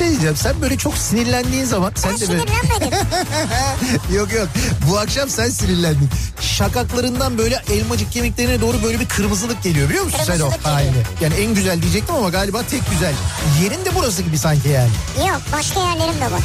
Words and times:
şey 0.00 0.10
diyeceğim. 0.10 0.36
Sen 0.36 0.62
böyle 0.62 0.78
çok 0.78 0.96
sinirlendiğin 0.96 1.64
zaman 1.64 1.92
sen 1.96 2.12
Ben 2.12 2.20
de 2.20 2.28
böyle... 2.28 2.42
yok 4.18 4.32
yok. 4.32 4.48
Bu 4.90 4.98
akşam 4.98 5.28
sen 5.28 5.48
sinirlendin. 5.48 6.08
Şakaklarından 6.40 7.38
böyle 7.38 7.62
elmacık 7.72 8.12
kemiklerine 8.12 8.60
doğru 8.60 8.82
böyle 8.82 9.00
bir 9.00 9.08
kırmızılık 9.08 9.62
geliyor 9.62 9.88
biliyor 9.88 10.04
musun 10.04 10.20
sen 10.26 10.40
o 10.40 10.50
halini? 10.62 11.02
Yani 11.20 11.34
en 11.34 11.54
güzel 11.54 11.82
diyecektim 11.82 12.14
ama 12.14 12.28
galiba 12.28 12.62
tek 12.62 12.90
güzel. 12.90 13.12
Yerin 13.62 13.84
de 13.84 13.94
burası 13.94 14.22
gibi 14.22 14.38
sanki 14.38 14.68
yani. 14.68 14.90
Yok 15.28 15.40
başka 15.52 15.80
yerlerim 15.80 16.20
de 16.20 16.24
var. 16.32 16.40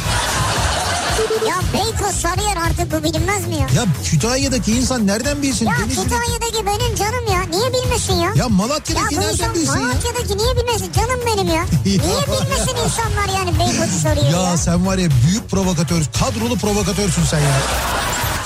Ya 1.47 1.55
Beykoz 1.73 2.15
Sarıyer 2.15 2.57
artık 2.57 2.91
bu 2.91 3.03
bilinmez 3.03 3.47
mi 3.47 3.55
ya? 3.55 3.67
Ya 3.75 3.85
Kütahya'daki 4.05 4.71
insan 4.71 5.07
nereden 5.07 5.41
bilsin? 5.41 5.65
Ya 5.65 5.71
Denizli- 5.73 6.03
Kütahya'daki 6.03 6.65
benim 6.65 6.95
canım 6.95 7.25
ya. 7.31 7.41
Niye 7.49 7.73
bilmesin 7.73 8.13
ya? 8.13 8.29
Ya 8.29 8.33
Ya 8.35 8.49
Malatya'daki 8.49 9.15
bu 9.15 9.21
nereden 9.21 9.53
bilsin 9.53 9.73
ya? 9.79 9.85
Malatya'daki 9.87 10.37
niye 10.37 10.55
bilmesin? 10.55 10.91
Canım 10.91 11.19
benim 11.27 11.47
ya. 11.47 11.65
Niye 11.85 11.99
bilmesin 12.27 12.75
insanlar 12.85 13.27
yani 13.39 13.59
Beykoz'u 13.59 13.99
soruyor 13.99 14.43
ya? 14.43 14.49
Ya 14.51 14.57
sen 14.57 14.85
var 14.85 14.97
ya 14.97 15.09
büyük 15.27 15.49
provokatör, 15.49 16.01
kadrolu 16.19 16.55
provokatörsün 16.57 17.23
sen 17.23 17.39
ya. 17.39 17.55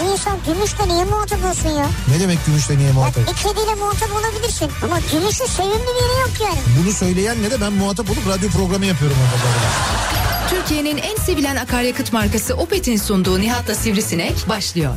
Bir 0.02 0.05
insan 0.05 0.38
gümüşle 0.45 0.88
niye 0.88 1.03
muhatap 1.03 1.45
olsun 1.45 1.70
ya? 1.70 1.85
Ne 2.08 2.20
demek 2.20 2.45
gümüşle 2.45 2.77
niye 2.77 2.89
Bak 2.89 2.95
muhatap? 2.95 3.27
bir 3.27 3.34
kediyle 3.34 3.76
muhatap 3.76 4.09
olabilirsin. 4.12 4.72
Ama 4.84 4.99
gümüşün 5.12 5.45
sevimli 5.45 5.73
bir 5.73 6.02
yeri 6.03 6.20
yok 6.22 6.31
yani. 6.41 6.58
Bunu 6.84 6.91
söyleyenle 6.94 7.52
de 7.52 7.62
ben 7.62 7.73
muhatap 7.73 8.09
olup 8.09 8.27
radyo 8.27 8.49
programı 8.49 8.85
yapıyorum 8.85 9.17
orada. 9.25 10.49
Türkiye'nin 10.49 10.98
en 10.98 11.16
sevilen 11.16 11.55
akaryakıt 11.55 12.13
markası 12.13 12.55
Opet'in 12.55 12.98
sunduğu 12.98 13.41
Nihat'la 13.41 13.75
Sivrisinek 13.75 14.49
başlıyor. 14.49 14.94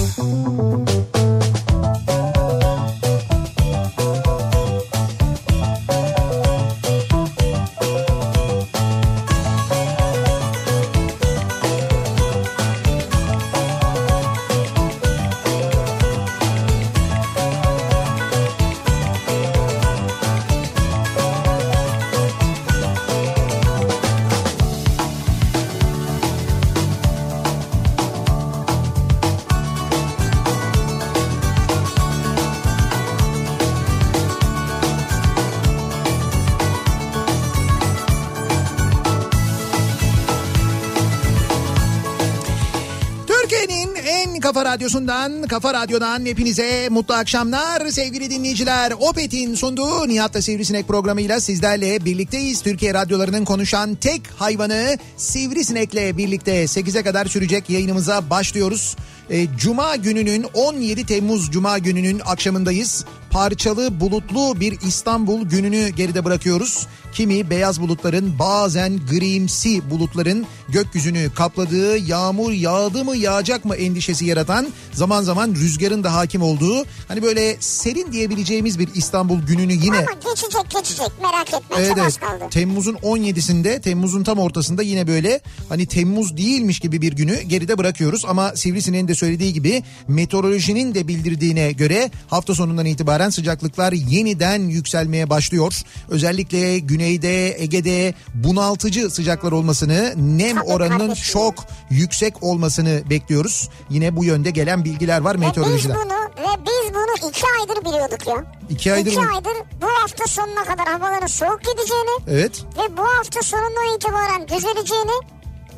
radyosundan, 44.76 45.42
kafa 45.42 45.74
radyodan 45.74 46.26
hepinize 46.26 46.88
mutlu 46.90 47.14
akşamlar 47.14 47.88
sevgili 47.88 48.30
dinleyiciler. 48.30 48.92
Opet'in 48.98 49.54
sunduğu 49.54 50.08
Nihat'la 50.08 50.42
Sivrisinek 50.42 50.88
programıyla 50.88 51.40
sizlerle 51.40 52.04
birlikteyiz. 52.04 52.62
Türkiye 52.62 52.94
radyolarının 52.94 53.44
konuşan 53.44 53.94
tek 53.94 54.22
hayvanı 54.36 54.98
Sivrisinek'le 55.16 56.16
birlikte 56.16 56.64
8'e 56.64 57.02
kadar 57.02 57.26
sürecek 57.26 57.70
yayınımıza 57.70 58.30
başlıyoruz. 58.30 58.96
E, 59.30 59.46
Cuma 59.58 59.96
gününün 59.96 60.46
17 60.54 61.06
Temmuz 61.06 61.50
Cuma 61.50 61.78
gününün 61.78 62.20
akşamındayız. 62.26 63.04
Parçalı 63.30 64.00
bulutlu 64.00 64.60
bir 64.60 64.80
İstanbul 64.80 65.48
gününü 65.48 65.88
geride 65.88 66.24
bırakıyoruz. 66.24 66.86
Kimi 67.12 67.50
beyaz 67.50 67.80
bulutların 67.80 68.38
bazen 68.38 69.00
grimsi 69.10 69.90
bulutların 69.90 70.46
gökyüzünü 70.68 71.30
kapladığı 71.34 71.98
yağmur 71.98 72.52
yağdı 72.52 73.04
mı 73.04 73.16
yağacak 73.16 73.64
mı 73.64 73.76
endişesi 73.76 74.24
yaratan 74.24 74.66
zaman 74.92 75.22
zaman 75.22 75.54
rüzgarın 75.54 76.04
da 76.04 76.14
hakim 76.14 76.42
olduğu 76.42 76.84
hani 77.08 77.22
böyle 77.22 77.56
serin 77.60 78.12
diyebileceğimiz 78.12 78.78
bir 78.78 78.88
İstanbul 78.94 79.42
gününü 79.42 79.72
yine 79.72 79.96
Ama 79.98 80.12
geçecek 80.12 80.70
geçecek 80.70 81.10
merak 81.22 81.48
etme 81.48 81.76
Evet, 81.78 81.92
evet. 82.00 82.20
kaldı. 82.20 82.44
Temmuz'un 82.50 82.94
17'sinde 82.94 83.80
Temmuz'un 83.80 84.24
tam 84.24 84.38
ortasında 84.38 84.82
yine 84.82 85.06
böyle 85.06 85.40
hani 85.68 85.86
Temmuz 85.86 86.36
değilmiş 86.36 86.80
gibi 86.80 87.02
bir 87.02 87.12
günü 87.12 87.40
geride 87.42 87.78
bırakıyoruz. 87.78 88.24
Ama 88.28 88.56
Sivrisineğin 88.56 89.08
de 89.08 89.14
söylediği 89.14 89.52
gibi 89.52 89.82
meteorolojinin 90.08 90.94
de 90.94 91.08
bildirdiğine 91.08 91.72
göre 91.72 92.10
hafta 92.28 92.54
sonundan 92.54 92.86
itibaren 92.86 93.25
sıcaklıklar 93.30 93.92
yeniden 93.92 94.60
yükselmeye 94.68 95.30
başlıyor. 95.30 95.72
Özellikle 96.08 96.78
güneyde 96.78 97.62
Ege'de 97.62 98.14
bunaltıcı 98.34 99.10
sıcaklar 99.10 99.52
olmasını 99.52 100.14
nem 100.16 100.56
oranının 100.62 101.14
çok 101.14 101.54
yüksek 101.90 102.42
olmasını 102.42 103.02
bekliyoruz. 103.10 103.68
Yine 103.90 104.16
bu 104.16 104.24
yönde 104.24 104.50
gelen 104.50 104.84
bilgiler 104.84 105.20
var 105.20 105.34
Ve 105.34 105.40
biz 105.40 105.46
meteorolojiden. 105.46 105.96
bunu 105.96 106.14
ve 106.46 106.60
biz 106.66 106.94
bunu 106.94 107.28
iki 107.30 107.42
aydır 107.60 107.84
biliyorduk 107.84 108.26
ya. 108.26 108.44
İki 108.70 108.92
aydır 108.92 109.10
İki 109.10 109.20
mı? 109.20 109.26
aydır 109.34 109.52
bu 109.82 109.86
hafta 109.86 110.26
sonuna 110.26 110.64
kadar 110.64 110.86
havaların 110.88 111.26
soğuk 111.26 111.60
gideceğini 111.60 112.16
Evet. 112.30 112.62
ve 112.78 112.96
bu 112.96 113.02
hafta 113.02 113.42
sonundan 113.42 113.96
itibaren 113.96 114.42
düzeleceğini 114.48 115.16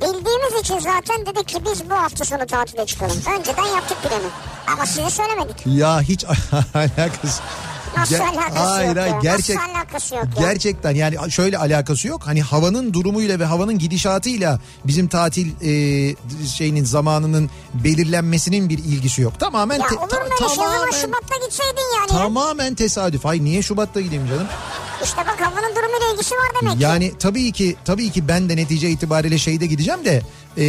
bildiğimiz 0.03 0.61
için 0.63 0.79
zaten 0.79 1.27
dedik 1.27 1.49
ki 1.49 1.59
biz 1.71 1.91
bu 1.91 1.95
hafta 1.95 2.25
sonu 2.25 2.47
tatile 2.47 2.87
çıkalım. 2.87 3.17
Önceden 3.39 3.67
yaptık 3.67 4.03
planı. 4.03 4.29
Ama 4.73 4.87
size 4.87 5.11
söylemedik. 5.11 5.57
Ya 5.67 6.01
hiç 6.03 6.25
alakası 6.75 7.43
Nasıl 7.97 8.15
Ger- 8.15 8.21
alakası 8.23 8.59
hayır, 8.59 8.89
yok 8.89 8.97
hayır, 8.99 9.15
gerçek 9.23 9.57
Nasıl 9.57 9.71
alakası 9.75 10.15
yok 10.15 10.25
ya? 10.25 10.47
gerçekten 10.53 10.95
yani 10.95 11.31
şöyle 11.31 11.59
alakası 11.59 12.09
yok. 12.09 12.23
Hani 12.27 12.43
havanın 12.43 12.93
durumuyla 12.93 13.39
ve 13.39 13.45
havanın 13.45 13.79
gidişatıyla 13.79 14.61
bizim 14.85 15.09
tatil 15.09 15.49
e, 15.63 16.17
şeyinin 16.57 16.85
zamanının 16.85 17.51
belirlenmesinin 17.75 18.69
bir 18.69 18.79
ilgisi 18.79 19.23
yok. 19.23 19.41
Tamamen 19.41 19.79
Ya 19.81 19.87
te- 19.87 19.97
olur 19.97 20.09
ta- 20.09 20.17
mu 20.19 20.25
şey? 20.39 20.49
Zaman 20.49 20.71
tamamen 20.73 20.91
Şubat'ta 21.01 21.37
gitseydin 21.47 21.97
yani. 21.99 22.13
ya. 22.13 22.19
tamamen 22.19 22.75
tesadüf. 22.75 23.27
Ay 23.27 23.45
niye 23.45 23.63
Şubat'ta 23.63 24.01
gideyim 24.01 24.27
canım? 24.29 24.47
İşte 25.05 25.17
bak 25.19 25.41
havanın 25.41 25.77
durumuyla 25.77 26.13
ilgisi 26.15 26.35
var 26.35 26.47
demek 26.63 26.77
ki. 26.79 26.83
Yani 26.83 27.13
tabii 27.19 27.53
ki 27.53 27.77
tabii 27.85 28.11
ki 28.11 28.29
ben 28.29 28.49
de 28.49 28.57
netice 28.57 28.91
itibariyle 28.91 29.39
şeyde 29.39 29.67
gideceğim 29.67 30.05
de 30.05 30.23
e, 30.59 30.65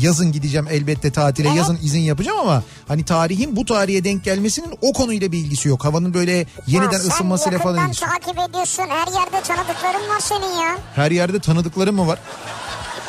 yazın 0.00 0.32
gideceğim 0.32 0.66
elbette 0.70 1.10
tatile 1.12 1.48
Evet. 1.48 1.56
yazın 1.58 1.78
izin 1.82 2.00
yapacağım 2.00 2.38
ama 2.38 2.62
hani 2.88 3.04
tarihin 3.04 3.56
bu 3.56 3.64
tarihe 3.64 4.04
denk 4.04 4.24
gelmesinin 4.24 4.78
o 4.80 4.92
konuyla 4.92 5.32
bir 5.32 5.38
ilgisi 5.38 5.68
yok. 5.68 5.84
Havanın 5.84 6.14
böyle 6.14 6.46
yeniden 6.66 6.92
Ya 6.92 6.98
ısınmasıyla 6.98 7.58
falan 7.58 7.76
Sen 7.76 7.86
ilgisi. 7.86 8.04
yakından 8.04 8.20
takip 8.34 8.50
ediyorsun. 8.50 8.82
Her 8.88 9.12
yerde 9.12 9.40
tanıdıkların 9.42 10.08
var 10.14 10.20
senin 10.20 10.60
ya. 10.62 10.76
Her 10.94 11.10
yerde 11.10 11.38
tanıdıklarım 11.40 11.96
mı 11.96 12.06
var? 12.06 12.18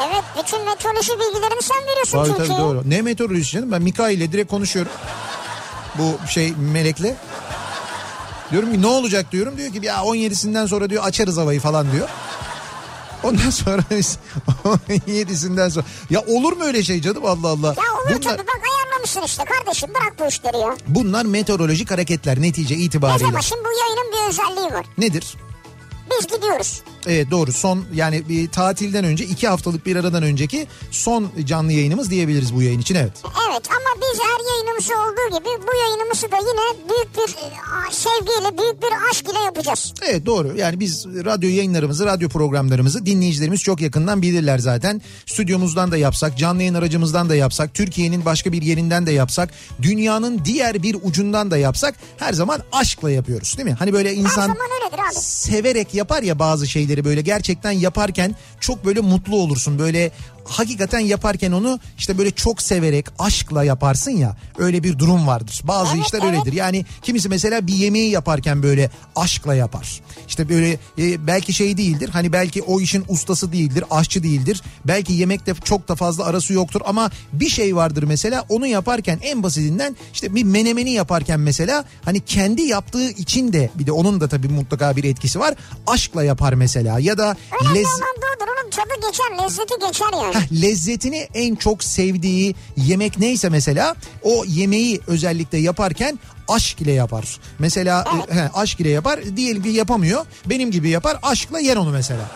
Evet 0.08 0.24
bütün 0.44 0.66
meteoroloji 0.66 1.12
bilgilerini 1.12 1.62
sen 1.62 1.78
veriyorsun 1.92 2.18
Tabii 2.18 2.28
çünkü. 2.28 2.48
tabii 2.48 2.62
doğru. 2.62 2.84
Ne 2.86 3.02
meteorolojisi 3.02 3.52
canım? 3.52 3.72
Ben 3.72 3.82
Mikail 3.82 4.18
ile 4.18 4.32
direkt 4.32 4.50
konuşuyorum. 4.52 4.92
Bu 5.98 6.28
şey 6.30 6.54
melekle. 6.74 7.16
Diyorum 8.52 8.72
ki 8.74 8.82
ne 8.82 8.88
olacak 8.88 9.32
diyorum. 9.32 9.58
Diyor 9.58 9.72
ki 9.74 9.80
ya 9.84 9.96
17'sinden 9.96 10.68
sonra 10.68 10.90
diyor 10.90 11.04
açarız 11.04 11.38
havayı 11.38 11.60
falan 11.60 11.92
diyor. 11.92 12.08
Ondan 13.24 13.50
sonra 13.50 13.82
biz 13.92 14.18
17'sinden 15.08 15.70
sonra. 15.70 15.86
Ya 16.10 16.22
olur 16.22 16.54
mu 16.54 16.64
öyle 16.64 16.84
şey 16.84 17.02
canım 17.02 17.26
Allah 17.26 17.48
Allah. 17.48 17.68
Ya 17.68 17.94
olur 17.94 18.10
bunlar, 18.10 18.22
tabii 18.22 18.48
bak 18.48 18.62
ayarlamışsın 18.78 19.22
işte 19.22 19.44
kardeşim 19.46 19.90
bırak 19.90 20.14
bu 20.20 20.26
işleri 20.28 20.58
ya. 20.58 20.76
bunlar 20.88 21.26
meteorolojik 21.26 21.92
hareketler 21.92 22.42
netice 22.42 22.76
itibariyle. 22.76 23.26
Mesela 23.26 23.42
şimdi 23.42 23.62
bu 23.64 23.80
yayının 23.80 24.12
bir 24.12 24.30
özelliği 24.30 24.74
var. 24.80 24.86
Nedir? 24.98 25.36
Biz 26.12 26.28
gidiyoruz. 26.28 26.82
Evet 27.08 27.32
doğru 27.32 27.52
son 27.52 27.86
yani 27.94 28.30
bir 28.30 28.52
tatilden 28.52 29.04
önce 29.04 29.26
iki 29.26 29.48
haftalık 29.48 29.86
bir 29.86 29.96
aradan 29.96 30.24
önceki 30.24 30.68
son 30.92 31.30
canlı 31.46 31.72
yayınımız 31.72 32.12
diyebiliriz 32.12 32.56
bu 32.56 32.62
yayın 32.62 32.80
için 32.80 32.96
evet. 32.96 33.12
Evet 33.50 33.70
ama 33.70 34.02
biz 34.02 34.20
her 34.20 34.54
yayınımızı 34.54 34.94
olduğu 34.94 35.40
gibi 35.40 35.68
bu 35.68 35.76
yayınımızı 35.76 36.32
da 36.32 36.38
yine 36.38 36.90
büyük 36.90 37.18
bir 37.18 37.36
e, 37.36 37.92
sevgiyle 37.92 38.58
büyük 38.58 38.82
bir 38.82 39.10
aşk 39.12 39.26
ile 39.30 39.40
yapacağız. 39.46 39.94
Evet 40.02 40.26
doğru 40.26 40.58
yani 40.58 40.80
biz 40.80 41.06
radyo 41.06 41.50
yayınlarımızı 41.50 42.06
radyo 42.06 42.30
programlarımızı 42.30 43.06
dinleyicilerimiz 43.06 43.62
çok 43.62 43.82
yakından 43.82 44.22
bilirler 44.22 44.60
zaten. 44.60 45.02
Stüdyomuzdan 45.26 45.92
da 45.92 45.98
yapsak 45.98 46.38
canlı 46.38 46.62
yayın 46.62 46.74
aracımızdan 46.74 47.30
da 47.30 47.36
yapsak 47.36 47.74
Türkiye'nin 47.74 48.26
başka 48.26 48.52
bir 48.52 48.62
yerinden 48.62 49.06
de 49.06 49.12
yapsak 49.12 49.50
dünyanın 49.82 50.42
diğer 50.46 50.84
bir 50.84 50.98
ucundan 51.04 51.52
da 51.52 51.58
yapsak 51.58 51.96
her 52.18 52.34
zaman 52.34 52.60
aşkla 52.72 53.12
yapıyoruz 53.12 53.58
değil 53.58 53.70
mi? 53.70 53.76
Hani 53.80 53.94
böyle 53.94 54.14
insan 54.14 54.56
severek 55.14 55.94
yapar 55.98 56.24
ya 56.24 56.40
bazı 56.40 56.68
şeyleri 56.68 57.06
böyle 57.06 57.22
gerçekten 57.22 57.72
yaparken 57.72 58.36
çok 58.60 58.86
böyle 58.86 59.00
mutlu 59.00 59.36
olursun. 59.36 59.80
Böyle 59.80 60.12
hakikaten 60.50 61.00
yaparken 61.00 61.52
onu 61.52 61.80
işte 61.98 62.18
böyle 62.18 62.32
çok 62.32 62.62
severek 62.62 63.06
aşkla 63.20 63.64
yaparsın 63.64 64.12
ya 64.12 64.38
öyle 64.58 64.84
bir 64.84 65.00
durum 65.00 65.28
vardır. 65.28 65.62
Bazı 65.64 65.96
Evet, 65.96 66.06
işler 66.06 66.20
evet. 66.24 66.34
öyledir. 66.34 66.54
Yani 66.54 66.86
kimisi 67.02 67.30
mesela 67.30 67.68
bir 67.68 67.74
yemeği 67.74 68.12
yaparken 68.12 68.64
böyle 68.64 68.90
aşkla 69.16 69.56
yapar. 69.56 70.02
İşte 70.28 70.50
böyle 70.50 70.72
e, 70.98 71.28
belki 71.28 71.54
şey 71.54 71.78
değildir. 71.78 72.10
Hani 72.14 72.34
belki 72.34 72.62
o 72.62 72.82
işin 72.82 73.06
ustası 73.10 73.52
değildir, 73.52 73.84
aşçı 73.92 74.24
değildir. 74.24 74.62
Belki 74.86 75.14
yemekte 75.14 75.54
çok 75.64 75.88
da 75.88 75.96
fazla 75.96 76.26
arası 76.26 76.54
yoktur 76.54 76.82
ama 76.86 77.12
bir 77.34 77.50
şey 77.50 77.76
vardır 77.76 78.04
mesela 78.04 78.46
onu 78.50 78.68
yaparken 78.68 79.20
en 79.22 79.44
basitinden 79.44 79.96
işte 80.14 80.36
bir 80.36 80.44
menemeni 80.44 80.92
yaparken 80.92 81.40
mesela 81.40 81.86
hani 82.06 82.20
kendi 82.20 82.62
yaptığı 82.62 83.10
için 83.10 83.54
de 83.54 83.70
bir 83.76 83.88
de 83.88 83.92
onun 83.92 84.22
da 84.22 84.28
tabii 84.28 84.48
mutlaka 84.48 84.96
bir 84.96 85.04
etkisi 85.04 85.40
var. 85.40 85.56
Aşkla 85.88 86.24
yapar 86.24 86.54
mesela 86.54 87.00
ya 87.00 87.18
da 87.18 87.36
Önemli 87.62 87.80
lez. 87.80 87.88
Onun 88.68 88.72
tadı 88.72 89.08
geçer, 89.08 89.44
lezzeti 89.44 89.74
geçer 89.88 90.14
yani. 90.14 90.37
Heh, 90.40 90.62
lezzetini 90.62 91.28
en 91.34 91.56
çok 91.56 91.84
sevdiği 91.84 92.56
yemek 92.78 93.20
neyse 93.20 93.50
mesela 93.50 93.96
o 94.24 94.46
yemeği 94.48 95.02
özellikle 95.08 95.58
yaparken 95.58 96.20
aşk 96.48 96.82
ile 96.82 96.92
yapar. 96.92 97.40
Mesela 97.60 98.06
e, 98.32 98.36
he, 98.36 98.50
aşk 98.54 98.80
ile 98.80 98.90
yapar 98.90 99.20
diyelim 99.38 99.64
ki 99.64 99.70
yapamıyor 99.70 100.26
benim 100.46 100.72
gibi 100.72 100.90
yapar 100.90 101.18
aşkla 101.24 101.60
yer 101.60 101.78
onu 101.78 101.90
mesela. 101.90 102.32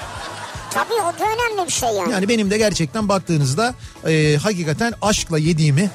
Tabii 0.73 0.93
o 0.93 1.19
da 1.19 1.25
önemli 1.25 1.67
bir 1.67 1.73
şey 1.73 1.89
yani. 1.89 2.11
Yani 2.11 2.29
benim 2.29 2.51
de 2.51 2.57
gerçekten 2.57 3.09
baktığınızda 3.09 3.75
e, 4.07 4.37
hakikaten 4.43 4.93
aşkla 5.01 5.37
yediğimi 5.39 5.89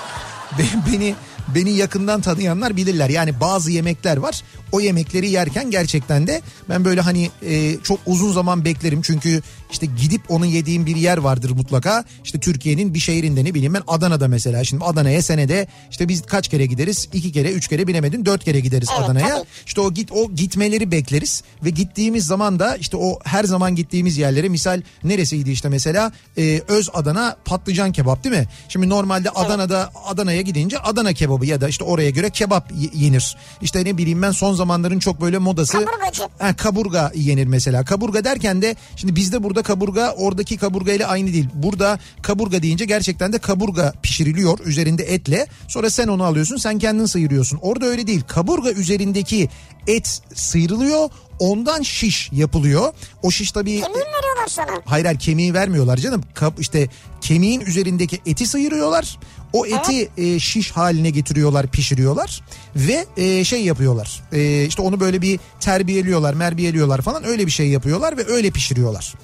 be- 0.58 0.92
beni 0.92 1.14
beni 1.54 1.70
yakından 1.70 2.20
tanıyanlar 2.20 2.76
bilirler. 2.76 3.08
Yani 3.08 3.40
bazı 3.40 3.70
yemekler 3.70 4.16
var. 4.16 4.42
O 4.72 4.80
yemekleri 4.80 5.30
yerken 5.30 5.70
gerçekten 5.70 6.26
de 6.26 6.42
ben 6.68 6.84
böyle 6.84 7.00
hani 7.00 7.30
e, 7.46 7.76
çok 7.82 8.00
uzun 8.06 8.32
zaman 8.32 8.64
beklerim. 8.64 9.02
Çünkü 9.02 9.42
işte 9.72 9.86
gidip 9.86 10.30
onu 10.30 10.46
yediğim 10.46 10.86
bir 10.86 10.96
yer 10.96 11.18
vardır 11.18 11.50
mutlaka. 11.50 12.04
İşte 12.24 12.40
Türkiye'nin 12.40 12.94
bir 12.94 12.98
şehrinde 12.98 13.44
ne 13.44 13.54
bileyim 13.54 13.74
ben 13.74 13.82
Adana'da 13.86 14.28
mesela. 14.28 14.64
Şimdi 14.64 14.84
Adana'ya 14.84 15.22
senede 15.22 15.66
işte 15.90 16.08
biz 16.08 16.22
kaç 16.22 16.48
kere 16.48 16.66
gideriz? 16.66 17.08
İki 17.12 17.32
kere, 17.32 17.52
üç 17.52 17.68
kere 17.68 17.86
bilemedin 17.86 18.24
dört 18.24 18.44
kere 18.44 18.60
gideriz 18.60 18.88
Evet, 18.96 19.04
Adana'ya. 19.04 19.28
tabii. 19.28 19.46
İşte 19.66 19.80
o 19.80 19.92
git 19.92 20.12
o 20.12 20.30
gitmeleri 20.34 20.90
bekleriz 20.90 21.42
ve 21.64 21.70
gittiğimiz 21.70 22.26
zaman 22.26 22.58
da 22.58 22.76
işte 22.76 22.96
o 22.96 23.18
her 23.24 23.44
zaman 23.44 23.74
gittiğimiz 23.74 24.18
yerlere 24.18 24.48
misal 24.48 24.82
neresiydi 25.04 25.50
işte 25.50 25.68
mesela 25.68 26.12
e, 26.38 26.62
Öz 26.68 26.88
Adana 26.94 27.36
patlıcan 27.44 27.92
kebap 27.92 28.24
değil 28.24 28.36
mi? 28.36 28.48
Şimdi 28.68 28.88
normalde 28.88 29.30
Adana'da 29.30 29.90
Adana'ya 30.06 30.40
gidince 30.40 30.78
Adana 30.78 31.12
kebabı 31.12 31.46
ya 31.46 31.60
da 31.60 31.68
işte 31.68 31.84
oraya 31.84 32.10
göre 32.10 32.30
kebap 32.30 32.72
yenir. 32.94 33.36
İşte 33.62 33.84
ne 33.84 33.98
bileyim 33.98 34.22
ben 34.22 34.30
son 34.30 34.54
zamanların 34.60 34.98
çok 34.98 35.20
böyle 35.20 35.38
modası 35.38 35.72
Kaburgacı. 35.72 36.22
Ha, 36.38 36.56
kaburga 36.56 37.12
yenir 37.14 37.46
mesela. 37.46 37.84
Kaburga 37.84 38.24
derken 38.24 38.62
de 38.62 38.76
şimdi 38.96 39.16
bizde 39.16 39.42
burada 39.42 39.62
kaburga 39.62 40.12
oradaki 40.12 40.56
kaburga 40.56 40.92
ile 40.92 41.06
aynı 41.06 41.32
değil. 41.32 41.48
Burada 41.54 41.98
kaburga 42.22 42.62
deyince 42.62 42.84
gerçekten 42.84 43.32
de 43.32 43.38
kaburga 43.38 43.92
pişiriliyor 44.02 44.58
üzerinde 44.64 45.02
etle. 45.02 45.46
Sonra 45.68 45.90
sen 45.90 46.08
onu 46.08 46.24
alıyorsun 46.24 46.56
sen 46.56 46.78
kendin 46.78 47.06
sıyırıyorsun. 47.06 47.58
Orada 47.62 47.86
öyle 47.86 48.06
değil. 48.06 48.22
Kaburga 48.28 48.70
üzerindeki 48.70 49.48
et 49.86 50.22
sıyrılıyor. 50.34 51.08
Ondan 51.38 51.82
şiş 51.82 52.32
yapılıyor. 52.32 52.92
O 53.22 53.30
şiş 53.30 53.52
tabii 53.52 53.80
Kemiği 53.80 53.88
mi 53.88 54.10
veriyorlar 54.18 54.48
sana? 54.48 54.70
Hayır 54.84 55.04
hayır 55.04 55.18
kemiği 55.18 55.54
vermiyorlar 55.54 55.96
canım. 55.96 56.22
Kap, 56.34 56.60
işte 56.60 56.88
kemiğin 57.20 57.60
üzerindeki 57.60 58.20
eti 58.26 58.46
sıyırıyorlar. 58.46 59.18
O 59.52 59.66
eti 59.66 60.08
e, 60.16 60.38
şiş 60.38 60.70
haline 60.70 61.10
getiriyorlar, 61.10 61.66
pişiriyorlar 61.66 62.42
ve 62.76 63.06
e, 63.16 63.44
şey 63.44 63.64
yapıyorlar. 63.64 64.22
E, 64.32 64.64
işte 64.64 64.82
onu 64.82 65.00
böyle 65.00 65.22
bir 65.22 65.40
terbiyeliyorlar, 65.60 66.34
merbiyeliyorlar 66.34 67.00
falan 67.02 67.24
öyle 67.26 67.46
bir 67.46 67.50
şey 67.50 67.68
yapıyorlar 67.68 68.16
ve 68.16 68.26
öyle 68.26 68.50
pişiriyorlar. 68.50 69.14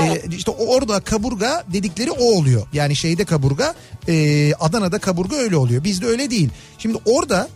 E, 0.00 0.22
işte 0.36 0.50
o- 0.50 0.66
orada 0.66 1.00
kaburga 1.00 1.64
dedikleri 1.72 2.10
o 2.10 2.24
oluyor. 2.24 2.66
Yani 2.72 2.96
şeyde 2.96 3.24
kaburga, 3.24 3.74
e, 4.08 4.52
Adana'da 4.60 4.98
kaburga 4.98 5.36
öyle 5.36 5.56
oluyor. 5.56 5.84
Bizde 5.84 6.06
öyle 6.06 6.30
değil. 6.30 6.48
Şimdi 6.78 6.98
orada 7.04 7.48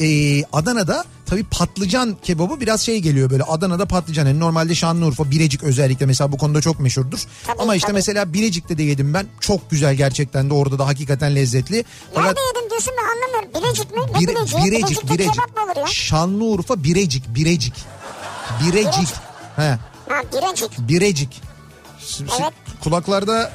e, 0.00 0.44
Adana'da 0.52 1.04
tabii 1.26 1.44
patlıcan 1.44 2.16
kebabı 2.22 2.60
biraz 2.60 2.80
şey 2.80 2.98
geliyor 3.00 3.30
böyle 3.30 3.42
Adana'da 3.42 3.86
patlıcan 3.86 4.26
yani 4.26 4.40
normalde 4.40 4.74
Şanlıurfa 4.74 5.30
Birecik 5.30 5.62
özellikle 5.62 6.06
mesela 6.06 6.32
bu 6.32 6.38
konuda 6.38 6.60
çok 6.60 6.80
meşhurdur. 6.80 7.18
Tabii, 7.46 7.62
Ama 7.62 7.74
işte 7.74 7.86
tabii. 7.86 7.94
mesela 7.96 8.32
Birecik'te 8.32 8.78
de 8.78 8.82
yedim 8.82 9.14
ben 9.14 9.26
çok 9.40 9.70
güzel 9.70 9.94
gerçekten 9.94 10.50
de 10.50 10.54
orada 10.54 10.78
da 10.78 10.86
hakikaten 10.86 11.34
lezzetli. 11.34 11.84
Fakat 12.14 12.26
Nerede 12.36 12.40
yedim 12.56 12.70
diyorsun 12.70 12.92
ben 12.98 13.04
anlamıyorum. 13.16 13.62
Bilecik 13.64 13.90
mi? 13.96 14.00
Ne 14.14 14.20
Bir- 14.20 14.28
Bilecik? 14.36 14.56
Birecik 14.58 14.72
Bilecik'te 14.88 15.14
Birecik 15.14 15.32
kebap 15.34 15.56
mı 15.56 15.62
olur 15.72 15.76
ya? 15.80 15.86
Şanlıurfa 15.86 16.84
Birecik 16.84 17.34
Birecik 17.34 17.74
Birecik 18.60 18.74
Birecik. 18.74 19.08
He 19.56 19.78
Ha 20.08 20.22
Birecik. 20.32 20.78
Birecik 20.88 21.42
s- 22.00 22.24
Evet. 22.40 22.52
Kulaklarda 22.84 23.52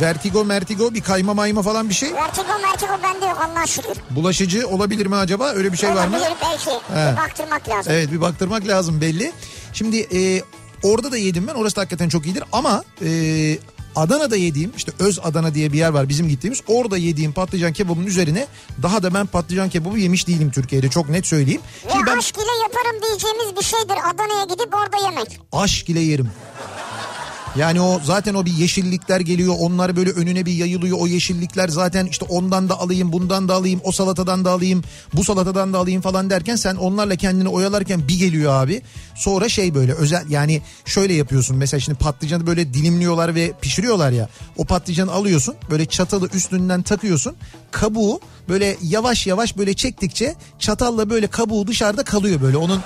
vertigo 0.00 0.44
mertigo 0.44 0.94
bir 0.94 1.00
kayma 1.00 1.34
mayma 1.34 1.62
falan 1.62 1.88
bir 1.88 1.94
şey 1.94 2.14
Vertigo 2.14 2.58
mertigo 2.62 2.92
bende 3.02 3.26
yok 3.26 3.48
Allah'a 3.50 3.66
şükür. 3.66 3.96
bulaşıcı 4.10 4.68
olabilir 4.68 5.06
mi 5.06 5.16
acaba 5.16 5.48
öyle 5.50 5.72
bir 5.72 5.76
şey 5.76 5.94
var 5.94 6.06
mı? 6.08 6.16
Olabilir 6.16 6.36
belki. 6.42 6.70
He. 6.70 7.12
Bir 7.12 7.16
baktırmak 7.16 7.68
lazım. 7.68 7.92
Evet 7.92 8.12
bir 8.12 8.20
baktırmak 8.20 8.66
lazım 8.68 9.00
belli. 9.00 9.32
Şimdi 9.72 9.96
e, 10.00 10.42
orada 10.82 11.12
da 11.12 11.16
yedim 11.16 11.46
ben 11.46 11.54
orası 11.54 11.76
da 11.76 11.80
hakikaten 11.80 12.08
çok 12.08 12.26
iyidir 12.26 12.44
ama 12.52 12.84
e, 13.04 13.58
Adana'da 13.96 14.36
yediğim 14.36 14.72
işte 14.76 14.92
Öz 14.98 15.18
Adana 15.24 15.54
diye 15.54 15.72
bir 15.72 15.78
yer 15.78 15.88
var 15.90 16.08
bizim 16.08 16.28
gittiğimiz 16.28 16.60
orada 16.66 16.96
yediğim 16.96 17.32
patlıcan 17.32 17.72
kebabının 17.72 18.06
üzerine 18.06 18.46
daha 18.82 19.02
da 19.02 19.14
ben 19.14 19.26
patlıcan 19.26 19.68
kebabı 19.68 19.98
yemiş 19.98 20.26
değilim 20.28 20.50
Türkiye'de 20.50 20.88
çok 20.90 21.08
net 21.08 21.26
söyleyeyim. 21.26 21.60
Şimdi 21.92 22.02
Ve 22.02 22.06
ben 22.06 22.18
aşk 22.18 22.36
ile 22.36 22.62
yaparım 22.62 23.02
diyeceğimiz 23.02 23.56
bir 23.56 23.62
şeydir 23.64 23.96
Adana'ya 24.14 24.44
gidip 24.44 24.74
orada 24.74 25.04
yemek. 25.04 25.40
aşk 25.52 25.88
ile 25.88 26.00
yerim. 26.00 26.30
Yani 27.56 27.80
o 27.80 28.00
zaten 28.04 28.34
o 28.34 28.44
bir 28.44 28.52
yeşillikler 28.52 29.20
geliyor 29.20 29.54
onlar 29.58 29.96
böyle 29.96 30.10
önüne 30.10 30.46
bir 30.46 30.52
yayılıyor 30.52 30.98
o 31.00 31.06
yeşillikler 31.06 31.68
zaten 31.68 32.06
işte 32.06 32.26
ondan 32.28 32.68
da 32.68 32.80
alayım 32.80 33.12
bundan 33.12 33.48
da 33.48 33.54
alayım 33.54 33.80
o 33.84 33.92
salatadan 33.92 34.44
da 34.44 34.50
alayım 34.50 34.82
bu 35.12 35.24
salatadan 35.24 35.72
da 35.72 35.78
alayım 35.78 36.02
falan 36.02 36.30
derken 36.30 36.56
sen 36.56 36.74
onlarla 36.74 37.16
kendini 37.16 37.48
oyalarken 37.48 38.08
bir 38.08 38.18
geliyor 38.18 38.52
abi. 38.52 38.82
Sonra 39.16 39.48
şey 39.48 39.74
böyle 39.74 39.92
özel 39.92 40.30
yani 40.30 40.62
şöyle 40.84 41.14
yapıyorsun 41.14 41.56
mesela 41.56 41.80
şimdi 41.80 41.98
patlıcanı 41.98 42.46
böyle 42.46 42.74
dilimliyorlar 42.74 43.34
ve 43.34 43.52
pişiriyorlar 43.60 44.10
ya 44.10 44.28
o 44.56 44.64
patlıcanı 44.64 45.12
alıyorsun 45.12 45.54
böyle 45.70 45.86
çatalı 45.86 46.28
üstünden 46.34 46.82
takıyorsun 46.82 47.36
kabuğu 47.70 48.20
böyle 48.48 48.76
yavaş 48.82 49.26
yavaş 49.26 49.56
böyle 49.56 49.74
çektikçe 49.74 50.34
çatalla 50.58 51.10
böyle 51.10 51.26
kabuğu 51.26 51.66
dışarıda 51.66 52.04
kalıyor 52.04 52.42
böyle 52.42 52.56
onun 52.56 52.80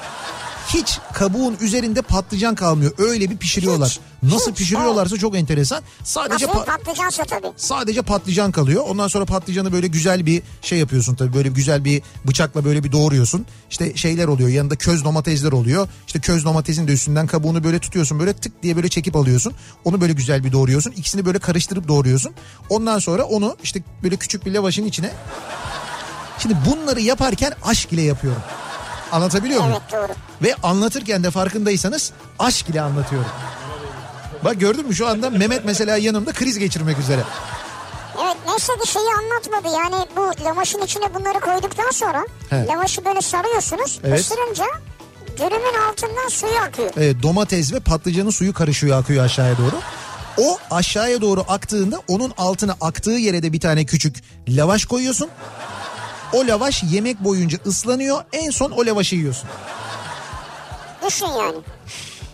hiç 0.68 0.98
kabuğun 1.14 1.56
üzerinde 1.60 2.02
patlıcan 2.02 2.54
kalmıyor. 2.54 2.92
Öyle 2.98 3.30
bir 3.30 3.36
pişiriyorlar. 3.36 3.88
Hiç, 3.88 4.00
Nasıl 4.32 4.50
hiç, 4.50 4.58
pişiriyorlarsa 4.58 5.16
çok 5.16 5.36
enteresan. 5.36 5.82
Sadece 6.04 6.46
pa- 6.46 6.64
patlıcansa 6.64 7.24
tabii. 7.24 7.46
sadece 7.56 8.02
patlıcan 8.02 8.52
kalıyor. 8.52 8.84
Ondan 8.88 9.08
sonra 9.08 9.24
patlıcanı 9.24 9.72
böyle 9.72 9.86
güzel 9.86 10.26
bir 10.26 10.42
şey 10.62 10.78
yapıyorsun 10.78 11.14
tabii. 11.14 11.34
Böyle 11.34 11.48
güzel 11.48 11.84
bir 11.84 12.02
bıçakla 12.24 12.64
böyle 12.64 12.84
bir 12.84 12.92
doğruyorsun. 12.92 13.46
İşte 13.70 13.96
şeyler 13.96 14.28
oluyor. 14.28 14.48
Yanında 14.48 14.76
köz 14.76 15.04
domatesler 15.04 15.52
oluyor. 15.52 15.88
İşte 16.06 16.20
köz 16.20 16.44
domatesin 16.44 16.88
de 16.88 16.92
üstünden 16.92 17.26
kabuğunu 17.26 17.64
böyle 17.64 17.78
tutuyorsun. 17.78 18.18
Böyle 18.20 18.32
tık 18.32 18.62
diye 18.62 18.76
böyle 18.76 18.88
çekip 18.88 19.16
alıyorsun. 19.16 19.52
Onu 19.84 20.00
böyle 20.00 20.12
güzel 20.12 20.44
bir 20.44 20.52
doğruyorsun. 20.52 20.92
İkisini 20.96 21.26
böyle 21.26 21.38
karıştırıp 21.38 21.88
doğruyorsun. 21.88 22.32
Ondan 22.68 22.98
sonra 22.98 23.22
onu 23.22 23.56
işte 23.62 23.82
böyle 24.02 24.16
küçük 24.16 24.46
bir 24.46 24.52
lavaşın 24.52 24.84
içine 24.84 25.10
Şimdi 26.38 26.56
bunları 26.66 27.00
yaparken 27.00 27.52
aşk 27.64 27.92
ile 27.92 28.02
yapıyorum. 28.02 28.42
Anlatabiliyor 29.12 29.60
muyum? 29.60 29.76
Evet 29.82 29.92
doğru. 29.92 30.12
Ve 30.42 30.54
anlatırken 30.62 31.24
de 31.24 31.30
farkındaysanız 31.30 32.12
aşk 32.38 32.68
ile 32.68 32.80
anlatıyorum. 32.80 33.30
Bak 34.44 34.60
gördün 34.60 34.86
mü 34.86 34.94
şu 34.94 35.08
anda 35.08 35.30
Mehmet 35.30 35.64
mesela 35.64 35.96
yanımda 35.96 36.32
kriz 36.32 36.58
geçirmek 36.58 36.98
üzere. 36.98 37.20
Evet 38.24 38.36
neyse 38.48 38.72
ki 38.82 38.88
şeyi 38.90 39.06
anlatmadı 39.18 39.74
yani 39.76 40.06
bu 40.16 40.44
lavaşın 40.44 40.82
içine 40.82 41.14
bunları 41.14 41.40
koyduktan 41.40 41.90
sonra 41.90 42.26
He. 42.50 42.66
lavaşı 42.66 43.04
böyle 43.04 43.20
sarıyorsunuz 43.22 44.00
Evet. 44.04 44.20
ısırınca 44.20 44.64
dürümün 45.36 45.88
altından 45.88 46.28
suyu 46.28 46.58
akıyor. 46.68 46.90
Evet, 46.96 47.22
domates 47.22 47.72
ve 47.72 47.80
patlıcanın 47.80 48.30
suyu 48.30 48.52
karışıyor 48.54 48.98
akıyor 49.00 49.24
aşağıya 49.24 49.58
doğru. 49.58 49.76
O 50.38 50.58
aşağıya 50.70 51.20
doğru 51.20 51.44
aktığında 51.48 52.02
onun 52.08 52.32
altına 52.38 52.76
aktığı 52.80 53.10
yere 53.10 53.42
de 53.42 53.52
bir 53.52 53.60
tane 53.60 53.84
küçük 53.84 54.16
lavaş 54.48 54.84
koyuyorsun. 54.84 55.28
O 56.32 56.46
lavaş 56.46 56.82
yemek 56.82 57.24
boyunca 57.24 57.58
ıslanıyor. 57.66 58.24
En 58.32 58.50
son 58.50 58.70
o 58.70 58.86
lavaşı 58.86 59.16
yiyorsun. 59.16 59.48
Düşün 61.06 61.26
yani. 61.26 61.56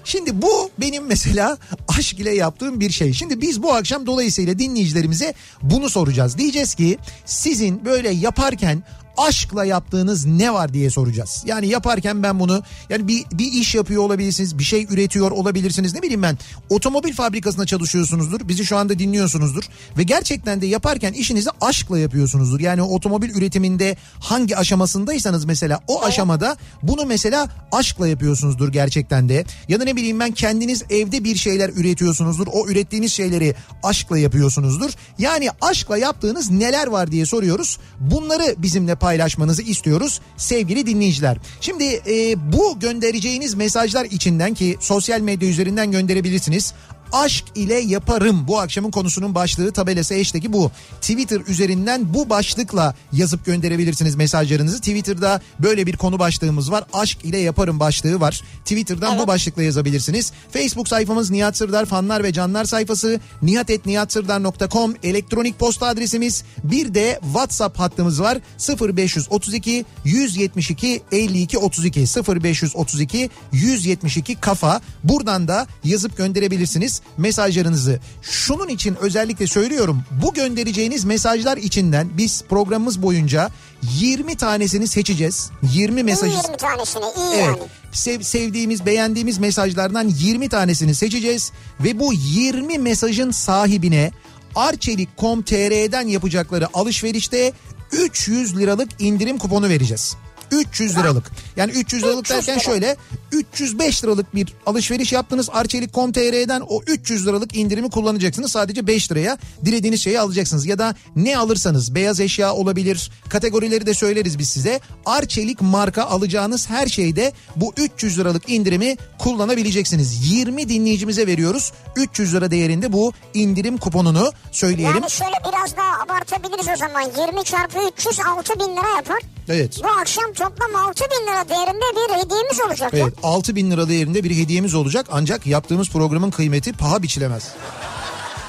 Şimdi 0.05 0.43
bu 0.43 0.71
benim 0.81 1.07
mesela 1.07 1.59
aşk 1.99 2.21
ile 2.21 2.35
yaptığım 2.35 2.81
bir 2.81 2.91
şey. 2.91 3.13
Şimdi 3.13 3.41
biz 3.41 3.63
bu 3.63 3.75
akşam 3.75 4.07
dolayısıyla 4.07 4.59
dinleyicilerimize 4.59 5.35
bunu 5.63 5.91
soracağız. 5.91 6.39
Diyeceğiz 6.39 6.75
ki 6.75 6.99
sizin 7.25 7.85
böyle 7.85 8.11
yaparken 8.11 8.83
aşkla 9.17 9.65
yaptığınız 9.65 10.27
ne 10.27 10.53
var 10.53 10.75
diye 10.75 10.91
soracağız. 10.91 11.43
Yani 11.47 11.69
yaparken 11.69 12.23
ben 12.23 12.41
bunu 12.41 12.63
yani 12.89 13.09
bir, 13.09 13.25
bir 13.33 13.53
iş 13.53 13.75
yapıyor 13.75 14.03
olabilirsiniz 14.03 14.59
bir 14.59 14.65
şey 14.65 14.87
üretiyor 14.91 15.31
olabilirsiniz 15.31 15.95
ne 15.95 16.03
bileyim 16.03 16.23
ben 16.23 16.39
otomobil 16.71 17.13
fabrikasında 17.13 17.67
çalışıyorsunuzdur 17.67 18.49
bizi 18.49 18.65
şu 18.65 18.77
anda 18.77 18.99
dinliyorsunuzdur 18.99 19.65
ve 19.99 20.03
gerçekten 20.03 20.61
de 20.61 20.67
yaparken 20.67 21.13
işinizi 21.13 21.51
aşkla 21.61 21.99
yapıyorsunuzdur. 21.99 22.61
Yani 22.61 22.83
otomobil 22.83 23.31
üretiminde 23.31 23.97
hangi 24.21 24.57
aşamasındaysanız 24.57 25.45
mesela 25.45 25.81
o 25.89 26.05
aşamada 26.05 26.57
bunu 26.83 27.07
mesela 27.07 27.49
aşkla 27.73 28.09
yapıyorsunuzdur 28.09 28.73
gerçekten 28.73 29.29
de 29.29 29.45
ya 29.69 29.81
da 29.81 29.85
ne 29.85 29.97
bileyim 29.97 30.21
ben 30.21 30.31
kendiniz 30.31 30.83
evde 30.91 31.25
bir 31.25 31.37
şeyler 31.37 31.69
üretiyorsunuzdur 31.69 32.47
o 32.53 32.69
ürettiğiniz 32.69 33.13
şeyleri 33.13 33.55
aşkla 33.83 34.19
yapıyorsunuzdur. 34.19 34.91
Yani 35.19 35.49
aşkla 35.61 35.99
yaptığınız 35.99 36.51
neler 36.51 36.87
var 36.87 37.13
diye 37.13 37.27
soruyoruz. 37.27 37.79
Bunları 38.01 38.55
bizimle 38.59 38.95
paylaşmanızı 39.05 39.63
istiyoruz 39.63 40.21
sevgili 40.37 40.87
dinleyiciler. 40.87 41.37
Şimdi 41.61 41.85
e, 41.85 42.37
bu 42.53 42.81
göndereceğiniz 42.81 43.55
mesajlar 43.55 44.05
içinden 44.05 44.55
ki 44.55 44.77
sosyal 44.81 45.21
medya 45.21 45.49
üzerinden 45.49 45.93
gönderebilirsiniz 45.93 46.75
aşk 47.13 47.45
ile 47.55 47.75
yaparım. 47.75 48.49
Bu 48.49 48.61
akşamın 48.61 48.91
konusunun 48.91 49.35
başlığı 49.35 49.73
tabelası 49.73 50.19
hashtag'i 50.19 50.53
bu. 50.53 50.71
Twitter 51.01 51.41
üzerinden 51.49 52.15
bu 52.15 52.31
başlıkla 52.31 52.95
yazıp 53.13 53.45
gönderebilirsiniz 53.47 54.15
mesajlarınızı. 54.15 54.79
Twitter'da 54.79 55.41
böyle 55.61 55.87
bir 55.87 55.97
konu 55.97 56.19
başlığımız 56.19 56.71
var. 56.71 56.85
Aşk 56.93 57.25
ile 57.25 57.39
yaparım 57.39 57.81
başlığı 57.81 58.21
var. 58.21 58.43
Twitter'dan 58.65 59.13
evet. 59.13 59.23
bu 59.23 59.27
başlıkla 59.27 59.63
yazabilirsiniz. 59.63 60.33
Facebook 60.51 60.89
sayfamız 60.89 61.31
Nihat 61.31 61.57
Sırdar 61.57 61.87
fanlar 61.87 62.25
ve 62.25 62.33
canlar 62.33 62.65
sayfası. 62.65 63.21
nihatetnihatsırdar.com 63.43 64.95
elektronik 65.03 65.59
posta 65.59 65.87
adresimiz. 65.87 66.45
Bir 66.65 66.95
de 66.95 67.21
WhatsApp 67.23 67.79
hattımız 67.79 68.21
var. 68.21 68.39
0532 68.81 69.85
172 70.05 71.03
52 71.13 71.59
32 71.59 72.01
0532 72.01 73.31
172 73.53 74.35
kafa. 74.35 74.81
Buradan 75.05 75.49
da 75.49 75.67
yazıp 75.85 76.17
gönderebilirsiniz 76.17 76.94
mesajlarınızı. 77.19 78.01
Şunun 78.23 78.69
için 78.69 78.97
özellikle 79.01 79.47
söylüyorum. 79.47 80.03
Bu 80.23 80.35
göndereceğiniz 80.35 81.05
mesajlar 81.05 81.57
içinden 81.57 82.09
biz 82.17 82.43
programımız 82.49 83.03
boyunca 83.03 83.51
20 83.83 84.37
tanesini 84.37 84.89
seçeceğiz. 84.89 85.51
20 85.63 86.03
mesajı. 86.03 86.37
20 86.47 86.57
tanesini 86.57 87.05
iyi 87.17 87.35
evet. 87.35 87.47
yani. 87.47 87.59
Sev, 87.93 88.21
sevdiğimiz, 88.23 88.87
beğendiğimiz 88.87 89.39
mesajlardan 89.39 90.09
20 90.09 90.49
tanesini 90.49 90.95
seçeceğiz 90.95 91.53
ve 91.81 92.01
bu 92.01 92.13
20 92.13 92.79
mesajın 92.79 93.31
sahibine 93.31 94.11
Arçelik.com.tr'den 94.55 96.09
yapacakları 96.09 96.69
alışverişte 96.75 97.53
300 97.93 98.57
liralık 98.57 98.89
indirim 98.99 99.39
kuponu 99.39 99.69
vereceğiz. 99.69 100.17
300 100.55 100.97
liralık. 100.97 101.31
Yani 101.57 101.73
300 101.73 102.03
liralık 102.03 102.31
derken 102.31 102.59
şöyle 102.59 102.97
305 103.33 104.05
liralık 104.05 104.35
bir 104.35 104.55
alışveriş 104.67 105.13
yaptınız 105.13 105.49
Arçelik.com.tr'den 105.53 106.63
o 106.69 106.83
300 106.87 107.27
liralık 107.27 107.57
indirimi 107.57 107.91
kullanacaksınız. 107.91 108.53
Sadece 108.53 108.87
5 108.87 109.13
liraya 109.13 109.39
dilediğiniz 109.65 110.03
şeyi 110.03 110.21
alacaksınız. 110.21 110.67
Ya 110.67 110.79
da 110.79 110.95
ne 111.17 111.39
alırsanız 111.39 111.95
beyaz 111.95 112.21
eşya 112.21 112.55
olabilir. 112.55 113.11
Kategorileri 113.29 113.87
de 113.87 113.95
söyleriz 113.95 114.39
biz 114.39 114.49
size. 114.49 114.81
Arçelik 115.07 115.61
marka 115.61 116.03
alacağınız 116.03 116.71
her 116.71 116.87
şeyde 116.87 117.33
bu 117.57 117.73
300 117.77 118.19
liralık 118.19 118.49
indirimi 118.49 118.97
kullanabileceksiniz. 119.19 120.33
20 120.33 120.69
dinleyicimize 120.69 121.27
veriyoruz. 121.27 121.73
300 121.97 122.35
lira 122.35 122.51
değerinde 122.51 122.93
bu 122.93 123.13
indirim 123.35 123.79
kuponunu 123.79 124.33
söyleyelim. 124.53 124.95
Yani 124.95 125.11
şöyle 125.11 125.37
biraz 125.49 125.77
daha 125.77 125.84
abartabiliriz 126.05 126.69
o 126.69 126.77
zaman. 126.77 127.03
20 127.03 127.45
çarpı 127.45 127.79
300 127.99 128.21
6 128.21 128.55
bin 128.61 128.77
lira 128.77 128.97
yapar. 128.97 129.19
Evet. 129.49 129.81
Bu 129.85 129.89
akşam 130.01 130.33
toplam 130.33 130.77
6 130.77 131.05
bin 131.05 131.27
lira 131.27 131.49
değerinde 131.49 131.85
bir 131.97 132.25
hediyemiz 132.25 132.61
olacak. 132.61 132.91
Evet 132.95 133.15
6 133.23 133.57
bin 133.57 133.71
lira 133.71 133.89
değerinde 133.89 134.25
bir 134.25 134.37
hediyemiz 134.37 134.75
olacak 134.75 135.07
ancak 135.13 135.47
yaptığımız 135.47 135.91
programın 135.91 136.31
kıymeti 136.31 136.73
paha 136.73 137.03
biçilemez. 137.03 137.53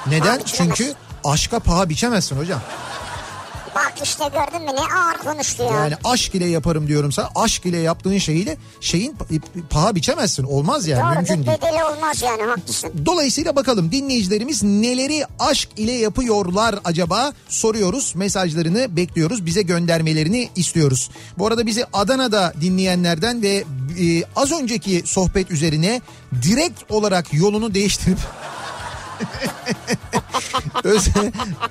Neden? 0.07 0.19
Paha 0.19 0.39
biçilemez. 0.39 0.77
Çünkü 0.77 0.93
aşka 1.23 1.59
paha 1.59 1.89
biçemezsin 1.89 2.37
hocam. 2.37 2.61
Bak 3.75 3.93
işte 4.03 4.23
gördün 4.33 4.65
mü 4.65 4.71
ne 4.75 4.95
ağır 4.95 5.17
konuştu 5.17 5.63
ya. 5.63 5.69
Yani 5.71 5.93
aşk 6.03 6.35
ile 6.35 6.45
yaparım 6.45 6.87
diyorum 6.87 7.11
sana. 7.11 7.29
Aşk 7.35 7.65
ile 7.65 7.77
yaptığın 7.77 8.17
şeyiyle 8.17 8.57
şeyin 8.81 9.15
paha 9.69 9.95
biçemezsin. 9.95 10.43
Olmaz 10.43 10.87
yani 10.87 11.01
Doğru, 11.01 11.15
mümkün 11.15 11.35
değil. 11.45 11.57
bedeli 11.57 11.83
olmaz 11.83 12.21
yani 12.21 12.41
haklısın. 12.43 12.91
Dolayısıyla 13.05 13.55
bakalım 13.55 13.91
dinleyicilerimiz 13.91 14.63
neleri 14.63 15.25
aşk 15.39 15.69
ile 15.77 15.91
yapıyorlar 15.91 16.75
acaba 16.83 17.33
soruyoruz. 17.49 18.13
Mesajlarını 18.15 18.95
bekliyoruz. 18.97 19.45
Bize 19.45 19.61
göndermelerini 19.61 20.49
istiyoruz. 20.55 21.09
Bu 21.37 21.47
arada 21.47 21.65
bizi 21.65 21.85
Adana'da 21.93 22.53
dinleyenlerden 22.61 23.41
ve 23.41 23.63
e, 23.99 24.23
az 24.35 24.51
önceki 24.51 25.03
sohbet 25.05 25.51
üzerine 25.51 26.01
direkt 26.41 26.91
olarak 26.91 27.33
yolunu 27.33 27.73
değiştirip 27.73 28.17
öz, 30.83 31.07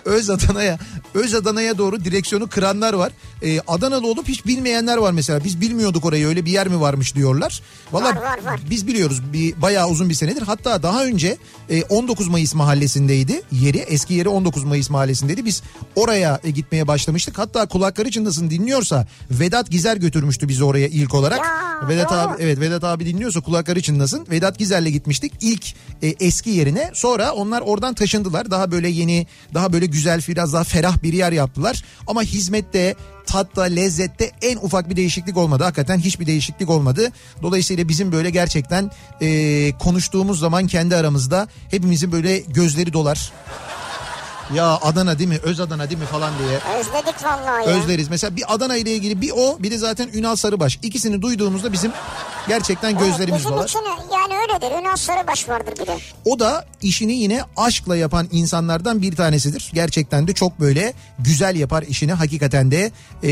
öz 0.04 0.30
Adana'ya 0.30 0.78
Öz 1.14 1.34
Adana'ya 1.34 1.78
doğru 1.78 2.04
direksiyonu 2.04 2.48
kıranlar 2.48 2.94
var. 2.94 3.12
Ee, 3.42 3.60
Adanalı 3.66 4.06
olup 4.06 4.28
hiç 4.28 4.46
bilmeyenler 4.46 4.96
var 4.96 5.12
mesela. 5.12 5.44
Biz 5.44 5.60
bilmiyorduk 5.60 6.04
orayı 6.04 6.26
öyle 6.26 6.44
bir 6.44 6.50
yer 6.50 6.68
mi 6.68 6.80
varmış 6.80 7.14
diyorlar. 7.14 7.62
Valla 7.92 8.36
biz 8.70 8.86
biliyoruz 8.86 9.22
bir 9.32 9.62
bayağı 9.62 9.88
uzun 9.88 10.08
bir 10.08 10.14
senedir. 10.14 10.42
Hatta 10.42 10.82
daha 10.82 11.04
önce 11.04 11.36
e, 11.70 11.82
19 11.82 12.28
Mayıs 12.28 12.54
mahallesindeydi 12.54 13.42
yeri. 13.52 13.78
Eski 13.78 14.14
yeri 14.14 14.28
19 14.28 14.64
Mayıs 14.64 14.90
mahallesindeydi. 14.90 15.44
Biz 15.44 15.62
oraya 15.96 16.40
e, 16.44 16.50
gitmeye 16.50 16.88
başlamıştık. 16.88 17.38
Hatta 17.38 17.68
kulakları 17.68 18.10
çınlasın 18.10 18.50
dinliyorsa 18.50 19.06
Vedat 19.30 19.70
Gizer 19.70 19.96
götürmüştü 19.96 20.48
bizi 20.48 20.64
oraya 20.64 20.88
ilk 20.88 21.14
olarak. 21.14 21.38
Ya, 21.38 21.88
Vedat 21.88 22.12
ya. 22.12 22.18
abi 22.18 22.42
evet 22.42 22.60
Vedat 22.60 22.84
abi 22.84 23.06
dinliyorsa 23.06 23.40
kulakları 23.40 23.82
çınlasın. 23.82 24.26
Vedat 24.30 24.58
Gizer'le 24.58 24.88
gitmiştik 24.88 25.32
ilk 25.40 25.66
e, 26.02 26.08
eski 26.20 26.50
yerine. 26.50 26.90
Sonra 26.94 27.32
onlar 27.34 27.60
oradan 27.60 27.94
taşındılar. 27.94 28.50
Daha 28.50 28.70
böyle 28.70 28.88
yeni, 28.88 29.26
daha 29.54 29.72
böyle 29.72 29.86
güzel, 29.86 30.20
biraz 30.28 30.52
daha 30.52 30.64
ferah 30.64 31.02
bir 31.02 31.12
yer 31.12 31.32
yaptılar. 31.32 31.84
Ama 32.06 32.22
hizmette, 32.22 32.94
tatta, 33.26 33.62
lezzette 33.62 34.30
en 34.42 34.56
ufak 34.56 34.90
bir 34.90 34.96
değişiklik 34.96 35.36
olmadı. 35.36 35.64
Hakikaten 35.64 35.98
hiçbir 35.98 36.26
değişiklik 36.26 36.70
olmadı. 36.70 37.12
Dolayısıyla 37.42 37.88
bizim 37.88 38.12
böyle 38.12 38.30
gerçekten 38.30 38.90
e, 39.22 39.72
konuştuğumuz 39.78 40.38
zaman 40.40 40.66
kendi 40.66 40.96
aramızda 40.96 41.48
hepimizin 41.70 42.12
böyle 42.12 42.38
gözleri 42.38 42.92
dolar. 42.92 43.32
Ya 44.52 44.78
Adana 44.82 45.18
değil 45.18 45.28
mi? 45.28 45.38
Öz 45.42 45.60
Adana 45.60 45.90
değil 45.90 46.00
mi 46.00 46.06
falan 46.06 46.32
diye. 46.38 46.78
Özledik 46.78 47.24
vallahi 47.24 47.70
ya. 47.70 47.76
Özleriz. 47.76 48.08
Mesela 48.08 48.36
bir 48.36 48.54
Adana 48.54 48.76
ile 48.76 48.94
ilgili 48.94 49.20
bir 49.20 49.32
o 49.36 49.62
bir 49.62 49.70
de 49.70 49.78
zaten 49.78 50.10
Ünal 50.14 50.36
Sarıbaş. 50.36 50.78
İkisini 50.82 51.22
duyduğumuzda 51.22 51.72
bizim 51.72 51.92
gerçekten 52.48 52.98
gözlerimiz 52.98 53.42
evet, 53.42 53.52
dolar. 53.52 53.66
Bizim 53.66 53.80
için 53.80 54.12
yani 54.12 54.34
öyledir. 54.34 54.80
Ünal 54.80 54.96
Sarıbaş 54.96 55.48
vardır 55.48 55.74
bir 55.80 55.86
de. 55.86 55.98
O 56.24 56.38
da 56.38 56.64
işini 56.82 57.12
yine 57.12 57.42
aşkla 57.56 57.96
yapan 57.96 58.28
insanlardan 58.32 59.02
bir 59.02 59.16
tanesidir. 59.16 59.70
Gerçekten 59.74 60.28
de 60.28 60.32
çok 60.32 60.60
böyle 60.60 60.92
güzel 61.18 61.56
yapar 61.56 61.82
işini. 61.82 62.12
Hakikaten 62.12 62.70
de 62.70 62.92
e, 63.22 63.30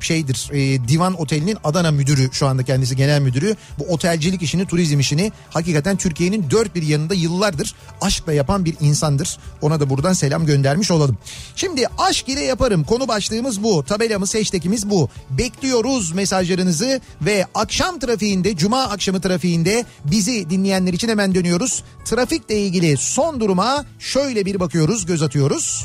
şeydir 0.00 0.48
e, 0.52 0.88
Divan 0.88 1.20
Oteli'nin 1.20 1.58
Adana 1.64 1.90
müdürü 1.90 2.28
şu 2.32 2.46
anda 2.46 2.62
kendisi 2.62 2.96
genel 2.96 3.20
müdürü. 3.20 3.56
Bu 3.78 3.84
otelcilik 3.84 4.42
işini, 4.42 4.66
turizm 4.66 5.00
işini 5.00 5.32
hakikaten 5.50 5.96
Türkiye'nin 5.96 6.50
dört 6.50 6.74
bir 6.74 6.82
yanında 6.82 7.14
yıllardır 7.14 7.74
aşkla 8.00 8.32
yapan 8.32 8.64
bir 8.64 8.76
insandır. 8.80 9.38
Ona 9.62 9.75
da 9.80 9.90
buradan 9.90 10.12
selam 10.12 10.46
göndermiş 10.46 10.90
olalım. 10.90 11.18
Şimdi 11.56 11.86
aşk 11.98 12.28
ile 12.28 12.44
yaparım. 12.44 12.84
Konu 12.84 13.08
başlığımız 13.08 13.62
bu. 13.62 13.84
Tabelamız, 13.84 14.34
hashtagimiz 14.34 14.90
bu. 14.90 15.08
Bekliyoruz 15.30 16.12
mesajlarınızı 16.12 17.00
ve 17.22 17.46
akşam 17.54 17.98
trafiğinde, 17.98 18.56
cuma 18.56 18.82
akşamı 18.82 19.20
trafiğinde 19.20 19.84
bizi 20.04 20.50
dinleyenler 20.50 20.92
için 20.92 21.08
hemen 21.08 21.34
dönüyoruz. 21.34 21.82
Trafikle 22.04 22.60
ilgili 22.60 22.96
son 22.96 23.40
duruma 23.40 23.84
şöyle 23.98 24.46
bir 24.46 24.60
bakıyoruz, 24.60 25.06
göz 25.06 25.22
atıyoruz. 25.22 25.84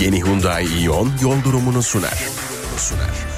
Yeni 0.00 0.24
Hyundai 0.24 0.64
Ion 0.64 1.10
yol 1.22 1.44
durumunu 1.44 1.82
sunar. 1.82 2.18
Yol 2.26 2.32
durumunu 2.32 2.78
sunar. 2.78 3.34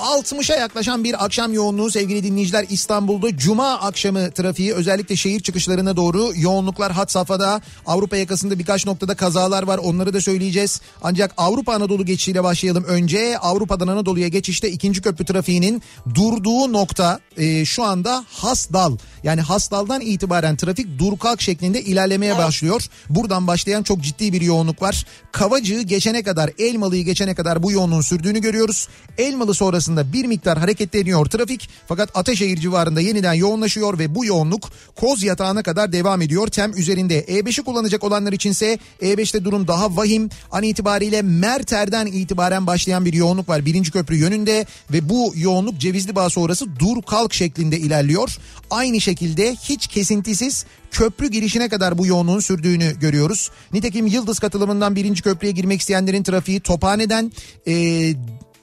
60'a 0.00 0.56
yaklaşan 0.56 1.04
bir 1.04 1.24
akşam 1.24 1.52
yoğunluğu 1.52 1.90
sevgili 1.90 2.24
dinleyiciler 2.24 2.66
İstanbul'da 2.70 3.36
Cuma 3.36 3.72
akşamı 3.72 4.30
trafiği 4.30 4.74
özellikle 4.74 5.16
şehir 5.16 5.40
çıkışlarına 5.40 5.96
doğru 5.96 6.32
yoğunluklar 6.36 6.92
hat 6.92 7.12
safhada. 7.12 7.60
Avrupa 7.86 8.16
yakasında 8.16 8.58
birkaç 8.58 8.86
noktada 8.86 9.14
kazalar 9.14 9.62
var 9.62 9.78
onları 9.78 10.12
da 10.12 10.20
söyleyeceğiz. 10.20 10.80
Ancak 11.02 11.34
Avrupa 11.36 11.74
Anadolu 11.74 12.06
geçişiyle 12.06 12.44
başlayalım 12.44 12.84
önce. 12.84 13.38
Avrupa'dan 13.38 13.88
Anadolu'ya 13.88 14.28
geçişte 14.28 14.70
ikinci 14.70 15.02
köprü 15.02 15.24
trafiğinin 15.24 15.82
durduğu 16.14 16.72
nokta 16.72 17.20
e, 17.36 17.64
şu 17.64 17.84
anda 17.84 18.24
Hasdal. 18.28 18.96
Yani 19.22 19.40
Hasdal'dan 19.40 20.00
itibaren 20.00 20.56
trafik 20.56 20.98
dur 20.98 21.18
kalk 21.18 21.40
şeklinde 21.40 21.82
ilerlemeye 21.82 22.32
evet. 22.32 22.44
başlıyor. 22.44 22.86
Buradan 23.08 23.46
başlayan 23.46 23.82
çok 23.82 24.00
ciddi 24.00 24.32
bir 24.32 24.40
yoğunluk 24.40 24.82
var. 24.82 25.06
Kavacığı 25.32 25.82
geçene 25.82 26.22
kadar 26.22 26.50
Elmalı'yı 26.58 27.04
geçene 27.04 27.34
kadar 27.34 27.62
bu 27.62 27.72
yoğunluğun 27.72 28.00
sürdüğünü 28.00 28.40
görüyoruz. 28.40 28.88
Elmalı 29.18 29.49
sonrasında 29.54 29.90
sonrasında 29.90 30.12
bir 30.12 30.24
miktar 30.24 30.58
hareketleniyor 30.58 31.26
trafik. 31.26 31.68
Fakat 31.88 32.10
Ataşehir 32.14 32.56
civarında 32.56 33.00
yeniden 33.00 33.34
yoğunlaşıyor 33.34 33.98
ve 33.98 34.14
bu 34.14 34.24
yoğunluk 34.24 34.70
Koz 34.96 35.22
yatağına 35.22 35.62
kadar 35.62 35.92
devam 35.92 36.22
ediyor. 36.22 36.48
Tem 36.48 36.72
üzerinde 36.76 37.20
E5'i 37.20 37.64
kullanacak 37.64 38.04
olanlar 38.04 38.32
içinse 38.32 38.78
E5'te 39.02 39.44
durum 39.44 39.68
daha 39.68 39.96
vahim. 39.96 40.30
An 40.52 40.62
itibariyle 40.62 41.22
Merter'den 41.22 42.06
itibaren 42.06 42.66
başlayan 42.66 43.04
bir 43.04 43.12
yoğunluk 43.12 43.48
var 43.48 43.64
birinci 43.64 43.90
köprü 43.90 44.16
yönünde 44.16 44.66
ve 44.92 45.08
bu 45.08 45.32
yoğunluk 45.36 45.78
Cevizli 45.78 46.14
Bağ 46.14 46.30
sonrası 46.30 46.66
dur 46.78 47.02
kalk 47.02 47.34
şeklinde 47.34 47.78
ilerliyor. 47.78 48.36
Aynı 48.70 49.00
şekilde 49.00 49.54
hiç 49.54 49.86
kesintisiz 49.86 50.66
köprü 50.90 51.30
girişine 51.30 51.68
kadar 51.68 51.98
bu 51.98 52.06
yoğunluğun 52.06 52.40
sürdüğünü 52.40 52.98
görüyoruz. 53.00 53.50
Nitekim 53.72 54.06
Yıldız 54.06 54.38
katılımından 54.38 54.96
birinci 54.96 55.22
köprüye 55.22 55.52
girmek 55.52 55.80
isteyenlerin 55.80 56.22
trafiği 56.22 56.60
Tophane'den 56.60 57.32
e, 57.66 58.14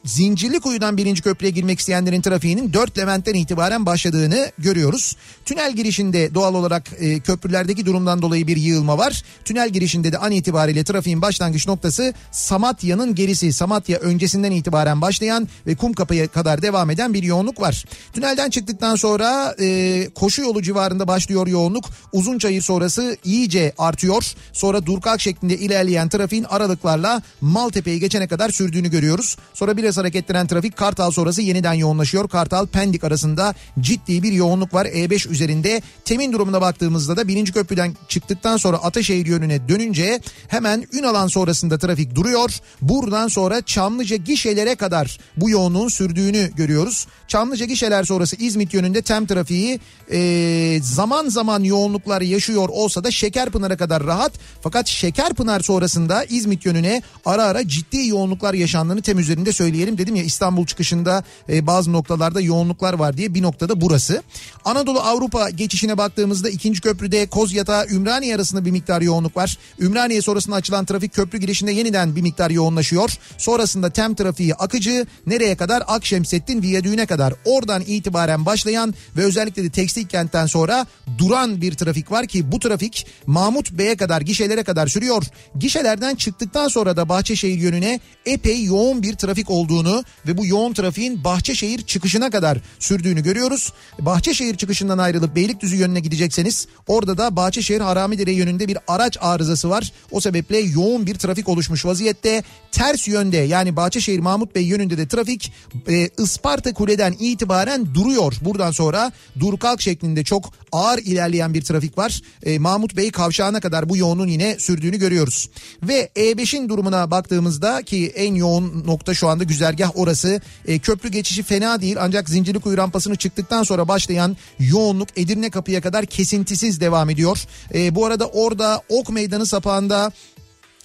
Zincirli 0.08 0.60
Kuyu'dan 0.60 0.98
birinci 0.98 1.22
köprüye 1.22 1.52
girmek 1.52 1.80
isteyenlerin 1.80 2.22
trafiğinin 2.22 2.74
4 2.74 2.98
Levent'ten 2.98 3.34
itibaren 3.34 3.86
başladığını 3.86 4.52
görüyoruz. 4.58 5.16
Tünel 5.46 5.76
girişinde 5.76 6.34
doğal 6.34 6.56
olarak 6.56 6.84
e, 7.00 7.20
köprülerdeki 7.20 7.86
durumdan 7.86 8.22
dolayı 8.22 8.48
bir 8.48 8.58
yığılma 8.58 8.98
var. 8.98 9.24
Tünel 9.46 9.70
girişinde 9.70 10.12
de 10.12 10.18
an 10.18 10.32
itibariyle 10.32 10.84
trafiğin 10.84 11.22
başlangıç 11.22 11.68
noktası 11.68 12.14
Samatya'nın 12.32 13.16
gerisi. 13.16 13.54
Samatya 13.54 14.00
öncesinden 14.00 14.52
itibaren 14.52 15.02
başlayan 15.02 15.48
ve 15.68 15.76
Kumkapı'ya 15.76 16.28
kadar 16.28 16.62
devam 16.62 16.90
eden 16.90 17.14
bir 17.14 17.24
yoğunluk 17.24 17.62
var. 17.62 17.86
Tünelden 18.14 18.50
çıktıktan 18.50 18.96
sonra 18.96 19.56
e, 19.60 20.10
koşu 20.16 20.42
yolu 20.42 20.62
civarında 20.62 21.08
başlıyor 21.08 21.48
yoğunluk. 21.48 21.86
Uzunçayır 22.14 22.62
sonrası 22.62 23.18
iyice 23.24 23.74
artıyor. 23.78 24.34
Sonra 24.54 24.86
Durkak 24.86 25.22
şeklinde 25.22 25.58
ilerleyen 25.58 26.10
trafiğin 26.10 26.44
aralıklarla 26.44 27.22
Maltepe'yi 27.42 28.00
geçene 28.00 28.28
kadar 28.28 28.50
sürdüğünü 28.50 28.92
görüyoruz. 28.92 29.38
Sonra 29.54 29.78
biraz 29.78 29.97
hareketlenen 29.98 30.48
trafik 30.48 30.78
Kartal 30.78 31.12
sonrası 31.12 31.42
yeniden 31.42 31.74
yoğunlaşıyor. 31.74 32.30
Kartal 32.30 32.68
Pendik 32.68 33.04
arasında 33.04 33.54
ciddi 33.80 34.24
bir 34.24 34.32
yoğunluk 34.32 34.74
var 34.74 34.86
E5 34.86 35.30
üzerinde. 35.30 35.82
Temin 36.06 36.34
durumuna 36.34 36.62
baktığımızda 36.62 37.18
da 37.18 37.28
birinci 37.28 37.54
köprüden 37.54 37.96
çıktıktan 38.08 38.58
sonra 38.58 38.78
Ataşehir 38.78 39.26
yönüne 39.26 39.70
dönünce 39.70 40.20
hemen 40.48 40.88
Ünalan 40.94 41.28
sonrasında 41.28 41.78
trafik 41.78 42.16
duruyor. 42.16 42.60
Buradan 42.82 43.28
sonra 43.28 43.62
Çamlıca 43.62 44.16
gişelere 44.16 44.76
kadar 44.76 45.20
bu 45.38 45.50
yoğunluğun 45.50 45.88
sürdüğünü 45.88 46.52
görüyoruz. 46.56 47.08
Çamlıca 47.28 47.66
gişeler 47.66 48.04
sonrası 48.04 48.36
İzmit 48.36 48.74
yönünde 48.74 49.02
tem 49.02 49.26
trafiği 49.26 49.80
e, 50.12 50.80
zaman 50.82 51.30
zaman 51.30 51.64
yoğunluklar 51.64 52.22
yaşıyor 52.22 52.70
olsa 52.70 53.04
da 53.04 53.12
Şekerpınar'a 53.12 53.78
kadar 53.78 54.04
rahat. 54.04 54.32
Fakat 54.62 54.88
Şekerpınar 54.88 55.60
sonrasında 55.60 56.24
İzmit 56.24 56.66
yönüne 56.66 57.02
ara 57.26 57.44
ara 57.44 57.68
ciddi 57.68 58.08
yoğunluklar 58.08 58.54
yaşandığını 58.54 59.02
tem 59.02 59.20
üzerinde 59.20 59.52
söyleyelim. 59.78 59.98
Dedim 59.98 60.16
ya 60.16 60.24
İstanbul 60.24 60.66
çıkışında 60.66 61.24
e, 61.50 61.68
bazı 61.68 61.94
noktalarda 61.94 62.42
yoğunluklar 62.42 62.94
var 62.94 63.18
diye 63.18 63.34
bir 63.34 63.42
noktada 63.42 63.82
burası. 63.82 64.24
Anadolu 64.66 65.00
Avrupa 65.00 65.50
geçişine 65.50 65.98
baktığımızda 65.98 66.50
ikinci 66.50 66.82
köprüde 66.82 67.26
Kozyatağı 67.26 67.88
Ümraniye 67.88 68.36
arasında 68.36 68.66
bir 68.66 68.72
miktar 68.72 69.02
yoğunluk 69.02 69.38
var. 69.38 69.58
Ümraniye 69.80 70.22
sonrasında 70.22 70.56
açılan 70.56 70.86
trafik 70.86 71.14
köprü 71.14 71.38
girişinde 71.38 71.72
yeniden 71.72 72.16
bir 72.16 72.22
miktar 72.22 72.50
yoğunlaşıyor. 72.50 73.10
Sonrasında 73.38 73.90
tem 73.90 74.16
trafiği 74.16 74.56
akıcı 74.56 75.06
nereye 75.28 75.56
kadar 75.56 75.84
Akşemsettin 75.88 76.62
Viyadüğü'ne 76.62 77.06
kadar 77.06 77.34
oradan 77.46 77.84
itibaren 77.88 78.46
başlayan 78.46 78.94
ve 79.18 79.24
özellikle 79.24 79.64
de 79.64 79.70
tekstil 79.70 80.08
kentten 80.08 80.46
sonra 80.46 80.86
duran 81.18 81.62
bir 81.62 81.74
trafik 81.74 82.12
var 82.12 82.28
ki 82.28 82.52
bu 82.52 82.60
trafik 82.60 83.08
Mahmut 83.28 83.72
Bey'e 83.72 83.98
kadar 83.98 84.22
gişelere 84.22 84.64
kadar 84.64 84.88
sürüyor. 84.88 85.24
Gişelerden 85.60 86.16
çıktıktan 86.16 86.68
sonra 86.68 86.98
da 86.98 87.10
Bahçeşehir 87.10 87.58
yönüne 87.58 88.00
epey 88.26 88.64
yoğun 88.64 89.04
bir 89.04 89.14
trafik 89.16 89.50
olduğunu 89.68 90.04
ve 90.28 90.38
bu 90.38 90.46
yoğun 90.46 90.74
trafiğin 90.74 91.24
Bahçeşehir 91.24 91.82
çıkışına 91.82 92.30
kadar 92.30 92.58
sürdüğünü 92.80 93.24
görüyoruz. 93.24 93.74
Bahçeşehir 94.00 94.58
çıkışından 94.58 94.98
ayrılıp 94.98 95.36
Beylikdüzü 95.36 95.76
yönüne 95.76 96.00
gidecekseniz 96.00 96.68
orada 96.88 97.18
da 97.18 97.36
Bahçeşehir 97.36 97.82
Haramidere 97.82 98.32
yönünde 98.32 98.68
bir 98.68 98.78
araç 98.88 99.18
arızası 99.22 99.70
var. 99.70 99.92
O 100.12 100.22
sebeple 100.22 100.60
yoğun 100.60 101.06
bir 101.06 101.16
trafik 101.16 101.50
oluşmuş 101.50 101.86
vaziyette. 101.86 102.44
Ters 102.72 103.08
yönde 103.08 103.38
yani 103.38 103.76
Bahçeşehir 103.76 104.20
Mahmut 104.20 104.56
Bey 104.56 104.64
yönünde 104.64 104.98
de 104.98 105.08
trafik 105.08 105.54
e, 105.88 106.10
Isparta 106.18 106.74
Kule'den 106.74 107.16
itibaren 107.20 107.94
duruyor. 107.94 108.34
Buradan 108.42 108.72
sonra 108.72 109.12
dur 109.40 109.58
kalk 109.58 109.82
şeklinde 109.82 110.24
çok 110.24 110.54
ağır 110.72 110.98
ilerleyen 110.98 111.54
bir 111.54 111.62
trafik 111.62 111.98
var. 111.98 112.22
E, 112.44 112.60
Mahmut 112.60 112.98
Bey 112.98 113.12
kavşağına 113.12 113.60
kadar 113.60 113.90
bu 113.90 113.98
yoğunluğun 113.98 114.28
yine 114.28 114.60
sürdüğünü 114.60 114.98
görüyoruz. 114.98 115.50
Ve 115.84 116.10
E5'in 116.16 116.70
durumuna 116.70 117.12
baktığımızda 117.12 117.82
ki 117.82 118.14
en 118.16 118.36
yoğun 118.36 118.84
nokta 118.86 119.14
şu 119.14 119.28
anda 119.28 119.44
güzergah 119.44 119.92
orası. 119.96 120.42
E, 120.68 120.80
köprü 120.80 121.10
geçişi 121.10 121.44
fena 121.44 121.82
değil 121.82 121.96
ancak 122.00 122.30
Zincirlikuyu 122.30 122.78
rampasını 122.78 123.16
çıktıktan 123.16 123.64
sonra 123.64 123.88
başlayan 123.88 124.38
yoğunluk 124.60 125.10
Edirne 125.16 125.50
kapıya 125.50 125.82
kadar 125.82 126.06
kesintisiz 126.06 126.82
devam 126.82 127.10
ediyor. 127.10 127.46
E, 127.74 127.96
bu 127.96 128.06
arada 128.06 128.28
orada 128.28 128.82
Ok 128.90 129.10
Meydanı 129.10 129.46
sapağında 129.46 130.12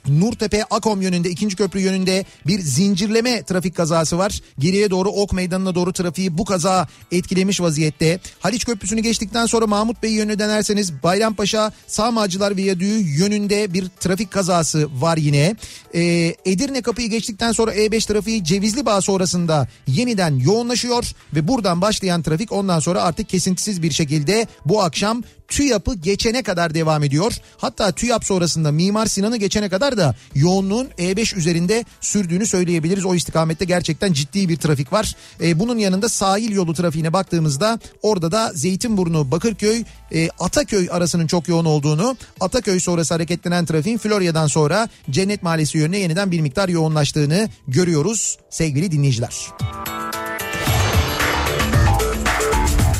Nurtepe 0.09 0.65
Akom 0.65 1.03
yönünde 1.03 1.31
ikinci 1.31 1.57
köprü 1.57 1.81
yönünde 1.81 2.25
bir 2.47 2.61
zincirleme 2.61 3.43
trafik 3.43 3.77
kazası 3.77 4.19
var. 4.19 4.41
Geriye 4.59 4.91
doğru 4.91 5.09
Ok 5.09 5.33
Meydanı'na 5.33 5.75
doğru 5.75 5.93
trafiği 5.93 6.39
bu 6.39 6.45
kaza 6.45 6.89
etkilemiş 7.13 7.61
vaziyette. 7.61 8.21
Haliç 8.41 8.65
Köprüsü'nü 8.65 9.01
geçtikten 9.01 9.47
sonra 9.47 9.67
Mahmut 9.67 10.03
Bey 10.03 10.13
yönüne 10.13 10.39
dönerseniz 10.39 11.03
Bayrampaşa 11.03 11.73
Sağmacılar 11.87 12.57
Viyadüğü 12.57 12.99
yönünde 12.99 13.75
bir 13.75 13.89
trafik 14.01 14.31
kazası 14.31 14.89
var 15.01 15.17
yine. 15.17 15.57
Ee, 15.95 16.35
Edirne 16.45 16.83
kapıyı 16.83 17.11
geçtikten 17.11 17.53
sonra 17.53 17.75
E5 17.75 18.07
trafiği 18.07 18.45
Cevizli 18.45 18.87
Bağ 18.87 19.01
sonrasında 19.01 19.69
yeniden 19.87 20.37
yoğunlaşıyor 20.37 21.05
ve 21.35 21.49
buradan 21.49 21.81
başlayan 21.81 22.23
trafik 22.23 22.53
ondan 22.53 22.81
sonra 22.81 23.03
artık 23.03 23.29
kesintisiz 23.29 23.83
bir 23.83 23.91
şekilde 23.91 24.47
bu 24.65 24.83
akşam 24.83 25.23
TÜYAP'ı 25.53 25.95
geçene 25.95 26.43
kadar 26.43 26.75
devam 26.75 27.05
ediyor. 27.05 27.33
Hatta 27.57 27.93
TÜYAP 27.93 28.25
sonrasında 28.25 28.73
Mimar 28.73 29.07
Sinan'ı 29.07 29.37
geçene 29.37 29.69
kadar 29.69 29.97
da 29.97 30.15
yoğunluğun 30.35 30.89
E5 30.99 31.37
üzerinde 31.37 31.85
sürdüğünü 32.01 32.47
söyleyebiliriz. 32.47 33.05
O 33.05 33.15
istikamette 33.15 33.65
gerçekten 33.65 34.13
ciddi 34.13 34.49
bir 34.49 34.57
trafik 34.57 34.93
var. 34.93 35.17
E, 35.41 35.59
bunun 35.59 35.79
yanında 35.79 36.09
sahil 36.09 36.53
yolu 36.53 36.75
trafiğine 36.75 37.13
baktığımızda 37.13 37.79
orada 38.03 38.33
da 38.33 38.53
Zeytinburnu, 38.55 39.31
Bakırköy, 39.31 39.85
e, 40.13 40.29
Ataköy 40.39 40.89
arasının 40.91 41.27
çok 41.27 41.49
yoğun 41.49 41.65
olduğunu, 41.65 42.17
Ataköy 42.41 42.81
sonrası 42.81 43.15
hareketlenen 43.15 43.67
trafiğin 43.67 43.99
Florya'dan 43.99 44.47
sonra 44.47 44.89
Cennet 45.11 45.43
Mahallesi 45.43 45.79
yönüne 45.79 45.99
yeniden 45.99 46.31
bir 46.31 46.41
miktar 46.41 46.69
yoğunlaştığını 46.69 47.49
görüyoruz 47.69 48.39
sevgili 48.51 48.93
dinleyiciler. 48.93 49.47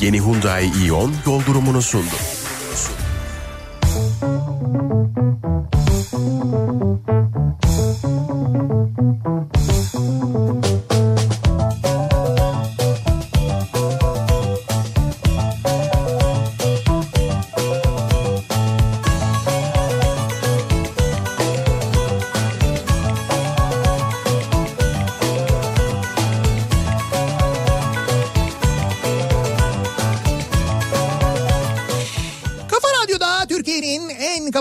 Yeni 0.01 0.21
Hyundai 0.21 0.71
Ion 0.85 1.13
yol 1.25 1.45
durumunu 1.45 1.81
sundu. 1.81 2.32
Thank 5.03 5.17
you. 10.55 10.62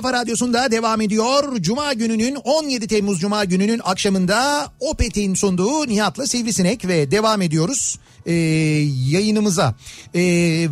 Kafa 0.02 0.12
radyosunda 0.12 0.70
devam 0.70 1.00
ediyor. 1.00 1.56
Cuma 1.60 1.92
gününün 1.92 2.34
17 2.34 2.86
Temmuz 2.86 3.20
Cuma 3.20 3.44
gününün 3.44 3.80
akşamında 3.84 4.68
Opet'in 4.80 5.34
sunduğu 5.34 5.88
Nihat'la 5.88 6.26
Sivrisinek 6.26 6.88
ve 6.88 7.10
devam 7.10 7.42
ediyoruz 7.42 7.98
e, 8.26 8.32
yayınımıza. 9.10 9.74
E, 10.14 10.20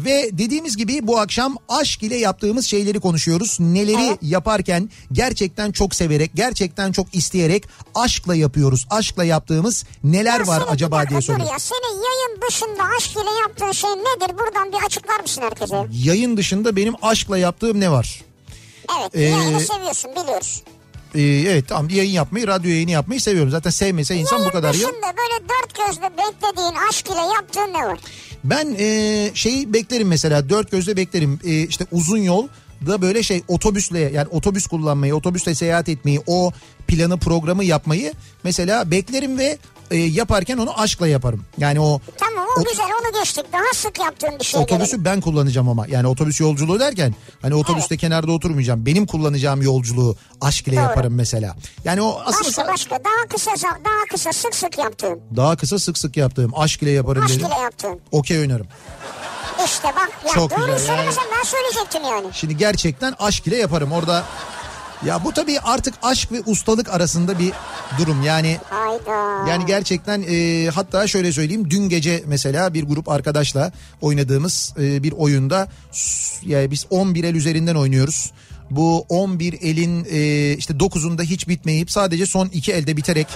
ve 0.04 0.30
dediğimiz 0.32 0.76
gibi 0.76 1.06
bu 1.06 1.18
akşam 1.18 1.56
aşk 1.68 2.02
ile 2.02 2.16
yaptığımız 2.16 2.66
şeyleri 2.66 3.00
konuşuyoruz. 3.00 3.60
Neleri 3.60 4.06
Evet. 4.06 4.18
yaparken 4.22 4.90
gerçekten 5.12 5.72
çok 5.72 5.94
severek, 5.94 6.30
gerçekten 6.34 6.92
çok 6.92 7.14
isteyerek 7.14 7.64
aşkla 7.94 8.34
yapıyoruz. 8.34 8.86
Aşkla 8.90 9.24
yaptığımız 9.24 9.84
neler 10.04 10.40
Ya 10.40 10.46
var 10.46 10.62
acaba 10.70 11.08
diye 11.08 11.18
dur 11.20 11.24
soruyorum. 11.24 11.52
ya 11.52 11.58
senin 11.58 11.96
yayın 11.96 12.40
dışında 12.48 12.84
aşk 12.96 13.10
ile 13.12 13.40
yaptığın 13.40 13.72
şey 13.72 13.90
nedir? 13.90 14.38
Buradan 14.38 14.72
bir 14.72 14.86
açıklar 14.86 15.20
mısın 15.20 15.42
herkese? 15.42 15.86
Yayın 15.92 16.36
dışında 16.36 16.76
benim 16.76 16.94
aşkla 17.02 17.38
yaptığım 17.38 17.80
ne 17.80 17.90
var? 17.90 18.29
Evet 19.00 19.10
Ee, 19.14 19.20
yayını 19.22 19.60
seviyorsun 19.60 20.10
biliyoruz. 20.16 20.62
Ee, 21.14 21.20
evet 21.22 21.68
tamam 21.68 21.88
yayın 21.90 22.10
yapmayı, 22.12 22.46
radyo 22.46 22.70
yayını 22.70 22.90
yapmayı 22.90 23.20
seviyorum. 23.20 23.50
Zaten 23.50 23.70
sevmese 23.70 24.16
insan 24.16 24.38
bu 24.38 24.40
Yayın 24.42 24.52
kadar 24.52 24.74
ya. 24.74 24.88
böyle 24.88 25.48
dört 25.48 25.74
gözle 25.86 26.10
beklediğin 26.18 26.74
aşk 26.88 27.06
ile 27.06 27.34
yaptığın 27.34 27.72
ne 27.74 27.86
var? 27.86 27.98
Ben 28.44 28.76
e, 28.78 29.30
şeyi 29.34 29.72
beklerim 29.72 30.08
mesela 30.08 30.48
dört 30.48 30.70
gözle 30.70 30.96
beklerim. 30.96 31.40
E, 31.44 31.62
işte 31.62 31.86
uzun 31.92 32.18
yol 32.18 32.48
da 32.86 33.02
böyle 33.02 33.22
şey 33.22 33.42
otobüsle 33.48 33.98
yani 34.00 34.28
otobüs 34.28 34.66
kullanmayı, 34.66 35.14
otobüsle 35.16 35.54
seyahat 35.54 35.88
etmeyi, 35.88 36.22
o 36.26 36.52
planı 36.86 37.18
programı 37.18 37.64
yapmayı 37.64 38.12
mesela 38.44 38.90
beklerim 38.90 39.38
ve 39.38 39.58
e, 39.90 39.96
yaparken 39.96 40.58
onu 40.58 40.80
aşkla 40.80 41.08
yaparım. 41.08 41.44
Yani 41.58 41.80
o 41.80 42.00
Tamam 42.16 42.46
o 42.56 42.60
Ot- 42.60 42.68
güzel 42.70 42.84
onu 43.02 43.20
geçtik. 43.20 43.44
Daha 43.52 43.62
sık 43.74 43.98
yaptığın 44.00 44.38
bir 44.38 44.44
şey 44.44 44.60
otobüsü 44.60 44.86
gelelim. 44.90 45.04
ben 45.04 45.20
kullanacağım 45.20 45.68
ama. 45.68 45.86
Yani 45.86 46.06
otobüs 46.06 46.40
yolculuğu 46.40 46.80
derken 46.80 47.14
hani 47.42 47.54
otobüste 47.54 47.96
kenarda 47.96 48.32
oturmayacağım. 48.32 48.86
Benim 48.86 49.06
kullanacağım 49.06 49.62
yolculuğu 49.62 50.16
aşk 50.40 50.68
ile 50.68 50.76
Doğru. 50.76 50.82
yaparım 50.82 51.14
mesela. 51.14 51.56
Yani 51.84 52.02
o 52.02 52.20
asıl 52.26 52.44
Başka 52.44 52.66
başka 52.68 52.90
daha 52.90 53.28
kısa 53.28 53.50
daha 53.62 54.04
kısa 54.10 54.32
sık 54.32 54.54
sık 54.54 54.78
yaptığın. 54.78 55.20
daha 55.36 55.56
kısa 55.56 55.78
sık 55.78 55.98
sık 55.98 56.16
yaptığım 56.16 56.52
aşk 56.56 56.82
ile 56.82 56.90
yaparım 56.90 57.22
Aşk 57.22 57.34
dedim. 57.34 57.46
ile 57.46 57.54
yaptığın. 57.62 58.00
Okey 58.12 58.38
oynarım. 58.40 58.66
İşte 59.64 59.88
bak 59.96 60.10
ya 60.26 60.32
Çok 60.34 60.50
doğruyu 60.50 60.76
güzel, 60.76 60.96
yani. 60.96 61.16
ben 61.38 61.44
söyleyecektim 61.44 62.02
yani. 62.04 62.26
Şimdi 62.32 62.56
gerçekten 62.56 63.14
aşk 63.18 63.46
ile 63.46 63.56
yaparım. 63.56 63.92
Orada 63.92 64.24
ya 65.06 65.24
bu 65.24 65.32
tabii 65.32 65.60
artık 65.60 65.94
aşk 66.02 66.32
ve 66.32 66.42
ustalık 66.46 66.88
arasında 66.88 67.38
bir 67.38 67.52
durum. 67.98 68.22
Yani 68.22 68.58
Hayda. 68.70 69.48
Yani 69.50 69.66
gerçekten 69.66 70.24
e, 70.28 70.66
hatta 70.74 71.06
şöyle 71.06 71.32
söyleyeyim 71.32 71.70
dün 71.70 71.88
gece 71.88 72.22
mesela 72.26 72.74
bir 72.74 72.84
grup 72.84 73.08
arkadaşla 73.08 73.72
oynadığımız 74.00 74.74
e, 74.80 75.02
bir 75.02 75.12
oyunda 75.12 75.68
yani 76.42 76.70
biz 76.70 76.86
11 76.90 77.24
el 77.24 77.34
üzerinden 77.34 77.74
oynuyoruz. 77.74 78.32
Bu 78.70 79.06
11 79.08 79.52
elin 79.52 80.04
e, 80.10 80.52
işte 80.56 80.74
9'unda 80.74 81.22
hiç 81.22 81.48
bitmeyip 81.48 81.90
sadece 81.90 82.26
son 82.26 82.46
2 82.46 82.72
elde 82.72 82.96
biterek 82.96 83.26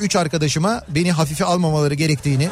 3 0.00 0.16
arkadaşıma 0.16 0.82
beni 0.88 1.12
hafife 1.12 1.44
almamaları 1.44 1.94
gerektiğini 1.94 2.48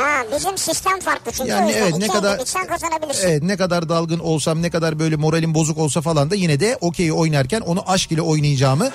Ha 0.00 0.24
bizim 0.36 0.58
sistem 0.58 1.00
farklı 1.00 1.32
çünkü 1.32 1.50
Yani 1.50 1.72
evet, 1.72 1.96
ne 1.98 2.08
kadar- 2.08 2.38
kazanabilirsin. 2.68 3.28
Evet 3.28 3.42
ne 3.42 3.56
kadar 3.56 3.88
dalgın 3.88 4.18
olsam 4.18 4.62
ne 4.62 4.70
kadar 4.70 4.98
böyle 4.98 5.16
moralim 5.16 5.54
bozuk 5.54 5.78
olsa 5.78 6.00
falan 6.00 6.30
da 6.30 6.34
yine 6.34 6.60
de 6.60 6.78
okey 6.80 7.12
oynarken 7.12 7.60
onu 7.60 7.90
aşk 7.90 8.12
ile 8.12 8.22
oynayacağımı 8.22 8.90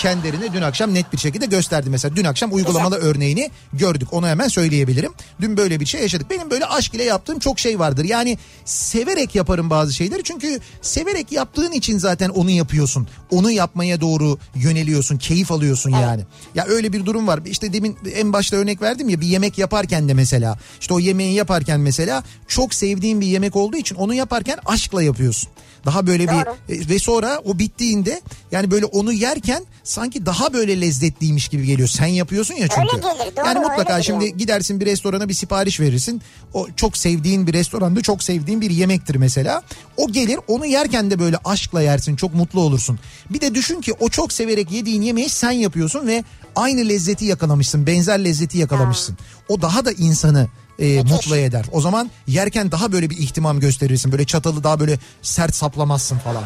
kendilerine 0.00 0.52
dün 0.52 0.62
akşam 0.62 0.94
net 0.94 1.12
bir 1.12 1.18
şekilde 1.18 1.46
gösterdi. 1.46 1.90
Mesela 1.90 2.16
dün 2.16 2.24
akşam 2.24 2.52
uygulamalı 2.54 2.96
örneğini 2.96 3.50
gördük. 3.72 4.08
Onu 4.12 4.26
hemen 4.28 4.48
söyleyebilirim. 4.48 5.12
Dün 5.40 5.56
böyle 5.56 5.80
bir 5.80 5.86
şey 5.86 6.00
yaşadık. 6.02 6.30
Benim 6.30 6.50
böyle 6.50 6.66
aşk 6.66 6.94
ile 6.94 7.04
yaptığım 7.04 7.38
çok 7.38 7.58
şey 7.58 7.78
vardır. 7.78 8.04
Yani 8.04 8.38
severek 8.64 9.34
yaparım 9.34 9.70
bazı 9.70 9.94
şeyleri. 9.94 10.22
Çünkü 10.24 10.60
severek 10.82 11.32
yaptığın 11.32 11.72
için 11.72 11.98
zaten 11.98 12.28
onu 12.28 12.50
yapıyorsun. 12.50 13.08
Onu 13.30 13.50
yapmaya 13.50 14.00
doğru 14.00 14.38
yöneliyorsun. 14.54 15.18
Keyif 15.18 15.52
alıyorsun 15.52 15.90
yani. 15.90 16.24
Ya 16.54 16.64
öyle 16.68 16.92
bir 16.92 17.06
durum 17.06 17.26
var. 17.26 17.40
İşte 17.46 17.72
demin 17.72 17.96
en 18.14 18.32
başta 18.32 18.56
örnek 18.56 18.82
verdim 18.82 19.08
ya 19.08 19.20
bir 19.20 19.26
yemek 19.26 19.58
yaparken 19.58 20.08
de 20.08 20.14
mesela. 20.14 20.58
işte 20.80 20.94
o 20.94 21.00
yemeği 21.00 21.34
yaparken 21.34 21.80
mesela 21.80 22.24
çok 22.48 22.74
sevdiğin 22.74 23.20
bir 23.20 23.26
yemek 23.26 23.56
olduğu 23.56 23.76
için 23.76 23.94
onu 23.94 24.14
yaparken 24.14 24.58
aşkla 24.66 25.02
yapıyorsun. 25.02 25.50
Daha 25.84 26.06
böyle 26.06 26.22
bir 26.24 26.32
Doğru. 26.32 26.56
e, 26.68 26.88
ve 26.88 26.98
sonra 26.98 27.40
o 27.44 27.58
bittiğinde 27.58 28.20
yani 28.52 28.70
böyle 28.70 28.84
onu 28.84 29.12
yerken 29.12 29.64
sanki 29.84 30.26
daha 30.26 30.52
böyle 30.52 30.80
lezzetliymiş 30.80 31.48
gibi 31.48 31.66
geliyor. 31.66 31.88
Sen 31.88 32.06
yapıyorsun 32.06 32.54
ya 32.54 32.68
çünkü. 32.68 32.80
Öyle 32.80 32.90
gelir, 32.92 33.36
doğru, 33.36 33.46
yani 33.46 33.58
mutlaka 33.58 33.92
öyledir 33.92 34.06
şimdi 34.06 34.36
gidersin 34.36 34.80
bir 34.80 34.86
restorana 34.86 35.28
bir 35.28 35.34
sipariş 35.34 35.80
verirsin. 35.80 36.22
O 36.54 36.66
çok 36.76 36.96
sevdiğin 36.96 37.46
bir 37.46 37.52
restoranda 37.52 38.00
çok 38.00 38.22
sevdiğin 38.22 38.60
bir 38.60 38.70
yemektir 38.70 39.14
mesela. 39.14 39.62
O 39.96 40.12
gelir 40.12 40.38
onu 40.48 40.66
yerken 40.66 41.10
de 41.10 41.18
böyle 41.18 41.36
aşkla 41.44 41.82
yersin 41.82 42.16
çok 42.16 42.34
mutlu 42.34 42.60
olursun. 42.60 42.98
Bir 43.30 43.40
de 43.40 43.54
düşün 43.54 43.80
ki 43.80 43.92
o 44.00 44.08
çok 44.08 44.32
severek 44.32 44.72
yediğin 44.72 45.02
yemeği 45.02 45.28
sen 45.28 45.50
yapıyorsun 45.50 46.06
ve 46.06 46.24
aynı 46.56 46.88
lezzeti 46.88 47.24
yakalamışsın. 47.24 47.86
Benzer 47.86 48.24
lezzeti 48.24 48.58
yakalamışsın. 48.58 49.18
O 49.48 49.62
daha 49.62 49.84
da 49.84 49.92
insanı 49.92 50.48
e, 50.80 51.02
mutlu 51.02 51.36
eder. 51.36 51.64
O 51.72 51.80
zaman 51.80 52.10
yerken 52.26 52.72
daha 52.72 52.92
böyle 52.92 53.10
bir 53.10 53.18
ihtimam 53.18 53.60
gösterirsin. 53.60 54.12
Böyle 54.12 54.24
çatalı 54.24 54.64
daha 54.64 54.80
böyle 54.80 54.98
sert 55.22 55.54
saplamazsın 55.54 56.18
falan. 56.18 56.44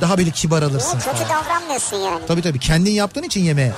Daha 0.00 0.18
böyle 0.18 0.30
kibar 0.30 0.62
alırsın 0.62 0.98
Niye 0.98 1.12
kötü 1.12 1.24
falan. 1.24 1.44
davranmıyorsun 1.44 1.96
yani. 1.96 2.20
Tabii 2.28 2.42
tabii 2.42 2.58
kendin 2.58 2.90
yaptığın 2.90 3.22
için 3.22 3.40
yemeğe. 3.40 3.72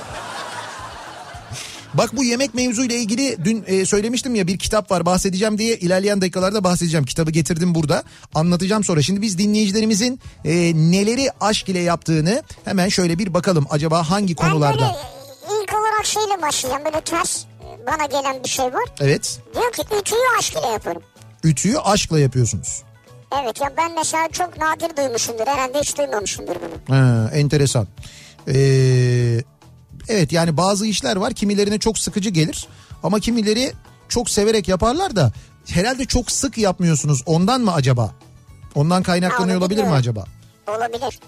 Bak 1.93 2.15
bu 2.17 2.23
yemek 2.23 2.53
mevzuyla 2.53 2.95
ilgili 2.95 3.37
dün 3.45 3.63
e, 3.67 3.85
söylemiştim 3.85 4.35
ya 4.35 4.47
bir 4.47 4.59
kitap 4.59 4.91
var 4.91 5.05
bahsedeceğim 5.05 5.57
diye 5.57 5.77
ilerleyen 5.77 6.21
dakikalarda 6.21 6.63
bahsedeceğim. 6.63 7.05
Kitabı 7.05 7.31
getirdim 7.31 7.75
burada 7.75 8.03
anlatacağım 8.35 8.83
sonra. 8.83 9.01
Şimdi 9.01 9.21
biz 9.21 9.37
dinleyicilerimizin 9.37 10.19
e, 10.45 10.51
neleri 10.75 11.29
aşk 11.41 11.69
ile 11.69 11.79
yaptığını 11.79 12.43
hemen 12.65 12.89
şöyle 12.89 13.19
bir 13.19 13.33
bakalım. 13.33 13.65
Acaba 13.69 14.09
hangi 14.09 14.37
Ben 14.37 14.49
konularda? 14.49 14.77
böyle 14.81 15.61
ilk 15.63 15.73
olarak 15.73 16.05
şeyle 16.05 16.41
başlayacağım. 16.41 16.85
Böyle 16.85 17.01
ters 17.01 17.43
bana 17.87 18.05
gelen 18.05 18.43
bir 18.43 18.49
şey 18.49 18.65
var. 18.65 18.83
Evet 18.99 19.39
Diyor 19.55 19.71
ki 19.71 19.81
ütüyü 20.01 20.21
aşk 20.39 20.53
ile 20.53 20.67
yaparım. 20.67 21.01
ütüyü 21.43 21.79
aşkla 21.79 22.19
yapıyorsunuz. 22.19 22.83
Evet 23.43 23.61
ya 23.61 23.73
ben 23.77 23.95
mesela 23.95 24.27
çok 24.31 24.57
nadir 24.57 24.97
duymuşumdur. 24.97 25.47
Herhalde 25.47 25.79
hiç 25.79 25.97
duymamışımdır 25.97 26.57
bunu. 26.61 26.97
Ha, 26.97 27.29
enteresan. 27.33 27.87
Ee, 28.47 29.41
evet 30.07 30.31
yani 30.31 30.57
bazı 30.57 30.85
işler 30.87 31.15
var 31.15 31.33
kimilerine 31.33 31.79
çok 31.79 31.97
sıkıcı 31.99 32.29
gelir 32.29 32.67
ama 33.03 33.19
kimileri 33.19 33.73
çok 34.09 34.29
severek 34.29 34.67
yaparlar 34.67 35.15
da 35.15 35.31
herhalde 35.67 36.05
çok 36.05 36.31
sık 36.31 36.57
yapmıyorsunuz 36.57 37.23
ondan 37.25 37.61
mı 37.61 37.73
acaba? 37.73 38.11
Ondan 38.75 39.03
kaynaklanıyor 39.03 39.57
Ha, 39.57 39.63
olabilir 39.65 39.83
mi 39.83 39.91
acaba? 39.91 40.25
Olabilir. 40.67 41.19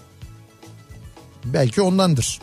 Belki 1.44 1.82
ondandır. 1.82 2.40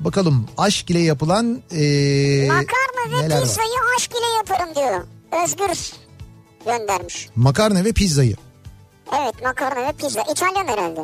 Bakalım 0.00 0.48
aşk 0.58 0.90
ile 0.90 0.98
yapılan 0.98 1.62
ee, 1.72 2.48
Makarna 2.48 3.20
ve 3.22 3.24
neler 3.24 3.36
var? 3.36 3.44
pizzayı 3.44 3.68
aşk 3.96 4.10
ile 4.10 4.36
yaparım 4.36 4.74
diyor. 4.74 5.04
Özgür 5.44 5.92
göndermiş. 6.66 7.28
Makarna 7.36 7.84
ve 7.84 7.92
pizzayı. 7.92 8.36
Evet 9.22 9.42
makarna 9.42 9.86
ve 9.88 9.92
pizza. 9.92 10.22
İtalyan 10.22 10.68
herhalde. 10.68 11.00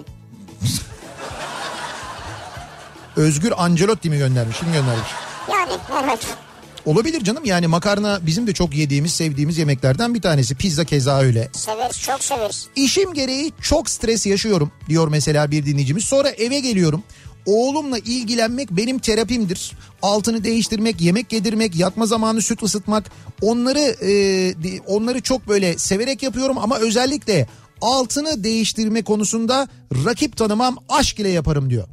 Özgür 3.17 3.53
Ancelotti 3.57 4.11
mi 4.11 4.19
göndermiş? 4.19 4.59
Kim 4.59 4.73
göndermiş? 4.73 5.09
Yani 5.53 5.73
evet. 6.05 6.27
Olabilir 6.87 7.25
canım 7.25 7.45
yani 7.45 7.67
makarna 7.67 8.19
bizim 8.27 8.47
de 8.47 8.55
çok 8.55 8.75
yediğimiz 8.75 9.15
sevdiğimiz 9.15 9.59
yemeklerden 9.59 10.15
bir 10.15 10.23
tanesi. 10.23 10.55
Pizza 10.55 10.85
keza 10.85 11.21
öyle. 11.21 11.49
Severiz 11.53 12.01
çok 12.01 12.25
severiz. 12.25 12.69
İşim 12.77 13.15
gereği 13.15 13.53
çok 13.63 13.91
stres 13.91 14.27
yaşıyorum 14.27 14.73
diyor 14.89 15.09
mesela 15.09 15.51
bir 15.51 15.67
dinleyicimiz. 15.67 16.05
Sonra 16.05 16.29
eve 16.29 16.61
geliyorum. 16.61 17.03
Oğlumla 17.47 17.99
ilgilenmek 17.99 18.71
benim 18.71 18.99
terapimdir. 18.99 19.73
Altını 20.03 20.45
değiştirmek, 20.45 21.01
yemek 21.01 21.33
yedirmek, 21.33 21.77
yatma 21.77 22.07
zamanı 22.07 22.43
süt 22.43 22.63
ısıtmak. 22.63 23.11
Onları 23.43 23.81
e, 23.81 24.81
onları 24.87 25.21
çok 25.21 25.49
böyle 25.49 25.79
severek 25.79 26.23
yapıyorum 26.23 26.59
ama 26.59 26.79
özellikle 26.79 27.49
altını 27.81 28.45
değiştirme 28.45 29.03
konusunda 29.03 29.69
rakip 30.05 30.37
tanımam 30.37 30.77
aşk 30.89 31.21
ile 31.21 31.29
yaparım 31.29 31.71
diyor. 31.71 31.89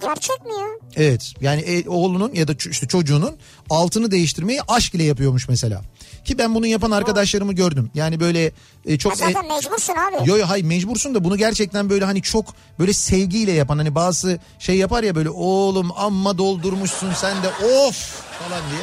Gerçek 0.00 0.46
mi 0.46 0.52
ya? 0.52 0.66
Evet 0.96 1.32
yani 1.40 1.60
e, 1.60 1.88
oğlunun 1.88 2.34
ya 2.34 2.48
da 2.48 2.52
işte 2.70 2.88
çocuğunun 2.88 3.36
altını 3.70 4.10
değiştirmeyi 4.10 4.60
aşk 4.68 4.94
ile 4.94 5.02
yapıyormuş 5.04 5.48
mesela. 5.48 5.82
Ki 6.24 6.38
ben 6.38 6.54
bunu 6.54 6.66
yapan 6.66 6.90
arkadaşlarımı 6.90 7.52
gördüm. 7.52 7.90
Yani 7.94 8.20
böyle 8.20 8.52
e, 8.86 8.98
çok... 8.98 9.20
Ya 9.20 9.28
e- 9.28 9.32
zaten 9.32 9.48
mecbursun 9.48 9.94
abi. 9.94 10.30
Yo 10.30 10.36
yo 10.36 10.46
hayır 10.48 10.64
mecbursun 10.64 11.14
da 11.14 11.24
bunu 11.24 11.36
gerçekten 11.36 11.90
böyle 11.90 12.04
hani 12.04 12.22
çok 12.22 12.54
böyle 12.78 12.92
sevgiyle 12.92 13.52
yapan 13.52 13.78
hani 13.78 13.94
bazı 13.94 14.38
şey 14.58 14.76
yapar 14.76 15.02
ya 15.02 15.14
böyle 15.14 15.30
oğlum 15.30 15.92
amma 15.96 16.38
doldurmuşsun 16.38 17.12
sen 17.12 17.42
de 17.42 17.48
of 17.48 17.96
falan 18.38 18.60
diye. 18.70 18.82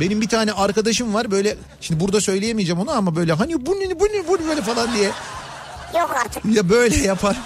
Benim 0.00 0.20
bir 0.20 0.28
tane 0.28 0.52
arkadaşım 0.52 1.14
var 1.14 1.30
böyle 1.30 1.56
şimdi 1.80 2.00
burada 2.00 2.20
söyleyemeyeceğim 2.20 2.80
onu 2.80 2.90
ama 2.90 3.16
böyle 3.16 3.32
hani 3.32 3.66
bu 3.66 3.70
ne 3.70 4.00
bu 4.00 4.04
ne 4.04 4.28
bu 4.28 4.34
ne 4.36 4.48
böyle 4.48 4.62
falan 4.62 4.94
diye 4.94 5.10
Yok 5.98 6.16
artık. 6.24 6.44
ya 6.44 6.68
böyle 6.68 6.96
yapar. 6.96 7.36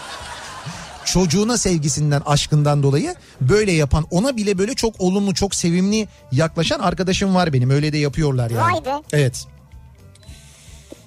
Çocuğuna 1.06 1.58
sevgisinden, 1.58 2.22
aşkından 2.26 2.82
dolayı 2.82 3.14
böyle 3.40 3.72
yapan, 3.72 4.06
ona 4.10 4.36
bile 4.36 4.58
böyle 4.58 4.74
çok 4.74 5.00
olumlu, 5.00 5.34
çok 5.34 5.54
sevimli 5.54 6.08
yaklaşan 6.32 6.78
arkadaşım 6.80 7.34
var 7.34 7.52
benim. 7.52 7.70
Öyle 7.70 7.92
de 7.92 7.98
yapıyorlar 7.98 8.50
yani. 8.50 8.72
Vay 8.72 8.84
be. 8.84 9.02
Evet. 9.12 9.46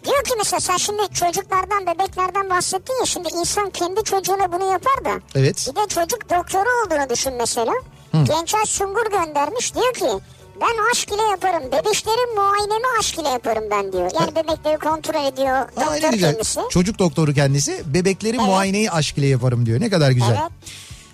Diyor 0.05 0.23
ki 0.23 0.31
mesela 0.37 0.59
sen 0.59 0.77
şimdi 0.77 1.01
çocuklardan 1.13 1.85
bebeklerden 1.85 2.49
bahsettin 2.49 2.99
ya 2.99 3.05
şimdi 3.05 3.27
insan 3.39 3.69
kendi 3.69 4.03
çocuğuna 4.03 4.51
bunu 4.51 4.71
yapar 4.71 5.05
da. 5.05 5.21
Evet. 5.35 5.69
Bir 5.69 5.75
de 5.75 5.87
çocuk 5.87 6.29
doktoru 6.29 6.69
olduğunu 6.85 7.09
düşün 7.09 7.33
mesela. 7.37 7.73
Gençer 8.13 8.65
Sungur 8.65 9.11
göndermiş 9.11 9.75
diyor 9.75 9.93
ki 9.93 10.23
ben 10.61 10.91
aşk 10.91 11.09
ile 11.11 11.21
yaparım. 11.21 11.63
Bebeklerin 11.71 12.35
muayenemi 12.35 12.85
aşk 12.99 13.19
ile 13.19 13.29
yaparım 13.29 13.63
ben 13.71 13.91
diyor. 13.93 14.11
Yani 14.19 14.35
bebekleri 14.35 14.77
kontrol 14.79 15.25
ediyor 15.25 15.67
ne 15.77 15.85
doktor 15.85 16.11
güzel. 16.11 16.31
kendisi. 16.31 16.59
Çocuk 16.69 16.99
doktoru 16.99 17.33
kendisi 17.33 17.83
bebekleri 17.85 18.37
muayeneyi 18.37 18.91
aşk 18.91 19.17
ile 19.17 19.27
yaparım 19.27 19.65
diyor. 19.65 19.81
Ne 19.81 19.89
kadar 19.89 20.11
güzel. 20.11 20.37
Evet. 20.41 20.51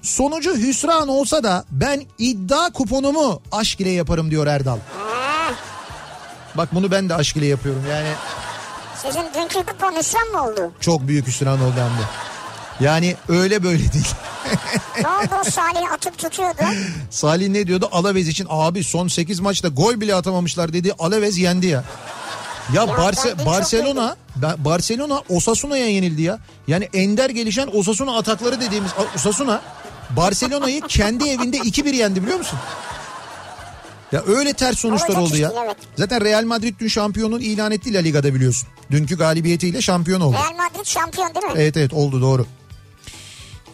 Sonucu 0.02 0.56
hüsran 0.58 1.08
olsa 1.08 1.44
da 1.44 1.66
ben 1.72 2.04
iddia 2.18 2.70
kuponumu 2.74 3.42
aşk 3.52 3.80
ile 3.82 3.90
yaparım 3.90 4.32
diyor 4.32 4.48
Erdal. 4.48 4.78
Ha, 5.00 5.54
Bak 6.56 6.70
bunu 6.76 6.92
ben 6.92 7.10
de 7.10 7.16
aşk 7.16 7.38
ile 7.38 7.46
yapıyorum. 7.46 7.84
Yani 7.92 8.08
sizin 9.04 9.22
dünkü 9.42 9.66
kupon 9.72 9.96
hüsran 10.00 10.28
mı 10.28 10.44
oldu? 10.44 10.72
çok 10.80 11.08
büyük 11.08 11.28
hüsran 11.28 11.62
oldu 11.62 11.74
hem 11.76 12.02
de. 12.02 12.06
Yani 12.80 13.16
öyle 13.30 13.64
böyle 13.64 13.94
değil. 13.94 14.08
ne 15.02 15.08
oldu 15.08 15.50
Salih 15.52 15.92
atıp 15.94 16.18
tutuyordu. 16.18 16.62
Salih 17.10 17.50
ne 17.50 17.68
diyordu? 17.68 17.90
Alavez 17.92 18.28
için 18.28 18.48
abi 18.50 18.84
son 18.84 19.08
8 19.08 19.40
maçta 19.40 19.68
gol 19.68 20.02
bile 20.02 20.16
atamamışlar 20.16 20.74
dedi. 20.74 20.94
Alavez 21.00 21.38
yendi 21.38 21.68
ya. 21.68 21.84
Ya, 22.74 22.82
Ya 22.84 22.88
Barse- 22.88 23.46
Barcelona 23.46 24.16
Barcelona 24.58 25.22
Osasuna'ya 25.30 25.88
yenildi 25.90 26.22
ya. 26.22 26.40
Yani 26.68 26.90
ender 26.94 27.30
gelişen 27.30 27.70
Osasuna 27.74 28.18
atakları 28.18 28.62
dediğimiz 28.62 28.92
Osasuna 29.16 29.62
Barcelona'yı 30.10 30.82
kendi 30.88 31.30
evinde 31.30 31.58
2-1 31.58 31.96
yendi 31.96 32.24
biliyor 32.24 32.38
musun? 32.38 32.60
Ya 34.12 34.24
öyle 34.28 34.54
ters 34.54 34.80
sonuçlar 34.80 35.08
Olacak 35.08 35.24
oldu 35.24 35.38
ya. 35.38 35.48
işte, 35.48 35.62
evet. 35.66 35.78
Zaten 35.98 36.22
Real 36.22 36.44
Madrid 36.44 36.76
dün 36.80 36.88
şampiyonun 36.88 37.40
ilan 37.40 37.72
etti 37.72 37.94
La 37.94 38.00
Liga'da 38.00 38.34
biliyorsun. 38.34 38.68
Dünkü 38.92 39.18
galibiyetiyle 39.18 39.82
şampiyon 39.82 40.22
oldu. 40.22 40.36
Real 40.36 40.58
Madrid 40.58 40.86
şampiyon 40.86 41.36
değil 41.36 41.46
mi? 41.46 41.52
Evet 41.56 41.78
evet 41.78 41.94
oldu 41.94 42.22
doğru. 42.22 42.46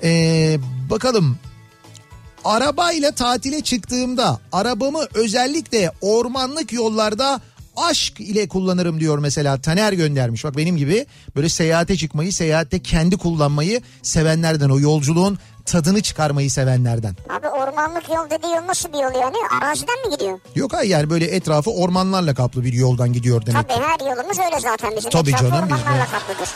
Ee, 0.04 0.58
bakalım. 0.90 1.38
Arabayla 2.46 3.12
tatile 3.12 3.62
çıktığımda 3.62 4.40
arabamı 4.52 5.00
özellikle 5.14 5.92
ormanlık 6.02 6.74
yollarda 6.74 7.42
aşk 7.78 8.20
ile 8.20 8.48
kullanırım 8.48 9.00
diyor 9.00 9.18
mesela 9.20 9.62
Taner 9.62 9.94
göndermiş. 9.94 10.44
Bak 10.44 10.58
benim 10.58 10.78
gibi 10.78 11.06
böyle 11.36 11.50
seyahate 11.50 11.98
çıkmayı, 11.98 12.34
seyahatte 12.34 12.80
kendi 12.80 13.18
kullanmayı 13.18 13.82
sevenlerden 14.02 14.70
o 14.70 14.80
yolculuğun 14.80 15.40
tadını 15.66 16.02
çıkarmayı 16.02 16.52
sevenlerden. 16.52 17.16
Abi 17.30 17.48
ormanlık 17.48 18.10
yol 18.10 18.30
dediği 18.30 18.56
yol 18.56 18.68
nasıl 18.68 18.90
bir 18.90 18.98
yol 18.98 19.22
yani? 19.22 19.36
Araziden 19.62 20.06
mi 20.08 20.14
gidiyor? 20.14 20.40
Yok 20.56 20.74
hayır 20.74 20.90
yani 20.90 21.10
böyle 21.10 21.26
etrafı 21.26 21.72
ormanlarla 21.72 22.34
kaplı 22.34 22.64
bir 22.64 22.74
yoldan 22.74 23.14
gidiyor 23.14 23.46
demek. 23.46 23.70
Tabii 23.70 23.84
her 23.84 24.00
yolumuz 24.16 24.40
öyle 24.40 24.60
zaten 24.60 24.92
bizim. 24.98 25.10
Tabii 25.12 25.30
Etrafı 25.30 25.44
canım, 25.50 25.66
biz 25.70 25.76
ormanlarla 25.78 26.06
de- 26.06 26.12
kaplıdır. 26.12 26.50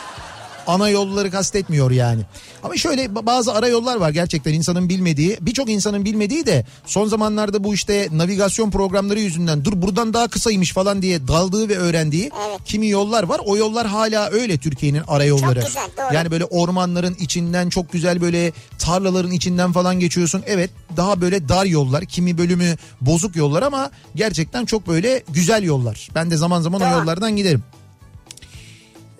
Ana 0.68 0.90
yolları 0.90 1.32
kastetmiyor 1.32 1.92
yani. 1.92 2.22
Ama 2.64 2.78
şöyle 2.78 3.06
ba- 3.06 3.26
bazı 3.26 3.54
ara 3.54 3.68
yollar 3.68 3.96
var 3.98 4.10
gerçekten 4.10 4.54
insanın 4.54 4.90
bilmediği. 4.90 5.38
Birçok 5.42 5.70
insanın 5.70 6.06
bilmediği 6.06 6.46
de 6.46 6.66
son 6.86 7.08
zamanlarda 7.08 7.64
bu 7.64 7.74
işte 7.74 8.08
navigasyon 8.12 8.72
programları 8.72 9.20
yüzünden 9.20 9.66
dur 9.66 9.82
buradan 9.82 10.14
daha 10.14 10.28
kısaymış 10.28 10.74
falan 10.74 11.02
diye 11.02 11.28
daldığı 11.28 11.70
ve 11.70 11.78
öğrendiği 11.78 12.32
Evet. 12.50 12.60
kimi 12.66 12.90
yollar 12.90 13.24
var. 13.24 13.42
O 13.46 13.58
yollar 13.58 13.88
hala 13.88 14.30
öyle 14.30 14.58
Türkiye'nin 14.58 15.02
ara 15.08 15.24
yolları. 15.24 15.60
Çok 15.60 15.68
güzel, 15.68 15.88
doğru. 15.98 16.16
Yani 16.16 16.32
böyle 16.32 16.46
ormanların 16.46 17.16
içinden 17.20 17.70
çok 17.70 17.92
güzel 17.92 18.22
böyle 18.22 18.52
tarlaların 18.80 19.32
içinden 19.32 19.72
falan 19.72 20.00
geçiyorsun. 20.00 20.44
Evet 20.46 20.70
daha 20.98 21.22
böyle 21.22 21.50
dar 21.50 21.66
yollar 21.66 22.06
kimi 22.06 22.38
bölümü 22.38 22.76
bozuk 23.02 23.36
yollar 23.36 23.64
ama 23.64 23.92
gerçekten 24.16 24.66
çok 24.66 24.88
böyle 24.88 25.24
güzel 25.30 25.64
yollar. 25.64 26.10
Ben 26.16 26.32
de 26.32 26.38
zaman 26.38 26.62
zaman 26.62 26.82
o 26.82 26.86
Doğru. 26.86 26.94
yollardan 27.00 27.36
giderim. 27.36 27.64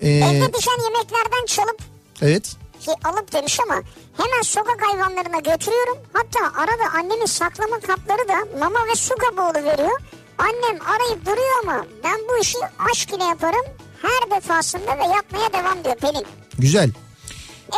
Ee, 0.06 0.10
Evde 0.10 0.52
pişen 0.52 0.84
yemeklerden 0.84 1.46
çalıp 1.48 1.78
evet. 2.22 2.56
ki 2.82 2.92
alıp 3.04 3.34
demiş 3.34 3.60
ama 3.60 3.76
hemen 4.18 4.42
sokak 4.42 4.82
hayvanlarına 4.82 5.40
götürüyorum. 5.40 5.98
Hatta 6.14 6.60
arada 6.62 6.84
annemin 6.98 7.26
saklama 7.26 7.80
kapları 7.80 8.28
da 8.28 8.60
mama 8.60 8.80
ve 8.92 8.96
su 8.96 9.16
kabuğu 9.16 9.54
veriyor. 9.64 10.02
Annem 10.38 10.82
arayıp 10.88 11.26
duruyor 11.26 11.64
ama 11.64 11.86
ben 12.04 12.20
bu 12.30 12.38
işi 12.42 12.58
aşk 12.92 13.10
ile 13.14 13.24
yaparım. 13.24 13.66
Her 14.02 14.32
defasında 14.32 14.98
ve 14.98 15.04
yapmaya 15.16 15.54
devam 15.54 15.84
diyor 15.84 15.96
Pelin. 15.96 16.26
Güzel. 16.60 16.92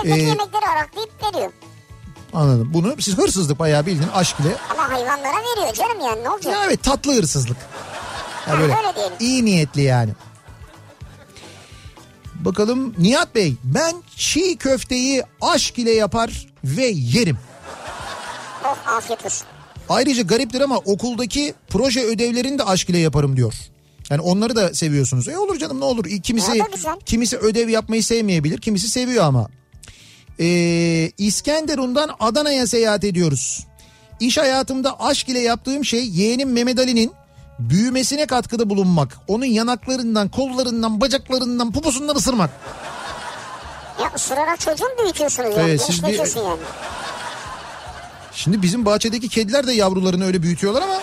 Evdeki 0.04 0.20
Ee, 0.20 0.24
yemekleri 0.24 0.66
araklayıp 0.74 1.12
veriyor. 1.24 1.52
Anladım. 2.34 2.72
Bunu 2.74 2.96
siz 3.02 3.18
hırsızlık 3.18 3.60
bayağı 3.60 3.86
bildiğin 3.86 4.10
aşk 4.12 4.40
ile. 4.40 4.56
Ama 4.72 4.90
hayvanlara 4.92 5.38
veriyor 5.38 5.74
canım 5.74 6.00
yani 6.02 6.24
ne 6.24 6.30
olacak? 6.30 6.54
Ya 6.54 6.66
evet 6.66 6.84
tatlı 6.84 7.14
hırsızlık. 7.16 7.58
Ya 8.48 8.54
Ha, 8.58 8.62
böyle 8.62 8.76
öyle 8.78 8.96
diyelim. 8.96 9.14
iyi 9.20 9.46
niyetli 9.46 9.82
yani. 9.82 10.12
Bakalım 12.40 12.94
Nihat 12.98 13.36
Bey 13.36 13.54
ben 13.64 13.96
çiğ 14.16 14.58
köfteyi 14.58 15.24
aşk 15.42 15.80
ile 15.80 15.92
yapar 15.92 16.48
ve 16.64 16.86
yerim. 16.86 17.38
Oh 18.66 18.88
afiyet 18.88 19.26
olsun. 19.26 19.48
Ayrıca 19.90 20.24
gariptir 20.24 20.62
ama 20.62 20.78
okuldaki 20.78 21.54
proje 21.70 22.04
ödevlerini 22.04 22.60
de 22.60 22.64
aşk 22.64 22.90
ile 22.90 22.98
yaparım 22.98 23.38
diyor. 23.38 23.54
Yani 24.10 24.22
onları 24.22 24.56
da 24.56 24.74
seviyorsunuz. 24.74 25.28
E 25.28 25.38
olur 25.38 25.58
canım 25.58 25.80
ne 25.80 25.86
olur. 25.86 26.06
Kimisi 26.24 26.62
kimisi 27.06 27.38
ödev 27.38 27.70
yapmayı 27.70 28.04
sevmeyebilir, 28.04 28.62
kimisi 28.62 28.88
seviyor 28.88 29.24
ama. 29.24 29.48
Ee, 30.40 31.12
İskenderun'dan 31.18 32.10
Adana'ya 32.20 32.68
seyahat 32.68 33.04
ediyoruz. 33.04 33.68
İş 34.20 34.38
hayatımda 34.38 35.00
aşk 35.00 35.30
ile 35.30 35.40
yaptığım 35.40 35.86
şey 35.86 36.10
yeğenim 36.10 36.52
Mehmet 36.52 36.80
Ali'nin 36.80 37.12
büyümesine 37.60 38.26
katkıda 38.28 38.70
bulunmak. 38.70 39.18
Onun 39.28 39.46
yanaklarından, 39.46 40.30
kollarından, 40.30 41.02
bacaklarından, 41.02 41.72
poposundan 41.72 42.16
ısırmak. 42.16 42.50
Ya 44.02 44.12
ısırarak 44.16 44.60
çocuğu 44.60 44.84
mu 44.84 44.90
büyütüyorsunuz 45.04 45.50
yani? 45.58 45.70
Evet, 45.70 45.82
siz 45.82 46.04
bir- 46.04 46.36
yani. 46.44 46.60
Şimdi 48.34 48.62
bizim 48.62 48.86
bahçedeki 48.86 49.30
kediler 49.30 49.68
de 49.68 49.74
yavrularını 49.74 50.26
öyle 50.26 50.42
büyütüyorlar 50.44 50.82
ama 50.82 51.02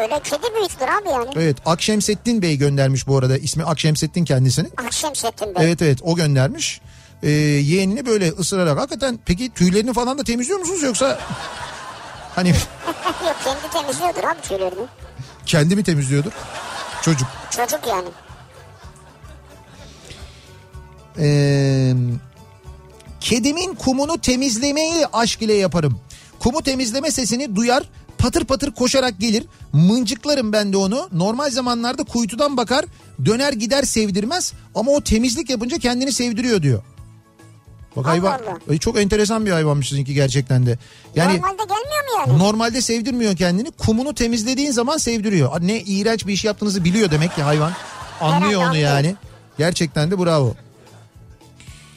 Öyle 0.00 0.20
kedi 0.24 0.42
büyütülür 0.56 0.88
abi 0.88 1.08
yani. 1.08 1.28
evet 1.36 1.56
Akşemsettin 1.66 2.42
Bey 2.42 2.56
göndermiş 2.58 3.06
bu 3.06 3.16
arada. 3.18 3.38
İsmi 3.38 3.64
Akşemsettin 3.64 4.24
kendisinin. 4.24 4.72
Akşemsettin 4.86 5.54
Bey. 5.54 5.64
Evet 5.66 5.82
evet 5.82 5.98
o 6.02 6.14
göndermiş. 6.16 6.80
Ee, 7.22 7.30
yeğenini 7.30 8.06
böyle 8.06 8.28
ısırarak 8.28 8.78
hakikaten 8.78 9.18
peki 9.26 9.50
tüylerini 9.54 9.92
falan 9.92 10.18
da 10.18 10.24
temizliyor 10.24 10.58
musunuz 10.58 10.82
yoksa 10.82 11.18
hani 12.38 12.48
Yok 13.26 13.36
kendi 13.44 13.70
temizliyordur 13.72 14.24
abi 14.24 14.40
tüylerini. 14.42 14.86
kendi 15.46 15.76
mi 15.76 15.82
temizliyordur? 15.84 16.32
Çocuk. 17.02 17.28
Çocuk 17.50 17.80
yani. 17.88 18.08
Ee, 21.18 21.94
kedimin 23.20 23.74
kumunu 23.74 24.18
temizlemeyi 24.20 25.06
aşk 25.12 25.42
ile 25.42 25.54
yaparım. 25.54 26.00
Kumu 26.38 26.62
temizleme 26.62 27.10
sesini 27.10 27.56
duyar 27.56 27.82
patır 28.18 28.44
patır 28.44 28.70
koşarak 28.74 29.20
gelir. 29.20 29.44
Mıncıklarım 29.72 30.52
ben 30.52 30.72
de 30.72 30.76
onu. 30.76 31.08
Normal 31.12 31.50
zamanlarda 31.50 32.04
kuytudan 32.04 32.56
bakar 32.56 32.84
döner 33.24 33.52
gider 33.52 33.82
sevdirmez 33.82 34.52
ama 34.74 34.92
o 34.92 35.00
temizlik 35.00 35.50
yapınca 35.50 35.78
kendini 35.78 36.12
sevdiriyor 36.12 36.62
diyor. 36.62 36.82
Bak 37.96 38.06
Allah 38.06 38.12
hayvan 38.12 38.40
Allah. 38.68 38.78
Çok 38.78 38.98
enteresan 39.00 39.46
bir 39.46 39.50
hayvanmış 39.50 39.88
sizinki 39.88 40.14
gerçekten 40.14 40.66
de. 40.66 40.78
Yani 41.14 41.36
Normalde 41.36 41.62
gelmiyor 41.62 42.04
mu 42.04 42.18
yani? 42.32 42.38
Normalde 42.38 42.82
sevdirmiyor 42.82 43.36
kendini. 43.36 43.70
Kumunu 43.70 44.14
temizlediğin 44.14 44.70
zaman 44.72 44.96
sevdiriyor. 44.96 45.60
Ne 45.60 45.80
iğrenç 45.80 46.26
bir 46.26 46.32
iş 46.32 46.44
yaptığınızı 46.44 46.84
biliyor 46.84 47.10
demek 47.10 47.34
ki 47.34 47.42
hayvan. 47.42 47.72
Anlıyor 48.20 48.40
Herhalde 48.42 48.56
onu 48.56 48.66
anlıyor. 48.66 48.88
yani. 48.90 49.16
Gerçekten 49.58 50.10
de 50.10 50.18
bravo. 50.18 50.54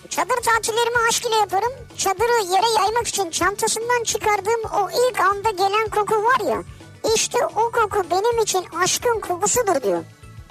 Çadır 0.10 0.36
tatillerimi 0.46 0.98
aşk 1.10 1.26
ile 1.26 1.36
yaparım. 1.36 1.72
Çadırı 1.98 2.52
yere 2.54 2.82
yaymak 2.82 3.08
için 3.08 3.30
çantasından 3.30 4.04
çıkardığım 4.04 4.62
o 4.82 4.90
ilk 4.90 5.20
anda 5.20 5.50
gelen 5.52 5.90
koku 5.90 6.16
var 6.16 6.50
ya. 6.52 6.64
İşte 7.16 7.38
o 7.56 7.72
koku 7.72 8.04
benim 8.12 8.44
için 8.44 8.66
aşkın 8.84 9.20
kokusudur 9.20 9.84
diyor. 9.84 10.04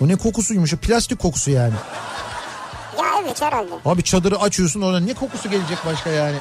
O 0.03 0.09
ne 0.09 0.17
kokusuymuş? 0.17 0.75
O 0.75 0.77
Plastik 0.77 1.19
kokusu 1.19 1.51
yani. 1.51 1.75
Ya 3.01 3.07
evet 3.23 3.43
herhalde. 3.43 3.71
Abi 3.85 4.03
çadırı 4.03 4.41
açıyorsun 4.41 4.81
oradan 4.81 5.07
ne 5.07 5.15
kokusu 5.15 5.51
gelecek 5.51 5.79
başka 5.87 6.11
yani? 6.11 6.37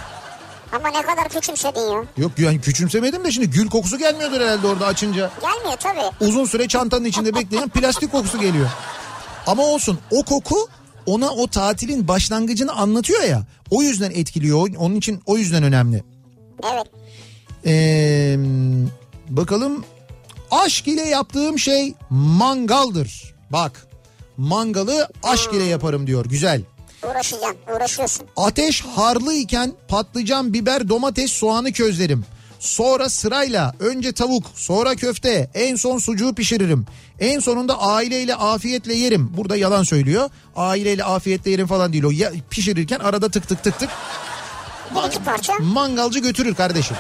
Ama 0.72 0.90
ne 0.90 1.02
kadar 1.02 1.30
küçümsedin 1.30 1.92
ya. 1.92 2.04
Yok 2.18 2.32
yani 2.38 2.62
küçümsemedim 2.62 3.24
de 3.24 3.32
şimdi 3.32 3.50
gül 3.50 3.70
kokusu 3.70 3.98
gelmiyordur 3.98 4.42
herhalde 4.42 4.68
orada 4.68 4.86
açınca. 4.86 5.32
Gelmiyor 5.42 5.78
tabii. 5.80 6.26
Uzun 6.30 6.46
süre 6.46 6.68
çantanın 6.68 7.06
içinde 7.06 7.36
bekleyen 7.36 7.70
plastik 7.70 8.12
kokusu 8.12 8.40
geliyor. 8.40 8.70
Ama 9.48 9.64
olsun 9.64 10.00
o 10.12 10.24
koku 10.24 10.68
ona 11.06 11.30
o 11.30 11.48
tatilin 11.48 12.08
başlangıcını 12.08 12.74
anlatıyor 12.74 13.24
ya. 13.24 13.44
O 13.72 13.82
yüzden 13.82 14.12
etkiliyor. 14.12 14.70
Onun 14.78 14.96
için 14.96 15.22
o 15.26 15.38
yüzden 15.38 15.64
önemli. 15.64 16.04
Evet. 16.74 16.88
Ee, 17.66 18.36
bakalım 19.30 19.86
aşk 20.52 20.88
ile 20.88 21.02
yaptığım 21.02 21.60
şey 21.60 21.94
mangaldır. 22.10 23.36
Bak 23.52 23.88
mangalı 24.40 25.08
aşk 25.24 25.54
ile 25.54 25.64
yaparım 25.64 26.08
diyor 26.08 26.26
güzel. 26.26 26.62
Uğraşacaksın. 27.04 27.58
Uğraşıyorsun. 27.76 28.28
Ateş 28.38 28.82
harlı 28.82 29.34
iken 29.34 29.74
patlıcan, 29.88 30.54
biber, 30.54 30.90
domates, 30.90 31.32
soğanı 31.32 31.72
közlerim. 31.72 32.26
Sonra 32.60 33.10
sırayla 33.10 33.74
önce 33.80 34.12
tavuk, 34.12 34.44
sonra 34.56 34.96
köfte, 34.96 35.50
en 35.54 35.76
son 35.76 35.98
sucuğu 35.98 36.36
pişiririm. 36.36 36.86
En 37.20 37.40
sonunda 37.40 37.82
aileyle 37.82 38.36
afiyetle 38.36 38.94
yerim. 38.94 39.32
Burada 39.38 39.56
yalan 39.56 39.84
söylüyor. 39.84 40.30
Aileyle 40.56 41.04
afiyetle 41.04 41.52
yerim 41.52 41.68
falan 41.68 41.94
değil 41.94 42.04
o. 42.04 42.12
Ya, 42.12 42.32
pişirirken 42.50 43.00
arada 43.00 43.30
tık 43.30 43.48
tık 43.48 43.64
tık 43.64 43.80
tık. 43.80 43.90
Bir 44.96 45.08
iki 45.08 45.24
parça. 45.24 45.54
Mangalcı 45.60 46.20
götürür 46.20 46.56
kardeşim. 46.56 46.98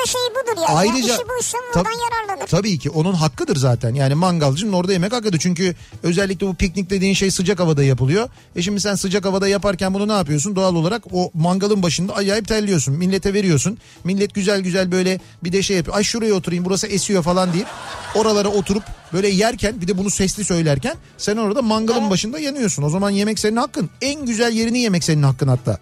Mangalcının 0.00 0.06
da 0.06 0.06
şeyi 0.06 0.30
budur 0.30 0.68
yani. 0.68 0.78
Ayrıca 0.78 1.08
ya 1.08 1.14
işi 1.14 1.28
buysa 1.28 1.58
ondan 1.76 1.90
yararlanır. 1.90 2.46
tabii 2.46 2.78
ki 2.78 2.90
onun 2.90 3.12
hakkıdır 3.12 3.56
zaten. 3.56 3.94
Yani 3.94 4.14
mangalcının 4.14 4.72
orada 4.72 4.92
yemek 4.92 5.12
hakkıdır. 5.12 5.38
Çünkü 5.38 5.74
özellikle 6.02 6.46
bu 6.46 6.54
piknik 6.54 6.90
dediğin 6.90 7.14
şey 7.14 7.30
sıcak 7.30 7.60
havada 7.60 7.84
yapılıyor. 7.84 8.28
E 8.56 8.62
şimdi 8.62 8.80
sen 8.80 8.94
sıcak 8.94 9.24
havada 9.24 9.48
yaparken 9.48 9.94
bunu 9.94 10.08
ne 10.08 10.12
yapıyorsun? 10.12 10.56
Doğal 10.56 10.74
olarak 10.74 11.02
o 11.12 11.30
mangalın 11.34 11.82
başında 11.82 12.14
acayip 12.14 12.48
terliyorsun. 12.48 12.94
Millete 12.94 13.34
veriyorsun. 13.34 13.78
Millet 14.04 14.34
güzel 14.34 14.60
güzel 14.60 14.92
böyle 14.92 15.20
bir 15.44 15.52
de 15.52 15.62
şey 15.62 15.76
yapıyor. 15.76 15.96
Ay 15.96 16.04
şuraya 16.04 16.34
oturayım 16.34 16.64
burası 16.64 16.86
esiyor 16.86 17.22
falan 17.22 17.52
deyip 17.52 17.66
oralara 18.14 18.48
oturup 18.48 18.82
böyle 19.12 19.28
yerken 19.28 19.80
bir 19.80 19.88
de 19.88 19.98
bunu 19.98 20.10
sesli 20.10 20.44
söylerken 20.44 20.96
sen 21.18 21.36
orada 21.36 21.62
mangalın 21.62 22.10
başında 22.10 22.38
yanıyorsun. 22.38 22.82
O 22.82 22.90
zaman 22.90 23.10
yemek 23.10 23.38
senin 23.38 23.56
hakkın. 23.56 23.90
En 24.02 24.26
güzel 24.26 24.52
yerini 24.52 24.78
yemek 24.78 25.04
senin 25.04 25.22
hakkın 25.22 25.48
hatta. 25.48 25.78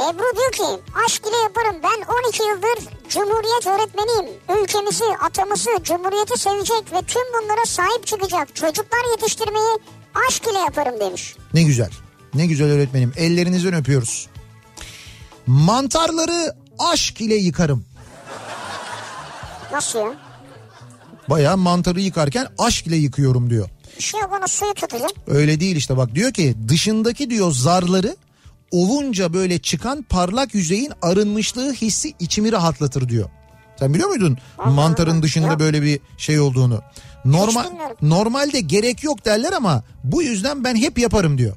Ebru 0.00 0.36
diyor 0.36 0.52
ki 0.52 0.82
aşk 1.06 1.22
ile 1.26 1.36
yaparım 1.36 1.76
ben 1.82 2.14
12 2.26 2.42
yıldır 2.42 2.92
Cumhuriyet 3.08 3.66
öğretmeniyim. 3.66 4.36
Ülkemizi, 4.62 5.04
atamızı, 5.04 5.70
Cumhuriyeti 5.82 6.38
sevecek 6.40 6.92
ve 6.92 7.02
tüm 7.02 7.22
bunlara 7.34 7.66
sahip 7.66 8.06
çıkacak 8.06 8.54
çocuklar 8.54 9.10
yetiştirmeyi 9.10 9.78
aşk 10.28 10.42
ile 10.46 10.58
yaparım 10.58 11.00
demiş. 11.00 11.36
Ne 11.54 11.62
güzel. 11.62 11.90
Ne 12.34 12.46
güzel 12.46 12.70
öğretmenim. 12.70 13.12
Ellerinizden 13.16 13.74
öpüyoruz. 13.74 14.28
Mantarları 15.46 16.54
aşk 16.78 17.20
ile 17.20 17.34
yıkarım. 17.34 17.84
Nasıl 19.72 19.98
ya? 19.98 20.14
Bayağı 21.30 21.56
mantarı 21.56 22.00
yıkarken 22.00 22.46
aşk 22.58 22.86
ile 22.86 22.96
yıkıyorum 22.96 23.50
diyor. 23.50 23.68
Bir 23.96 24.02
şey 24.02 24.20
yok 24.20 24.30
onu 24.38 24.48
suyu 24.48 24.74
tutacak. 24.74 25.10
Öyle 25.26 25.60
değil 25.60 25.76
işte 25.76 25.96
bak 25.96 26.14
diyor 26.14 26.32
ki 26.32 26.54
dışındaki 26.68 27.30
diyor 27.30 27.52
zarları 27.52 28.16
olunca 28.70 29.32
böyle 29.32 29.58
çıkan 29.58 30.02
parlak 30.02 30.54
yüzeyin 30.54 30.92
arınmışlığı 31.02 31.72
hissi 31.72 32.14
içimi 32.18 32.52
rahatlatır 32.52 33.08
diyor. 33.08 33.30
Sen 33.78 33.94
biliyor 33.94 34.08
muydun 34.08 34.38
Allah 34.58 34.70
mantarın 34.70 35.22
dışında 35.22 35.46
Yok. 35.46 35.60
böyle 35.60 35.82
bir 35.82 36.00
şey 36.18 36.40
olduğunu? 36.40 36.82
Normal 37.24 37.66
normalde 38.02 38.60
gerek 38.60 39.04
yok 39.04 39.24
derler 39.24 39.52
ama 39.52 39.82
bu 40.04 40.22
yüzden 40.22 40.64
ben 40.64 40.76
hep 40.76 40.98
yaparım 40.98 41.38
diyor. 41.38 41.56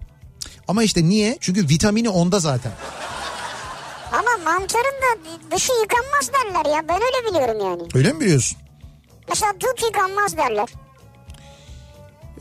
Ama 0.68 0.84
işte 0.84 1.04
niye? 1.04 1.38
Çünkü 1.42 1.70
vitamini 1.70 2.10
onda 2.10 2.40
zaten. 2.40 2.72
Ama 4.12 4.52
mantarın 4.52 4.84
da 5.02 5.20
dışı 5.56 5.72
yıkanmaz 5.82 6.32
derler 6.34 6.76
ya. 6.76 6.88
Ben 6.88 6.96
öyle 6.96 7.30
biliyorum 7.30 7.66
yani. 7.66 7.90
Öyle 7.94 8.14
mi 8.14 8.20
biliyorsun? 8.20 8.58
Mesela 9.30 9.54
dut 9.54 9.84
yıkanmaz 9.84 10.38
derler. 10.38 10.70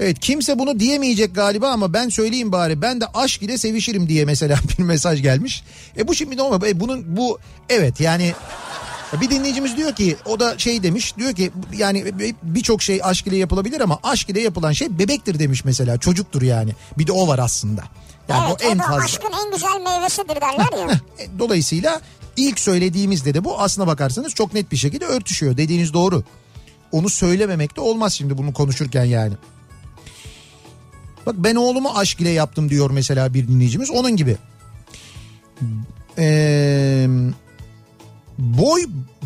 Evet 0.00 0.18
kimse 0.20 0.58
bunu 0.58 0.80
diyemeyecek 0.80 1.34
galiba 1.34 1.70
ama 1.70 1.92
ben 1.92 2.08
söyleyeyim 2.08 2.52
bari. 2.52 2.82
Ben 2.82 3.00
de 3.00 3.06
aşk 3.14 3.42
ile 3.42 3.58
sevişirim 3.58 4.08
diye 4.08 4.24
mesela 4.24 4.58
bir 4.78 4.82
mesaj 4.82 5.22
gelmiş. 5.22 5.62
E 5.98 6.08
bu 6.08 6.14
şimdi 6.14 6.36
normal. 6.36 6.68
E 6.68 6.80
bunun 6.80 7.16
bu 7.16 7.38
evet 7.68 8.00
yani 8.00 8.34
bir 9.20 9.30
dinleyicimiz 9.30 9.76
diyor 9.76 9.94
ki 9.94 10.16
o 10.26 10.40
da 10.40 10.58
şey 10.58 10.82
demiş 10.82 11.16
diyor 11.16 11.32
ki 11.32 11.50
yani 11.76 12.04
birçok 12.42 12.82
şey 12.82 13.00
aşk 13.02 13.26
ile 13.26 13.36
yapılabilir 13.36 13.80
ama 13.80 13.98
aşk 14.02 14.30
ile 14.30 14.40
yapılan 14.40 14.72
şey 14.72 14.98
bebektir 14.98 15.38
demiş 15.38 15.64
mesela 15.64 15.98
çocuktur 15.98 16.42
yani. 16.42 16.72
Bir 16.98 17.06
de 17.06 17.12
o 17.12 17.28
var 17.28 17.38
aslında. 17.38 17.84
Yani 18.28 18.44
evet 18.48 18.62
o 18.64 18.70
en 18.70 18.78
fazla. 18.78 19.04
aşkın 19.04 19.32
en 19.46 19.52
güzel 19.52 19.80
meyvesidir 19.84 20.40
derler 20.40 20.88
ya. 20.88 21.00
E, 21.18 21.38
Dolayısıyla 21.38 22.00
ilk 22.36 22.60
söylediğimizde 22.60 23.34
de 23.34 23.44
bu 23.44 23.60
aslına 23.60 23.86
bakarsanız 23.86 24.34
çok 24.34 24.54
net 24.54 24.72
bir 24.72 24.76
şekilde 24.76 25.04
örtüşüyor. 25.04 25.56
Dediğiniz 25.56 25.92
doğru. 25.92 26.24
Onu 26.92 27.10
söylememek 27.10 27.76
de 27.76 27.80
olmaz 27.80 28.12
şimdi 28.12 28.38
bunu 28.38 28.52
konuşurken 28.52 29.04
yani. 29.04 29.34
Bak 31.30 31.36
ben 31.38 31.54
oğlumu 31.54 31.90
aşk 31.94 32.20
ile 32.20 32.30
yaptım 32.30 32.70
diyor 32.70 32.90
mesela 32.90 33.34
bir 33.34 33.48
dinleyicimiz. 33.48 33.90
Onun 33.90 34.16
gibi. 34.16 34.36
Ee, 36.18 37.06
boy 38.38 38.82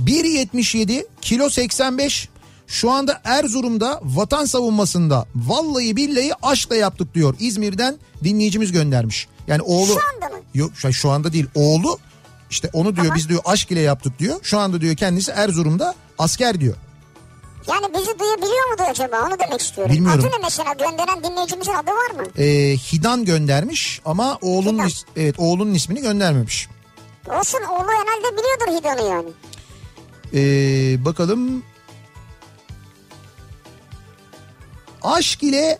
1.77 0.06 1.06
kilo 1.20 1.50
85 1.50 2.28
şu 2.66 2.90
anda 2.90 3.20
Erzurum'da 3.24 4.00
vatan 4.04 4.44
savunmasında 4.44 5.26
vallahi 5.36 5.96
billahi 5.96 6.32
aşkla 6.42 6.76
yaptık 6.76 7.14
diyor. 7.14 7.36
İzmir'den 7.38 7.96
dinleyicimiz 8.24 8.72
göndermiş. 8.72 9.28
Yani 9.46 9.62
oğlu 9.62 9.86
Şu 9.86 9.92
anda 9.92 10.36
mı? 10.36 10.42
Yok 10.54 10.72
şu- 10.92 11.10
anda 11.10 11.32
değil 11.32 11.46
oğlu 11.54 11.98
işte 12.50 12.70
onu 12.72 12.96
diyor 12.96 13.06
Tamam. 13.06 13.16
biz 13.16 13.28
diyor 13.28 13.40
aşk 13.44 13.70
ile 13.70 13.80
yaptık 13.80 14.18
diyor. 14.18 14.36
Şu 14.42 14.58
anda 14.58 14.80
diyor 14.80 14.96
kendisi 14.96 15.30
Erzurum'da 15.30 15.94
asker 16.18 16.60
diyor. 16.60 16.76
Yani 17.68 17.86
bizi 17.94 18.18
duyabiliyor 18.18 18.70
mudur 18.70 18.84
acaba 18.90 19.16
onu 19.26 19.38
demek 19.38 19.60
istiyorum. 19.60 19.94
Bilmiyorum. 19.94 20.20
Adı 20.20 20.28
ne 20.32 20.38
mesela 20.42 20.72
gönderen 20.72 21.24
dinleyicimizin 21.24 21.72
adı 21.74 21.90
var 21.90 22.10
mı? 22.22 22.42
Ee, 22.42 22.76
Hidan 22.76 23.24
göndermiş 23.24 24.00
ama 24.04 24.38
oğlunun 24.42 24.78
Hidan. 24.78 24.88
is- 24.88 25.04
evet 25.16 25.34
oğlunun 25.38 25.74
ismini 25.74 26.00
göndermemiş. 26.00 26.68
Olsun 27.28 27.58
oğlu 27.70 27.86
herhalde 27.88 28.36
biliyordur 28.38 28.80
Hidan'ı 28.80 29.08
yani. 29.10 29.28
Ee, 30.34 31.04
bakalım. 31.04 31.62
Aşk 35.02 35.42
ile 35.42 35.78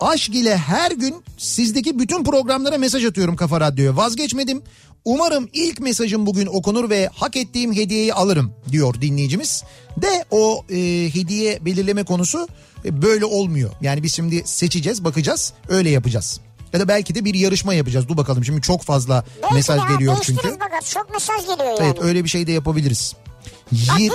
aşk 0.00 0.34
ile 0.34 0.56
her 0.56 0.90
gün 0.90 1.24
sizdeki 1.38 1.98
bütün 1.98 2.24
programlara 2.24 2.78
mesaj 2.78 3.04
atıyorum 3.04 3.36
Kafa 3.36 3.60
Radyo'ya. 3.60 3.96
Vazgeçmedim. 3.96 4.62
Umarım 5.04 5.48
ilk 5.52 5.80
mesajım 5.80 6.26
bugün 6.26 6.46
okunur 6.46 6.90
ve 6.90 7.08
hak 7.14 7.36
ettiğim 7.36 7.74
hediyeyi 7.74 8.14
alırım 8.14 8.52
diyor 8.72 9.00
dinleyicimiz. 9.00 9.64
De 9.96 10.24
o 10.30 10.64
e, 10.70 10.76
hediye 11.14 11.64
belirleme 11.64 12.04
konusu 12.04 12.48
e, 12.84 13.02
böyle 13.02 13.24
olmuyor. 13.24 13.70
Yani 13.80 14.02
biz 14.02 14.14
şimdi 14.14 14.42
seçeceğiz, 14.44 15.04
bakacağız, 15.04 15.52
öyle 15.68 15.90
yapacağız. 15.90 16.40
Ya 16.72 16.80
da 16.80 16.88
belki 16.88 17.14
de 17.14 17.24
bir 17.24 17.34
yarışma 17.34 17.74
yapacağız. 17.74 18.08
Dur 18.08 18.16
bakalım 18.16 18.44
şimdi 18.44 18.60
çok 18.62 18.82
fazla 18.82 19.24
Belki 19.42 19.54
mesaj 19.54 19.80
de, 19.80 19.92
geliyor 19.92 20.16
çünkü. 20.22 20.60
bakarız. 20.60 20.90
Çok 20.90 21.10
mesaj 21.12 21.40
geliyor 21.40 21.66
yani. 21.66 21.78
Evet 21.80 21.98
öyle 22.02 22.24
bir 22.24 22.28
şey 22.28 22.46
de 22.46 22.52
yapabiliriz. 22.52 23.14
Yir- 23.72 24.12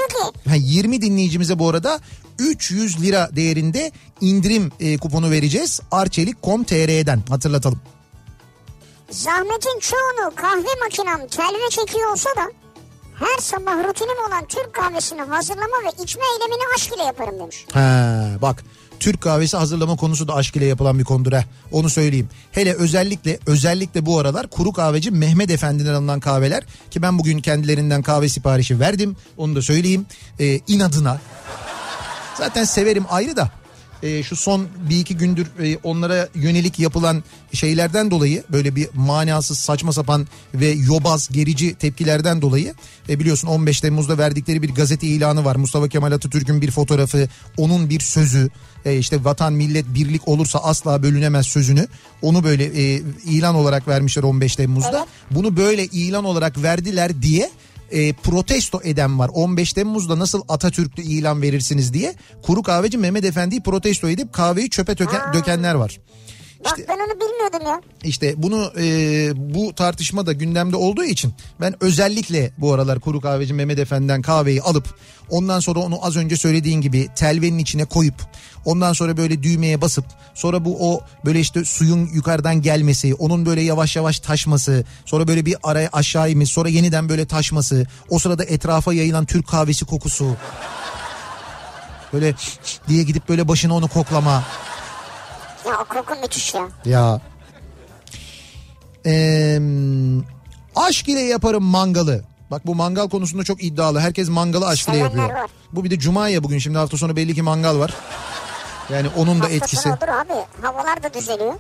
ha, 0.48 0.56
20 0.56 1.02
dinleyicimize 1.02 1.60
bu 1.60 1.70
arada 1.70 2.00
300 2.40 3.02
lira 3.02 3.30
değerinde 3.36 3.92
indirim 4.22 4.72
e, 4.80 4.98
kuponu 4.98 5.32
vereceğiz. 5.32 5.80
Arçelik.com.tr'den 5.92 7.24
hatırlatalım. 7.30 7.82
Zahmetin 9.14 9.80
çoğunu 9.80 10.36
kahve 10.36 10.80
makinem 10.84 11.28
telve 11.28 11.70
çekiyor 11.70 12.12
olsa 12.12 12.30
da 12.30 12.52
her 13.16 13.42
sabah 13.42 13.90
rutinim 13.90 14.18
olan 14.28 14.46
Türk 14.46 14.74
kahvesini 14.74 15.22
hazırlama 15.22 15.76
ve 15.86 16.04
içme 16.04 16.24
eylemini 16.34 16.64
aşk 16.76 16.96
ile 16.96 17.04
yaparım 17.04 17.40
demiş. 17.40 17.66
Ha, 17.74 18.28
bak 18.42 18.64
Türk 19.00 19.22
kahvesi 19.22 19.58
hazırlama 19.58 19.96
konusu 19.96 20.28
da 20.28 20.36
aşk 20.36 20.56
ile 20.56 20.66
yapılan 20.66 21.00
bir 21.00 21.04
konudur 21.04 21.32
ha. 21.34 21.44
Onu 21.72 21.90
söyleyeyim. 21.90 22.30
Hele 22.52 22.74
özellikle 22.74 23.40
özellikle 23.48 24.06
bu 24.06 24.20
aralar 24.20 24.48
kuru 24.48 24.74
kahveci 24.74 25.12
Mehmet 25.12 25.52
Efendi'den 25.52 25.94
alınan 25.94 26.20
kahveler 26.20 26.64
ki 26.92 27.02
ben 27.02 27.20
bugün 27.20 27.40
kendilerinden 27.40 28.02
kahve 28.02 28.30
siparişi 28.30 28.80
verdim. 28.80 29.16
Onu 29.38 29.56
da 29.56 29.62
söyleyeyim. 29.62 30.06
Ee, 30.40 30.60
inadına. 30.68 31.22
Zaten 32.38 32.64
severim 32.64 33.06
ayrı 33.10 33.36
da 33.36 33.52
e, 34.04 34.24
şu 34.24 34.36
son 34.36 34.68
bir 34.90 35.00
iki 35.00 35.18
gündür 35.18 35.48
e, 35.64 35.78
onlara 35.84 36.30
yönelik 36.36 36.80
yapılan 36.80 37.24
şeylerden 37.54 38.12
dolayı 38.12 38.44
böyle 38.52 38.76
bir 38.76 38.88
manasız 38.94 39.60
saçma 39.60 39.94
sapan 39.94 40.28
ve 40.54 40.68
yobaz 40.68 41.30
gerici 41.32 41.76
tepkilerden 41.76 42.42
dolayı 42.42 42.74
e, 43.10 43.20
biliyorsun 43.20 43.48
15 43.48 43.82
Temmuz'da 43.82 44.18
verdikleri 44.18 44.62
bir 44.62 44.70
gazete 44.70 45.08
ilanı 45.08 45.46
var. 45.46 45.56
Mustafa 45.56 45.88
Kemal 45.88 46.12
Atatürk'ün 46.12 46.62
bir 46.62 46.72
fotoğrafı 46.72 47.28
onun 47.58 47.90
bir 47.90 48.00
sözü 48.00 48.50
e, 48.86 48.98
işte 48.98 49.24
vatan 49.24 49.54
millet 49.54 49.86
birlik 49.96 50.28
olursa 50.28 50.60
asla 50.60 51.04
bölünemez 51.04 51.46
sözünü 51.48 51.88
onu 52.22 52.44
böyle 52.44 52.64
e, 52.64 53.02
ilan 53.26 53.56
olarak 53.56 53.88
vermişler 53.88 54.24
15 54.24 54.56
Temmuz'da. 54.56 54.98
Evet. 54.98 55.08
Bunu 55.32 55.58
böyle 55.58 55.86
ilan 55.86 56.24
olarak 56.24 56.64
verdiler 56.64 57.22
diye 57.22 57.50
e, 57.94 58.14
protesto 58.14 58.82
eden 58.84 59.20
var. 59.20 59.30
15 59.34 59.74
Temmuz'da 59.74 60.20
nasıl 60.20 60.42
Atatürk'lü 60.50 61.04
ilan 61.04 61.42
verirsiniz 61.42 61.94
diye 61.94 62.14
kuru 62.42 62.64
kahveci 62.64 62.98
Mehmet 62.98 63.26
Efendi'yi 63.26 63.62
protesto 63.64 64.10
edip 64.10 64.34
kahveyi 64.34 64.70
çöpe 64.70 64.92
töke- 64.94 65.34
dökenler 65.34 65.76
var. 65.76 66.00
Bak 66.66 66.80
ben 66.90 66.98
onu 66.98 67.20
bilmiyordum 67.20 67.68
ya. 67.68 67.82
İşte 68.04 68.34
bunu 68.38 68.72
e, 68.80 68.86
bu 69.36 69.74
tartışma 69.76 70.26
da 70.26 70.34
gündemde 70.34 70.76
olduğu 70.76 71.04
için 71.04 71.34
ben 71.62 71.76
özellikle 71.84 72.52
bu 72.58 72.74
aralar 72.74 73.00
kuru 73.00 73.22
kahveci 73.22 73.54
Mehmet 73.54 73.80
Efendi'den 73.80 74.22
kahveyi 74.22 74.62
alıp 74.62 74.96
ondan 75.30 75.60
sonra 75.60 75.80
onu 75.80 76.06
az 76.06 76.16
önce 76.16 76.38
söylediğin 76.38 76.82
gibi 76.82 77.08
telvenin 77.16 77.58
içine 77.58 77.86
koyup 77.86 78.16
ondan 78.66 78.94
sonra 78.94 79.18
böyle 79.18 79.44
düğmeye 79.44 79.82
basıp 79.82 80.06
sonra 80.34 80.66
bu 80.66 80.94
o 80.94 81.02
böyle 81.26 81.40
işte 81.40 81.66
suyun 81.66 82.10
yukarıdan 82.14 82.62
gelmesi 82.62 83.16
onun 83.16 83.46
böyle 83.46 83.62
yavaş 83.62 83.96
yavaş 83.96 84.20
taşması 84.20 84.86
sonra 85.06 85.28
böyle 85.28 85.46
bir 85.46 85.56
araya 85.64 85.90
aşağı 85.94 86.32
inmesi 86.32 86.54
sonra 86.54 86.70
yeniden 86.70 87.10
böyle 87.10 87.26
taşması 87.26 87.86
o 88.10 88.20
sırada 88.20 88.44
etrafa 88.44 88.94
yayılan 88.94 89.26
Türk 89.26 89.48
kahvesi 89.48 89.86
kokusu 89.86 90.36
böyle 92.14 92.36
diye 92.88 93.04
gidip 93.04 93.30
böyle 93.30 93.48
başına 93.48 93.76
onu 93.76 93.88
koklama 93.88 94.44
Ya 95.68 95.80
o 95.82 95.86
koku 95.86 96.22
müthiş 96.22 96.54
ya. 96.54 96.68
ya. 96.86 97.22
Ee, 99.06 99.60
aşk 100.76 101.10
ile 101.10 101.20
yaparım 101.20 101.64
mangalı. 101.64 102.24
Bak 102.52 102.68
bu 102.68 102.76
mangal 102.76 103.10
konusunda 103.10 103.44
çok 103.44 103.64
iddialı. 103.64 104.00
Herkes 104.00 104.30
mangalı 104.30 104.68
aşk 104.68 104.90
ile 104.90 104.98
yapıyor. 104.98 105.30
var. 105.30 105.50
Bu 105.72 105.84
bir 105.84 105.92
de 105.92 106.00
cuma 106.00 106.30
ya 106.30 106.44
bugün. 106.44 106.60
Şimdi 106.60 106.78
hafta 106.78 106.98
sonu 106.98 107.16
belli 107.16 107.36
ki 107.36 107.42
mangal 107.42 107.80
var. 107.80 107.94
Yani 108.94 109.08
onun 109.18 109.42
da 109.42 109.50
etkisi. 109.50 109.90
olur 109.90 109.98
abi. 109.98 110.34
Havalar 110.62 111.04
da 111.04 111.14
düzeliyor. 111.14 111.54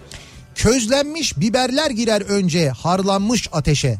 Közlenmiş 0.55 1.37
biberler 1.37 1.91
girer 1.91 2.21
önce 2.21 2.69
harlanmış 2.69 3.49
ateşe. 3.51 3.97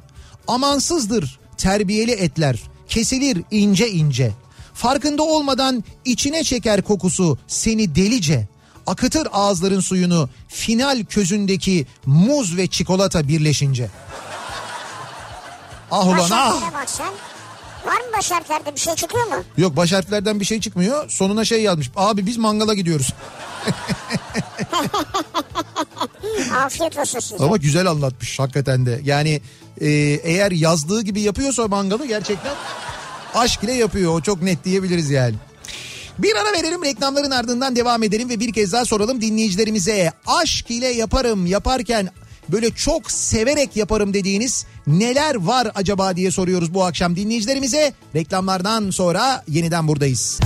Amansızdır 0.48 1.40
terbiyeli 1.58 2.12
etler. 2.12 2.60
Kesilir 2.90 3.44
ince 3.52 3.90
ince. 3.90 4.32
Farkında 4.74 5.24
olmadan 5.24 5.84
içine 6.06 6.44
çeker 6.44 6.82
kokusu 6.82 7.38
seni 7.48 7.96
delice. 7.96 8.48
Akıtır 8.88 9.28
ağızların 9.34 9.80
suyunu 9.80 10.30
final 10.48 11.04
közündeki 11.04 11.88
muz 12.06 12.58
ve 12.58 12.68
çikolata 12.68 13.28
birleşince. 13.28 13.90
Ah 15.92 16.08
ulan 16.08 16.30
ah. 16.32 16.62
Var 17.86 18.02
mı 18.02 18.18
başarkilerde 18.18 18.76
bir 18.76 18.80
şey 18.80 18.96
çıkıyor 18.96 19.26
mu? 19.28 19.44
Yok 19.58 19.76
baş 19.76 19.92
harflerden 19.94 20.40
bir 20.40 20.46
şey 20.46 20.60
çıkmıyor. 20.60 21.10
Sonuna 21.10 21.46
şey 21.46 21.62
yazmış. 21.62 21.92
Abi 21.96 22.26
biz 22.26 22.38
mangala 22.38 22.74
gidiyoruz. 22.74 23.14
Afiyet 26.56 26.98
olsun 26.98 27.20
size. 27.20 27.44
Ama 27.44 27.58
güzel 27.58 27.88
anlatmış 27.88 28.40
hakikaten 28.40 28.86
de. 28.86 29.02
Yani 29.04 29.42
e, 29.82 29.90
eğer 30.24 30.52
yazdığı 30.52 31.02
gibi 31.02 31.22
yapıyorsa 31.22 31.68
mangalı 31.68 32.06
gerçekten 32.06 32.54
aşk 33.34 33.64
ile 33.64 33.74
yapıyor. 33.74 34.14
O 34.14 34.22
çok 34.22 34.42
net 34.42 34.66
diyebiliriz 34.66 35.10
yani. 35.10 35.36
Bir 36.20 36.36
ara 36.36 36.54
verelim 36.54 36.84
reklamların 36.84 37.32
ardından 37.32 37.76
devam 37.76 38.04
edelim 38.04 38.30
ve 38.30 38.40
bir 38.40 38.54
kez 38.54 38.74
daha 38.74 38.86
soralım 38.86 39.22
dinleyicilerimize. 39.22 40.12
Aşk 40.26 40.72
ile 40.72 40.88
yaparım 40.88 41.46
yaparken 41.46 42.10
böyle 42.50 42.72
çok 42.72 43.12
severek 43.12 43.76
yaparım 43.76 44.14
dediğiniz 44.14 44.66
neler 44.88 45.36
var 45.36 45.72
acaba 45.76 46.16
diye 46.16 46.32
soruyoruz 46.32 46.74
bu 46.74 46.84
akşam 46.86 47.16
dinleyicilerimize. 47.16 47.94
Reklamlardan 48.16 48.90
sonra 48.90 49.44
yeniden 49.48 49.88
buradayız. 49.88 50.40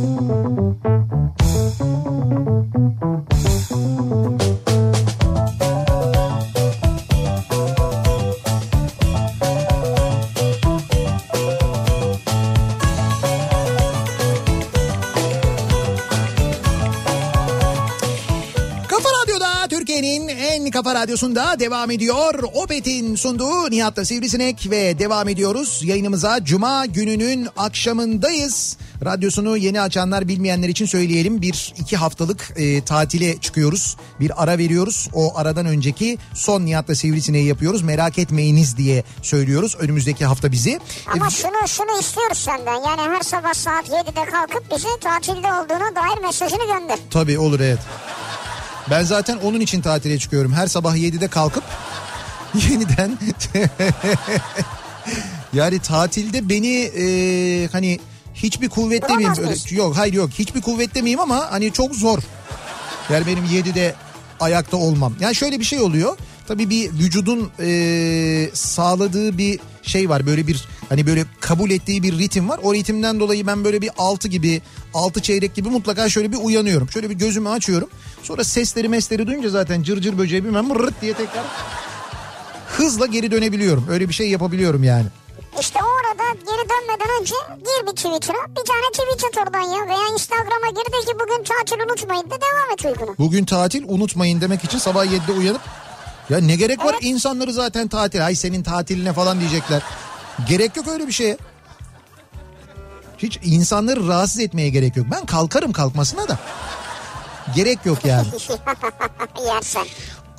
Kafa 0.00 0.89
kafa 20.82 20.94
radyosunda 20.94 21.58
devam 21.60 21.90
ediyor. 21.90 22.34
Opet'in 22.54 23.14
sunduğu 23.16 23.70
Nihat'ta 23.70 24.04
Sivrisinek 24.04 24.70
ve 24.70 24.98
devam 24.98 25.28
ediyoruz. 25.28 25.80
Yayınımıza 25.84 26.44
Cuma 26.44 26.86
gününün 26.86 27.48
akşamındayız. 27.56 28.76
Radyosunu 29.04 29.56
yeni 29.56 29.80
açanlar 29.80 30.28
bilmeyenler 30.28 30.68
için 30.68 30.86
söyleyelim. 30.86 31.42
Bir 31.42 31.74
iki 31.78 31.96
haftalık 31.96 32.52
e, 32.56 32.84
tatile 32.84 33.36
çıkıyoruz. 33.40 33.96
Bir 34.20 34.42
ara 34.42 34.58
veriyoruz. 34.58 35.08
O 35.14 35.36
aradan 35.36 35.66
önceki 35.66 36.18
son 36.34 36.66
Nihat'ta 36.66 36.94
Sivrisineği 36.94 37.46
yapıyoruz. 37.46 37.82
Merak 37.82 38.18
etmeyiniz 38.18 38.76
diye 38.76 39.04
söylüyoruz. 39.22 39.76
Önümüzdeki 39.78 40.24
hafta 40.24 40.52
bizi. 40.52 40.80
Ama 41.14 41.26
E, 41.26 41.30
şunu 41.30 41.68
şunu 41.68 42.00
istiyoruz 42.00 42.38
senden. 42.38 42.74
Yani 42.88 43.00
her 43.16 43.22
sabah 43.22 43.54
saat 43.54 43.88
7'de 43.88 44.30
kalkıp 44.30 44.64
bize 44.76 44.88
tatilde 45.00 45.46
olduğuna 45.46 45.94
dair 45.96 46.20
mesajını 46.22 46.66
gönder. 46.66 46.98
Tabii 47.10 47.38
olur 47.38 47.60
evet. 47.60 47.78
Ben 48.90 49.02
zaten 49.04 49.36
onun 49.36 49.60
için 49.60 49.80
tatile 49.80 50.18
çıkıyorum. 50.18 50.52
Her 50.52 50.66
sabah 50.66 50.96
7'de 50.96 51.28
kalkıp 51.28 51.64
yeniden 52.70 53.18
yani 55.52 55.78
tatilde 55.78 56.48
beni 56.48 56.76
e, 56.76 57.68
hani 57.72 58.00
hiçbir 58.34 58.68
kuvvette 58.68 59.16
miyim? 59.16 59.32
Öyle, 59.38 59.54
yok 59.70 59.96
hayır 59.96 60.12
yok 60.12 60.30
hiçbir 60.38 60.62
kuvvette 60.62 61.02
miyim 61.02 61.20
ama 61.20 61.46
hani 61.50 61.72
çok 61.72 61.94
zor. 61.94 62.18
Yani 63.10 63.26
benim 63.26 63.44
7'de 63.44 63.94
ayakta 64.40 64.76
olmam. 64.76 65.14
Yani 65.20 65.34
şöyle 65.34 65.60
bir 65.60 65.64
şey 65.64 65.80
oluyor. 65.80 66.16
Tabii 66.48 66.70
bir 66.70 66.92
vücudun 66.92 67.50
e, 67.60 68.50
sağladığı 68.54 69.38
bir 69.38 69.60
şey 69.82 70.08
var. 70.08 70.26
Böyle 70.26 70.46
bir 70.46 70.68
hani 70.88 71.06
böyle 71.06 71.24
kabul 71.40 71.70
ettiği 71.70 72.02
bir 72.02 72.18
ritim 72.18 72.48
var. 72.48 72.60
O 72.62 72.74
ritimden 72.74 73.20
dolayı 73.20 73.46
ben 73.46 73.64
böyle 73.64 73.82
bir 73.82 73.90
6 73.98 74.28
gibi 74.28 74.62
6 74.94 75.22
çeyrek 75.22 75.54
gibi 75.54 75.68
mutlaka 75.68 76.08
şöyle 76.08 76.32
bir 76.32 76.36
uyanıyorum. 76.36 76.90
Şöyle 76.90 77.10
bir 77.10 77.14
gözümü 77.14 77.48
açıyorum. 77.48 77.88
Sonra 78.22 78.44
sesleri 78.44 78.88
mesleri 78.88 79.26
duyunca 79.26 79.48
zaten 79.48 79.82
cırcır 79.82 80.02
cır 80.02 80.18
böceği 80.18 80.44
bilmem 80.44 80.74
rırt 80.74 81.02
diye 81.02 81.14
tekrar 81.14 81.44
hızla 82.76 83.06
geri 83.06 83.30
dönebiliyorum. 83.30 83.86
Öyle 83.90 84.08
bir 84.08 84.14
şey 84.14 84.30
yapabiliyorum 84.30 84.84
yani. 84.84 85.06
İşte 85.60 85.78
o 85.82 85.88
arada 86.00 86.22
geri 86.32 86.68
dönmeden 86.68 87.20
önce 87.20 87.34
gir 87.58 87.86
bir 87.86 87.96
Twitter'a. 87.96 88.48
Bir 88.48 88.64
tane 88.64 88.86
tweet 88.92 89.24
at 89.24 89.46
oradan 89.46 89.60
ya. 89.60 89.86
Veya 89.86 90.12
Instagram'a 90.12 90.68
gir 90.70 90.92
de 90.92 91.06
ki 91.06 91.14
bugün 91.14 91.44
tatil 91.44 91.84
unutmayın 91.84 92.24
da 92.24 92.30
devam 92.30 92.70
et 92.72 92.84
uykuna. 92.84 93.16
Bugün 93.18 93.44
tatil 93.44 93.84
unutmayın 93.88 94.40
demek 94.40 94.64
için 94.64 94.78
sabah 94.78 95.04
7'de 95.04 95.32
uyanıp 95.32 95.60
ya 96.30 96.38
ne 96.38 96.56
gerek 96.56 96.78
var 96.78 96.92
Evet. 96.92 97.04
insanları 97.04 97.52
zaten 97.52 97.88
tatil 97.88 98.26
ay 98.26 98.34
senin 98.34 98.62
tatiline 98.62 99.12
falan 99.12 99.40
diyecekler. 99.40 99.82
Gerek 100.48 100.76
yok 100.76 100.88
öyle 100.88 101.06
bir 101.06 101.12
şeye. 101.12 101.36
Hiç 103.18 103.38
insanları 103.44 104.08
rahatsız 104.08 104.40
etmeye 104.40 104.68
gerek 104.68 104.96
yok. 104.96 105.06
Ben 105.10 105.26
kalkarım 105.26 105.72
kalkmasına 105.72 106.28
da. 106.28 106.38
Gerek 107.54 107.78
yok 107.86 108.04
yani. 108.04 108.26
Yersen. 109.46 109.86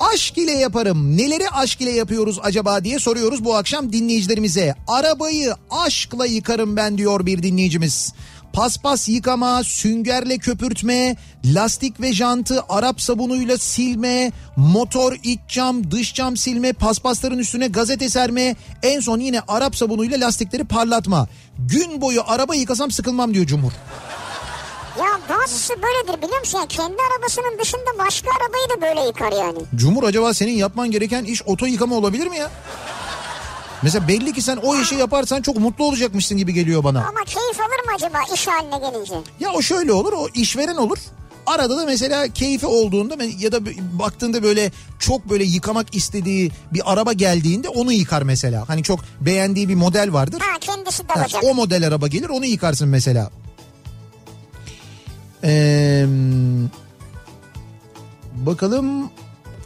Aşk 0.00 0.38
ile 0.38 0.52
yaparım. 0.52 1.16
Neleri 1.16 1.48
aşk 1.50 1.80
ile 1.80 1.90
yapıyoruz 1.90 2.38
acaba 2.42 2.84
diye 2.84 2.98
soruyoruz 2.98 3.44
bu 3.44 3.56
akşam 3.56 3.92
dinleyicilerimize. 3.92 4.74
Arabayı 4.88 5.54
aşkla 5.70 6.26
yıkarım 6.26 6.76
ben 6.76 6.98
diyor 6.98 7.26
bir 7.26 7.42
dinleyicimiz. 7.42 8.12
Paspas 8.52 9.08
yıkama, 9.08 9.64
süngerle 9.64 10.38
köpürtme, 10.38 11.16
lastik 11.44 12.00
ve 12.00 12.12
jantı 12.12 12.62
Arap 12.68 13.00
sabunuyla 13.00 13.58
silme, 13.58 14.32
motor 14.56 15.12
iç 15.22 15.40
cam, 15.48 15.90
dış 15.90 16.14
cam 16.14 16.36
silme, 16.36 16.72
paspasların 16.72 17.38
üstüne 17.38 17.66
gazete 17.68 18.08
serme, 18.08 18.56
en 18.82 19.00
son 19.00 19.20
yine 19.20 19.40
Arap 19.48 19.76
sabunuyla 19.76 20.20
lastikleri 20.20 20.64
parlatma. 20.64 21.28
Gün 21.58 22.00
boyu 22.00 22.22
araba 22.26 22.54
yıkasam 22.54 22.90
sıkılmam 22.90 23.34
diyor 23.34 23.46
Cumhur. 23.46 23.72
Ya 24.98 25.36
bazısı 25.36 25.74
böyledir 25.82 26.22
biliyor 26.22 26.40
musun? 26.40 26.58
Ya 26.58 26.66
kendi 26.66 26.96
arabasının 27.12 27.58
dışında 27.60 27.98
başka 27.98 28.28
arabayı 28.30 28.68
da 28.76 28.82
böyle 28.82 29.06
yıkar 29.06 29.32
yani. 29.32 29.58
Cumhur 29.74 30.04
acaba 30.04 30.34
senin 30.34 30.52
yapman 30.52 30.90
gereken 30.90 31.24
iş 31.24 31.42
oto 31.42 31.66
yıkama 31.66 31.96
olabilir 31.96 32.26
mi 32.26 32.36
ya? 32.36 32.50
Mesela 33.82 34.08
belli 34.08 34.32
ki 34.32 34.42
sen 34.42 34.56
o 34.56 34.76
işi 34.76 34.94
yaparsan 34.94 35.42
çok 35.42 35.56
mutlu 35.56 35.84
olacakmışsın 35.84 36.38
gibi 36.38 36.54
geliyor 36.54 36.84
bana. 36.84 36.98
Ama 36.98 37.24
keyif 37.24 37.60
alır 37.60 37.86
mı 37.86 37.92
acaba 37.96 38.18
iş 38.34 38.46
haline 38.46 38.78
gelince? 38.90 39.14
Ya 39.40 39.52
o 39.52 39.62
şöyle 39.62 39.92
olur 39.92 40.12
o 40.12 40.28
işveren 40.34 40.76
olur. 40.76 40.98
Arada 41.46 41.76
da 41.78 41.84
mesela 41.86 42.28
keyfi 42.28 42.66
olduğunda 42.66 43.16
ya 43.38 43.52
da 43.52 43.58
baktığında 43.92 44.42
böyle 44.42 44.72
çok 44.98 45.30
böyle 45.30 45.44
yıkamak 45.44 45.94
istediği 45.94 46.50
bir 46.72 46.92
araba 46.92 47.12
geldiğinde 47.12 47.68
onu 47.68 47.92
yıkar 47.92 48.22
mesela. 48.22 48.68
Hani 48.68 48.82
çok 48.82 49.00
beğendiği 49.20 49.68
bir 49.68 49.74
model 49.74 50.12
vardır. 50.12 50.40
Ha 50.40 50.58
kendisi 50.60 51.08
de 51.08 51.12
Ha, 51.12 51.20
alacak. 51.20 51.44
o 51.44 51.54
model 51.54 51.86
araba 51.86 52.06
gelir 52.08 52.28
onu 52.28 52.46
yıkarsın 52.46 52.88
mesela. 52.88 53.30
Ee, 55.44 56.06
bakalım 58.34 59.10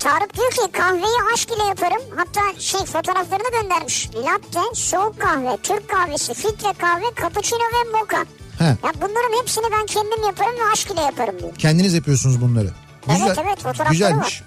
Tarık 0.00 0.36
diyor 0.36 0.50
ki 0.50 0.72
kahveyi 0.72 1.16
aşk 1.34 1.50
ile 1.50 1.62
yaparım. 1.62 2.02
Hatta 2.16 2.60
şey 2.60 2.80
fotoğraflarını 2.80 3.62
göndermiş. 3.62 4.10
Latte, 4.14 4.60
soğuk 4.74 5.20
kahve, 5.20 5.56
Türk 5.62 5.88
kahvesi, 5.88 6.34
filtre 6.34 6.72
kahve, 6.78 7.04
cappuccino 7.22 7.58
ve 7.58 7.98
mocha. 7.98 8.24
He. 8.58 8.64
Ya 8.64 8.92
bunların 8.94 9.40
hepsini 9.42 9.64
ben 9.72 9.86
kendim 9.86 10.24
yaparım 10.26 10.52
ve 10.54 10.70
aşk 10.72 10.90
ile 10.90 11.00
yaparım 11.00 11.38
diyor. 11.38 11.54
kendiniz 11.58 11.94
yapıyorsunuz 11.94 12.40
bunları. 12.40 12.70
Evet, 13.08 13.38
evet, 13.44 13.56
fotoğrafları 13.56 13.88
Güzelmiş. 13.88 14.42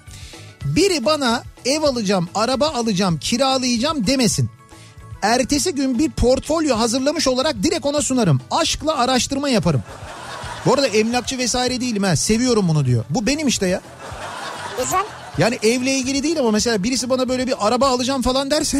Biri 0.64 1.04
bana 1.04 1.42
ev 1.64 1.82
alacağım, 1.82 2.28
araba 2.34 2.68
alacağım, 2.68 3.18
kiralayacağım 3.18 4.06
demesin. 4.06 4.50
Ertesi 5.22 5.74
gün 5.74 5.98
bir 5.98 6.10
portfolyo 6.10 6.78
hazırlamış 6.78 7.28
olarak 7.28 7.62
direkt 7.62 7.86
ona 7.86 8.02
sunarım. 8.02 8.40
Aşkla 8.50 8.98
araştırma 8.98 9.48
yaparım. 9.48 9.82
Bu 10.66 10.74
arada 10.74 10.86
emlakçı 10.86 11.38
vesaire 11.38 11.80
değilim 11.80 12.02
ha. 12.02 12.16
Seviyorum 12.16 12.68
bunu 12.68 12.84
diyor. 12.84 13.04
Bu 13.10 13.26
benim 13.26 13.48
işte 13.48 13.66
ya. 13.66 13.80
Güzel. 14.78 15.04
Yani 15.40 15.58
evle 15.62 15.94
ilgili 15.94 16.22
değil 16.22 16.38
ama 16.38 16.50
mesela 16.50 16.82
birisi 16.82 17.10
bana 17.10 17.28
böyle 17.28 17.46
bir 17.46 17.54
araba 17.66 17.88
alacağım 17.88 18.22
falan 18.22 18.50
derse 18.50 18.78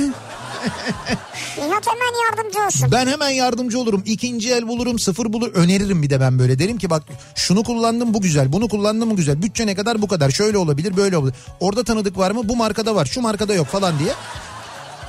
Nihat 1.58 1.86
hemen 1.86 2.12
yardımcı 2.26 2.66
olsun. 2.66 2.88
ben 2.92 3.06
hemen 3.06 3.30
yardımcı 3.30 3.78
olurum. 3.78 4.02
İkinci 4.06 4.52
el 4.52 4.68
bulurum, 4.68 4.98
sıfır 4.98 5.32
bulur, 5.32 5.54
öneririm 5.54 6.02
bir 6.02 6.10
de 6.10 6.20
ben 6.20 6.38
böyle. 6.38 6.58
Derim 6.58 6.78
ki 6.78 6.90
bak 6.90 7.02
şunu 7.34 7.62
kullandım 7.62 8.14
bu 8.14 8.20
güzel, 8.20 8.52
bunu 8.52 8.68
kullandım 8.68 9.10
bu 9.10 9.16
güzel. 9.16 9.42
Bütçe 9.42 9.66
ne 9.66 9.74
kadar 9.74 10.02
bu 10.02 10.08
kadar. 10.08 10.30
Şöyle 10.30 10.58
olabilir, 10.58 10.96
böyle 10.96 11.16
olabilir. 11.16 11.36
Orada 11.60 11.84
tanıdık 11.84 12.18
var 12.18 12.30
mı? 12.30 12.48
Bu 12.48 12.56
markada 12.56 12.94
var, 12.94 13.06
şu 13.06 13.20
markada 13.20 13.54
yok 13.54 13.66
falan 13.66 13.98
diye. 13.98 14.12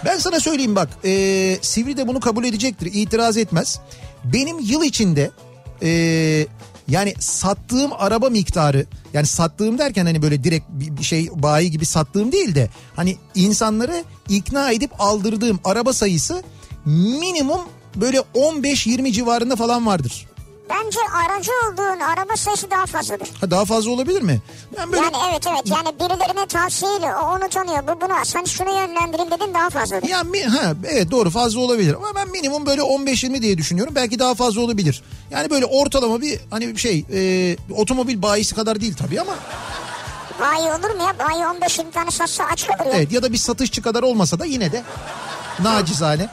Ben 0.06 0.18
sana 0.18 0.40
söyleyeyim 0.40 0.76
bak 0.76 0.90
e, 1.06 1.10
Sivri 1.62 1.98
de 1.98 2.08
bunu 2.08 2.20
kabul 2.20 2.44
edecektir 2.46 2.90
itiraz 2.94 3.38
etmez. 3.38 3.80
Benim 4.24 4.60
yıl 4.60 4.84
içinde 4.84 5.32
e, 5.84 5.90
yani 6.88 7.14
sattığım 7.20 7.92
araba 7.98 8.30
miktarı 8.30 8.86
yani 9.14 9.28
sattığım 9.28 9.78
derken 9.78 10.06
hani 10.06 10.22
böyle 10.22 10.44
direkt 10.44 10.66
bir 10.70 11.04
şey 11.04 11.30
bayi 11.34 11.72
gibi 11.72 11.86
sattığım 11.86 12.32
değil 12.32 12.56
de 12.56 12.70
hani 12.96 13.18
insanları 13.36 14.04
ikna 14.30 14.72
edip 14.72 14.92
aldırdığım 15.00 15.60
araba 15.64 15.94
sayısı 15.94 16.44
minimum 16.86 17.62
böyle 17.96 18.18
15-20 18.18 19.12
civarında 19.12 19.56
falan 19.56 19.86
vardır. 19.86 20.28
Bence 20.72 21.00
aracı 21.26 21.52
olduğun 21.68 22.00
araba 22.00 22.36
sayısı 22.36 22.72
daha 22.72 22.86
fazladır. 22.86 23.30
Ha 23.42 23.52
daha 23.52 23.66
fazla 23.66 23.92
olabilir 23.92 24.22
mi? 24.22 24.42
Ben 24.78 24.92
böyle 24.92 25.04
Yani 25.04 25.16
evet 25.32 25.48
evet 25.48 25.64
yani 25.66 26.00
birilerine 26.00 26.46
tavsiyeyle 26.46 27.16
o 27.16 27.36
onu 27.36 27.50
tanıyor 27.50 27.84
bu 27.88 28.02
bunu 28.02 28.14
sen 28.24 28.44
şunu 28.44 28.70
yönlendirin 28.70 29.32
dedin 29.32 29.54
daha 29.54 29.70
fazladır. 29.70 30.08
Ya 30.10 30.24
mi, 30.24 30.44
ha 30.44 30.74
evet 30.92 31.12
doğru 31.12 31.30
fazla 31.30 31.60
olabilir 31.60 31.94
ama 31.94 32.08
ben 32.16 32.30
minimum 32.30 32.66
böyle 32.66 32.82
15-20 32.82 33.42
diye 33.42 33.58
düşünüyorum. 33.58 33.96
Belki 33.96 34.20
daha 34.20 34.36
fazla 34.36 34.62
olabilir. 34.62 35.04
Yani 35.32 35.50
böyle 35.50 35.66
ortalama 35.66 36.22
bir 36.22 36.40
hani 36.50 36.68
bir 36.68 36.78
şey 36.78 37.06
e, 37.14 37.58
otomobil 37.76 38.22
bayisi 38.22 38.56
kadar 38.56 38.82
değil 38.82 38.96
tabii 38.96 39.22
ama 39.22 39.34
Bayi 40.42 40.64
olur 40.72 40.96
mu 40.96 41.02
ya? 41.04 41.28
Bayi 41.28 41.46
15 41.48 41.78
20 41.80 41.92
tane 41.92 42.12
satsa 42.12 42.44
aç 42.44 42.68
kalır 42.68 42.86
ya. 42.86 42.92
evet 42.98 43.12
ya 43.12 43.24
da 43.24 43.34
bir 43.34 43.38
satışçı 43.38 43.82
kadar 43.82 44.04
olmasa 44.04 44.40
da 44.40 44.46
yine 44.46 44.72
de 44.72 44.84
nacizane. 45.60 46.30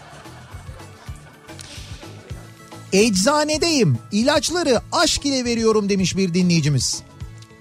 Eczanedeyim 2.93 3.99
ilaçları 4.13 4.81
aşk 4.93 5.27
ile 5.27 5.45
veriyorum 5.45 5.89
demiş 5.89 6.17
bir 6.17 6.35
dinleyicimiz. 6.35 7.03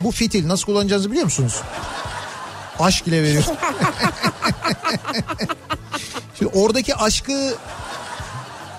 Bu 0.01 0.11
fitil 0.11 0.47
nasıl 0.47 0.65
kullanacağınızı 0.65 1.09
biliyor 1.11 1.25
musunuz? 1.25 1.61
Aşk 2.79 3.07
ile 3.07 3.23
veriyor. 3.23 3.43
Şimdi 6.37 6.51
oradaki 6.55 6.95
aşkı 6.95 7.55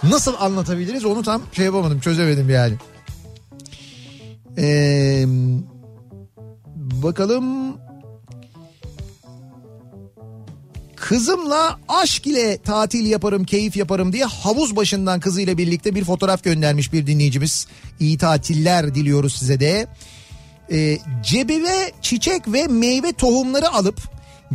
nasıl 0.02 0.34
anlatabiliriz 0.38 1.04
onu 1.04 1.22
tam 1.22 1.42
şey 1.52 1.64
yapamadım 1.64 2.00
çözemedim 2.00 2.50
yani. 2.50 2.74
Ee, 4.58 5.24
bakalım 6.76 7.76
Kızımla 11.00 11.78
aşk 11.88 12.26
ile 12.26 12.58
tatil 12.58 13.06
yaparım, 13.06 13.44
keyif 13.44 13.76
yaparım 13.76 14.12
diye 14.12 14.24
havuz 14.24 14.76
başından 14.76 15.20
kızıyla 15.20 15.58
birlikte 15.58 15.94
bir 15.94 16.04
fotoğraf 16.04 16.44
göndermiş 16.44 16.92
bir 16.92 17.06
dinleyicimiz. 17.06 17.66
İyi 18.00 18.18
tatiller 18.18 18.94
diliyoruz 18.94 19.34
size 19.34 19.60
de. 19.60 19.86
Ee, 20.72 20.98
cebime 21.22 21.92
çiçek 22.02 22.52
ve 22.52 22.66
meyve 22.66 23.12
tohumları 23.12 23.72
alıp 23.72 24.02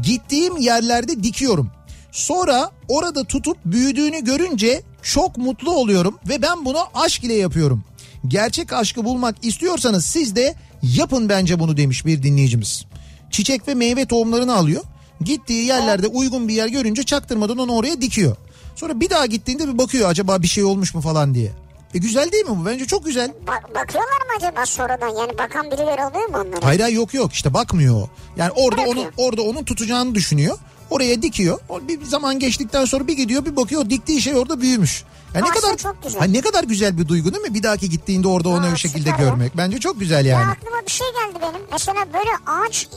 gittiğim 0.01 0.57
yerlerde 0.57 1.23
dikiyorum. 1.23 1.71
Sonra 2.11 2.71
orada 2.87 3.23
tutup 3.23 3.57
büyüdüğünü 3.65 4.23
görünce 4.23 4.81
çok 5.01 5.37
mutlu 5.37 5.71
oluyorum 5.71 6.19
ve 6.29 6.41
ben 6.41 6.65
bunu 6.65 6.79
aşk 6.93 7.23
ile 7.23 7.33
yapıyorum. 7.33 7.83
Gerçek 8.27 8.73
aşkı 8.73 9.05
bulmak 9.05 9.35
istiyorsanız 9.41 10.05
siz 10.05 10.35
de 10.35 10.55
yapın 10.83 11.29
bence 11.29 11.59
bunu 11.59 11.77
demiş 11.77 12.05
bir 12.05 12.23
dinleyicimiz. 12.23 12.85
Çiçek 13.31 13.67
ve 13.67 13.73
meyve 13.73 14.05
tohumlarını 14.05 14.55
alıyor. 14.55 14.83
Gittiği 15.25 15.65
yerlerde 15.65 16.07
uygun 16.07 16.47
bir 16.47 16.53
yer 16.53 16.67
görünce 16.67 17.03
çaktırmadan 17.03 17.57
onu 17.57 17.75
oraya 17.75 18.01
dikiyor. 18.01 18.35
Sonra 18.75 18.99
bir 18.99 19.09
daha 19.09 19.25
gittiğinde 19.25 19.67
bir 19.67 19.77
bakıyor 19.77 20.09
acaba 20.09 20.41
bir 20.41 20.47
şey 20.47 20.63
olmuş 20.63 20.93
mu 20.95 21.01
falan 21.01 21.33
diye. 21.33 21.51
E 21.93 21.97
güzel 21.97 22.31
değil 22.31 22.45
mi 22.45 22.57
bu? 22.61 22.65
Bence 22.65 22.85
çok 22.85 23.05
güzel. 23.05 23.31
Bak, 23.47 23.75
bakıyorlar 23.75 24.11
mı 24.21 24.31
acaba 24.37 24.65
sonradan? 24.65 25.09
Yani 25.09 25.37
bakan 25.37 25.65
birileri 25.71 26.05
oluyor 26.05 26.29
mu 26.29 26.37
onlara? 26.47 26.65
Hayır 26.65 26.87
yok 26.87 27.13
yok 27.13 27.33
işte 27.33 27.53
bakmıyor. 27.53 27.95
o. 27.95 28.09
Yani 28.37 28.51
orada 28.51 28.81
Bırakıyor. 28.81 29.05
onun 29.05 29.11
orada 29.17 29.41
onun 29.41 29.63
tutacağını 29.63 30.15
düşünüyor. 30.15 30.57
Oraya 30.89 31.21
dikiyor. 31.21 31.59
Bir 31.87 32.05
zaman 32.05 32.39
geçtikten 32.39 32.85
sonra 32.85 33.07
bir 33.07 33.13
gidiyor 33.17 33.45
bir 33.45 33.55
bakıyor 33.55 33.89
diktiği 33.89 34.21
şey 34.21 34.35
orada 34.35 34.61
büyümüş. 34.61 35.03
Yani 35.35 35.45
ne 35.45 35.49
kadar 35.49 35.77
çok 35.77 36.03
güzel. 36.03 36.19
Ha, 36.21 36.25
ne 36.25 36.41
kadar 36.41 36.63
güzel 36.63 36.97
bir 36.97 37.07
duygu 37.07 37.33
değil 37.33 37.43
mi? 37.43 37.53
Bir 37.53 37.63
dahaki 37.63 37.89
gittiğinde 37.89 38.27
orada 38.27 38.49
onu 38.49 38.65
Aa, 38.65 38.71
o 38.73 38.75
şekilde 38.75 39.09
süper 39.09 39.23
ya. 39.23 39.29
görmek. 39.29 39.57
Bence 39.57 39.77
çok 39.79 39.99
güzel 39.99 40.25
Ya 40.25 40.39
yani. 40.39 40.51
aklıma 40.51 40.77
bir 40.87 40.91
şey 40.91 41.07
geldi 41.07 41.39
benim. 41.41 41.61
Mesela 41.71 42.05
böyle 42.13 42.29
ağaç 42.47 42.87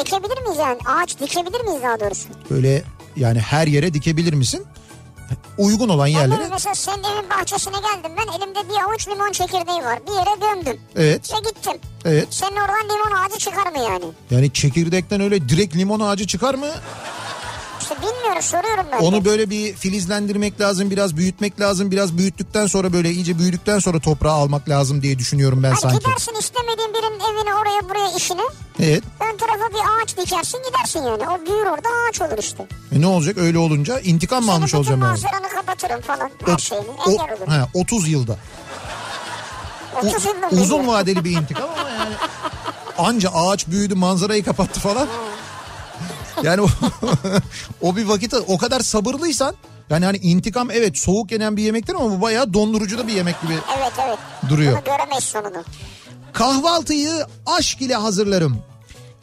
ekebilir 0.00 0.42
miyiz 0.42 0.58
yani? 0.58 0.78
Ağaç 0.86 1.20
dikebilir 1.20 1.60
miyiz 1.60 1.82
daha 1.82 2.00
doğrusu? 2.00 2.28
Böyle 2.50 2.82
yani 3.16 3.40
her 3.40 3.66
yere 3.66 3.94
dikebilir 3.94 4.32
misin? 4.32 4.66
Uygun 5.58 5.88
olan 5.88 6.06
Yani 6.06 6.32
yerlere. 6.32 6.48
mesela 6.50 6.74
senin 6.74 7.04
evin 7.04 7.30
bahçesine 7.30 7.74
geldim 7.76 8.12
ben 8.18 8.32
elimde 8.38 8.68
bir 8.68 8.82
avuç 8.88 9.08
limon 9.08 9.32
çekirdeği 9.32 9.78
var. 9.84 9.98
Bir 10.06 10.12
yere 10.12 10.54
gömdüm. 10.54 10.80
Evet. 10.96 11.32
Ve 11.34 11.38
gittim. 11.50 11.72
Evet. 12.04 12.26
Senin 12.30 12.56
oradan 12.56 12.88
limon 12.88 13.24
ağacı 13.24 13.38
çıkar 13.38 13.66
mı 13.72 13.78
yani? 13.78 14.04
Yani 14.30 14.52
çekirdekten 14.52 15.20
öyle 15.20 15.48
direkt 15.48 15.76
limon 15.76 16.00
ağacı 16.00 16.26
çıkar 16.26 16.54
mı? 16.54 16.66
İşte 17.84 17.96
bilmiyorum 17.96 18.42
soruyorum 18.42 18.86
ben. 18.92 18.98
Onu 18.98 19.24
böyle 19.24 19.50
bir 19.50 19.74
filizlendirmek 19.74 20.60
lazım, 20.60 20.90
biraz 20.90 21.16
büyütmek 21.16 21.60
lazım. 21.60 21.90
Biraz 21.90 22.18
büyüttükten 22.18 22.66
sonra 22.66 22.92
böyle 22.92 23.10
iyice 23.10 23.38
büyüdükten 23.38 23.78
sonra 23.78 24.00
toprağa 24.00 24.32
almak 24.32 24.68
lazım 24.68 25.02
diye 25.02 25.18
düşünüyorum 25.18 25.62
ben 25.62 25.68
Hani 25.68 25.80
sanki. 25.80 25.98
gidersin 25.98 26.34
istemediğin 26.40 26.94
birinin 26.94 27.20
evine 27.20 27.54
oraya 27.54 27.88
buraya 27.88 28.16
işine. 28.16 28.42
Evet. 28.80 29.02
Ön 29.32 29.36
tarafa 29.36 29.68
bir 29.70 30.02
ağaç 30.02 30.16
dikersin 30.16 30.58
gidersin 30.68 31.00
yani. 31.02 31.22
O 31.28 31.46
büyür 31.46 31.66
orada 31.66 31.88
ağaç 32.08 32.20
olur 32.20 32.38
işte. 32.38 32.66
E 32.96 33.00
ne 33.00 33.06
olacak 33.06 33.38
öyle 33.38 33.58
olunca 33.58 34.00
intikam 34.00 34.38
mı 34.38 34.44
Senin 34.46 34.56
almış 34.56 34.68
bütün 34.68 34.78
olacağım 34.78 35.00
yani? 35.00 35.08
manzaranı 35.10 35.48
kapatırım 35.48 36.00
falan. 36.00 36.30
Her 36.46 36.54
O- 36.54 36.58
şeyini. 36.58 36.84
o- 37.06 37.10
Engel 37.10 37.36
olur. 37.42 37.52
he, 37.52 37.80
30 37.80 38.08
yılda. 38.08 38.32
U- 40.02 40.06
30 40.06 40.24
yılda 40.24 40.48
uzun 40.62 40.86
vadeli 40.86 41.24
bir 41.24 41.30
intikam 41.30 41.68
ama 41.80 41.88
yani. 41.90 42.14
Anca 42.98 43.30
ağaç 43.30 43.66
büyüdü 43.68 43.94
manzarayı 43.94 44.44
kapattı 44.44 44.80
falan. 44.80 45.08
Yani 46.42 46.60
o, 46.60 46.66
o 47.82 47.96
bir 47.96 48.04
vakit 48.04 48.34
o 48.46 48.58
kadar 48.58 48.80
sabırlıysan 48.80 49.54
yani 49.90 50.04
hani 50.04 50.16
intikam 50.16 50.70
evet 50.70 50.98
soğuk 50.98 51.32
yenen 51.32 51.56
bir 51.56 51.62
yemektir 51.62 51.94
ama 51.94 52.10
bu 52.10 52.20
bayağı 52.20 52.54
dondurucu 52.54 52.98
da 52.98 53.06
bir 53.06 53.12
yemek 53.12 53.42
gibi 53.42 53.52
Evet 53.78 53.92
evet. 54.06 54.18
Duruyor. 54.48 54.72
Bunu 54.72 54.84
göremeyiz 54.84 55.24
sonunu. 55.24 55.64
Kahvaltıyı 56.32 57.26
aşk 57.46 57.82
ile 57.82 57.94
hazırlarım. 57.94 58.58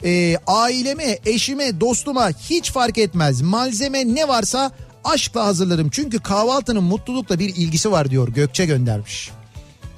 Ee, 0.04 0.36
aileme, 0.46 1.18
eşime, 1.26 1.80
dostuma 1.80 2.28
hiç 2.28 2.72
fark 2.72 2.98
etmez. 2.98 3.40
Malzeme 3.40 4.14
ne 4.14 4.28
varsa 4.28 4.70
aşkla 5.04 5.46
hazırlarım. 5.46 5.90
Çünkü 5.90 6.22
kahvaltının 6.22 6.82
mutlulukla 6.82 7.38
bir 7.38 7.48
ilgisi 7.48 7.92
var 7.92 8.10
diyor 8.10 8.28
Gökçe 8.28 8.66
göndermiş. 8.66 9.30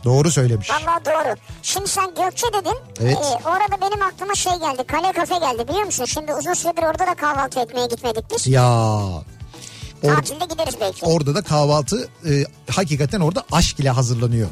Doğru 0.05 0.31
söylemiş. 0.31 0.71
Vallahi 0.71 1.05
doğru. 1.05 1.35
Şimdi 1.63 1.89
sen 1.89 2.07
Gökçe 2.07 2.47
dedin. 2.53 2.77
Evet. 3.01 3.17
Ee, 3.19 3.49
orada 3.49 3.81
benim 3.81 4.03
aklıma 4.03 4.35
şey 4.35 4.53
geldi. 4.53 4.85
Kale 4.87 5.13
kafe 5.13 5.39
geldi 5.39 5.69
biliyor 5.69 5.85
musun? 5.85 6.05
Şimdi 6.05 6.35
uzun 6.35 6.55
süredir 6.55 6.83
orada 6.83 7.07
da 7.07 7.15
kahvaltı 7.15 7.61
etmeye 7.61 7.87
gitmedik 7.87 8.25
biz. 8.35 8.47
Ya 8.47 8.63
Or- 10.03 10.15
Tatilde 10.17 10.45
gideriz 10.45 10.75
belki. 10.81 11.07
orada 11.07 11.35
da 11.35 11.43
kahvaltı 11.43 12.09
e, 12.29 12.45
hakikaten 12.71 13.21
orada 13.21 13.45
aşk 13.53 13.81
ile 13.81 13.91
hazırlanıyor. 13.91 14.49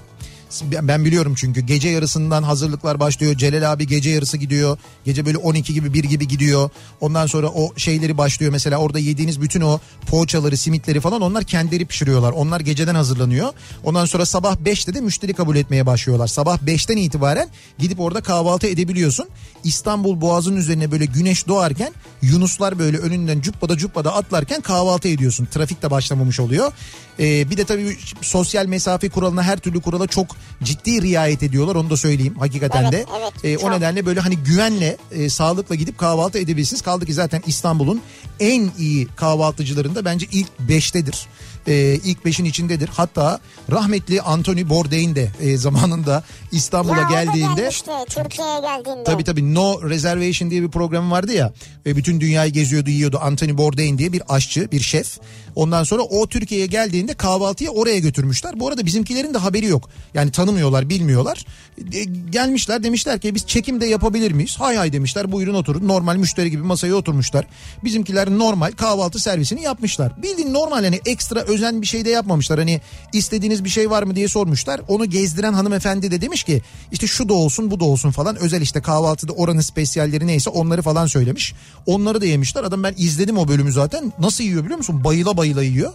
Ben 0.82 1.04
biliyorum 1.04 1.34
çünkü 1.36 1.60
gece 1.60 1.88
yarısından 1.88 2.42
hazırlıklar 2.42 3.00
başlıyor. 3.00 3.36
Celal 3.36 3.72
abi 3.72 3.86
gece 3.86 4.10
yarısı 4.10 4.36
gidiyor. 4.36 4.78
Gece 5.04 5.26
böyle 5.26 5.38
12 5.38 5.74
gibi 5.74 5.94
1 5.94 6.04
gibi 6.04 6.28
gidiyor. 6.28 6.70
Ondan 7.00 7.26
sonra 7.26 7.48
o 7.48 7.72
şeyleri 7.76 8.18
başlıyor. 8.18 8.52
Mesela 8.52 8.76
orada 8.78 8.98
yediğiniz 8.98 9.40
bütün 9.40 9.60
o 9.60 9.80
poğaçaları, 10.06 10.56
simitleri 10.56 11.00
falan 11.00 11.20
onlar 11.20 11.44
kendileri 11.44 11.84
pişiriyorlar. 11.84 12.32
Onlar 12.32 12.60
geceden 12.60 12.94
hazırlanıyor. 12.94 13.52
Ondan 13.84 14.04
sonra 14.04 14.26
sabah 14.26 14.56
5'te 14.56 14.94
de 14.94 15.00
müşteri 15.00 15.32
kabul 15.32 15.56
etmeye 15.56 15.86
başlıyorlar. 15.86 16.26
Sabah 16.26 16.58
5'ten 16.58 16.96
itibaren 16.96 17.48
gidip 17.78 18.00
orada 18.00 18.20
kahvaltı 18.20 18.66
edebiliyorsun. 18.66 19.28
İstanbul 19.64 20.20
Boğazı'nın 20.20 20.56
üzerine 20.56 20.90
böyle 20.90 21.04
güneş 21.04 21.48
doğarken 21.48 21.92
Yunuslar 22.22 22.78
böyle 22.78 22.98
önünden 22.98 23.40
cuppada 23.40 23.76
cuppada 23.76 24.14
atlarken 24.14 24.60
kahvaltı 24.60 25.08
ediyorsun. 25.08 25.48
Trafik 25.50 25.82
de 25.82 25.90
başlamamış 25.90 26.40
oluyor. 26.40 26.72
Ee, 27.20 27.50
bir 27.50 27.56
de 27.56 27.64
tabii 27.64 27.96
sosyal 28.20 28.66
mesafe 28.66 29.08
kuralına 29.08 29.42
her 29.42 29.58
türlü 29.58 29.80
kurala 29.80 30.06
çok 30.06 30.26
ciddi 30.62 31.02
riayet 31.02 31.42
ediyorlar 31.42 31.74
onu 31.74 31.90
da 31.90 31.96
söyleyeyim 31.96 32.34
hakikaten 32.38 32.82
Evet, 32.82 32.92
de. 32.92 33.04
evet, 33.20 33.60
Ee, 33.62 33.66
o 33.66 33.70
nedenle 33.70 34.06
böyle 34.06 34.20
hani 34.20 34.36
güvenle 34.36 34.96
e, 35.12 35.28
sağlıkla 35.28 35.74
gidip 35.74 35.98
kahvaltı 35.98 36.38
edebilirsiniz. 36.38 36.82
Kaldı 36.82 37.06
ki 37.06 37.12
zaten 37.14 37.42
İstanbul'un 37.46 38.00
en 38.40 38.70
iyi 38.78 39.06
kahvaltıcılarında 39.06 40.04
bence 40.04 40.26
ilk 40.32 40.48
5'tedir. 40.68 41.16
Ee, 41.68 41.98
ilk 42.04 42.18
5'in 42.18 42.44
içindedir. 42.44 42.90
Hatta 42.92 43.40
rahmetli 43.70 44.22
Anthony 44.22 44.68
Bourdain 44.68 45.14
de 45.14 45.30
e, 45.40 45.56
zamanında 45.56 46.22
İstanbul'a 46.52 47.02
geldiğinde 47.02 47.60
gelmişti 47.60 47.90
Türkiye'ye 48.08 48.60
geldiğinde. 48.60 49.04
Tabii 49.04 49.24
tabii 49.24 49.54
No 49.54 49.90
Reservation 49.90 50.50
diye 50.50 50.62
bir 50.62 50.70
program 50.70 51.10
vardı 51.10 51.32
ya. 51.32 51.52
Ve 51.86 51.96
bütün 51.96 52.20
dünyayı 52.20 52.52
geziyordu 52.52 52.90
yiyordu. 52.90 53.18
Anthony 53.22 53.58
Bourdain 53.58 53.98
diye 53.98 54.12
bir 54.12 54.22
aşçı 54.28 54.70
bir 54.72 54.80
şef. 54.80 55.18
Ondan 55.54 55.84
sonra 55.84 56.02
o 56.02 56.26
Türkiye'ye 56.26 56.66
geldiğinde 56.66 57.14
kahvaltıyı 57.14 57.70
oraya 57.70 57.98
götürmüşler. 57.98 58.60
Bu 58.60 58.68
arada 58.68 58.86
bizimkilerin 58.86 59.34
de 59.34 59.38
haberi 59.38 59.66
yok. 59.66 59.88
Yani 60.14 60.30
tanımıyorlar 60.30 60.88
bilmiyorlar. 60.88 61.46
E, 61.92 62.04
gelmişler 62.30 62.82
demişler 62.82 63.20
ki 63.20 63.34
biz 63.34 63.46
çekim 63.46 63.80
de 63.80 63.86
yapabilir 63.86 64.32
miyiz? 64.32 64.56
Hay 64.58 64.76
hay 64.76 64.92
demişler 64.92 65.32
buyurun 65.32 65.54
oturun. 65.54 65.88
Normal 65.88 66.16
müşteri 66.16 66.50
gibi 66.50 66.62
masaya 66.62 66.94
oturmuşlar. 66.94 67.46
Bizimkiler 67.84 68.30
normal 68.30 68.72
kahvaltı 68.72 69.18
servisini 69.18 69.62
yapmışlar. 69.62 70.22
Bildiğin 70.22 70.54
normal 70.54 70.84
hani 70.84 71.00
ekstra 71.06 71.40
özen 71.52 71.82
bir 71.82 71.86
şey 71.86 72.04
de 72.04 72.10
yapmamışlar. 72.10 72.58
Hani 72.58 72.80
istediğiniz 73.12 73.64
bir 73.64 73.68
şey 73.68 73.90
var 73.90 74.02
mı 74.02 74.16
diye 74.16 74.28
sormuşlar. 74.28 74.80
Onu 74.88 75.04
gezdiren 75.06 75.52
hanımefendi 75.52 76.10
de 76.10 76.20
demiş 76.20 76.44
ki 76.44 76.62
işte 76.92 77.06
şu 77.06 77.28
da 77.28 77.34
olsun 77.34 77.70
bu 77.70 77.80
da 77.80 77.84
olsun 77.84 78.10
falan. 78.10 78.36
Özel 78.36 78.60
işte 78.60 78.80
kahvaltıda 78.80 79.32
oranın 79.32 79.60
spesiyalleri 79.60 80.26
neyse 80.26 80.50
onları 80.50 80.82
falan 80.82 81.06
söylemiş. 81.06 81.54
Onları 81.86 82.20
da 82.20 82.26
yemişler. 82.26 82.64
Adam 82.64 82.82
ben 82.82 82.94
izledim 82.96 83.38
o 83.38 83.48
bölümü 83.48 83.72
zaten. 83.72 84.12
Nasıl 84.18 84.44
yiyor 84.44 84.64
biliyor 84.64 84.78
musun? 84.78 85.04
Bayıla 85.04 85.36
bayıla 85.36 85.62
yiyor. 85.62 85.92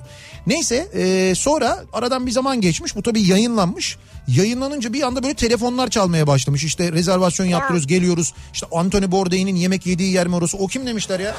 Neyse 0.47 0.87
e, 0.93 1.33
sonra 1.35 1.83
aradan 1.93 2.25
bir 2.25 2.31
zaman 2.31 2.61
geçmiş. 2.61 2.95
Bu 2.95 3.03
tabii 3.03 3.21
yayınlanmış. 3.21 3.97
Yayınlanınca 4.27 4.93
bir 4.93 5.01
anda 5.01 5.23
böyle 5.23 5.33
telefonlar 5.33 5.89
çalmaya 5.89 6.27
başlamış. 6.27 6.63
İşte 6.63 6.91
rezervasyon 6.91 7.45
yaptırıyoruz 7.45 7.87
geliyoruz. 7.87 8.33
İşte 8.53 8.67
Anthony 8.71 9.11
Bourdain'in 9.11 9.55
yemek 9.55 9.85
yediği 9.85 10.13
yer 10.13 10.27
mi 10.27 10.35
orası? 10.35 10.57
O 10.57 10.67
kim 10.67 10.87
demişler 10.87 11.19
ya? 11.19 11.35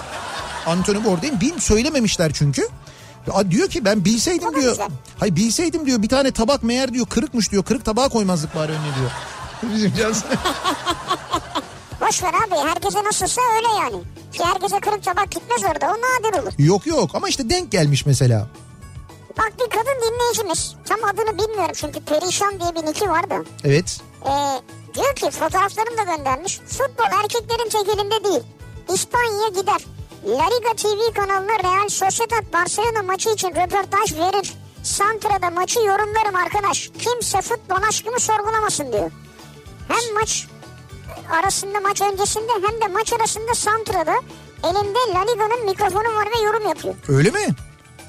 Anthony 0.66 1.04
Bourdain. 1.04 1.40
Bil 1.40 1.58
söylememişler 1.58 2.32
çünkü. 2.34 2.68
Ya 3.26 3.50
diyor 3.50 3.68
ki 3.68 3.84
ben 3.84 4.04
bilseydim 4.04 4.54
diyor. 4.54 4.70
güzel. 4.70 4.88
Hayır 5.18 5.36
bilseydim 5.36 5.86
diyor 5.86 6.02
bir 6.02 6.08
tane 6.08 6.30
tabak 6.32 6.62
meğer 6.62 6.92
diyor 6.94 7.06
kırıkmış 7.06 7.52
diyor. 7.52 7.64
Kırık 7.64 7.84
tabağa 7.84 8.08
koymazdık 8.08 8.54
bari 8.54 8.72
önüne 8.72 8.94
diyor. 8.98 9.10
Bizim 9.74 9.94
Cansu. 9.94 10.24
Boş 12.00 12.22
ver 12.22 12.28
abi 12.34 12.68
herkese 12.68 13.04
nasılsa 13.04 13.40
öyle 13.56 13.68
yani. 13.68 14.02
Ki 14.32 14.44
herkese 14.44 14.80
kırık 14.80 15.02
tabak 15.04 15.30
gitmez 15.30 15.62
orada 15.64 15.86
o 15.86 15.90
nadir 15.98 16.42
olur. 16.42 16.52
yok 16.58 16.86
yok 16.86 17.10
ama 17.14 17.28
işte 17.28 17.50
denk 17.50 17.72
gelmiş 17.72 18.06
mesela. 18.06 18.46
Bak 19.38 19.52
bir 19.54 19.70
kadın 19.70 20.00
dinleyicimiz 20.12 20.74
tam 20.84 20.98
adını 21.04 21.38
bilmiyorum 21.38 21.72
çünkü 21.74 22.00
Perişan 22.00 22.60
diye 22.60 22.74
bir 22.74 22.86
niki 22.90 23.08
vardı. 23.10 23.34
Evet. 23.64 24.00
Ee, 24.24 24.30
diyor 24.94 25.14
ki 25.14 25.30
fotoğraflarını 25.30 25.98
da 25.98 26.16
göndermiş. 26.16 26.58
Futbol 26.58 27.18
erkeklerin 27.22 27.68
tek 27.70 27.88
elinde 27.96 28.24
değil. 28.24 28.40
İspanya'ya 28.94 29.48
gider. 29.48 29.84
La 30.26 30.44
Liga 30.46 30.74
TV 30.76 31.14
kanalına 31.14 31.58
Real 31.58 31.88
Sociedad 31.88 32.52
Barcelona 32.52 33.02
maçı 33.02 33.30
için 33.30 33.48
röportaj 33.48 34.12
verir. 34.12 34.52
Santra'da 34.82 35.50
maçı 35.50 35.78
yorumlarım 35.80 36.34
arkadaş. 36.34 36.90
Kimse 36.98 37.40
futbol 37.40 37.88
aşkımı 37.88 38.20
sorgulamasın 38.20 38.92
diyor. 38.92 39.10
Hem 39.88 40.14
maç 40.14 40.46
arasında 41.32 41.80
maç 41.80 42.00
öncesinde 42.00 42.52
hem 42.52 42.80
de 42.80 42.86
maç 42.94 43.12
arasında 43.12 43.54
Santra'da 43.54 44.14
elinde 44.64 44.98
La 45.14 45.20
Liga'nın 45.20 45.64
mikrofonu 45.64 46.14
var 46.16 46.26
ve 46.36 46.44
yorum 46.44 46.68
yapıyor. 46.68 46.94
Öyle 47.08 47.30
mi? 47.30 47.46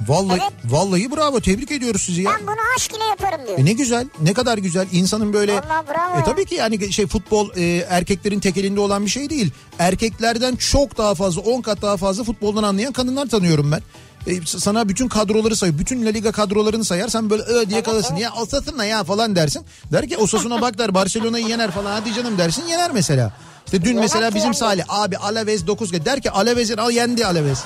Vallahi 0.07 0.39
Evet. 0.41 0.51
vallahi 0.65 1.11
bravo 1.11 1.39
tebrik 1.39 1.71
ediyoruz 1.71 2.01
sizi 2.01 2.21
ya. 2.21 2.31
Ben 2.39 2.47
bunu 2.47 2.55
aşk 2.75 2.91
ile 2.91 3.03
yaparım 3.03 3.47
diyor. 3.47 3.59
E 3.59 3.65
ne 3.65 3.73
güzel 3.73 4.07
ne 4.21 4.33
kadar 4.33 4.57
güzel 4.57 4.87
insanın 4.91 5.33
böyle 5.33 5.53
Vallahi 5.53 5.87
bravo 5.87 6.19
e 6.19 6.23
tabii 6.23 6.45
ki 6.45 6.55
yani 6.55 6.93
şey 6.93 7.07
futbol 7.07 7.49
e, 7.55 7.85
erkeklerin 7.89 8.39
tek 8.39 8.57
elinde 8.57 8.79
olan 8.79 9.05
bir 9.05 9.09
şey 9.09 9.29
değil. 9.29 9.51
Erkeklerden 9.79 10.55
çok 10.55 10.97
daha 10.97 11.15
fazla 11.15 11.41
10 11.41 11.61
kat 11.61 11.81
daha 11.81 11.97
fazla 11.97 12.23
futboldan 12.23 12.63
anlayan 12.63 12.93
kadınlar 12.93 13.25
tanıyorum 13.25 13.71
ben. 13.71 13.81
E, 14.27 14.45
sana 14.45 14.89
bütün 14.89 15.07
kadroları 15.07 15.55
say, 15.55 15.79
bütün 15.79 16.05
La 16.05 16.09
Liga 16.09 16.31
kadrolarını 16.31 16.85
sayar 16.85 17.07
sen 17.07 17.29
böyle 17.29 17.43
ö 17.43 17.69
diye 17.69 17.83
kalırsın. 17.83 18.15
Ya 18.15 18.33
Osasuna 18.33 18.85
ya 18.85 19.03
falan 19.03 19.35
dersin. 19.35 19.65
Der 19.91 20.09
ki 20.09 20.17
Osasuna 20.17 20.61
bak 20.61 20.77
der 20.77 20.93
Barcelona'yı 20.93 21.47
yener 21.47 21.71
falan 21.71 21.91
hadi 21.91 22.13
canım 22.13 22.37
dersin 22.37 22.67
yener 22.67 22.91
mesela. 22.91 23.33
İşte 23.65 23.83
dün 23.83 23.99
mesela 23.99 24.29
ki 24.29 24.35
bizim 24.35 24.45
yani. 24.45 24.55
Salih 24.55 24.83
abi 24.87 25.17
Alaves 25.17 25.67
9 25.67 25.93
der 25.93 26.21
ki 26.21 26.31
Alaves'in 26.31 26.77
al 26.77 26.91
yendi 26.91 27.25
Alaves. 27.25 27.59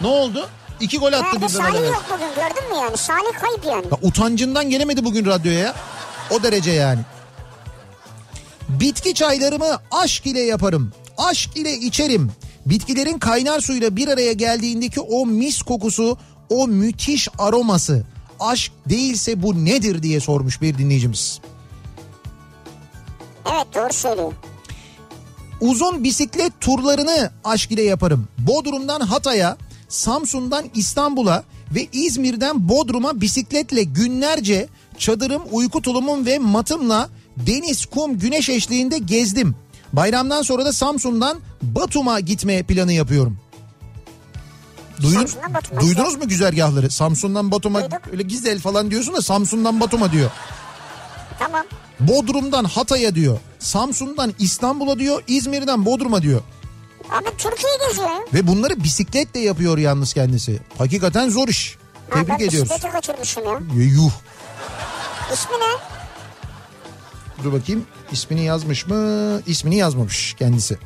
Ne 0.00 0.06
oldu? 0.06 0.48
İki 0.84 0.98
gol 0.98 1.12
attı 1.12 1.24
Nerede 1.24 1.36
birden 1.36 1.48
Salih 1.48 1.86
yok 1.86 2.04
bugün 2.12 2.28
gördün 2.28 2.70
mü 2.70 2.76
yani? 2.82 2.96
Salih 2.96 3.40
kayıp 3.40 3.64
yani. 3.64 3.86
Ya 3.92 4.08
utancından 4.08 4.70
gelemedi 4.70 5.04
bugün 5.04 5.26
radyoya 5.26 5.58
ya. 5.58 5.74
O 6.30 6.42
derece 6.42 6.70
yani. 6.70 7.00
Bitki 8.68 9.14
çaylarımı 9.14 9.78
aşk 9.90 10.26
ile 10.26 10.40
yaparım. 10.40 10.92
Aşk 11.18 11.56
ile 11.56 11.72
içerim. 11.72 12.32
Bitkilerin 12.66 13.18
kaynar 13.18 13.60
suyla 13.60 13.96
bir 13.96 14.08
araya 14.08 14.32
geldiğindeki 14.32 15.00
o 15.00 15.26
mis 15.26 15.62
kokusu, 15.62 16.18
o 16.48 16.68
müthiş 16.68 17.28
aroması. 17.38 18.04
Aşk 18.40 18.72
değilse 18.88 19.42
bu 19.42 19.64
nedir 19.64 20.02
diye 20.02 20.20
sormuş 20.20 20.62
bir 20.62 20.78
dinleyicimiz. 20.78 21.40
Evet 23.52 23.66
doğru 23.74 23.92
söylüyor. 23.92 24.32
Uzun 25.60 26.04
bisiklet 26.04 26.60
turlarını 26.60 27.30
aşk 27.44 27.70
ile 27.70 27.82
yaparım. 27.82 28.28
Bodrum'dan 28.38 29.00
Hatay'a, 29.00 29.56
Samsun'dan 29.88 30.64
İstanbul'a 30.74 31.44
ve 31.74 31.88
İzmir'den 31.92 32.68
Bodrum'a 32.68 33.20
bisikletle 33.20 33.82
günlerce 33.82 34.68
çadırım, 34.98 35.42
uyku 35.50 35.82
tulumum 35.82 36.26
ve 36.26 36.38
matımla 36.38 37.08
deniz, 37.36 37.86
kum, 37.86 38.18
güneş 38.18 38.48
eşliğinde 38.48 38.98
gezdim. 38.98 39.54
Bayramdan 39.92 40.42
sonra 40.42 40.64
da 40.64 40.72
Samsun'dan 40.72 41.40
Batum'a 41.62 42.20
gitme 42.20 42.62
planı 42.62 42.92
yapıyorum. 42.92 43.38
Duydun, 45.02 45.18
Samsun'dan 45.18 45.54
Batum'a 45.54 45.80
duydunuz 45.80 46.16
mu 46.16 46.28
güzergahları? 46.28 46.90
Samsun'dan 46.90 47.50
Batum'a 47.50 47.82
öyle 48.12 48.22
Gizel 48.22 48.60
falan 48.60 48.90
diyorsun 48.90 49.14
da 49.14 49.22
Samsun'dan 49.22 49.80
Batum'a 49.80 50.12
diyor. 50.12 50.30
Tamam. 51.38 51.62
Bodrum'dan 52.00 52.64
Hatay'a 52.64 53.14
diyor. 53.14 53.38
Samsun'dan 53.58 54.34
İstanbul'a 54.38 54.98
diyor. 54.98 55.22
İzmir'den 55.26 55.84
Bodrum'a 55.84 56.22
diyor. 56.22 56.40
Abi 57.10 57.28
Türkiye 57.38 57.72
geziyor. 57.88 58.08
Ve 58.34 58.46
bunları 58.46 58.84
bisikletle 58.84 59.40
yapıyor 59.40 59.78
yalnız 59.78 60.12
kendisi. 60.14 60.60
Hakikaten 60.78 61.28
zor 61.30 61.48
iş. 61.48 61.76
Ha, 62.10 62.14
Tebrik 62.14 62.28
ben 62.28 62.34
ediyoruz. 62.46 62.70
bisikleti 62.70 62.92
kaçırmışım 62.92 63.44
ya. 63.44 63.60
Yuh. 63.84 64.12
İsmi 65.32 65.52
ne? 65.56 65.94
Dur 67.44 67.52
bakayım 67.52 67.86
ismini 68.12 68.44
yazmış 68.44 68.86
mı? 68.86 69.40
İsmini 69.46 69.76
yazmamış 69.76 70.34
kendisi. 70.38 70.78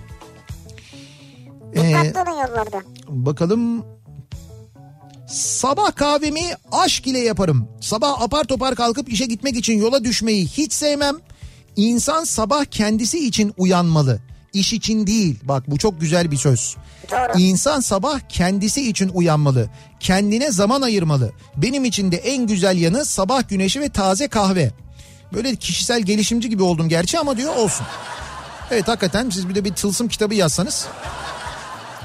Ee, 1.77 2.12
bakalım. 3.09 3.85
Sabah 5.29 5.97
kahvemi 5.97 6.43
aşk 6.73 7.07
ile 7.07 7.19
yaparım. 7.19 7.69
Sabah 7.81 8.23
apar 8.23 8.45
topar 8.45 8.75
kalkıp 8.75 9.12
işe 9.12 9.27
gitmek 9.27 9.57
için 9.57 9.79
yola 9.79 10.05
düşmeyi 10.05 10.47
hiç 10.47 10.73
sevmem. 10.73 11.16
İnsan 11.77 12.25
sabah 12.25 12.64
kendisi 12.64 13.27
için 13.27 13.55
uyanmalı. 13.59 14.21
İş 14.53 14.72
için 14.72 15.07
değil. 15.07 15.36
Bak 15.42 15.70
bu 15.70 15.78
çok 15.78 16.01
güzel 16.01 16.30
bir 16.30 16.36
söz. 16.36 16.76
Doğru. 17.11 17.38
İnsan 17.38 17.80
sabah 17.80 18.20
kendisi 18.28 18.88
için 18.88 19.11
uyanmalı. 19.14 19.70
Kendine 20.01 20.53
zaman 20.53 20.82
ayırmalı. 20.82 21.32
Benim 21.57 21.84
için 21.84 22.12
de 22.12 22.16
en 22.16 22.46
güzel 22.46 22.76
yanı 22.76 23.05
sabah 23.05 23.49
güneşi 23.49 23.80
ve 23.80 23.88
taze 23.88 24.28
kahve. 24.28 24.70
Böyle 25.32 25.57
kişisel 25.57 26.03
gelişimci 26.03 26.51
gibi 26.51 26.62
oldum 26.62 26.88
gerçi 26.88 27.18
ama 27.18 27.36
diyor 27.36 27.57
olsun. 27.57 27.86
Evet 28.70 28.88
hakikaten 28.88 29.30
siz 29.30 29.49
bir 29.49 29.55
de 29.55 29.64
bir 29.64 29.74
tılsım 29.74 30.09
kitabı 30.09 30.34
yazsanız. 30.34 30.86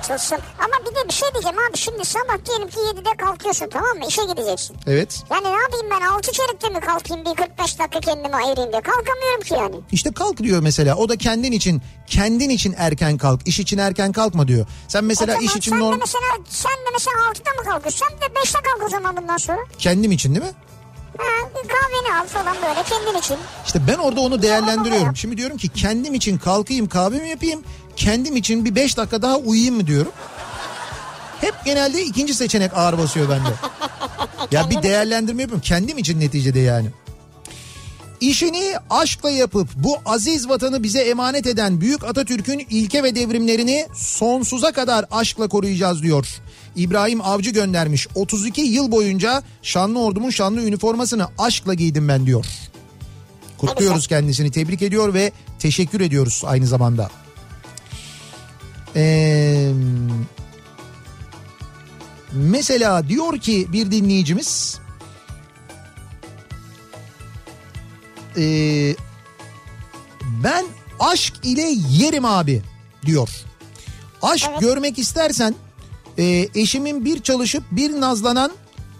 Tılsım. 0.07 0.37
Ama 0.59 0.73
bir 0.91 0.95
de 0.95 1.07
bir 1.09 1.13
şey 1.13 1.29
diyeceğim 1.33 1.57
abi. 1.69 1.77
Şimdi 1.77 2.05
sabah 2.05 2.45
diyelim 2.45 2.67
ki 2.69 2.77
7'de 2.77 3.17
kalkıyorsun 3.17 3.69
tamam 3.69 3.97
mı? 3.97 4.05
İşe 4.07 4.21
gideceksin. 4.23 4.77
Evet. 4.87 5.23
Yani 5.31 5.43
ne 5.43 5.61
yapayım 5.61 5.87
ben 5.91 6.01
6 6.07 6.31
çeyrekte 6.31 6.69
mi 6.69 6.79
kalkayım 6.79 7.25
bir 7.25 7.35
45 7.35 7.79
dakika 7.79 7.99
kendime 7.99 8.35
ayırayım 8.37 8.71
diye. 8.71 8.81
Kalkamıyorum 8.81 9.41
ki 9.43 9.53
yani. 9.53 9.75
İşte 9.91 10.13
kalk 10.13 10.37
diyor 10.37 10.59
mesela. 10.61 10.95
O 10.95 11.09
da 11.09 11.15
kendin 11.17 11.51
için, 11.51 11.81
kendin 12.07 12.49
için 12.49 12.75
erken 12.77 13.17
kalk. 13.17 13.47
İş 13.47 13.59
için 13.59 13.77
erken 13.77 14.11
kalkma 14.11 14.47
diyor. 14.47 14.65
Sen 14.87 15.03
mesela 15.03 15.31
o 15.31 15.35
zaman 15.35 15.45
iş 15.45 15.55
için 15.55 15.71
sen 15.71 15.79
de 15.79 15.83
norm 15.83 15.99
mesela 15.99 16.23
sen 16.49 16.71
de 16.71 16.89
mesela 16.93 17.15
6'da 17.17 17.51
mı 17.61 17.69
kalkıyorsun? 17.69 18.05
Sen 18.09 18.17
de 18.21 18.39
5'te 18.39 18.59
kalk 18.61 18.83
o 18.85 18.89
zaman 18.89 19.17
bundan 19.17 19.37
sonra. 19.37 19.59
kendim 19.77 20.11
için 20.11 20.35
değil 20.35 20.45
mi? 20.45 20.51
Ha, 21.17 21.49
kahveni 21.53 22.15
al 22.21 22.27
falan 22.27 22.55
böyle 22.55 22.83
kendin 22.83 23.19
için. 23.19 23.37
İşte 23.65 23.81
ben 23.87 23.95
orada 23.97 24.21
onu 24.21 24.29
Tamam 24.29 24.41
değerlendiriyorum. 24.41 25.15
Şimdi 25.15 25.37
diyorum 25.37 25.57
ki 25.57 25.69
kendim 25.69 26.13
için 26.13 26.37
kalkayım 26.37 26.89
kahvemi 26.89 27.29
yapayım. 27.29 27.63
Kendim 27.95 28.35
için 28.35 28.65
bir 28.65 28.75
5 28.75 28.97
dakika 28.97 29.21
daha 29.21 29.37
uyuyayım 29.37 29.75
mı 29.75 29.87
diyorum. 29.87 30.11
Hep 31.41 31.53
genelde 31.65 32.03
ikinci 32.03 32.33
seçenek 32.33 32.77
ağır 32.77 32.97
basıyor 32.97 33.29
bende. 33.29 33.49
ya 34.51 34.69
bir 34.69 34.83
değerlendirme 34.83 35.41
yapıyorum. 35.41 35.63
Kendim 35.65 35.97
için 35.97 36.19
neticede 36.19 36.59
yani. 36.59 36.87
İşini 38.21 38.73
aşkla 38.89 39.29
yapıp 39.29 39.69
bu 39.75 39.97
aziz 40.05 40.49
vatanı 40.49 40.83
bize 40.83 40.99
emanet 40.99 41.47
eden 41.47 41.81
Büyük 41.81 42.03
Atatürk'ün 42.03 42.65
ilke 42.69 43.03
ve 43.03 43.15
devrimlerini 43.15 43.87
sonsuza 43.95 44.71
kadar 44.71 45.05
aşkla 45.11 45.47
koruyacağız 45.47 46.03
diyor. 46.03 46.27
İbrahim 46.75 47.21
Avcı 47.21 47.49
göndermiş. 47.49 48.07
32 48.15 48.61
yıl 48.61 48.91
boyunca 48.91 49.43
şanlı 49.61 50.03
ordumun 50.03 50.29
şanlı 50.29 50.61
üniformasını 50.61 51.27
aşkla 51.37 51.73
giydim 51.73 52.07
ben 52.07 52.25
diyor. 52.25 52.45
Kutluyoruz 53.57 54.07
kendisini, 54.07 54.51
tebrik 54.51 54.81
ediyor 54.81 55.13
ve 55.13 55.31
teşekkür 55.59 56.01
ediyoruz 56.01 56.43
aynı 56.45 56.67
zamanda. 56.67 57.09
Ee, 58.95 59.71
mesela 62.33 63.09
diyor 63.09 63.37
ki 63.39 63.67
bir 63.73 63.91
dinleyicimiz 63.91 64.79
ee, 68.37 68.95
ben 70.43 70.65
aşk 70.99 71.33
ile 71.43 71.73
yerim 71.89 72.25
abi 72.25 72.61
diyor. 73.05 73.29
Aşk 74.21 74.49
görmek 74.59 74.99
istersen 74.99 75.55
e, 76.17 76.49
eşimin 76.55 77.05
bir 77.05 77.21
çalışıp 77.21 77.63
bir 77.71 78.01
nazlanan 78.01 78.51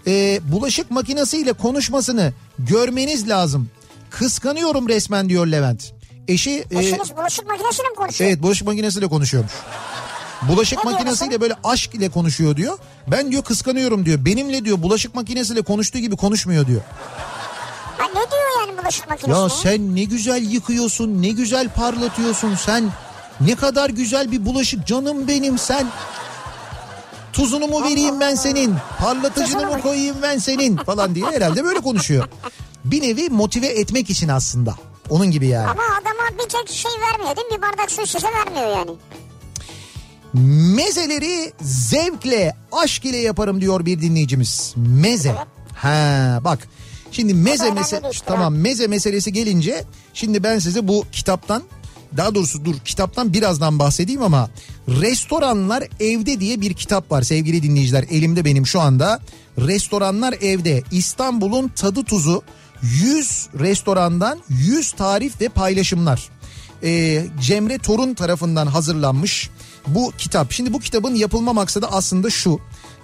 e, 0.06 0.40
bulaşık 0.52 0.90
makinesiyle 0.90 1.52
konuşmasını 1.52 2.32
görmeniz 2.58 3.28
lazım. 3.28 3.70
Kıskanıyorum 4.10 4.88
resmen 4.88 5.28
diyor 5.28 5.46
Levent. 5.46 5.92
Eşi 6.28 6.64
e, 6.70 6.78
Eşiniz 6.78 7.16
bulaşık 7.16 7.46
makinesiyle 7.46 7.88
mi 7.88 7.94
konuşuyor? 7.94 8.30
evet 8.30 8.42
bulaşık 8.42 8.66
makinesiyle 8.66 9.06
konuşuyormuş. 9.08 9.52
Bulaşık 10.48 10.82
diyor 10.82 10.92
makinesiyle 10.92 11.40
böyle 11.40 11.54
aşk 11.64 11.94
ile 11.94 12.08
konuşuyor 12.08 12.56
diyor. 12.56 12.78
Ben 13.06 13.30
diyor 13.32 13.42
kıskanıyorum 13.44 14.06
diyor. 14.06 14.24
Benimle 14.24 14.64
diyor 14.64 14.82
bulaşık 14.82 15.14
makinesiyle 15.14 15.62
konuştuğu 15.62 15.98
gibi 15.98 16.16
konuşmuyor 16.16 16.66
diyor. 16.66 16.80
Ha, 17.98 18.04
ne 18.08 18.14
diyor 18.30 18.60
yani 18.68 18.78
bulaşık 18.82 19.10
makinesi? 19.10 19.40
Ya 19.40 19.48
sen 19.48 19.96
ne 19.96 20.04
güzel 20.04 20.42
yıkıyorsun, 20.42 21.22
ne 21.22 21.28
güzel 21.28 21.68
parlatıyorsun 21.68 22.54
sen. 22.54 22.90
Ne 23.40 23.54
kadar 23.54 23.90
güzel 23.90 24.32
bir 24.32 24.46
bulaşık 24.46 24.86
canım 24.86 25.28
benim 25.28 25.58
sen. 25.58 25.86
Tuzunu 27.32 27.66
mu 27.66 27.84
vereyim 27.84 28.20
ben 28.20 28.34
senin? 28.34 28.74
Parlatıcını 29.00 29.66
mı 29.66 29.80
koyayım 29.80 30.16
ben 30.22 30.38
senin? 30.38 30.76
Falan 30.76 31.14
diye 31.14 31.26
herhalde 31.26 31.64
böyle 31.64 31.80
konuşuyor. 31.80 32.28
Bir 32.84 33.02
nevi 33.02 33.28
motive 33.28 33.66
etmek 33.66 34.10
için 34.10 34.28
aslında. 34.28 34.74
Onun 35.10 35.30
gibi 35.30 35.46
yani. 35.46 35.66
Ama 35.70 35.82
adama 35.82 36.38
bir 36.44 36.48
tek 36.48 36.68
şey 36.68 36.90
vermiyor 37.00 37.36
değil 37.36 37.46
mi? 37.46 37.56
Bir 37.56 37.62
bardak 37.62 37.90
su 37.90 38.06
şişe 38.06 38.28
vermiyor 38.28 38.76
yani. 38.78 38.90
Mezeleri 40.34 41.52
zevkle, 41.62 42.56
aşk 42.72 43.04
ile 43.04 43.16
yaparım 43.16 43.60
diyor 43.60 43.86
bir 43.86 44.00
dinleyicimiz. 44.00 44.74
Meze. 44.76 45.34
Ha 45.74 46.40
bak. 46.44 46.68
Şimdi 47.12 47.34
meze 47.34 47.64
önemli 47.64 47.78
mese 47.80 48.02
bir 48.02 48.08
iştir 48.10 48.26
tamam 48.26 48.54
meze 48.54 48.86
meselesi 48.86 49.32
gelince 49.32 49.84
şimdi 50.14 50.42
ben 50.42 50.58
size 50.58 50.88
bu 50.88 51.04
kitaptan 51.12 51.62
daha 52.16 52.34
doğrusu 52.34 52.64
dur 52.64 52.74
kitaptan 52.84 53.32
birazdan 53.32 53.78
bahsedeyim 53.78 54.22
ama 54.22 54.50
Restoranlar 54.88 55.84
Evde 56.00 56.40
diye 56.40 56.60
bir 56.60 56.74
kitap 56.74 57.10
var 57.10 57.22
sevgili 57.22 57.62
dinleyiciler. 57.62 58.04
Elimde 58.10 58.44
benim 58.44 58.66
şu 58.66 58.80
anda. 58.80 59.20
Restoranlar 59.58 60.32
Evde 60.40 60.82
İstanbul'un 60.90 61.68
tadı 61.68 62.04
tuzu 62.04 62.42
100 62.82 63.48
restorandan 63.58 64.38
100 64.48 64.92
tarif 64.92 65.40
ve 65.40 65.48
paylaşımlar. 65.48 66.28
Ee, 66.82 67.26
Cemre 67.40 67.78
Torun 67.78 68.14
tarafından 68.14 68.66
hazırlanmış 68.66 69.50
bu 69.86 70.12
kitap. 70.18 70.52
Şimdi 70.52 70.72
bu 70.72 70.80
kitabın 70.80 71.14
yapılma 71.14 71.52
maksadı 71.52 71.86
aslında 71.90 72.30
şu. 72.30 72.60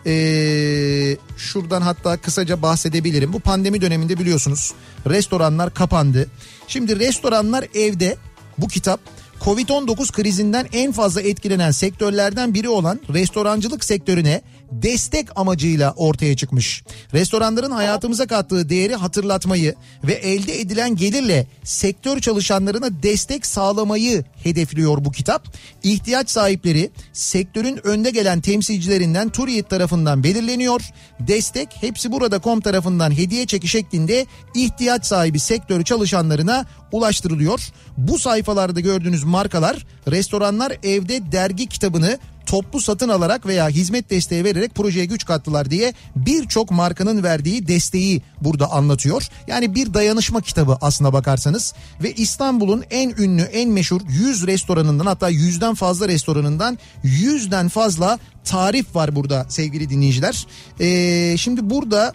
Ee, 0.06 1.16
şuradan 1.36 1.82
hatta 1.82 2.16
kısaca 2.16 2.62
bahsedebilirim. 2.62 3.32
Bu 3.32 3.40
pandemi 3.40 3.80
döneminde 3.80 4.18
biliyorsunuz 4.18 4.72
restoranlar 5.06 5.74
kapandı. 5.74 6.28
Şimdi 6.68 6.98
restoranlar 6.98 7.66
evde 7.74 8.16
bu 8.58 8.68
kitap 8.68 9.00
Covid-19 9.40 10.12
krizinden 10.12 10.66
en 10.72 10.92
fazla 10.92 11.20
etkilenen 11.20 11.70
sektörlerden 11.70 12.54
biri 12.54 12.68
olan 12.68 13.00
restorancılık 13.14 13.84
sektörüne 13.84 14.42
destek 14.70 15.28
amacıyla 15.36 15.92
ortaya 15.96 16.36
çıkmış. 16.36 16.84
Restoranların 17.12 17.70
hayatımıza 17.70 18.26
kattığı 18.26 18.68
değeri 18.68 18.94
hatırlatmayı 18.94 19.74
ve 20.04 20.12
elde 20.12 20.60
edilen 20.60 20.96
gelirle 20.96 21.46
sektör 21.64 22.20
çalışanlarına 22.20 23.02
destek 23.02 23.46
sağlamayı 23.46 24.24
hedefliyor 24.42 25.04
bu 25.04 25.12
kitap. 25.12 25.56
İhtiyaç 25.82 26.30
sahipleri 26.30 26.90
sektörün 27.12 27.86
önde 27.86 28.10
gelen 28.10 28.40
temsilcilerinden 28.40 29.28
Turiyet 29.28 29.70
tarafından 29.70 30.24
belirleniyor. 30.24 30.80
Destek 31.20 31.68
hepsi 31.80 32.12
burada.com 32.12 32.60
tarafından 32.60 33.10
hediye 33.10 33.46
çeki 33.46 33.68
şeklinde 33.68 34.26
ihtiyaç 34.54 35.06
sahibi 35.06 35.40
sektör 35.40 35.82
çalışanlarına 35.84 36.66
ulaştırılıyor. 36.92 37.60
Bu 37.96 38.18
sayfalarda 38.18 38.80
gördüğünüz 38.80 39.24
markalar 39.24 39.86
restoranlar 40.10 40.72
evde 40.82 41.32
dergi 41.32 41.66
kitabını 41.66 42.18
toplu 42.50 42.80
satın 42.80 43.08
alarak 43.08 43.46
veya 43.46 43.68
hizmet 43.68 44.10
desteği 44.10 44.44
vererek 44.44 44.74
projeye 44.74 45.06
güç 45.06 45.24
kattılar 45.24 45.70
diye 45.70 45.94
birçok 46.16 46.70
markanın 46.70 47.22
verdiği 47.22 47.68
desteği 47.68 48.22
burada 48.40 48.70
anlatıyor. 48.70 49.28
Yani 49.46 49.74
bir 49.74 49.94
dayanışma 49.94 50.40
kitabı 50.40 50.78
aslına 50.80 51.12
bakarsanız 51.12 51.74
ve 52.02 52.12
İstanbul'un 52.12 52.84
en 52.90 53.10
ünlü 53.10 53.42
en 53.42 53.70
meşhur 53.70 54.00
100 54.08 54.46
restoranından 54.46 55.06
hatta 55.06 55.30
100'den 55.30 55.74
fazla 55.74 56.08
restoranından 56.08 56.78
100'den 57.04 57.68
fazla 57.68 58.18
tarif 58.44 58.94
var 58.96 59.16
burada 59.16 59.46
sevgili 59.48 59.90
dinleyiciler. 59.90 60.46
Ee, 60.80 61.36
şimdi 61.38 61.70
burada 61.70 62.14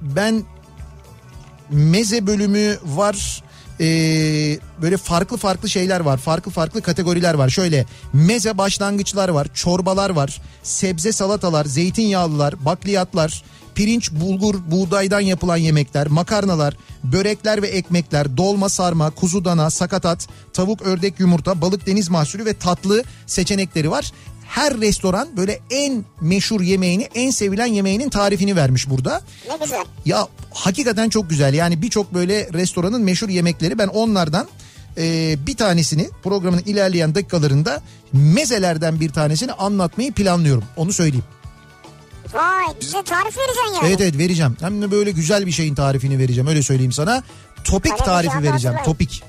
ben 0.00 0.42
meze 1.70 2.26
bölümü 2.26 2.78
var 2.84 3.42
ee, 3.80 4.58
böyle 4.82 4.96
farklı 4.96 5.36
farklı 5.36 5.68
şeyler 5.68 6.00
var. 6.00 6.18
Farklı 6.18 6.50
farklı 6.50 6.82
kategoriler 6.82 7.34
var. 7.34 7.48
Şöyle 7.48 7.86
meze 8.12 8.58
başlangıçlar 8.58 9.28
var. 9.28 9.48
Çorbalar 9.54 10.10
var. 10.10 10.40
Sebze 10.62 11.12
salatalar, 11.12 11.64
zeytinyağlılar, 11.64 12.64
bakliyatlar, 12.64 13.42
pirinç, 13.74 14.12
bulgur, 14.12 14.54
buğdaydan 14.70 15.20
yapılan 15.20 15.56
yemekler, 15.56 16.06
makarnalar, 16.06 16.76
börekler 17.04 17.62
ve 17.62 17.66
ekmekler, 17.66 18.36
dolma, 18.36 18.68
sarma, 18.68 19.10
kuzu 19.10 19.44
dana, 19.44 19.70
sakatat, 19.70 20.28
tavuk, 20.52 20.82
ördek, 20.82 21.20
yumurta, 21.20 21.60
balık, 21.60 21.86
deniz 21.86 22.08
mahsulü 22.08 22.44
ve 22.44 22.54
tatlı 22.54 23.04
seçenekleri 23.26 23.90
var 23.90 24.12
her 24.48 24.80
restoran 24.80 25.28
böyle 25.36 25.60
en 25.70 26.04
meşhur 26.20 26.60
yemeğini, 26.60 27.08
en 27.14 27.30
sevilen 27.30 27.66
yemeğinin 27.66 28.08
tarifini 28.08 28.56
vermiş 28.56 28.90
burada. 28.90 29.20
Ne 29.48 29.56
güzel. 29.64 29.84
Ya 30.04 30.28
hakikaten 30.54 31.08
çok 31.08 31.30
güzel. 31.30 31.54
Yani 31.54 31.82
birçok 31.82 32.14
böyle 32.14 32.52
restoranın 32.52 33.02
meşhur 33.02 33.28
yemekleri 33.28 33.78
ben 33.78 33.88
onlardan 33.88 34.46
e, 34.98 35.36
bir 35.46 35.56
tanesini 35.56 36.10
programın 36.22 36.62
ilerleyen 36.66 37.14
dakikalarında 37.14 37.82
mezelerden 38.12 39.00
bir 39.00 39.10
tanesini 39.10 39.52
anlatmayı 39.52 40.12
planlıyorum. 40.12 40.64
Onu 40.76 40.92
söyleyeyim. 40.92 41.24
Vay 42.34 42.64
bize 42.80 43.02
tarif 43.02 43.38
vereceksin 43.38 43.74
yani. 43.74 43.86
Evet 43.88 44.00
evet 44.00 44.18
vereceğim. 44.18 44.56
Hem 44.60 44.82
de 44.82 44.90
böyle 44.90 45.10
güzel 45.10 45.46
bir 45.46 45.52
şeyin 45.52 45.74
tarifini 45.74 46.18
vereceğim 46.18 46.46
öyle 46.46 46.62
söyleyeyim 46.62 46.92
sana. 46.92 47.22
Topik 47.64 47.98
tarifi 47.98 48.42
vereceğim. 48.42 48.76
Topik. 48.84 49.22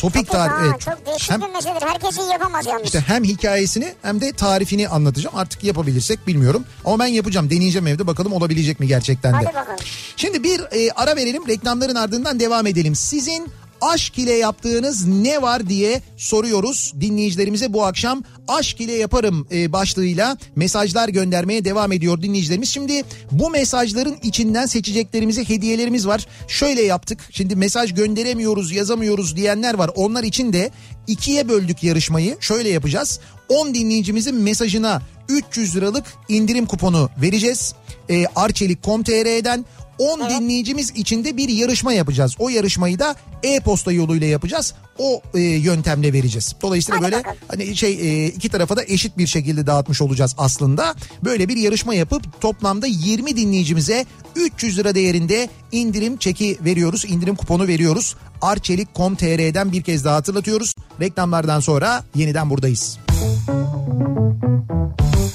Topik 0.00 0.14
Topik, 0.26 0.32
tarif. 0.32 0.70
Evet. 0.70 0.80
Çok 0.80 1.06
değişik 1.06 1.30
Hem- 1.30 1.40
bir 1.42 1.48
meseledir. 1.48 1.86
Herkesin 1.86 2.22
yapamaz 2.22 2.66
yalnız. 2.66 2.84
İşte 2.84 3.00
hem 3.06 3.24
hikayesini 3.24 3.94
hem 4.02 4.20
de 4.20 4.32
tarifini 4.32 4.88
anlatacağım. 4.88 5.36
Artık 5.36 5.64
yapabilirsek 5.64 6.26
bilmiyorum. 6.26 6.64
Ama 6.84 6.98
ben 6.98 7.06
yapacağım. 7.06 7.50
Deneyeceğim 7.50 7.86
evde 7.86 8.06
bakalım 8.06 8.32
olabilecek 8.32 8.80
mi 8.80 8.86
gerçekten 8.86 9.32
de. 9.32 9.36
Hadi 9.36 9.46
bakalım. 9.46 9.78
Şimdi 10.16 10.42
bir 10.42 10.60
e, 10.60 10.90
ara 10.90 11.16
verelim. 11.16 11.48
Reklamların 11.48 11.94
ardından 11.94 12.40
devam 12.40 12.66
edelim. 12.66 12.94
Sizin 12.94 13.48
aşk 13.80 14.18
ile 14.18 14.32
yaptığınız 14.32 15.06
ne 15.06 15.42
var 15.42 15.68
diye 15.68 16.02
soruyoruz 16.16 16.92
dinleyicilerimize 17.00 17.72
bu 17.72 17.84
akşam. 17.84 18.22
Aşk 18.48 18.80
ile 18.80 18.92
yaparım 18.92 19.46
e, 19.52 19.72
başlığıyla 19.72 20.36
mesajlar 20.56 21.08
göndermeye 21.08 21.64
devam 21.64 21.92
ediyor 21.92 22.22
dinleyicilerimiz. 22.22 22.68
Şimdi 22.68 23.02
bu 23.32 23.50
mesajların 23.50 24.16
içinden 24.22 24.66
seçeceklerimize 24.66 25.48
hediyelerimiz 25.48 26.06
var. 26.06 26.26
Şöyle 26.48 26.82
yaptık. 26.82 27.18
Şimdi 27.30 27.56
mesaj 27.56 27.94
gönderemiyoruz, 27.94 28.72
yazamıyoruz 28.72 29.36
diyenler 29.36 29.74
var. 29.74 29.90
Onlar 29.94 30.24
için 30.24 30.52
de 30.52 30.70
ikiye 31.06 31.48
böldük 31.48 31.82
yarışmayı. 31.82 32.36
Şöyle 32.40 32.68
yapacağız. 32.68 33.20
10 33.48 33.74
dinleyicimizin 33.74 34.34
mesajına 34.34 35.02
300 35.28 35.76
liralık 35.76 36.04
indirim 36.28 36.66
kuponu 36.66 37.10
vereceğiz. 37.22 37.74
E, 38.08 38.26
Arçelik.com.tr'den 38.36 39.64
10 40.00 40.30
dinleyicimiz 40.30 40.92
içinde 40.94 41.36
bir 41.36 41.48
yarışma 41.48 41.92
yapacağız. 41.92 42.36
O 42.38 42.48
yarışmayı 42.48 42.98
da 42.98 43.14
e-posta 43.42 43.92
yoluyla 43.92 44.26
yapacağız. 44.26 44.74
O 44.98 45.22
e, 45.34 45.40
yöntemle 45.40 46.12
vereceğiz. 46.12 46.54
Dolayısıyla 46.62 47.00
Hadi 47.00 47.04
böyle 47.04 47.16
bakalım. 47.16 47.36
hani 47.48 47.76
şey 47.76 47.92
e, 47.92 48.28
iki 48.28 48.48
tarafa 48.48 48.76
da 48.76 48.84
eşit 48.84 49.18
bir 49.18 49.26
şekilde 49.26 49.66
dağıtmış 49.66 50.02
olacağız 50.02 50.34
aslında. 50.38 50.94
Böyle 51.24 51.48
bir 51.48 51.56
yarışma 51.56 51.94
yapıp 51.94 52.40
toplamda 52.40 52.86
20 52.86 53.36
dinleyicimize 53.36 54.06
300 54.36 54.78
lira 54.78 54.94
değerinde 54.94 55.48
indirim 55.72 56.16
çeki 56.16 56.58
veriyoruz. 56.64 57.04
indirim 57.04 57.36
kuponu 57.36 57.66
veriyoruz. 57.66 58.16
Arçelik.com.tr'den 58.42 59.72
bir 59.72 59.82
kez 59.82 60.04
daha 60.04 60.16
hatırlatıyoruz. 60.16 60.74
Reklamlardan 61.00 61.60
sonra 61.60 62.04
yeniden 62.14 62.50
buradayız. 62.50 62.98
Kafa 63.06 63.80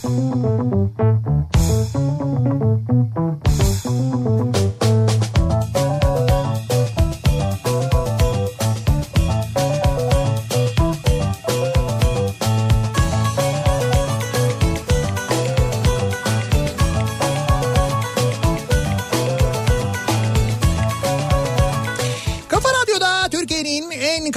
Thank 0.03 0.25
you. 4.83 5.24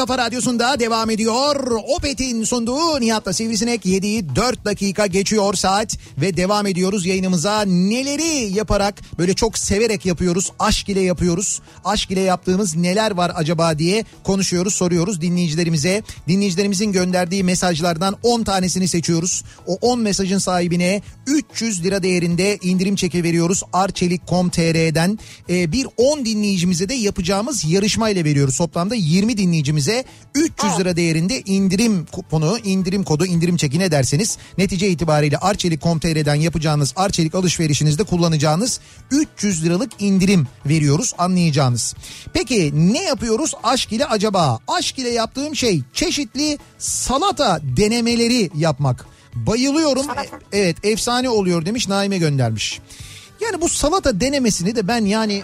Kafa 0.08 0.24
radyosunda 0.24 0.80
devam 0.80 1.10
ediyor. 1.10 1.70
Opet'in 1.96 2.44
sunduğu 2.44 3.00
Nihat'la 3.00 3.32
Sivrisinek 3.32 3.86
7'yi 3.86 4.36
4 4.36 4.64
dakika 4.64 5.06
geçiyor 5.06 5.54
saat 5.54 5.98
ve 6.20 6.36
devam 6.36 6.66
ediyoruz 6.66 7.06
yayınımıza. 7.06 7.62
Neleri 7.62 8.52
yaparak 8.52 8.94
böyle 9.18 9.34
çok 9.34 9.58
severek 9.58 10.06
yapıyoruz, 10.06 10.52
aşk 10.58 10.88
ile 10.88 11.00
yapıyoruz. 11.00 11.60
Aşk 11.84 12.10
ile 12.10 12.20
yaptığımız 12.20 12.76
neler 12.76 13.10
var 13.10 13.32
acaba 13.34 13.78
diye 13.78 14.04
konuşuyoruz, 14.24 14.74
soruyoruz 14.74 15.20
dinleyicilerimize. 15.20 16.02
Dinleyicilerimizin 16.28 16.92
gönderdiği 16.92 17.44
mesajlardan 17.44 18.16
10 18.22 18.42
tanesini 18.42 18.88
seçiyoruz. 18.88 19.44
O 19.66 19.74
10 19.80 20.00
mesajın 20.00 20.38
sahibine 20.38 21.02
300 21.26 21.84
lira 21.84 22.02
değerinde 22.02 22.58
indirim 22.62 22.96
çeki 22.96 23.22
veriyoruz. 23.22 23.62
Arçelik.com.tr'den 23.72 25.18
Ee, 25.50 25.72
bir 25.72 25.86
10 25.96 26.24
dinleyicimize 26.24 26.88
de 26.88 26.94
yapacağımız 26.94 27.64
yarışma 27.64 28.10
ile 28.10 28.24
veriyoruz. 28.24 28.58
Toplamda 28.58 28.94
20 28.94 29.36
dinleyicimize 29.36 29.97
300 30.34 30.78
lira 30.78 30.96
değerinde 30.96 31.40
indirim 31.40 32.06
kuponu, 32.12 32.58
indirim 32.58 33.04
kodu, 33.04 33.26
indirim 33.26 33.56
çeki 33.56 33.78
ne 33.78 33.90
derseniz 33.90 34.38
netice 34.58 34.88
itibariyle 34.88 35.38
Arçelik.com.tr'den 35.38 36.34
yapacağınız 36.34 36.92
Arçelik 36.96 37.34
alışverişinizde 37.34 38.04
kullanacağınız 38.04 38.80
300 39.10 39.64
liralık 39.64 39.90
indirim 39.98 40.46
veriyoruz 40.66 41.14
anlayacağınız. 41.18 41.94
Peki 42.32 42.72
ne 42.74 43.02
yapıyoruz 43.02 43.54
aşk 43.62 43.92
ile 43.92 44.06
acaba? 44.06 44.58
Aşk 44.68 44.98
ile 44.98 45.08
yaptığım 45.08 45.56
şey 45.56 45.82
çeşitli 45.92 46.58
salata 46.78 47.60
denemeleri 47.62 48.50
yapmak. 48.54 49.06
Bayılıyorum. 49.34 50.04
Salata. 50.04 50.38
Evet 50.52 50.76
efsane 50.82 51.28
oluyor 51.28 51.66
demiş 51.66 51.88
Naime 51.88 52.18
göndermiş. 52.18 52.80
Yani 53.40 53.60
bu 53.60 53.68
salata 53.68 54.20
denemesini 54.20 54.76
de 54.76 54.88
ben 54.88 55.04
yani 55.04 55.42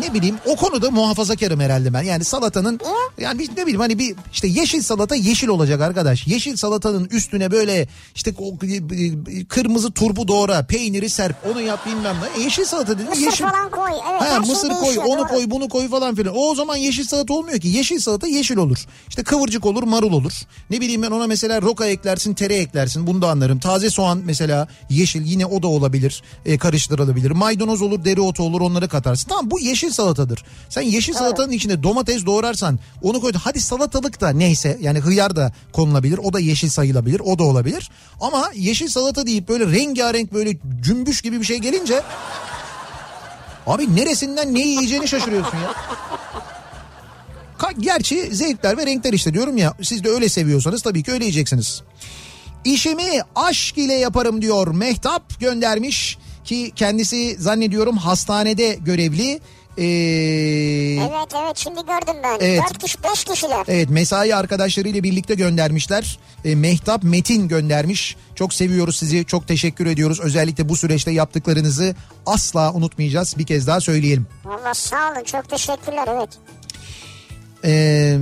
ne 0.00 0.14
bileyim 0.14 0.36
o 0.46 0.56
konuda 0.56 0.90
muhafazakarım 0.90 1.60
herhalde 1.60 1.92
ben. 1.92 2.02
Yani 2.02 2.24
salatanın 2.24 2.80
yani 3.20 3.48
ne 3.56 3.62
bileyim 3.62 3.80
hani 3.80 3.98
bir 3.98 4.14
işte 4.32 4.48
yeşil 4.48 4.82
salata 4.82 5.14
yeşil 5.14 5.48
olacak 5.48 5.80
arkadaş. 5.80 6.26
Yeşil 6.26 6.56
salatanın 6.56 7.04
üstüne 7.04 7.50
böyle 7.50 7.88
işte 8.14 8.34
o, 8.38 8.52
e, 8.64 9.44
kırmızı 9.44 9.90
turbu 9.92 10.28
doğra, 10.28 10.66
peyniri 10.66 11.10
serp, 11.10 11.36
onu 11.52 11.60
yap 11.60 11.86
bilmem 11.86 12.16
ne. 12.36 12.42
E, 12.42 12.44
Yeşil 12.44 12.64
salata 12.64 12.94
dedim 12.98 13.08
Mısır 13.10 13.22
yeşil. 13.22 13.44
falan 13.44 13.70
koy. 13.70 13.90
Evet, 14.10 14.20
Ha, 14.22 14.28
şey 14.28 14.38
mısır 14.38 14.68
koy, 14.68 14.82
değişiyor, 14.82 15.04
onu 15.08 15.18
doğru. 15.18 15.28
koy, 15.28 15.44
bunu 15.46 15.68
koy 15.68 15.88
falan 15.88 16.14
filan. 16.14 16.34
O 16.36 16.54
zaman 16.54 16.76
yeşil 16.76 17.04
salata 17.04 17.34
olmuyor 17.34 17.58
ki. 17.60 17.68
Yeşil 17.68 17.98
salata 18.00 18.26
yeşil 18.26 18.56
olur. 18.56 18.78
İşte 19.08 19.22
kıvırcık 19.22 19.66
olur, 19.66 19.82
marul 19.82 20.12
olur. 20.12 20.32
Ne 20.70 20.80
bileyim 20.80 21.02
ben 21.02 21.10
ona 21.10 21.26
mesela 21.26 21.62
roka 21.62 21.86
eklersin, 21.86 22.34
tere 22.34 22.54
eklersin. 22.54 23.06
Bunu 23.06 23.22
da 23.22 23.30
anlarım. 23.30 23.58
Taze 23.58 23.90
soğan 23.90 24.22
mesela 24.24 24.68
yeşil 24.90 25.22
yine 25.26 25.46
o 25.46 25.62
da 25.62 25.66
olabilir. 25.68 26.22
E, 26.46 26.58
karıştırılabilir. 26.58 27.30
Maydanoz 27.30 27.82
olur, 27.82 28.04
dereotu 28.04 28.42
olur 28.42 28.60
onları 28.60 28.88
katarsın. 28.88 29.28
Tamam 29.28 29.50
bu 29.50 29.60
yeşil 29.60 29.87
salatadır. 29.90 30.44
Sen 30.68 30.82
yeşil 30.82 31.12
salatanın 31.12 31.52
içine 31.52 31.82
domates 31.82 32.26
doğrarsan 32.26 32.78
onu 33.02 33.20
koy. 33.20 33.32
Hadi 33.32 33.60
salatalık 33.60 34.20
da 34.20 34.28
neyse 34.28 34.78
yani 34.80 34.98
hıyar 34.98 35.36
da 35.36 35.52
konulabilir. 35.72 36.18
O 36.18 36.32
da 36.32 36.40
yeşil 36.40 36.68
sayılabilir. 36.68 37.20
O 37.20 37.38
da 37.38 37.42
olabilir. 37.42 37.90
Ama 38.20 38.50
yeşil 38.54 38.88
salata 38.88 39.26
deyip 39.26 39.48
böyle 39.48 39.66
rengarenk 39.66 40.32
böyle 40.32 40.56
cümbüş 40.82 41.22
gibi 41.22 41.40
bir 41.40 41.44
şey 41.44 41.58
gelince 41.58 42.02
Abi 43.68 43.96
neresinden 43.96 44.54
neyi 44.54 44.66
yiyeceğini 44.66 45.08
şaşırıyorsun 45.08 45.58
ya. 45.58 45.74
Gerçi 47.78 48.36
zevkler 48.36 48.76
ve 48.76 48.86
renkler 48.86 49.12
işte 49.12 49.34
diyorum 49.34 49.56
ya 49.56 49.74
siz 49.82 50.04
de 50.04 50.08
öyle 50.08 50.28
seviyorsanız 50.28 50.82
tabii 50.82 51.02
ki 51.02 51.12
öyle 51.12 51.24
yiyeceksiniz. 51.24 51.82
İşimi 52.64 53.20
aşk 53.34 53.78
ile 53.78 53.94
yaparım 53.94 54.42
diyor 54.42 54.66
Mehtap 54.68 55.40
göndermiş 55.40 56.18
ki 56.44 56.72
kendisi 56.76 57.36
zannediyorum 57.38 57.96
hastanede 57.96 58.74
görevli. 58.74 59.40
Ee, 59.78 59.84
Evet 61.00 61.32
evet 61.42 61.56
şimdi 61.56 61.80
gördüm 61.80 62.20
ben. 62.22 62.38
Evet. 62.40 62.62
Dört 62.70 62.78
kişi 62.78 62.98
beş 63.02 63.24
kişiler. 63.24 63.64
Evet 63.68 63.90
mesai 63.90 64.34
arkadaşlarıyla 64.34 65.02
birlikte 65.02 65.34
göndermişler. 65.34 66.18
E, 66.44 66.54
Mehtap 66.54 67.02
Metin 67.02 67.48
göndermiş. 67.48 68.16
Çok 68.34 68.54
seviyoruz 68.54 68.96
sizi. 68.96 69.24
Çok 69.24 69.48
teşekkür 69.48 69.86
ediyoruz. 69.86 70.20
Özellikle 70.20 70.68
bu 70.68 70.76
süreçte 70.76 71.10
yaptıklarınızı 71.10 71.94
asla 72.26 72.72
unutmayacağız. 72.72 73.38
Bir 73.38 73.46
kez 73.46 73.66
daha 73.66 73.80
söyleyelim. 73.80 74.26
Valla 74.44 74.74
sağ 74.74 75.12
olun 75.12 75.24
çok 75.24 75.48
teşekkürler 75.48 76.08
evet. 76.08 76.28
Ee, 77.64 78.18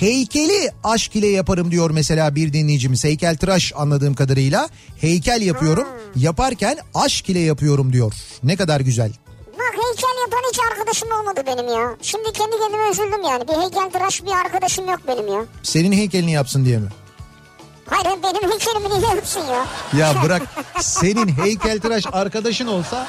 heykeli 0.00 0.70
aşk 0.84 1.16
ile 1.16 1.26
yaparım 1.26 1.70
diyor 1.70 1.90
mesela 1.90 2.34
bir 2.34 2.52
dinleyicimiz. 2.52 3.04
Heykel 3.04 3.36
tıraş 3.36 3.72
anladığım 3.76 4.14
kadarıyla. 4.14 4.68
Heykel 5.00 5.42
yapıyorum. 5.42 5.86
Yaparken 6.16 6.78
aşk 6.94 7.28
ile 7.30 7.40
yapıyorum 7.40 7.92
diyor. 7.92 8.14
Ne 8.42 8.56
kadar 8.56 8.80
güzel. 8.80 9.12
Bak 9.58 9.72
heykel 9.72 10.20
yapan 10.20 10.48
hiç 10.52 10.58
arkadaşım 10.70 11.08
olmadı 11.12 11.42
benim 11.46 11.68
ya. 11.68 11.96
Şimdi 12.02 12.32
kendi 12.32 12.58
kendime 12.58 12.88
üzüldüm 12.90 13.22
yani. 13.24 13.48
Bir 13.48 13.52
heykel 13.62 13.90
tıraş 13.90 14.22
bir 14.24 14.30
arkadaşım 14.32 14.88
yok 14.88 15.00
benim 15.08 15.28
ya. 15.28 15.44
Senin 15.62 15.92
heykelini 15.92 16.32
yapsın 16.32 16.64
diye 16.64 16.78
mi? 16.78 16.88
Hayır 17.90 18.18
benim 18.22 18.50
heykelimi 18.50 18.88
niye 19.00 19.14
yapsın 19.14 19.40
ya? 19.40 19.66
Ya 19.98 20.14
bırak 20.24 20.42
senin 20.80 21.28
heykeltıraş 21.28 22.04
arkadaşın 22.12 22.66
olsa 22.66 23.06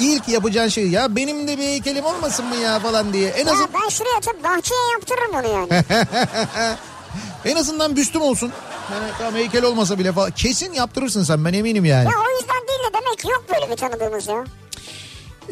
ilk 0.00 0.28
yapacağın 0.28 0.68
şey 0.68 0.88
ya 0.88 1.16
benim 1.16 1.48
de 1.48 1.58
bir 1.58 1.62
heykelim 1.62 2.04
olmasın 2.06 2.46
mı 2.46 2.56
ya 2.56 2.78
falan 2.78 3.12
diye. 3.12 3.28
En 3.30 3.46
Ya 3.46 3.52
azın 3.52 3.68
ben 3.82 3.88
şuraya 3.88 4.16
atıp 4.16 4.44
bahçeye 4.44 4.80
yaptırırım 4.92 5.34
onu 5.34 5.58
yani. 5.58 5.84
en 7.44 7.56
azından 7.56 7.96
büstüm 7.96 8.22
olsun. 8.22 8.52
Yani 8.92 9.10
tamam 9.18 9.34
heykel 9.34 9.64
olmasa 9.64 9.98
bile 9.98 10.12
falan. 10.12 10.30
Kesin 10.30 10.72
yaptırırsın 10.72 11.22
sen 11.24 11.44
ben 11.44 11.52
eminim 11.52 11.84
yani. 11.84 12.04
ya 12.04 12.12
o 12.28 12.30
yüzden 12.40 12.68
değil 12.68 12.80
de 12.90 12.94
demek 12.94 13.18
ki 13.18 13.28
yok 13.28 13.44
böyle 13.54 13.70
bir 13.70 13.76
tanıdığımız 13.76 14.26
ya. 14.28 14.44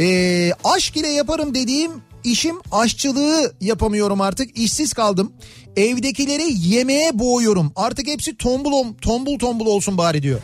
Ee, 0.00 0.52
aşk 0.64 0.96
ile 0.96 1.08
yaparım 1.08 1.54
dediğim 1.54 1.90
işim 2.24 2.56
aşçılığı 2.72 3.52
yapamıyorum 3.60 4.20
artık. 4.20 4.58
İşsiz 4.58 4.92
kaldım. 4.92 5.32
Evdekileri 5.76 6.52
yemeğe 6.68 7.18
boğuyorum. 7.18 7.72
Artık 7.76 8.06
hepsi 8.06 8.36
tombul, 8.36 8.94
tombul 9.00 9.38
tombul 9.38 9.66
olsun 9.66 9.98
bari 9.98 10.22
diyor. 10.22 10.40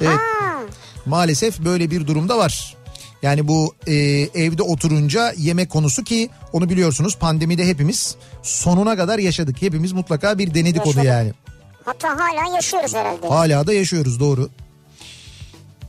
Evet. 0.00 0.18
Maalesef 1.06 1.58
böyle 1.58 1.90
bir 1.90 2.06
durumda 2.06 2.38
var. 2.38 2.76
Yani 3.22 3.48
bu 3.48 3.74
e, 3.86 3.94
evde 4.34 4.62
oturunca 4.62 5.32
yemek 5.36 5.70
konusu 5.70 6.04
ki 6.04 6.30
onu 6.52 6.68
biliyorsunuz 6.70 7.16
pandemide 7.18 7.66
hepimiz 7.66 8.16
sonuna 8.42 8.96
kadar 8.96 9.18
yaşadık. 9.18 9.62
Hepimiz 9.62 9.92
mutlaka 9.92 10.38
bir 10.38 10.54
denedik 10.54 10.80
onu 10.82 10.88
Yaşadık. 10.88 11.06
yani. 11.06 11.32
hatta 11.84 12.08
hala 12.08 12.54
yaşıyoruz 12.56 12.94
herhalde. 12.94 13.28
Hala 13.28 13.66
da 13.66 13.72
yaşıyoruz 13.72 14.20
doğru. 14.20 14.50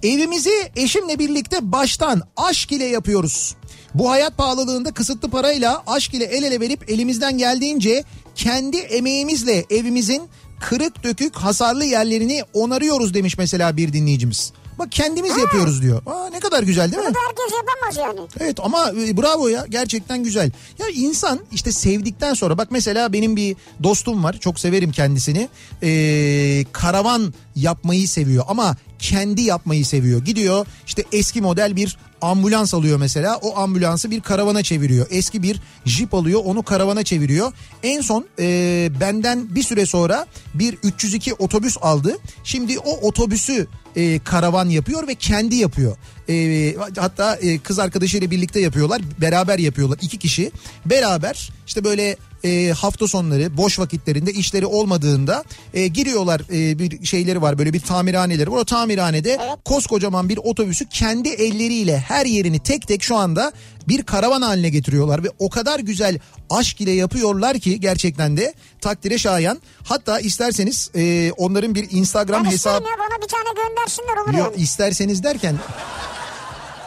Evimizi 0.04 0.72
eşimle 0.76 1.20
birlikte 1.20 1.72
baştan 1.72 2.22
aşk 2.38 2.72
ile 2.72 2.86
yapıyoruz. 2.86 3.56
Bu 3.93 4.10
hayat 4.10 4.38
pahalılığında 4.38 4.91
kısıtlı 4.91 5.30
parayla 5.30 5.84
aşk 5.88 6.14
ile 6.14 6.24
el 6.24 6.43
ele 6.43 6.60
verip 6.60 6.89
elimizden 6.89 7.38
geldiğince 7.38 8.04
kendi 8.36 8.78
emeğimizle 8.78 9.66
evimizin 9.70 10.22
kırık 10.60 11.04
dökük 11.04 11.36
hasarlı 11.36 11.86
yerlerini 11.86 12.43
onarıyoruz 12.54 13.14
demiş 13.14 13.38
mesela 13.38 13.78
bir 13.78 13.93
dinleyicimiz. 13.93 14.54
Bak 14.80 14.91
kendimiz 14.91 15.38
yapıyoruz 15.38 15.82
diyor. 15.82 16.02
Aa, 16.06 16.30
ne 16.30 16.39
kadar 16.39 16.64
güzel 16.64 16.91
değil 16.91 17.04
mi? 17.04 17.10
Bunu 17.10 17.24
herkes 17.28 17.58
yapamaz 17.58 18.18
yani. 18.18 18.28
Evet 18.39 18.58
ama 18.64 18.91
e, 18.91 19.18
bravo 19.18 19.47
ya 19.47 19.66
gerçekten 19.70 20.24
güzel. 20.24 20.52
Ya 20.80 20.86
insan 20.93 21.39
işte 21.52 21.72
sevdikten 21.72 22.34
sonra 22.34 22.58
bak 22.58 22.68
mesela 22.72 23.14
benim 23.14 23.36
bir 23.36 23.56
dostum 23.84 24.24
var 24.24 24.38
çok 24.39 24.60
severim 24.60 24.91
kendisini. 24.91 25.49
Ee, 25.84 26.66
karavan 26.72 27.34
yapmayı 27.56 28.08
seviyor 28.08 28.45
ama 28.47 28.76
kendi 29.02 29.41
yapmayı 29.41 29.86
seviyor. 29.86 30.26
Gidiyor 30.26 30.66
işte 30.88 31.04
eski 31.12 31.41
model 31.41 31.76
bir 31.76 31.97
ambulans 32.22 32.74
alıyor 32.74 32.97
mesela 32.97 33.38
o 33.38 33.58
ambulansı 33.58 34.12
bir 34.12 34.22
karavana 34.22 34.64
çeviriyor. 34.64 35.08
Eski 35.10 35.43
bir 35.43 35.62
jip 35.86 36.14
alıyor 36.14 36.41
onu 36.45 36.64
karavana 36.64 37.04
çeviriyor. 37.04 37.54
En 37.84 38.02
son 38.02 38.26
e, 38.39 38.89
benden 38.99 39.56
bir 39.56 39.64
süre 39.64 39.86
sonra 39.86 40.26
bir 40.54 40.78
302 40.84 41.34
otobüs 41.34 41.78
aldı. 41.82 42.18
Şimdi 42.43 42.80
o 42.80 43.08
otobüsü 43.08 43.68
e, 43.95 44.20
karavan 44.20 44.70
yapıyor 44.70 45.08
ve 45.08 45.16
kendi 45.16 45.56
yapıyor. 45.56 45.97
E, 46.30 46.76
hatta 46.97 47.36
e, 47.36 47.60
kız 47.60 47.80
arkadaşıyla 47.80 48.32
birlikte 48.32 48.60
yapıyorlar. 48.60 49.02
Beraber 49.22 49.60
yapıyorlar. 49.60 49.99
iki 50.02 50.18
kişi 50.18 50.52
beraber 50.86 51.49
işte 51.68 51.84
böyle 51.84 52.18
e, 52.44 52.72
hafta 52.72 53.08
sonları 53.08 53.58
boş 53.58 53.80
vakitlerinde 53.80 54.32
işleri 54.32 54.66
olmadığında 54.66 55.44
e, 55.74 55.88
giriyorlar 55.88 56.42
e, 56.54 56.80
bir 56.80 57.06
şeyleri 57.06 57.42
var 57.42 57.58
böyle 57.58 57.74
bir 57.74 57.80
tamirhaneleri 57.80 58.52
var. 58.52 58.58
O 58.58 58.66
tamirhanede 58.66 59.38
koskocaman 59.66 60.30
bir 60.30 60.38
otobüsü 60.38 60.89
kendi 60.89 61.30
elleriyle 61.30 62.00
her 62.00 62.26
yerini 62.26 62.60
tek 62.60 62.88
tek 62.88 63.04
şu 63.04 63.16
anda 63.16 63.52
bir 63.88 64.04
karavan 64.04 64.42
haline 64.42 64.70
getiriyorlar 64.70 65.24
ve 65.24 65.28
o 65.39 65.50
kadar 65.50 65.80
güzel 65.80 66.20
aşk 66.50 66.82
ile 66.82 66.92
yapıyorlar 66.92 67.60
ki 67.60 67.80
gerçekten 67.80 68.38
de 68.38 68.54
takdire 68.82 69.18
şayan. 69.18 69.62
Hatta 69.84 70.20
isterseniz 70.20 70.92
e, 70.96 71.32
onların 71.38 71.76
bir 71.76 71.88
Instagram 71.92 72.44
Ben 72.44 72.52
hesabı 72.52 72.84
ya 72.84 72.98
bana 73.00 73.22
bir 73.22 73.28
tane 73.28 73.68
göndersinler 73.68 74.18
olur 74.18 74.38
Yok 74.38 74.54
yani. 74.54 74.64
isterseniz 74.64 75.24
derken 75.24 75.56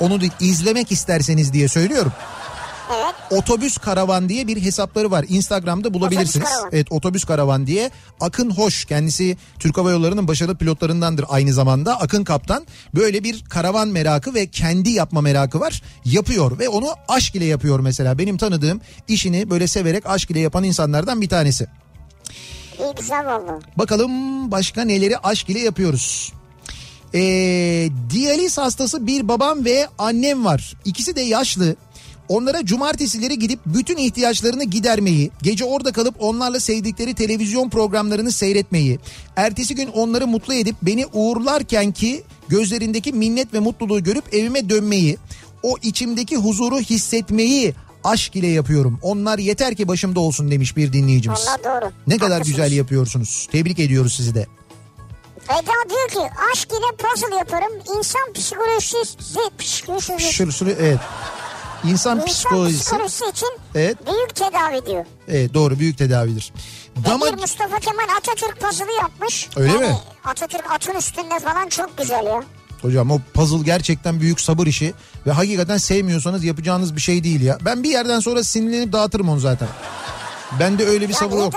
onu 0.01 0.21
değil 0.21 0.33
izlemek 0.41 0.93
isterseniz 0.93 1.53
diye 1.53 1.69
söylüyorum. 1.69 2.13
Evet. 2.93 3.15
Otobüs 3.31 3.79
Karavan 3.79 4.29
diye 4.29 4.47
bir 4.47 4.63
hesapları 4.63 5.11
var. 5.11 5.25
Instagram'da 5.29 5.95
bulabilirsiniz. 5.95 6.37
Otobüs 6.37 6.55
Karavan. 6.55 6.71
Evet 6.73 6.93
Otobüs 6.93 7.25
Karavan 7.25 7.67
diye. 7.67 7.91
Akın 8.21 8.51
Hoş 8.51 8.85
kendisi 8.85 9.37
Türk 9.59 9.79
Hava 9.79 9.91
Yolları'nın 9.91 10.29
başarılı 10.29 10.57
pilotlarındandır 10.57 11.25
aynı 11.29 11.53
zamanda. 11.53 12.01
Akın 12.01 12.25
Kaptan 12.25 12.67
böyle 12.95 13.25
bir 13.25 13.45
karavan 13.45 13.89
merakı 13.89 14.35
ve 14.35 14.47
kendi 14.47 14.91
yapma 14.91 15.21
merakı 15.21 15.61
var. 15.61 15.83
Yapıyor 16.05 16.59
ve 16.59 16.69
onu 16.69 16.89
aşk 17.09 17.35
ile 17.35 17.45
yapıyor 17.45 17.81
mesela. 17.81 18.19
Benim 18.19 18.37
tanıdığım 18.37 18.81
işini 19.09 19.51
böyle 19.51 19.67
severek 19.67 20.07
aşk 20.07 20.31
ile 20.31 20.41
yapan 20.41 20.65
insanlardan 20.65 21.21
bir 21.21 21.29
tanesi. 21.29 21.67
İyi 22.79 22.95
güzel 22.95 23.27
valla. 23.27 23.59
Bakalım 23.77 24.11
başka 24.51 24.85
neleri 24.85 25.19
aşk 25.19 25.51
ile 25.51 25.59
yapıyoruz. 25.59 26.33
Ee, 27.15 27.89
diyaliz 28.11 28.59
hastası 28.59 29.07
bir 29.07 29.29
babam 29.29 29.65
ve 29.65 29.89
annem 29.99 30.45
var. 30.45 30.75
İkisi 30.85 31.17
de 31.17 31.21
yaşlı. 31.21 31.77
Onlara 32.29 32.65
cumartesileri 32.65 33.39
gidip 33.39 33.61
bütün 33.67 33.97
ihtiyaçlarını 33.97 34.65
gidermeyi, 34.65 35.31
gece 35.43 35.65
orada 35.65 35.93
kalıp 35.93 36.15
onlarla 36.19 36.61
sevdikleri 36.61 37.15
televizyon 37.15 37.71
programlarını 37.71 38.33
seyretmeyi, 38.33 38.99
ertesi 39.37 39.75
gün 39.75 39.89
onları 39.89 40.27
mutlu 40.27 40.55
edip 40.55 40.77
beni 40.83 41.07
uğurlarken 41.13 41.93
ki 41.93 42.23
gözlerindeki 42.49 43.13
minnet 43.13 43.55
ve 43.55 43.59
mutluluğu 43.59 44.03
görüp 44.03 44.35
evime 44.35 44.69
dönmeyi, 44.69 45.19
o 45.63 45.77
içimdeki 45.83 46.37
huzuru 46.37 46.81
hissetmeyi 46.81 47.75
aşk 48.05 48.37
ile 48.37 48.47
yapıyorum. 48.47 48.99
Onlar 49.03 49.39
yeter 49.39 49.75
ki 49.75 49.89
başımda 49.89 50.21
olsun 50.21 50.51
demiş 50.51 50.77
bir 50.77 50.93
dinleyicimiz. 50.93 51.47
Valla 51.47 51.59
doğru. 51.81 51.93
Ne 52.07 52.17
kadar 52.19 52.33
Haklısınız. 52.33 52.57
güzel 52.57 52.73
yapıyorsunuz. 52.73 53.49
Tebrik 53.53 53.79
ediyoruz 53.79 54.15
sizi 54.15 54.35
de. 54.35 54.47
Eda 55.45 55.91
diyor 55.91 56.09
ki 56.09 56.35
aşk 56.53 56.69
ile 56.71 56.97
puzzle 56.99 57.37
yaparım. 57.37 57.73
İnsan 57.99 58.33
psikolojisi, 58.35 58.97
psikolojisi, 59.59 60.33
şur, 60.33 60.67
evet. 60.67 60.99
İnsan 61.85 62.17
insan 62.17 62.25
psikolojisi. 62.27 62.81
psikolojisi 62.83 63.25
için 63.33 63.49
Evet. 63.75 63.97
büyük 64.07 64.35
tedavi 64.35 64.87
diyor. 64.87 65.05
Evet 65.29 65.55
doğru 65.55 65.79
büyük 65.79 65.99
tedavidir. 65.99 66.53
Dama 67.07 67.27
Bir 67.27 67.39
Mustafa 67.41 67.79
Kemal 67.81 68.05
Atatürk 68.19 68.61
puzzle'ı 68.61 68.93
yapmış. 69.03 69.49
Öyle 69.57 69.73
yani 69.73 69.87
mi? 69.87 69.97
Atatürk 70.25 70.71
atın 70.71 70.95
üstünde 70.95 71.41
falan 71.45 71.69
çok 71.69 71.99
güzel 71.99 72.25
ya. 72.27 72.43
hocam 72.83 73.11
o 73.11 73.19
puzzle 73.35 73.63
gerçekten 73.65 74.21
büyük 74.21 74.41
sabır 74.41 74.67
işi 74.67 74.95
ve 75.27 75.33
hakikaten 75.33 75.77
sevmiyorsanız 75.77 76.45
yapacağınız 76.45 76.97
bir 76.97 77.01
şey 77.01 77.25
değil 77.25 77.41
ya. 77.41 77.59
Ben 77.61 77.83
bir 77.83 77.91
yerden 77.91 78.21
sonra 78.21 78.45
sinirlenip 78.45 78.93
dağıtırım 78.93 79.29
onu 79.29 79.41
zaten. 79.41 79.69
Bende 80.61 80.87
öyle 80.87 81.09
bir 81.09 81.15
Ya 81.15 81.19
sabır 81.19 81.37
yok. 81.37 81.55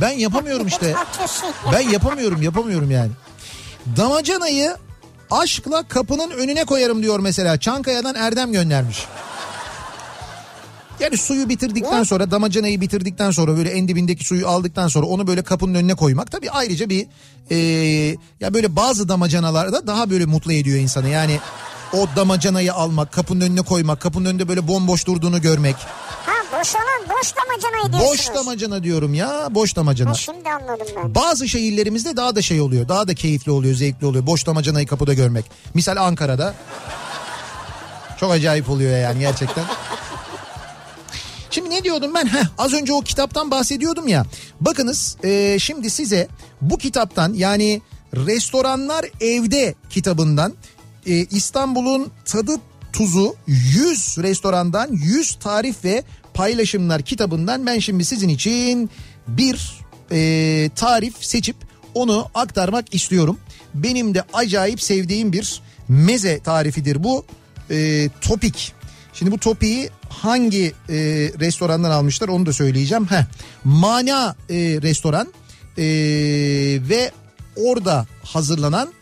Ben 0.00 0.10
yapamıyorum 0.10 0.66
işte. 0.66 0.94
Ben 1.72 1.80
yapamıyorum 1.80 2.42
yapamıyorum 2.42 2.90
yani. 2.90 3.10
Damacanayı 3.96 4.76
aşkla 5.30 5.82
kapının 5.88 6.30
önüne 6.30 6.64
koyarım 6.64 7.02
diyor 7.02 7.20
mesela. 7.20 7.60
Çankaya'dan 7.60 8.14
Erdem 8.14 8.52
göndermiş. 8.52 9.06
Yani 11.02 11.16
suyu 11.16 11.48
bitirdikten 11.48 12.02
sonra 12.02 12.30
damacanayı 12.30 12.80
bitirdikten 12.80 13.30
sonra 13.30 13.56
böyle 13.56 13.70
en 13.70 13.88
dibindeki 13.88 14.24
suyu 14.24 14.48
aldıktan 14.48 14.88
sonra 14.88 15.06
onu 15.06 15.26
böyle 15.26 15.42
kapının 15.42 15.74
önüne 15.74 15.94
koymak 15.94 16.30
tabii 16.30 16.50
ayrıca 16.50 16.88
bir 16.88 17.06
e, 17.50 17.56
ya 18.40 18.54
böyle 18.54 18.76
bazı 18.76 19.08
damacanalarda 19.08 19.86
daha 19.86 20.10
böyle 20.10 20.26
mutlu 20.26 20.52
ediyor 20.52 20.78
insanı. 20.78 21.08
Yani 21.08 21.38
o 21.92 22.06
damacanayı 22.16 22.74
almak, 22.74 23.12
kapının 23.12 23.40
önüne 23.40 23.62
koymak, 23.62 24.00
kapının 24.00 24.24
önünde 24.24 24.48
böyle 24.48 24.68
bomboş 24.68 25.06
durduğunu 25.06 25.40
görmek. 25.40 25.76
Ha 26.26 26.58
boşalan 26.60 27.18
boş 27.18 27.32
damacanayı 27.36 27.92
diyorsunuz. 27.92 28.12
Boş 28.12 28.34
damacana 28.34 28.82
diyorum 28.82 29.14
ya, 29.14 29.48
boş 29.50 29.76
damacana. 29.76 30.10
Ha, 30.10 30.14
şimdi 30.14 30.50
anladım 30.50 30.86
ben. 30.96 31.14
Bazı 31.14 31.48
şehirlerimizde 31.48 32.16
daha 32.16 32.36
da 32.36 32.42
şey 32.42 32.60
oluyor. 32.60 32.88
Daha 32.88 33.08
da 33.08 33.14
keyifli 33.14 33.52
oluyor, 33.52 33.74
zevkli 33.74 34.06
oluyor. 34.06 34.26
Boş 34.26 34.46
damacanayı 34.46 34.86
kapıda 34.86 35.14
görmek. 35.14 35.44
Misal 35.74 35.96
Ankara'da. 35.96 36.54
Çok 38.20 38.32
acayip 38.32 38.70
oluyor 38.70 38.98
yani 38.98 39.20
gerçekten. 39.20 39.64
Şimdi 41.52 41.70
ne 41.70 41.84
diyordum 41.84 42.14
ben? 42.14 42.26
Heh, 42.26 42.44
az 42.58 42.72
önce 42.72 42.92
o 42.92 43.00
kitaptan 43.00 43.50
bahsediyordum 43.50 44.08
ya. 44.08 44.26
Bakınız 44.60 45.16
e, 45.24 45.58
şimdi 45.58 45.90
size 45.90 46.28
bu 46.60 46.78
kitaptan 46.78 47.32
yani 47.34 47.82
Restoranlar 48.16 49.04
Evde 49.20 49.74
kitabından 49.90 50.52
e, 51.06 51.12
İstanbul'un 51.14 52.10
tadı 52.24 52.56
tuzu 52.92 53.36
100 53.46 54.18
restorandan 54.18 54.88
100 54.92 55.34
tarif 55.34 55.84
ve 55.84 56.04
paylaşımlar 56.34 57.02
kitabından 57.02 57.66
ben 57.66 57.78
şimdi 57.78 58.04
sizin 58.04 58.28
için 58.28 58.90
bir 59.28 59.80
e, 60.12 60.70
tarif 60.76 61.14
seçip 61.20 61.56
onu 61.94 62.28
aktarmak 62.34 62.94
istiyorum. 62.94 63.38
Benim 63.74 64.14
de 64.14 64.24
acayip 64.32 64.82
sevdiğim 64.82 65.32
bir 65.32 65.62
meze 65.88 66.40
tarifidir 66.40 67.04
bu. 67.04 67.24
E, 67.70 68.08
topik. 68.20 68.72
Şimdi 69.12 69.30
bu 69.30 69.38
topiği 69.38 69.90
hangi 70.08 70.66
e, 70.88 70.94
restorandan 71.40 71.90
almışlar 71.90 72.28
onu 72.28 72.46
da 72.46 72.52
söyleyeceğim. 72.52 73.06
Heh, 73.10 73.24
Mana 73.64 74.36
e, 74.50 74.54
restoran 74.82 75.32
e, 75.78 75.84
ve 76.88 77.10
orada 77.56 78.06
hazırlanan 78.24 78.92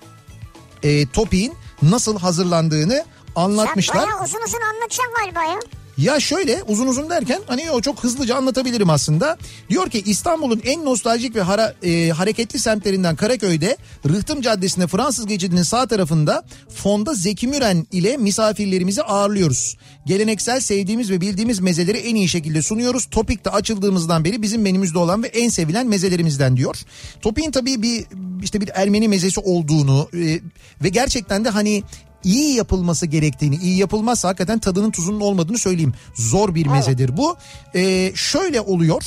e, 0.83 1.07
topiğin 1.07 1.55
nasıl 1.83 2.19
hazırlandığını 2.19 3.05
anlatmışlar. 3.37 3.95
Sen 3.95 4.07
bayağı 4.07 4.25
uzun 4.25 4.41
uzun 4.47 4.61
anlatacaksın 4.61 5.15
galiba 5.19 5.43
ya. 5.53 5.59
Ya 6.01 6.21
şöyle 6.21 6.63
uzun 6.63 6.87
uzun 6.87 7.11
derken 7.11 7.41
hani 7.47 7.71
o 7.71 7.81
çok 7.81 8.05
hızlıca 8.05 8.37
anlatabilirim 8.37 8.91
aslında. 8.91 9.39
Diyor 9.71 9.91
ki 9.91 10.03
İstanbul'un 10.07 10.61
en 10.65 10.85
nostaljik 10.85 11.37
ve 11.37 11.43
hara, 11.43 11.75
e, 11.83 12.09
hareketli 12.11 12.59
semtlerinden 12.59 13.17
Karaköy'de 13.17 13.77
Rıhtım 14.09 14.41
Caddesi'nde 14.41 14.87
Fransız 14.87 15.27
geçidinin 15.27 15.63
sağ 15.63 15.87
tarafında 15.87 16.43
fonda 16.75 17.15
Zeki 17.15 17.47
Müren 17.47 17.87
ile 17.93 18.17
misafirlerimizi 18.17 19.03
ağırlıyoruz. 19.03 19.77
Geleneksel 20.07 20.61
sevdiğimiz 20.61 21.11
ve 21.11 21.21
bildiğimiz 21.21 21.61
mezeleri 21.61 21.99
en 21.99 22.15
iyi 22.15 22.29
şekilde 22.29 22.63
sunuyoruz. 22.63 23.07
Topik'te 23.11 23.51
açıldığımızdan 23.51 24.25
beri 24.25 24.43
bizim 24.43 24.63
menümüzde 24.63 24.99
olan 24.99 25.23
ve 25.23 25.27
en 25.27 25.49
sevilen 25.49 25.87
mezelerimizden 25.87 26.57
diyor. 26.57 26.77
Topik'in 27.21 27.51
tabii 27.51 27.83
bir 27.83 28.07
işte 28.43 28.61
bir 28.61 28.71
Ermeni 28.75 29.09
mezesi 29.09 29.41
olduğunu 29.41 30.09
e, 30.15 30.41
ve 30.83 30.89
gerçekten 30.89 31.45
de 31.45 31.49
hani 31.49 31.83
iyi 32.25 32.57
yapılması 32.57 33.07
gerektiğini, 33.07 33.57
iyi 33.57 33.77
yapılmazsa 33.77 34.29
hakikaten 34.29 34.59
tadının 34.59 34.91
tuzunun 34.91 35.21
olmadığını 35.21 35.59
söyleyeyim. 35.59 35.95
Zor 36.15 36.55
bir 36.55 36.67
mezedir 36.67 37.17
bu. 37.17 37.37
Ee, 37.75 38.13
şöyle 38.15 38.61
oluyor. 38.61 39.05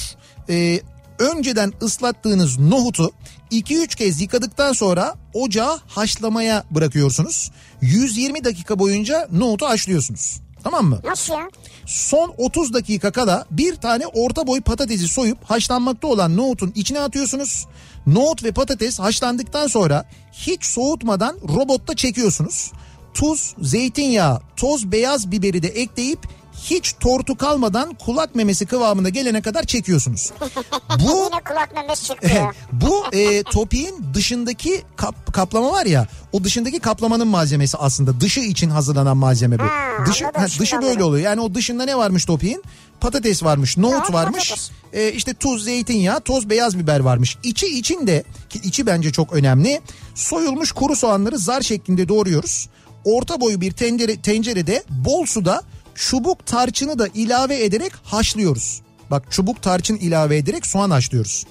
Ee, 0.50 0.80
önceden 1.20 1.74
ıslattığınız 1.82 2.60
nohutu 2.60 3.12
2-3 3.52 3.96
kez 3.96 4.22
yıkadıktan 4.22 4.74
sonra 4.74 5.16
ocağa 5.34 5.80
haşlamaya 5.88 6.64
bırakıyorsunuz. 6.72 7.52
120 7.82 8.44
dakika 8.44 8.80
boyunca 8.80 9.28
nohutu 9.32 9.66
haşlıyorsunuz. 9.66 10.42
Tamam 10.64 10.86
mı? 10.86 11.00
Nasıl 11.04 11.34
ya? 11.34 11.50
Son 11.86 12.34
30 12.38 12.74
dakika 12.74 13.12
kala 13.12 13.46
bir 13.52 13.76
tane 13.76 14.08
orta 14.08 14.48
boy 14.48 14.62
patatesi 14.62 15.08
soyup 15.08 15.44
haşlanmakta 15.44 16.08
olan 16.08 16.38
nohutun 16.38 16.72
içine 16.76 17.00
atıyorsunuz. 17.00 17.66
Nohut 18.08 18.44
ve 18.44 18.52
patates 18.52 19.00
haşlandıktan 19.00 19.68
sonra 19.68 20.06
hiç 20.32 20.66
soğutmadan 20.66 21.38
robotta 21.48 21.96
çekiyorsunuz. 21.96 22.72
Tuz, 23.14 23.56
zeytinyağı, 23.62 24.42
toz 24.58 24.92
beyaz 24.92 25.32
biberi 25.32 25.64
de 25.64 25.68
ekleyip 25.68 26.20
hiç 26.64 26.94
tortu 27.00 27.38
kalmadan 27.38 27.94
kulak 27.94 28.36
memesi 28.36 28.66
kıvamına 28.66 29.10
gelene 29.10 29.42
kadar 29.42 29.64
çekiyorsunuz. 29.64 30.32
Bu 31.00 31.10
Yine 31.10 31.42
kulak 31.50 31.70
memesi 31.76 32.04
çıktı 32.08 32.28
ya. 32.36 32.52
bu 32.72 33.04
e, 33.14 33.44
topiğin 33.44 34.06
dışındaki 34.14 34.82
kap- 34.96 35.34
kaplama 35.34 35.72
var 35.72 35.86
ya 35.86 36.08
o 36.32 36.44
dışındaki 36.44 36.80
kaplamanın 36.80 37.28
malzemesi 37.28 37.78
aslında 37.78 38.20
dışı 38.22 38.40
için 38.40 38.70
hazırlanan 38.70 39.18
malzeme 39.18 39.60
bu. 39.60 39.64
Ha, 39.64 40.06
dışı 40.06 40.26
ha, 40.26 40.46
dışı 40.60 40.76
böyle 40.76 40.86
anladım. 40.88 41.08
oluyor. 41.08 41.24
Yani 41.26 41.42
o 41.42 41.54
dışında 41.56 41.86
ne 41.86 41.98
varmış 41.98 42.26
topiğin? 42.26 42.64
Patates 43.02 43.44
varmış, 43.44 43.78
nohut 43.78 43.94
Nohut, 43.94 44.14
varmış. 44.14 44.50
patates. 44.50 44.72
E, 44.94 45.12
işte 45.12 45.34
tuz, 45.34 45.64
zeytinyağı, 45.64 46.22
toz 46.22 46.50
beyaz 46.50 46.78
biber 46.80 47.00
varmış. 47.00 47.38
İçi 47.44 47.68
içinde 47.80 48.24
ki 48.50 48.60
içi 48.64 48.86
bence 48.86 49.12
çok 49.12 49.34
önemli. 49.34 49.82
Soyulmuş 50.16 50.72
kuru 50.72 50.96
soğanları 50.96 51.38
zar 51.38 51.62
şeklinde 51.62 52.08
doğruyoruz. 52.08 52.70
Orta 53.06 53.42
boyu 53.42 53.62
bir 53.62 53.72
tencere, 53.72 54.22
tencerede 54.22 54.84
bol 54.90 55.26
suda 55.26 55.64
çubuk 55.96 56.46
tarçını 56.46 57.00
da 57.00 57.08
ilave 57.14 57.64
ederek 57.64 57.92
haşlıyoruz. 58.04 58.82
Bak 59.12 59.32
çubuk 59.32 59.62
tarçın 59.62 59.96
ilave 59.96 60.38
ederek 60.38 60.66
soğan 60.66 60.90
haşlıyoruz. 60.90 61.46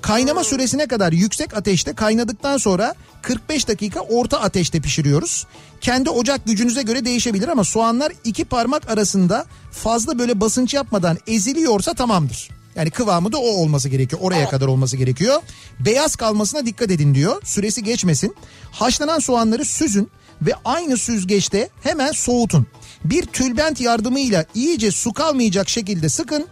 Kaynama 0.00 0.44
süresine 0.44 0.86
kadar 0.86 1.12
yüksek 1.12 1.56
ateşte 1.56 1.92
kaynadıktan 1.92 2.56
sonra 2.56 2.94
45 3.22 3.68
dakika 3.68 4.00
orta 4.00 4.40
ateşte 4.40 4.80
pişiriyoruz. 4.80 5.46
Kendi 5.80 6.10
ocak 6.10 6.46
gücünüze 6.46 6.82
göre 6.82 7.04
değişebilir 7.04 7.48
ama 7.48 7.64
soğanlar 7.64 8.12
iki 8.24 8.44
parmak 8.44 8.90
arasında 8.90 9.46
fazla 9.72 10.18
böyle 10.18 10.40
basınç 10.40 10.74
yapmadan 10.74 11.18
eziliyorsa 11.26 11.94
tamamdır. 11.94 12.48
Yani 12.76 12.90
kıvamı 12.90 13.32
da 13.32 13.38
o 13.38 13.46
olması 13.46 13.88
gerekiyor. 13.88 14.22
Oraya 14.22 14.48
kadar 14.48 14.66
olması 14.66 14.96
gerekiyor. 14.96 15.42
Beyaz 15.80 16.16
kalmasına 16.16 16.66
dikkat 16.66 16.90
edin 16.90 17.14
diyor. 17.14 17.42
Süresi 17.44 17.84
geçmesin. 17.84 18.34
Haşlanan 18.70 19.18
soğanları 19.18 19.64
süzün 19.64 20.10
ve 20.42 20.52
aynı 20.64 20.96
süzgeçte 20.96 21.68
hemen 21.82 22.12
soğutun. 22.12 22.66
Bir 23.04 23.26
tülbent 23.26 23.80
yardımıyla 23.80 24.44
iyice 24.54 24.90
su 24.90 25.12
kalmayacak 25.12 25.68
şekilde 25.68 26.08
sıkın. 26.08 26.46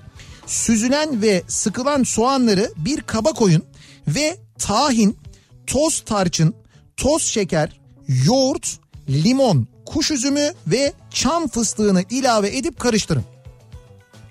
Süzülen 0.46 1.22
ve 1.22 1.42
sıkılan 1.48 2.02
soğanları 2.02 2.72
bir 2.76 3.00
kaba 3.00 3.32
koyun 3.32 3.62
ve 4.08 4.36
tahin, 4.58 5.18
toz 5.66 6.00
tarçın, 6.00 6.54
toz 6.96 7.22
şeker, 7.22 7.80
yoğurt, 8.08 8.78
limon, 9.08 9.66
kuş 9.86 10.10
üzümü 10.10 10.52
ve 10.66 10.92
çam 11.10 11.48
fıstığını 11.48 12.04
ilave 12.10 12.56
edip 12.56 12.80
karıştırın. 12.80 13.24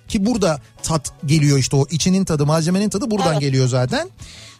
Ki 0.08 0.26
burada 0.26 0.62
tat 0.84 1.14
geliyor 1.26 1.58
işte 1.58 1.76
o 1.76 1.88
içinin 1.91 2.26
tadı 2.26 2.45
malzemenin 2.45 2.89
tadı 2.89 3.12
buradan 3.12 3.32
Evet. 3.32 3.41
geliyor 3.41 3.68
zaten. 3.68 4.10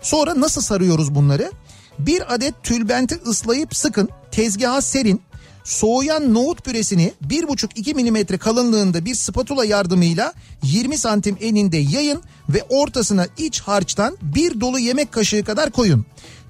Sonra 0.02 0.41
nasıl 0.41 0.62
sarıyoruz 0.62 1.16
bunları? 1.16 1.52
Bir 2.00 2.34
adet 2.34 2.64
tülbenti 2.64 3.16
ıslayıp 3.28 3.76
sıkın 3.76 4.10
tezgaha 4.32 4.82
serin. 4.82 5.22
Soğuyan 5.64 6.34
nohut 6.34 6.66
püresini 6.66 7.14
1,5-2 7.30 7.96
milimetre 7.96 8.38
kalınlığında 8.38 9.06
bir 9.06 9.16
spatula 9.16 9.66
yardımıyla 9.66 10.34
20 10.64 10.98
santim 10.98 11.38
eninde 11.41 11.78
yayın 11.78 12.22
ve 12.50 12.64
ortasına 12.70 13.28
iç 13.38 13.62
harçtan 13.62 14.18
bir 14.22 14.62
dolu 14.62 14.80
yemek 14.80 15.12
kaşığı 15.12 15.43
kadar 15.43 15.72
koyun. 15.72 16.06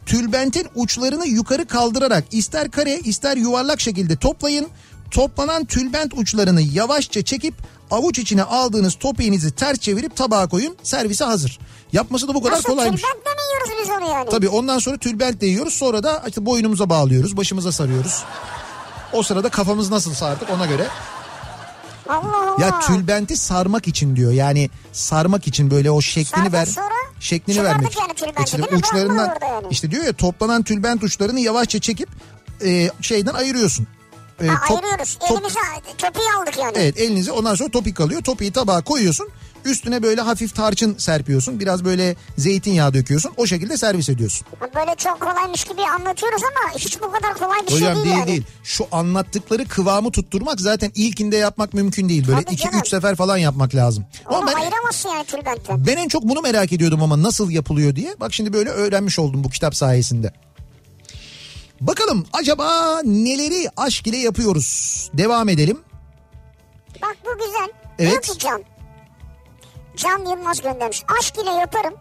Tülbentin 0.05 0.67
uçlarını 0.75 1.27
yukarı 1.27 1.65
kaldırarak 1.65 2.23
ister 2.31 2.71
kare 2.71 2.99
ister 2.99 3.37
yuvarlak 3.37 3.81
şekilde 3.81 4.15
toplayın. 4.15 4.67
Toplanan 5.11 5.65
tülbent 5.65 6.13
uçlarını 6.13 6.61
yavaşça 6.61 7.21
çekip 7.21 7.53
avuç 7.91 8.19
içine 8.19 8.43
aldığınız 8.43 8.95
topiğinizi 8.95 9.51
ters 9.51 9.79
çevirip 9.79 10.15
tabağa 10.15 10.47
koyun. 10.47 10.75
Servise 10.83 11.25
hazır. 11.25 11.59
Yapması 11.93 12.27
da 12.27 12.33
bu 12.33 12.43
kadar 12.43 12.55
Nasıl 12.57 12.69
kolaymış. 12.69 13.01
tülbentle 13.01 13.29
mi 13.29 13.41
yiyoruz 13.51 13.83
biz 13.83 13.89
onu 13.97 14.11
yani? 14.17 14.29
Tabii 14.29 14.49
ondan 14.49 14.79
sonra 14.79 14.97
tülbentle 14.97 15.47
yiyoruz. 15.47 15.73
Sonra 15.73 16.03
da 16.03 16.23
işte 16.27 16.45
boynumuza 16.45 16.89
bağlıyoruz. 16.89 17.37
Başımıza 17.37 17.71
sarıyoruz. 17.71 18.23
O 19.13 19.23
sırada 19.23 19.49
kafamız 19.49 19.89
nasıl 19.89 20.13
sardık 20.13 20.49
ona 20.49 20.65
göre. 20.65 20.87
Allah 22.09 22.37
Allah. 22.51 22.65
Ya 22.65 22.79
tülbenti 22.79 23.37
sarmak 23.37 23.87
için 23.87 24.15
diyor. 24.15 24.31
Yani 24.31 24.69
sarmak 24.91 25.47
için 25.47 25.71
böyle 25.71 25.91
o 25.91 26.01
şeklini 26.01 26.51
Sardık 26.51 26.53
ver. 26.53 26.67
Şeklini 27.19 27.63
vermek. 27.63 27.97
yani 27.99 28.13
tülbenti 28.13 28.43
İşte 28.61 28.75
uçlarından 28.75 29.37
yani. 29.41 29.67
işte 29.71 29.91
diyor 29.91 30.05
ya 30.05 30.13
toplanan 30.13 30.63
tülbent 30.63 31.03
uçlarını 31.03 31.39
yavaşça 31.39 31.79
çekip 31.79 32.09
e, 32.65 32.89
şeyden 33.01 33.33
ayırıyorsun. 33.33 33.87
E, 34.43 34.47
Ha, 34.47 34.61
top- 34.67 34.83
ayırıyoruz. 34.83 35.17
top- 35.19 35.31
Elimize 35.31 35.59
topuyu 35.97 36.25
aldık 36.41 36.57
yani. 36.57 36.71
Evet 36.75 36.99
elinize 36.99 37.31
ondan 37.31 37.55
sonra 37.55 37.69
topik 37.71 37.97
kalıyor. 37.97 38.21
Topiği 38.21 38.51
tabağa 38.51 38.81
koyuyorsun. 38.81 39.29
Üstüne 39.65 40.03
böyle 40.03 40.21
hafif 40.21 40.55
tarçın 40.55 40.97
serpiyorsun. 40.97 41.59
Biraz 41.59 41.85
böyle 41.85 42.15
zeytinyağı 42.37 42.93
döküyorsun. 42.93 43.31
O 43.37 43.45
şekilde 43.47 43.77
servis 43.77 44.09
ediyorsun. 44.09 44.47
Böyle 44.75 44.95
çok 44.97 45.19
kolaymış 45.21 45.63
gibi 45.63 45.81
anlatıyoruz 45.81 46.41
ama 46.43 46.77
hiç 46.77 47.01
bu 47.01 47.11
kadar 47.11 47.33
kolay 47.33 47.57
bir 47.67 47.71
Hocam 47.73 47.79
şey 47.79 47.95
değil, 47.95 48.05
değil 48.05 48.17
yani. 48.17 48.27
değil. 48.27 48.43
Şu 48.63 48.87
anlattıkları 48.91 49.65
kıvamı 49.67 50.11
tutturmak 50.11 50.61
zaten 50.61 50.91
ilkinde 50.95 51.37
yapmak 51.37 51.73
mümkün 51.73 52.09
değil. 52.09 52.27
Böyle 52.27 52.41
Tabii 52.43 52.53
2 52.53 52.63
canım. 52.63 52.79
3 52.79 52.89
sefer 52.89 53.15
falan 53.15 53.37
yapmak 53.37 53.75
lazım. 53.75 54.05
Ama 54.25 54.37
Onu 54.37 54.47
ben 54.47 54.53
ayıramazsın 54.53 55.09
yani 55.09 55.25
tülbentten. 55.25 55.85
ben 55.87 55.97
en 55.97 56.07
çok 56.07 56.23
bunu 56.23 56.41
merak 56.41 56.73
ediyordum 56.73 57.03
ama 57.03 57.23
nasıl 57.23 57.49
yapılıyor 57.51 57.95
diye. 57.95 58.15
Bak 58.19 58.33
şimdi 58.33 58.53
böyle 58.53 58.69
öğrenmiş 58.69 59.19
oldum 59.19 59.43
bu 59.43 59.49
kitap 59.49 59.75
sayesinde. 59.75 60.33
Bakalım 61.81 62.25
acaba 62.33 62.99
neleri 63.03 63.69
aşk 63.77 64.07
ile 64.07 64.17
yapıyoruz? 64.17 65.09
Devam 65.13 65.49
edelim. 65.49 65.81
Bak 67.01 67.17
bu 67.25 67.37
güzel. 67.45 67.69
Evet. 67.99 68.11
Diyor 68.11 68.21
ki 68.21 68.37
Can. 68.39 68.63
Can 69.95 70.19
Yılmaz 70.19 70.61
göndermiş. 70.61 71.03
Aşk 71.19 71.37
ile 71.37 71.51
yaparım. 71.51 71.93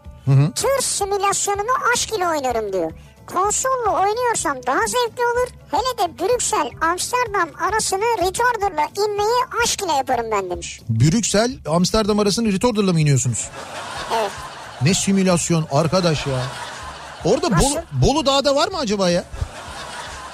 Tır 0.55 0.81
simülasyonunu 0.81 1.71
aşk 1.93 2.13
ile 2.13 2.27
oynarım 2.27 2.73
diyor. 2.73 2.91
Konsolla 3.33 3.89
oynuyorsam 4.01 4.57
daha 4.67 4.79
zevkli 4.79 5.21
olur. 5.25 5.47
Hele 5.71 5.97
de 6.09 6.19
Brüksel, 6.19 6.69
Amsterdam 6.81 7.49
arasını 7.67 8.01
retarderla 8.01 8.87
inmeyi 9.05 9.39
aşk 9.63 9.81
ile 9.83 9.91
yaparım 9.91 10.25
ben 10.31 10.49
demiş. 10.49 10.81
Brüksel 10.89 11.51
Amsterdam 11.67 12.19
arasını 12.19 12.53
retorder'la 12.53 12.93
mı 12.93 13.01
iniyorsunuz? 13.01 13.47
Evet. 14.15 14.31
Ne 14.81 14.93
simülasyon 14.93 15.67
arkadaş 15.71 16.27
ya. 16.27 16.41
Orada 17.25 17.51
Nasıl? 17.51 17.65
Bolu, 17.75 17.81
Bolu 17.91 18.25
Dağı'da 18.25 18.55
var 18.55 18.67
mı 18.67 18.77
acaba 18.77 19.09
ya? 19.09 19.23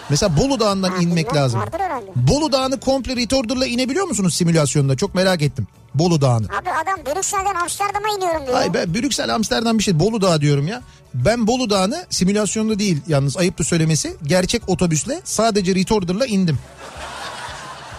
Mesela 0.09 0.37
Bolu 0.37 0.59
Dağı'ndan 0.59 0.89
Ha, 0.89 0.97
inmek 1.01 1.35
lazım. 1.35 1.61
Bolu 2.15 2.51
Dağı'nı 2.51 2.79
komple 2.79 3.15
retorder'la 3.15 3.65
inebiliyor 3.65 4.07
musunuz 4.07 4.33
simülasyonda? 4.35 4.97
Çok 4.97 5.15
merak 5.15 5.41
ettim. 5.41 5.67
Bolu 5.95 6.21
Dağı'nı. 6.21 6.45
Abi 6.45 6.69
adam 6.83 7.15
Brüksel'den 7.15 7.55
Amsterdam'a 7.55 8.07
iniyorum 8.17 8.45
diyor. 8.47 8.57
Ay 8.57 8.73
ben 8.73 8.93
Brüksel 8.93 9.35
Amsterdam 9.35 9.77
bir 9.77 9.83
şey 9.83 9.99
Bolu 9.99 10.21
Dağı 10.21 10.41
diyorum 10.41 10.67
ya. 10.67 10.81
Ben 11.13 11.47
Bolu 11.47 11.69
Dağı'nı 11.69 12.05
simülasyonda 12.09 12.79
değil 12.79 13.01
yalnız 13.07 13.37
ayıptır 13.37 13.65
söylemesi 13.65 14.15
gerçek 14.23 14.69
otobüsle 14.69 15.21
sadece 15.23 15.75
retorder'la 15.75 16.25
indim. 16.25 16.59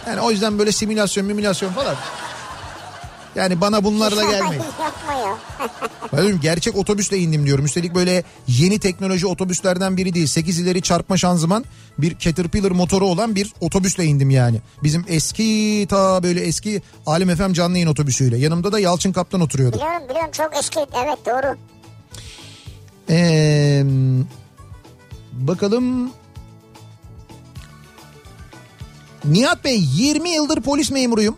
Yani 0.06 0.20
o 0.20 0.30
yüzden 0.30 0.58
böyle 0.58 0.72
simülasyon 0.72 1.28
simülasyon 1.28 1.72
falan. 1.72 1.96
Yani 3.34 3.60
bana 3.60 3.84
bunlarla 3.84 4.22
gelmeyin. 4.24 4.62
Yapma 4.82 5.12
ya. 5.26 5.36
Ben 6.12 6.22
diyorum 6.22 6.40
gerçek 6.40 6.76
otobüsle 6.76 7.18
indim 7.18 7.46
diyorum. 7.46 7.64
Üstelik 7.64 7.94
böyle 7.94 8.22
yeni 8.48 8.78
teknoloji 8.78 9.26
otobüslerden 9.26 9.96
biri 9.96 10.14
değil. 10.14 10.26
8 10.26 10.58
ileri 10.58 10.82
çarpma 10.82 11.16
şanzıman 11.16 11.64
bir 11.98 12.18
Caterpillar 12.18 12.70
motoru 12.70 13.06
olan 13.06 13.34
bir 13.34 13.52
otobüsle 13.60 14.04
indim 14.04 14.30
yani. 14.30 14.60
Bizim 14.82 15.04
eski 15.08 15.86
ta 15.90 16.22
böyle 16.22 16.40
eski 16.40 16.82
Alem 17.06 17.36
FM 17.36 17.52
canlı 17.52 17.76
yayın 17.76 17.88
otobüsüyle. 17.88 18.38
Yanımda 18.38 18.72
da 18.72 18.80
Yalçın 18.80 19.12
Kaptan 19.12 19.40
oturuyordu. 19.40 19.76
biliyorum 19.76 20.08
biliyorum 20.08 20.30
çok 20.32 20.56
eski. 20.56 20.80
Evet 20.80 21.18
doğru. 21.26 21.56
Ee, 23.10 23.82
bakalım. 25.32 26.10
Nihat 29.24 29.64
Bey 29.64 29.80
20 29.94 30.30
yıldır 30.30 30.60
polis 30.60 30.90
memuruyum. 30.90 31.36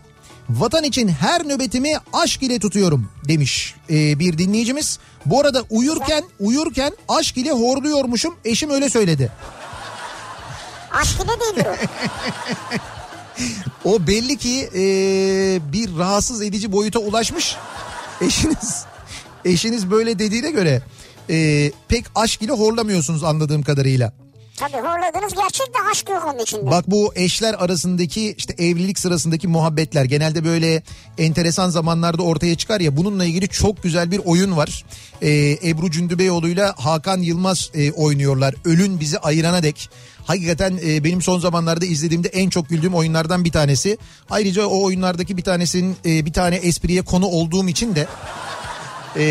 Vatan 0.49 0.83
için 0.83 1.07
her 1.07 1.47
nöbetimi 1.47 1.93
aşk 2.13 2.43
ile 2.43 2.59
tutuyorum 2.59 3.09
demiş 3.27 3.75
ee, 3.89 4.19
bir 4.19 4.37
dinleyicimiz. 4.37 4.99
Bu 5.25 5.39
arada 5.39 5.63
uyurken 5.69 6.23
uyurken 6.39 6.93
aşk 7.09 7.37
ile 7.37 7.51
horluyormuşum 7.51 8.35
eşim 8.45 8.69
öyle 8.69 8.89
söyledi. 8.89 9.31
Aşk 10.91 11.15
ile 11.15 11.27
değildir 11.27 11.65
o. 11.65 11.75
O 13.83 14.07
belli 14.07 14.37
ki 14.37 14.69
ee, 14.75 15.59
bir 15.73 15.97
rahatsız 15.97 16.41
edici 16.41 16.71
boyuta 16.71 16.99
ulaşmış. 16.99 17.55
Eşiniz 18.21 18.85
eşiniz 19.45 19.91
böyle 19.91 20.19
dediğine 20.19 20.51
göre 20.51 20.81
ee, 21.29 21.71
pek 21.87 22.05
aşk 22.15 22.41
ile 22.41 22.51
horlamıyorsunuz 22.51 23.23
anladığım 23.23 23.63
kadarıyla. 23.63 24.13
Tabii 24.57 24.77
horladınız 24.77 25.33
gerçekten 25.33 25.85
aşk 25.91 26.09
yok 26.09 26.25
onun 26.33 26.39
içinde. 26.39 26.71
Bak 26.71 26.91
bu 26.91 27.13
eşler 27.15 27.53
arasındaki 27.53 28.35
işte 28.37 28.53
evlilik 28.57 28.99
sırasındaki 28.99 29.47
muhabbetler 29.47 30.05
genelde 30.05 30.45
böyle 30.45 30.83
enteresan 31.17 31.69
zamanlarda 31.69 32.23
ortaya 32.23 32.55
çıkar 32.55 32.81
ya 32.81 32.97
bununla 32.97 33.25
ilgili 33.25 33.47
çok 33.47 33.83
güzel 33.83 34.11
bir 34.11 34.21
oyun 34.25 34.57
var. 34.57 34.85
Ee, 35.21 35.57
Ebru 35.63 35.91
Cündübeyoğlu'yla 35.91 36.73
Hakan 36.77 37.19
Yılmaz 37.19 37.71
e, 37.73 37.91
oynuyorlar. 37.91 38.55
Ölün 38.65 38.99
bizi 38.99 39.19
ayırana 39.19 39.63
dek. 39.63 39.89
Hakikaten 40.25 40.79
e, 40.85 41.03
benim 41.03 41.21
son 41.21 41.39
zamanlarda 41.39 41.85
izlediğimde 41.85 42.27
en 42.27 42.49
çok 42.49 42.69
güldüğüm 42.69 42.95
oyunlardan 42.95 43.45
bir 43.45 43.51
tanesi. 43.51 43.97
Ayrıca 44.29 44.65
o 44.65 44.83
oyunlardaki 44.83 45.37
bir 45.37 45.43
tanesinin 45.43 45.95
e, 46.05 46.25
bir 46.25 46.33
tane 46.33 46.55
espriye 46.55 47.01
konu 47.01 47.25
olduğum 47.25 47.69
için 47.69 47.95
de 47.95 48.07
e, 49.17 49.25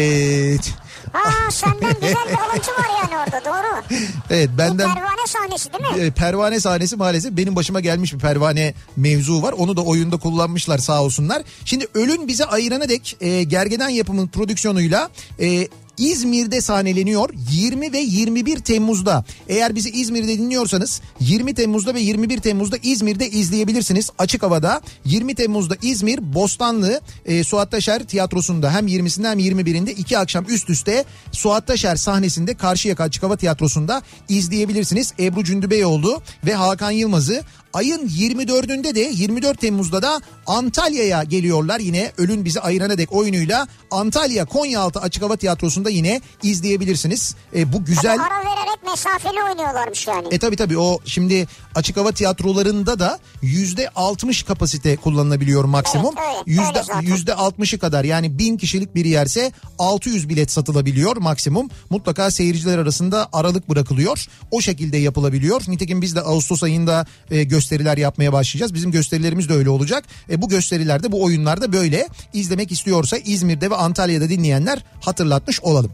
Ha 1.12 1.50
senden 1.50 1.94
güzel 1.94 2.24
bir 2.28 2.38
alıntı 2.38 2.70
var 2.70 2.88
yani 3.02 3.22
orada 3.24 3.44
doğru. 3.44 3.96
evet 4.30 4.48
Bir 4.52 4.58
benden 4.58 4.94
pervane 4.94 5.26
sahnesi 5.26 5.70
değil 5.72 5.96
mi? 5.96 6.02
E, 6.04 6.10
pervane 6.10 6.60
sahnesi 6.60 6.96
maalesef 6.96 7.32
benim 7.32 7.56
başıma 7.56 7.80
gelmiş 7.80 8.14
bir 8.14 8.18
pervane 8.18 8.74
mevzu 8.96 9.42
var. 9.42 9.52
Onu 9.52 9.76
da 9.76 9.82
oyunda 9.82 10.16
kullanmışlar 10.16 10.78
sağ 10.78 11.02
olsunlar. 11.02 11.42
Şimdi 11.64 11.86
Ölün 11.94 12.28
bize 12.28 12.44
ayırana 12.44 12.88
dek 12.88 13.16
e, 13.20 13.42
Gergedan 13.42 13.88
yapımın 13.88 14.28
prodüksiyonuyla 14.28 15.10
e, 15.40 15.68
İzmir'de 15.98 16.60
sahneleniyor 16.60 17.30
20 17.52 17.92
ve 17.92 17.98
21 17.98 18.58
Temmuz'da. 18.58 19.24
Eğer 19.48 19.74
bizi 19.74 19.90
İzmir'de 19.90 20.38
dinliyorsanız 20.38 21.00
20 21.20 21.54
Temmuz'da 21.54 21.94
ve 21.94 22.00
21 22.00 22.38
Temmuz'da 22.38 22.76
İzmir'de 22.82 23.30
izleyebilirsiniz 23.30 24.10
açık 24.18 24.42
havada. 24.42 24.80
20 25.04 25.34
Temmuz'da 25.34 25.76
İzmir 25.82 26.34
Bostanlı 26.34 27.00
e, 27.26 27.44
Suat 27.44 27.70
Taşer 27.70 28.04
tiyatrosunda 28.04 28.74
hem 28.74 28.88
20'sinde 28.88 29.30
hem 29.30 29.38
21'inde 29.38 29.90
iki 29.90 30.18
akşam 30.18 30.44
üst 30.48 30.70
üste 30.70 31.04
Suat 31.32 31.66
Taşer 31.66 31.96
sahnesinde 31.96 32.54
Karşıyaka 32.54 33.04
Açık 33.04 33.22
Hava 33.22 33.36
Tiyatrosu'nda 33.36 34.02
izleyebilirsiniz. 34.28 35.12
Ebru 35.18 35.44
Cündübeyoğlu 35.44 36.22
ve 36.46 36.54
Hakan 36.54 36.90
Yılmaz'ı 36.90 37.42
Ayın 37.74 38.08
24'ünde 38.08 38.94
de 38.94 39.00
24 39.00 39.60
Temmuz'da 39.60 40.02
da 40.02 40.20
Antalya'ya 40.46 41.24
geliyorlar 41.24 41.80
yine 41.80 42.12
Ölün 42.18 42.44
Bizi 42.44 42.60
Ayırana 42.60 42.98
Dek 42.98 43.12
oyunuyla 43.12 43.68
Antalya 43.90 44.44
Konyaaltı 44.44 45.00
Açık 45.00 45.22
Hava 45.22 45.36
Tiyatrosu'nda 45.36 45.90
yine 45.90 46.20
izleyebilirsiniz. 46.42 47.34
E, 47.56 47.72
bu 47.72 47.84
güzel... 47.84 48.20
Ara 48.20 48.44
vererek 48.44 48.74
mesafeli 48.86 49.42
oynuyorlarmış 49.42 50.06
yani. 50.06 50.28
E 50.30 50.38
tabi 50.38 50.56
tabi 50.56 50.78
o 50.78 50.98
şimdi 51.04 51.46
açık 51.74 51.96
hava 51.96 52.12
tiyatrolarında 52.12 52.98
da 52.98 53.18
yüzde 53.42 53.88
60 53.88 54.42
kapasite 54.42 54.96
kullanılabiliyor 54.96 55.64
maksimum. 55.64 56.14
Yüzde 56.46 56.82
yüzde 57.02 57.32
60'ı 57.32 57.78
kadar 57.78 58.04
yani 58.04 58.38
bin 58.38 58.56
kişilik 58.56 58.94
bir 58.94 59.04
yerse 59.04 59.52
600 59.78 60.28
bilet 60.28 60.50
satılabiliyor 60.50 61.16
maksimum. 61.16 61.70
Mutlaka 61.90 62.30
seyirciler 62.30 62.78
arasında 62.78 63.28
aralık 63.32 63.68
bırakılıyor. 63.68 64.26
O 64.50 64.60
şekilde 64.60 64.96
yapılabiliyor. 64.96 65.62
Nitekim 65.68 66.02
biz 66.02 66.16
de 66.16 66.20
Ağustos 66.20 66.62
ayında 66.62 67.06
e, 67.30 67.44
gösteriler 67.64 67.96
yapmaya 67.96 68.32
başlayacağız. 68.32 68.74
Bizim 68.74 68.90
gösterilerimiz 68.90 69.48
de 69.48 69.52
öyle 69.52 69.70
olacak. 69.70 70.04
E, 70.30 70.42
bu 70.42 70.48
gösterilerde 70.48 71.12
bu 71.12 71.24
oyunlarda 71.24 71.72
böyle 71.72 72.08
izlemek 72.32 72.72
istiyorsa 72.72 73.16
İzmir'de 73.16 73.70
ve 73.70 73.76
Antalya'da 73.76 74.28
dinleyenler 74.28 74.84
hatırlatmış 75.00 75.60
olalım. 75.60 75.92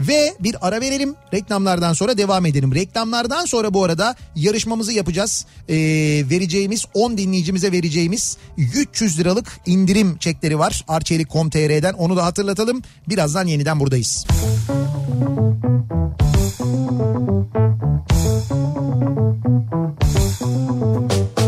Ve 0.00 0.34
bir 0.40 0.68
ara 0.68 0.80
verelim. 0.80 1.14
Reklamlardan 1.34 1.92
sonra 1.92 2.18
devam 2.18 2.46
edelim. 2.46 2.74
Reklamlardan 2.74 3.44
sonra 3.44 3.74
bu 3.74 3.84
arada 3.84 4.14
yarışmamızı 4.36 4.92
yapacağız. 4.92 5.46
Ee, 5.68 5.74
vereceğimiz 6.30 6.84
10 6.94 7.18
dinleyicimize 7.18 7.72
vereceğimiz 7.72 8.36
300 8.56 9.18
liralık 9.18 9.60
indirim 9.66 10.16
çekleri 10.18 10.58
var. 10.58 10.84
Arçelik.com.tr'den 10.88 11.92
onu 11.92 12.16
da 12.16 12.24
hatırlatalım. 12.24 12.82
Birazdan 13.08 13.46
yeniden 13.46 13.80
buradayız. 13.80 14.26
Kafa 20.80 21.39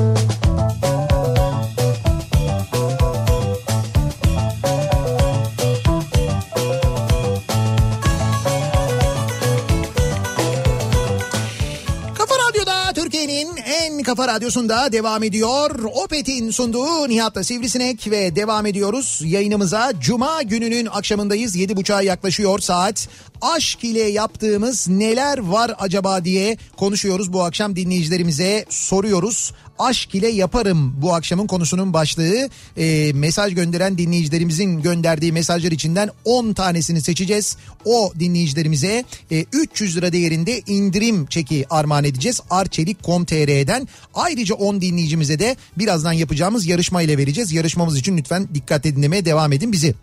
kafa 14.17 14.29
radyosunda 14.29 14.93
devam 14.93 15.23
ediyor. 15.23 15.71
Opet'in 16.05 16.51
sunduğu 16.51 17.09
Nihat'la 17.09 17.45
Sivrisinek 17.45 18.11
ve 18.11 18.37
devam 18.37 18.67
ediyoruz 18.67 19.21
yayınımıza. 19.25 19.93
Cuma 20.01 20.43
gününün 20.43 20.87
akşamındayız. 20.87 21.57
7.30'a 21.57 22.03
yaklaşıyor 22.03 22.59
saat. 22.59 23.09
Aşk 23.41 23.85
ile 23.85 24.01
yaptığımız 24.01 24.89
neler 24.89 25.39
var 25.39 25.75
acaba 25.79 26.25
diye 26.25 26.57
konuşuyoruz. 26.77 27.33
Bu 27.33 27.43
akşam 27.43 27.77
dinleyicilerimize 27.77 28.67
soruyoruz. 28.69 29.53
Aşk 29.83 30.15
ile 30.15 30.29
yaparım 30.29 30.95
bu 31.03 31.15
akşamın 31.15 31.47
konusunun 31.47 31.93
başlığı. 31.93 32.49
Ee, 32.79 33.13
mesaj 33.15 33.55
gönderen 33.55 33.99
dinleyicilerimizin 33.99 34.83
gönderdiği 34.83 35.33
mesajlar 35.33 35.73
içinden 35.73 36.11
10 36.25 36.53
tanesini 36.53 37.03
seçeceğiz. 37.03 37.57
O 37.85 38.13
dinleyicilerimize 38.19 39.05
e, 39.31 39.45
300 39.53 39.97
lira 39.97 40.13
değerinde 40.13 40.61
indirim 40.67 41.27
çeki 41.27 41.67
armağan 41.71 42.05
edeceğiz. 42.05 42.41
Arçelik.com.tr'den. 42.51 43.89
Ayrıca 44.15 44.55
10 44.55 44.81
dinleyicimize 44.81 45.39
de 45.39 45.57
birazdan 45.79 46.13
yapacağımız 46.13 46.67
yarışma 46.67 47.03
ile 47.03 47.19
vereceğiz. 47.19 47.53
Yarışmamız 47.53 47.99
için 47.99 48.17
lütfen 48.17 48.49
dikkatle 48.55 48.97
dinlemeye 48.97 49.25
devam 49.25 49.53
edin 49.53 49.73
bizi. 49.73 49.95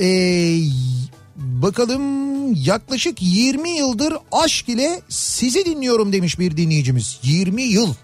Ee, 0.00 0.60
bakalım 1.36 2.36
yaklaşık 2.54 3.16
20 3.20 3.70
yıldır 3.70 4.14
aşk 4.32 4.68
ile 4.68 5.00
sizi 5.08 5.64
dinliyorum 5.64 6.12
demiş 6.12 6.38
bir 6.38 6.56
dinleyicimiz. 6.56 7.18
20 7.22 7.62
yıl. 7.62 7.94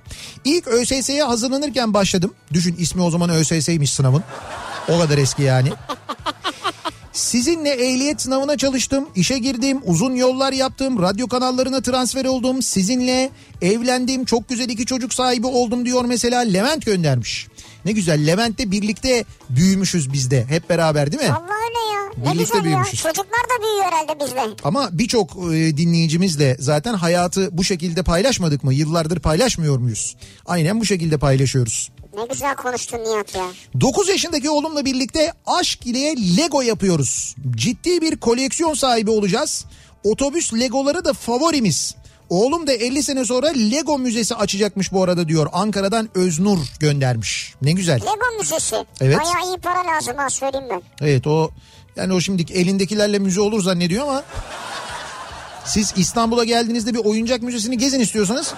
İlk 0.44 0.68
ÖSS'ye 0.68 1.22
hazırlanırken 1.22 1.94
başladım. 1.94 2.34
Düşün 2.52 2.76
ismi 2.78 3.02
o 3.02 3.10
zaman 3.10 3.30
ÖSS'ymiş 3.30 3.92
sınavın. 3.92 4.24
O 4.88 4.98
kadar 4.98 5.18
eski 5.18 5.42
yani. 5.42 5.68
Sizinle 7.12 7.70
ehliyet 7.70 8.22
sınavına 8.22 8.56
çalıştım, 8.56 9.08
işe 9.14 9.38
girdim, 9.38 9.80
uzun 9.84 10.14
yollar 10.14 10.52
yaptım, 10.52 11.02
radyo 11.02 11.28
kanallarına 11.28 11.80
transfer 11.80 12.24
oldum. 12.24 12.62
Sizinle 12.62 13.30
evlendim, 13.62 14.24
çok 14.24 14.48
güzel 14.48 14.68
iki 14.68 14.86
çocuk 14.86 15.14
sahibi 15.14 15.46
oldum 15.46 15.86
diyor 15.86 16.04
mesela 16.04 16.40
Levent 16.40 16.86
göndermiş. 16.86 17.46
Ne 17.84 17.92
güzel 17.92 18.26
Levent'le 18.26 18.70
birlikte 18.70 19.24
büyümüşüz 19.50 20.12
biz 20.12 20.30
de 20.30 20.44
hep 20.48 20.68
beraber 20.70 21.12
değil 21.12 21.22
mi? 21.22 21.28
Vallahi 21.28 21.42
öyle 21.42 21.94
ya. 21.94 22.02
Ne 22.18 22.34
Birlikte 22.34 22.42
güzel 22.54 22.64
büyümüşüz. 22.64 23.04
ya. 23.04 23.12
Çocuklar 23.12 23.40
da 23.44 23.62
büyüyor 23.62 23.84
herhalde 23.84 24.24
bizle. 24.24 24.56
Ama 24.64 24.88
birçok 24.92 25.30
e, 25.30 25.76
dinleyicimizle 25.76 26.56
zaten 26.58 26.94
hayatı 26.94 27.58
bu 27.58 27.64
şekilde 27.64 28.02
paylaşmadık 28.02 28.64
mı? 28.64 28.74
Yıllardır 28.74 29.20
paylaşmıyor 29.20 29.78
muyuz? 29.78 30.16
Aynen 30.46 30.80
bu 30.80 30.84
şekilde 30.86 31.18
paylaşıyoruz. 31.18 31.90
Ne 32.16 32.26
güzel 32.32 32.56
konuştun 32.56 32.98
Nihat 32.98 33.34
ya. 33.34 33.44
9 33.80 34.08
yaşındaki 34.08 34.50
oğlumla 34.50 34.84
birlikte 34.84 35.32
aşk 35.46 35.86
ile 35.86 36.14
Lego 36.36 36.60
yapıyoruz. 36.62 37.36
Ciddi 37.56 38.00
bir 38.00 38.16
koleksiyon 38.16 38.74
sahibi 38.74 39.10
olacağız. 39.10 39.64
Otobüs 40.04 40.54
Legoları 40.54 41.04
da 41.04 41.12
favorimiz. 41.12 41.94
Oğlum 42.32 42.66
da 42.66 42.72
50 42.72 43.02
sene 43.02 43.24
sonra 43.24 43.46
Lego 43.48 43.98
müzesi 43.98 44.34
açacakmış 44.34 44.92
bu 44.92 45.02
arada 45.02 45.28
diyor. 45.28 45.46
Ankara'dan 45.52 46.08
Öznur 46.14 46.58
göndermiş. 46.80 47.54
Ne 47.62 47.72
güzel. 47.72 48.00
Lego 48.00 48.38
müzesi. 48.40 48.76
Evet. 49.00 49.18
Bayağı 49.18 49.48
iyi 49.54 49.58
para 49.60 49.86
lazım 49.86 50.16
ha 50.16 50.30
söyleyeyim 50.30 50.66
ben. 50.70 50.82
Evet 51.00 51.26
o 51.26 51.50
yani 51.96 52.12
o 52.12 52.20
şimdi 52.20 52.52
elindekilerle 52.52 53.18
müze 53.18 53.40
olur 53.40 53.62
zannediyor 53.62 54.02
ama 54.02 54.22
siz 55.64 55.92
İstanbul'a 55.96 56.44
geldiğinizde 56.44 56.94
bir 56.94 56.98
oyuncak 57.04 57.42
müzesini 57.42 57.78
gezin 57.78 58.00
istiyorsanız 58.00 58.54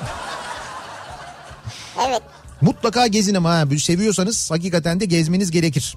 Evet. 2.08 2.22
mutlaka 2.60 3.06
gezin 3.06 3.34
ama 3.34 3.50
ha, 3.50 3.64
seviyorsanız 3.78 4.50
hakikaten 4.50 5.00
de 5.00 5.04
gezmeniz 5.04 5.50
gerekir. 5.50 5.96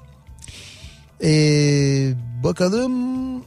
Ee, 1.24 2.12
bakalım 2.44 3.44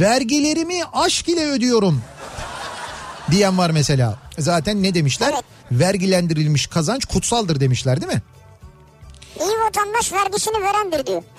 vergilerimi 0.00 0.84
aşk 0.92 1.28
ile 1.28 1.46
ödüyorum 1.46 2.02
diyen 3.30 3.58
var 3.58 3.70
mesela. 3.70 4.18
Zaten 4.38 4.82
ne 4.82 4.94
demişler? 4.94 5.30
Evet. 5.34 5.44
Vergilendirilmiş 5.72 6.66
kazanç 6.66 7.04
kutsaldır 7.04 7.60
demişler 7.60 8.00
değil 8.00 8.12
mi? 8.12 8.22
İyi 9.40 9.56
vatandaş 9.66 10.12
vergisini 10.12 10.54
verendir 10.62 11.06
diyor. 11.06 11.22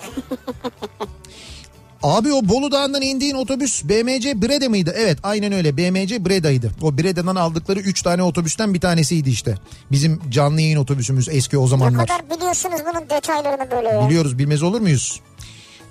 Abi 2.02 2.32
o 2.32 2.48
Bolu 2.48 2.72
Dağı'ndan 2.72 3.02
indiğin 3.02 3.34
otobüs 3.34 3.84
BMC 3.84 4.42
Breda 4.42 4.68
mıydı? 4.68 4.94
Evet 4.96 5.18
aynen 5.22 5.52
öyle 5.52 5.76
BMC 5.76 6.24
Breda'ydı. 6.24 6.70
O 6.82 6.98
Breda'dan 6.98 7.36
aldıkları 7.36 7.80
3 7.80 8.02
tane 8.02 8.22
otobüsten 8.22 8.74
bir 8.74 8.80
tanesiydi 8.80 9.30
işte. 9.30 9.54
Bizim 9.92 10.20
canlı 10.30 10.60
yayın 10.60 10.76
otobüsümüz 10.76 11.28
eski 11.28 11.58
o 11.58 11.64
Ne 11.64 11.68
zamanlar. 11.68 12.06
kadar 12.06 12.30
biliyorsunuz 12.38 12.80
bunun 12.90 13.10
detaylarını 13.10 13.70
böyle 13.70 13.88
ya. 13.88 14.08
Biliyoruz 14.08 14.38
bilmez 14.38 14.62
olur 14.62 14.80
muyuz? 14.80 15.20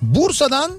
Bursa'dan 0.01 0.71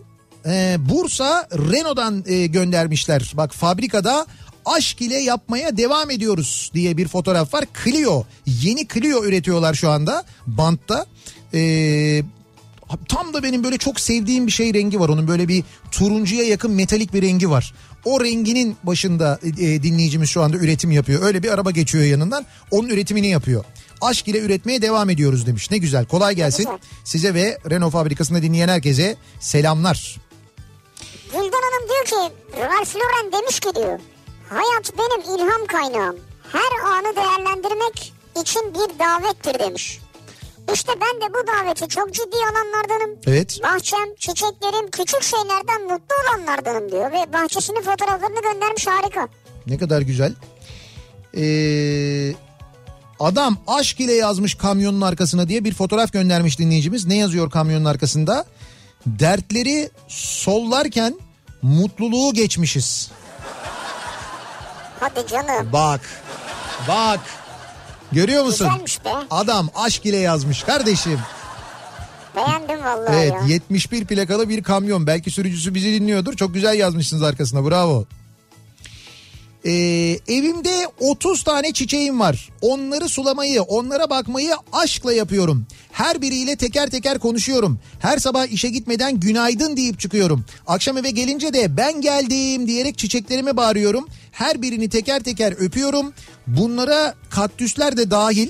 e, 0.46 0.76
Bursa 0.78 1.48
Renault'dan 1.52 2.24
e, 2.26 2.46
göndermişler. 2.46 3.32
Bak 3.34 3.54
fabrikada 3.54 4.26
aşk 4.64 5.00
ile 5.00 5.16
yapmaya 5.16 5.76
devam 5.76 6.10
ediyoruz 6.10 6.70
diye 6.74 6.96
bir 6.96 7.08
fotoğraf 7.08 7.54
var. 7.54 7.64
Clio 7.84 8.24
yeni 8.46 8.88
Clio 8.88 9.24
üretiyorlar 9.24 9.74
şu 9.74 9.90
anda 9.90 10.24
bantta. 10.46 11.06
E, 11.54 12.22
tam 13.08 13.34
da 13.34 13.42
benim 13.42 13.64
böyle 13.64 13.78
çok 13.78 14.00
sevdiğim 14.00 14.46
bir 14.46 14.52
şey 14.52 14.74
rengi 14.74 15.00
var. 15.00 15.08
Onun 15.08 15.28
böyle 15.28 15.48
bir 15.48 15.64
turuncuya 15.90 16.44
yakın 16.44 16.70
metalik 16.70 17.14
bir 17.14 17.22
rengi 17.22 17.50
var. 17.50 17.74
O 18.04 18.24
renginin 18.24 18.76
başında 18.82 19.38
e, 19.42 19.82
dinleyicimiz 19.82 20.30
şu 20.30 20.42
anda 20.42 20.56
üretim 20.56 20.90
yapıyor. 20.90 21.22
Öyle 21.22 21.42
bir 21.42 21.50
araba 21.50 21.70
geçiyor 21.70 22.04
yanından. 22.04 22.46
Onun 22.70 22.88
üretimini 22.88 23.26
yapıyor. 23.26 23.64
Aşk 24.00 24.28
ile 24.28 24.38
üretmeye 24.38 24.82
devam 24.82 25.10
ediyoruz 25.10 25.46
demiş. 25.46 25.70
Ne 25.70 25.78
güzel. 25.78 26.06
Kolay 26.06 26.34
gelsin. 26.34 26.68
Size 27.04 27.34
ve 27.34 27.58
Renault 27.70 27.92
fabrikasında 27.92 28.42
dinleyen 28.42 28.68
herkese 28.68 29.16
selamlar. 29.40 30.16
Gülden 31.32 31.62
Hanım 31.66 31.88
diyor 31.88 32.04
ki 32.04 32.34
Ralph 32.56 32.96
Lauren 32.96 33.32
demiş 33.32 33.60
ki 33.60 33.74
diyor. 33.74 34.00
Hayat 34.48 34.92
benim 34.98 35.20
ilham 35.34 35.66
kaynağım. 35.66 36.16
Her 36.52 36.90
anı 36.90 37.16
değerlendirmek 37.16 38.12
için 38.40 38.74
bir 38.74 38.98
davettir 38.98 39.58
demiş. 39.58 40.00
İşte 40.74 40.92
ben 41.00 41.20
de 41.20 41.34
bu 41.34 41.46
daveti 41.46 41.88
çok 41.88 42.14
ciddi 42.14 42.36
alanlardanım. 42.36 43.18
Evet. 43.26 43.60
Bahçem, 43.62 44.14
çiçeklerim, 44.18 44.90
küçük 44.90 45.22
şeylerden 45.22 45.82
mutlu 45.82 46.14
olanlardanım 46.24 46.92
diyor. 46.92 47.12
Ve 47.12 47.32
bahçesinin 47.32 47.82
fotoğraflarını 47.82 48.42
göndermiş 48.42 48.86
harika. 48.86 49.28
Ne 49.66 49.78
kadar 49.78 50.00
güzel. 50.00 50.34
Ee, 51.36 52.34
adam 53.20 53.56
aşk 53.66 54.00
ile 54.00 54.12
yazmış 54.12 54.54
kamyonun 54.54 55.00
arkasına 55.00 55.48
diye 55.48 55.64
bir 55.64 55.74
fotoğraf 55.74 56.12
göndermiş 56.12 56.58
dinleyicimiz. 56.58 57.06
Ne 57.06 57.16
yazıyor 57.16 57.50
kamyonun 57.50 57.84
arkasında? 57.84 58.46
Dertleri 59.06 59.90
sollarken 60.08 61.14
mutluluğu 61.62 62.32
geçmişiz. 62.34 63.10
Hadi 65.00 65.26
canım. 65.26 65.72
Bak. 65.72 66.00
Bak. 66.88 67.20
Görüyor 68.12 68.44
musun? 68.44 68.68
Güzelmiş 68.68 69.04
be. 69.04 69.12
Adam 69.30 69.68
aşk 69.74 70.06
ile 70.06 70.16
yazmış 70.16 70.62
kardeşim. 70.62 71.20
Beğendim 72.36 72.84
vallahi 72.84 73.16
Evet 73.16 73.32
ya. 73.32 73.40
71 73.48 74.04
plakalı 74.04 74.48
bir 74.48 74.62
kamyon. 74.62 75.06
Belki 75.06 75.30
sürücüsü 75.30 75.74
bizi 75.74 75.92
dinliyordur. 76.00 76.36
Çok 76.36 76.54
güzel 76.54 76.78
yazmışsınız 76.78 77.22
arkasına 77.22 77.70
bravo. 77.70 78.06
Ee, 79.64 79.70
evimde 80.28 80.86
30 81.00 81.42
tane 81.42 81.72
çiçeğim 81.72 82.20
var. 82.20 82.48
Onları 82.60 83.08
sulamayı, 83.08 83.62
onlara 83.62 84.10
bakmayı 84.10 84.54
aşkla 84.72 85.12
yapıyorum. 85.12 85.66
Her 85.92 86.22
biriyle 86.22 86.56
teker 86.56 86.90
teker 86.90 87.18
konuşuyorum. 87.18 87.78
Her 87.98 88.18
sabah 88.18 88.46
işe 88.46 88.68
gitmeden 88.68 89.20
günaydın 89.20 89.76
deyip 89.76 90.00
çıkıyorum. 90.00 90.44
Akşam 90.66 90.98
eve 90.98 91.10
gelince 91.10 91.52
de 91.52 91.76
ben 91.76 92.00
geldim 92.00 92.66
diyerek 92.66 92.98
çiçeklerime 92.98 93.56
bağırıyorum. 93.56 94.08
Her 94.32 94.62
birini 94.62 94.88
teker 94.88 95.22
teker 95.22 95.52
öpüyorum. 95.52 96.12
Bunlara 96.46 97.14
kaktüsler 97.30 97.96
de 97.96 98.10
dahil. 98.10 98.48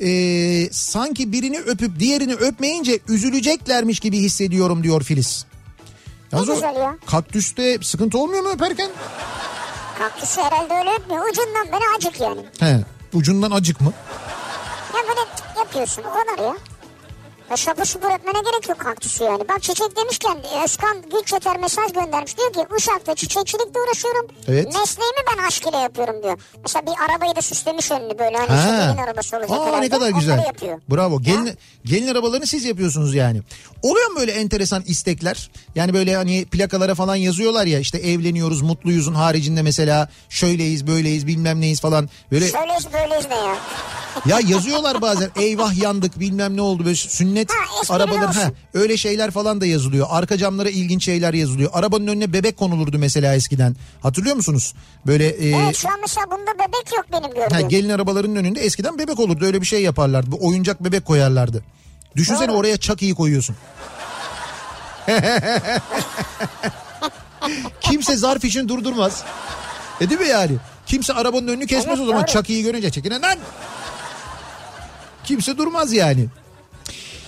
Ee, 0.00 0.68
sanki 0.72 1.32
birini 1.32 1.58
öpüp 1.58 2.00
diğerini 2.00 2.34
öpmeyince 2.34 2.98
üzüleceklermiş 3.08 4.00
gibi 4.00 4.18
hissediyorum 4.18 4.82
diyor 4.82 5.02
Filiz. 5.02 5.46
Yalnız 6.32 6.48
o 6.48 6.54
güzel 6.54 6.76
ya. 6.76 6.98
Kaktüste 7.06 7.78
sıkıntı 7.82 8.18
olmuyor 8.18 8.42
mu 8.42 8.48
öperken? 8.48 8.90
Kaktüsü 9.98 10.40
herhalde 10.40 10.74
öyle 10.74 10.90
öpmüyor. 10.94 11.24
Ucundan 11.28 11.66
beni 11.72 11.82
acık 11.96 12.20
yani. 12.20 12.46
He, 12.60 12.80
ucundan 13.12 13.50
acık 13.50 13.80
mı? 13.80 13.92
Ya 14.94 15.00
böyle 15.08 15.20
yapıyorsun 15.58 16.02
o 16.02 16.14
şapur 17.56 17.84
şupur 17.84 18.06
öpmene 18.08 18.38
gerek 18.50 18.68
yok 18.68 18.78
kaktüsü 18.78 19.24
yani. 19.24 19.48
Bak 19.48 19.62
çiçek 19.62 19.96
demişken 19.96 20.36
Özkan 20.64 21.02
Gülçeter 21.12 21.56
mesaj 21.60 21.92
göndermiş. 21.92 22.38
Diyor 22.38 22.52
ki 22.52 22.74
Uşak'ta 22.76 23.14
çiçekçilikle 23.14 23.80
uğraşıyorum. 23.80 24.26
Evet. 24.48 24.66
Mesleğimi 24.66 25.18
ben 25.32 25.46
aşk 25.46 25.66
ile 25.66 25.76
yapıyorum 25.76 26.22
diyor. 26.22 26.38
Mesela 26.62 26.86
bir 26.86 26.92
arabayı 27.12 27.36
da 27.36 27.42
süslemiş 27.42 27.90
önünü 27.90 28.18
böyle 28.18 28.36
hani 28.36 28.44
işte 28.60 28.70
Ha. 28.70 28.86
gelin 28.92 29.02
arabası 29.06 29.36
olacak 29.36 29.50
Aa, 29.50 29.66
herhalde. 29.66 29.80
ne 29.80 29.88
kadar 29.88 30.06
Onları 30.06 30.20
güzel. 30.20 30.38
yapıyor. 30.46 30.80
Bravo. 30.90 31.20
Gelin, 31.22 31.46
Ya. 31.46 31.54
gelin 31.84 32.06
arabalarını 32.08 32.46
siz 32.46 32.64
yapıyorsunuz 32.64 33.14
yani. 33.14 33.40
Oluyor 33.82 34.10
mu 34.10 34.16
böyle 34.16 34.32
enteresan 34.32 34.82
istekler? 34.86 35.50
Yani 35.74 35.94
böyle 35.94 36.16
hani 36.16 36.44
plakalara 36.44 36.94
falan 36.94 37.16
yazıyorlar 37.16 37.66
ya 37.66 37.78
işte 37.78 37.98
evleniyoruz, 37.98 38.62
mutluyuzun 38.62 39.14
haricinde 39.14 39.62
mesela 39.62 40.08
şöyleyiz, 40.28 40.86
böyleyiz, 40.86 41.26
bilmem 41.26 41.60
neyiz 41.60 41.80
falan. 41.80 42.08
Böyle 42.32 42.48
Şöyleyiz 42.48 42.86
böyleyiz 42.92 43.26
ne 43.28 43.34
ya. 43.36 43.56
ya 44.26 44.48
yazıyorlar 44.48 45.02
bazen 45.02 45.30
eyvah 45.36 45.82
yandık 45.82 46.20
bilmem 46.20 46.56
ne 46.56 46.62
oldu 46.62 46.84
böyle 46.84 46.96
sünnet 46.96 47.33
Ha, 47.36 47.80
esprili 47.82 47.96
arabalar 47.96 48.28
olsun. 48.28 48.40
ha 48.40 48.50
öyle 48.74 48.96
şeyler 48.96 49.30
falan 49.30 49.60
da 49.60 49.66
yazılıyor. 49.66 50.06
Arka 50.10 50.36
camlara 50.36 50.70
ilginç 50.70 51.04
şeyler 51.04 51.34
yazılıyor. 51.34 51.70
Arabanın 51.72 52.06
önüne 52.06 52.32
bebek 52.32 52.56
konulurdu 52.56 52.98
mesela 52.98 53.34
eskiden. 53.34 53.76
Hatırlıyor 54.02 54.36
musunuz? 54.36 54.74
Böyle 55.06 55.28
e, 55.28 55.48
Evet 55.48 55.76
şu 55.76 55.88
an 55.88 56.00
mesela 56.00 56.26
bunda 56.30 56.54
bebek 56.54 56.92
yok 56.96 57.06
benim 57.12 57.34
gördüğüm. 57.34 57.56
Ha, 57.56 57.60
gelin 57.60 57.88
arabalarının 57.90 58.36
önünde 58.36 58.60
eskiden 58.60 58.98
bebek 58.98 59.20
olurdu 59.20 59.44
öyle 59.44 59.60
bir 59.60 59.66
şey 59.66 59.82
yaparlardı. 59.82 60.32
Bu 60.32 60.46
oyuncak 60.46 60.84
bebek 60.84 61.04
koyarlardı. 61.04 61.64
Düşünsene 62.16 62.48
Doğru. 62.48 62.56
oraya 62.56 62.76
Chucky'yi 62.76 63.14
koyuyorsun. 63.14 63.56
Kimse 67.80 68.16
zarf 68.16 68.44
için 68.44 68.68
durdurmaz. 68.68 69.24
E 70.00 70.10
değil 70.10 70.20
mi 70.20 70.28
yani? 70.28 70.52
Kimse 70.86 71.12
arabanın 71.12 71.48
önünü 71.48 71.66
kesmez 71.66 71.98
Evet, 71.98 72.00
o 72.00 72.06
zaman 72.06 72.22
doğru. 72.22 72.32
Chucky'yi 72.32 72.62
görünce 72.62 72.90
çekinen 72.90 73.22
lan. 73.22 73.38
Kimse 75.24 75.58
durmaz 75.58 75.92
yani. 75.92 76.26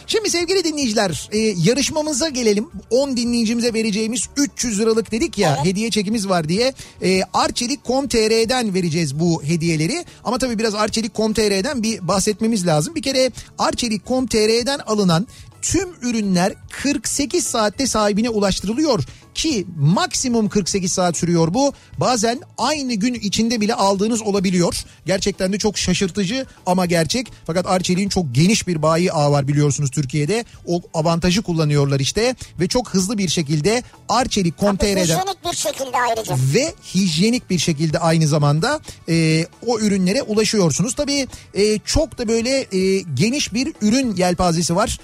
Şimdi 0.06 0.30
sevgili 0.30 0.64
dinleyiciler 0.64 1.28
e, 1.32 1.38
yarışmamıza 1.38 2.28
gelelim. 2.28 2.68
10 2.90 3.16
dinleyicimize 3.16 3.74
vereceğimiz 3.74 4.28
300 4.36 4.80
liralık 4.80 5.12
dedik 5.12 5.38
ya 5.38 5.64
hediye 5.64 5.90
çekimiz 5.90 6.28
var 6.28 6.48
diye. 6.48 6.72
E, 7.02 7.22
Arçelik.com.tr'den 7.32 8.74
vereceğiz 8.74 9.20
bu 9.20 9.42
hediyeleri. 9.42 10.04
Ama 10.24 10.38
tabii 10.38 10.58
biraz 10.58 10.74
Arçelik.com.tr'den 10.74 11.82
bir 11.82 12.08
bahsetmemiz 12.08 12.66
lazım. 12.66 12.94
Bir 12.94 13.02
kere 13.02 13.30
Arçelik.com.tr'den 13.58 14.78
alınan 14.78 15.26
tüm 15.62 15.88
ürünler 16.02 16.54
48 16.70 17.46
saatte 17.46 17.86
sahibine 17.86 18.30
ulaştırılıyor 18.30 19.04
ki 19.36 19.66
maksimum 19.76 20.48
48 20.48 20.92
saat 20.92 21.16
sürüyor 21.16 21.54
bu. 21.54 21.72
Bazen 21.98 22.40
aynı 22.58 22.94
gün 22.94 23.14
içinde 23.14 23.60
bile 23.60 23.74
aldığınız 23.74 24.22
olabiliyor. 24.22 24.84
Gerçekten 25.06 25.52
de 25.52 25.58
çok 25.58 25.78
şaşırtıcı 25.78 26.46
ama 26.66 26.86
gerçek. 26.86 27.32
Fakat 27.46 27.66
Arçelik'in 27.66 28.08
çok 28.08 28.34
geniş 28.34 28.66
bir 28.68 28.82
bayi 28.82 29.12
ağı 29.12 29.30
var 29.30 29.48
biliyorsunuz 29.48 29.90
Türkiye'de. 29.90 30.44
O 30.66 30.80
avantajı 30.94 31.42
kullanıyorlar 31.42 32.00
işte 32.00 32.34
ve 32.60 32.68
çok 32.68 32.88
hızlı 32.90 33.18
bir 33.18 33.28
şekilde 33.28 33.82
Arçelik.com.tr'den 34.08 34.96
Hijyenik 35.02 35.44
bir 35.44 35.56
şekilde 35.56 35.96
ayrıca. 36.08 36.36
ve 36.54 36.74
hijyenik 36.94 37.50
bir 37.50 37.58
şekilde 37.58 37.98
aynı 37.98 38.28
zamanda 38.28 38.80
e, 39.08 39.46
o 39.66 39.78
ürünlere 39.78 40.22
ulaşıyorsunuz. 40.22 40.94
Tabii 40.94 41.26
e, 41.54 41.78
çok 41.78 42.18
da 42.18 42.28
böyle 42.28 42.66
e, 42.72 43.00
geniş 43.14 43.54
bir 43.54 43.72
ürün 43.82 44.16
yelpazesi 44.16 44.76
var. 44.76 44.98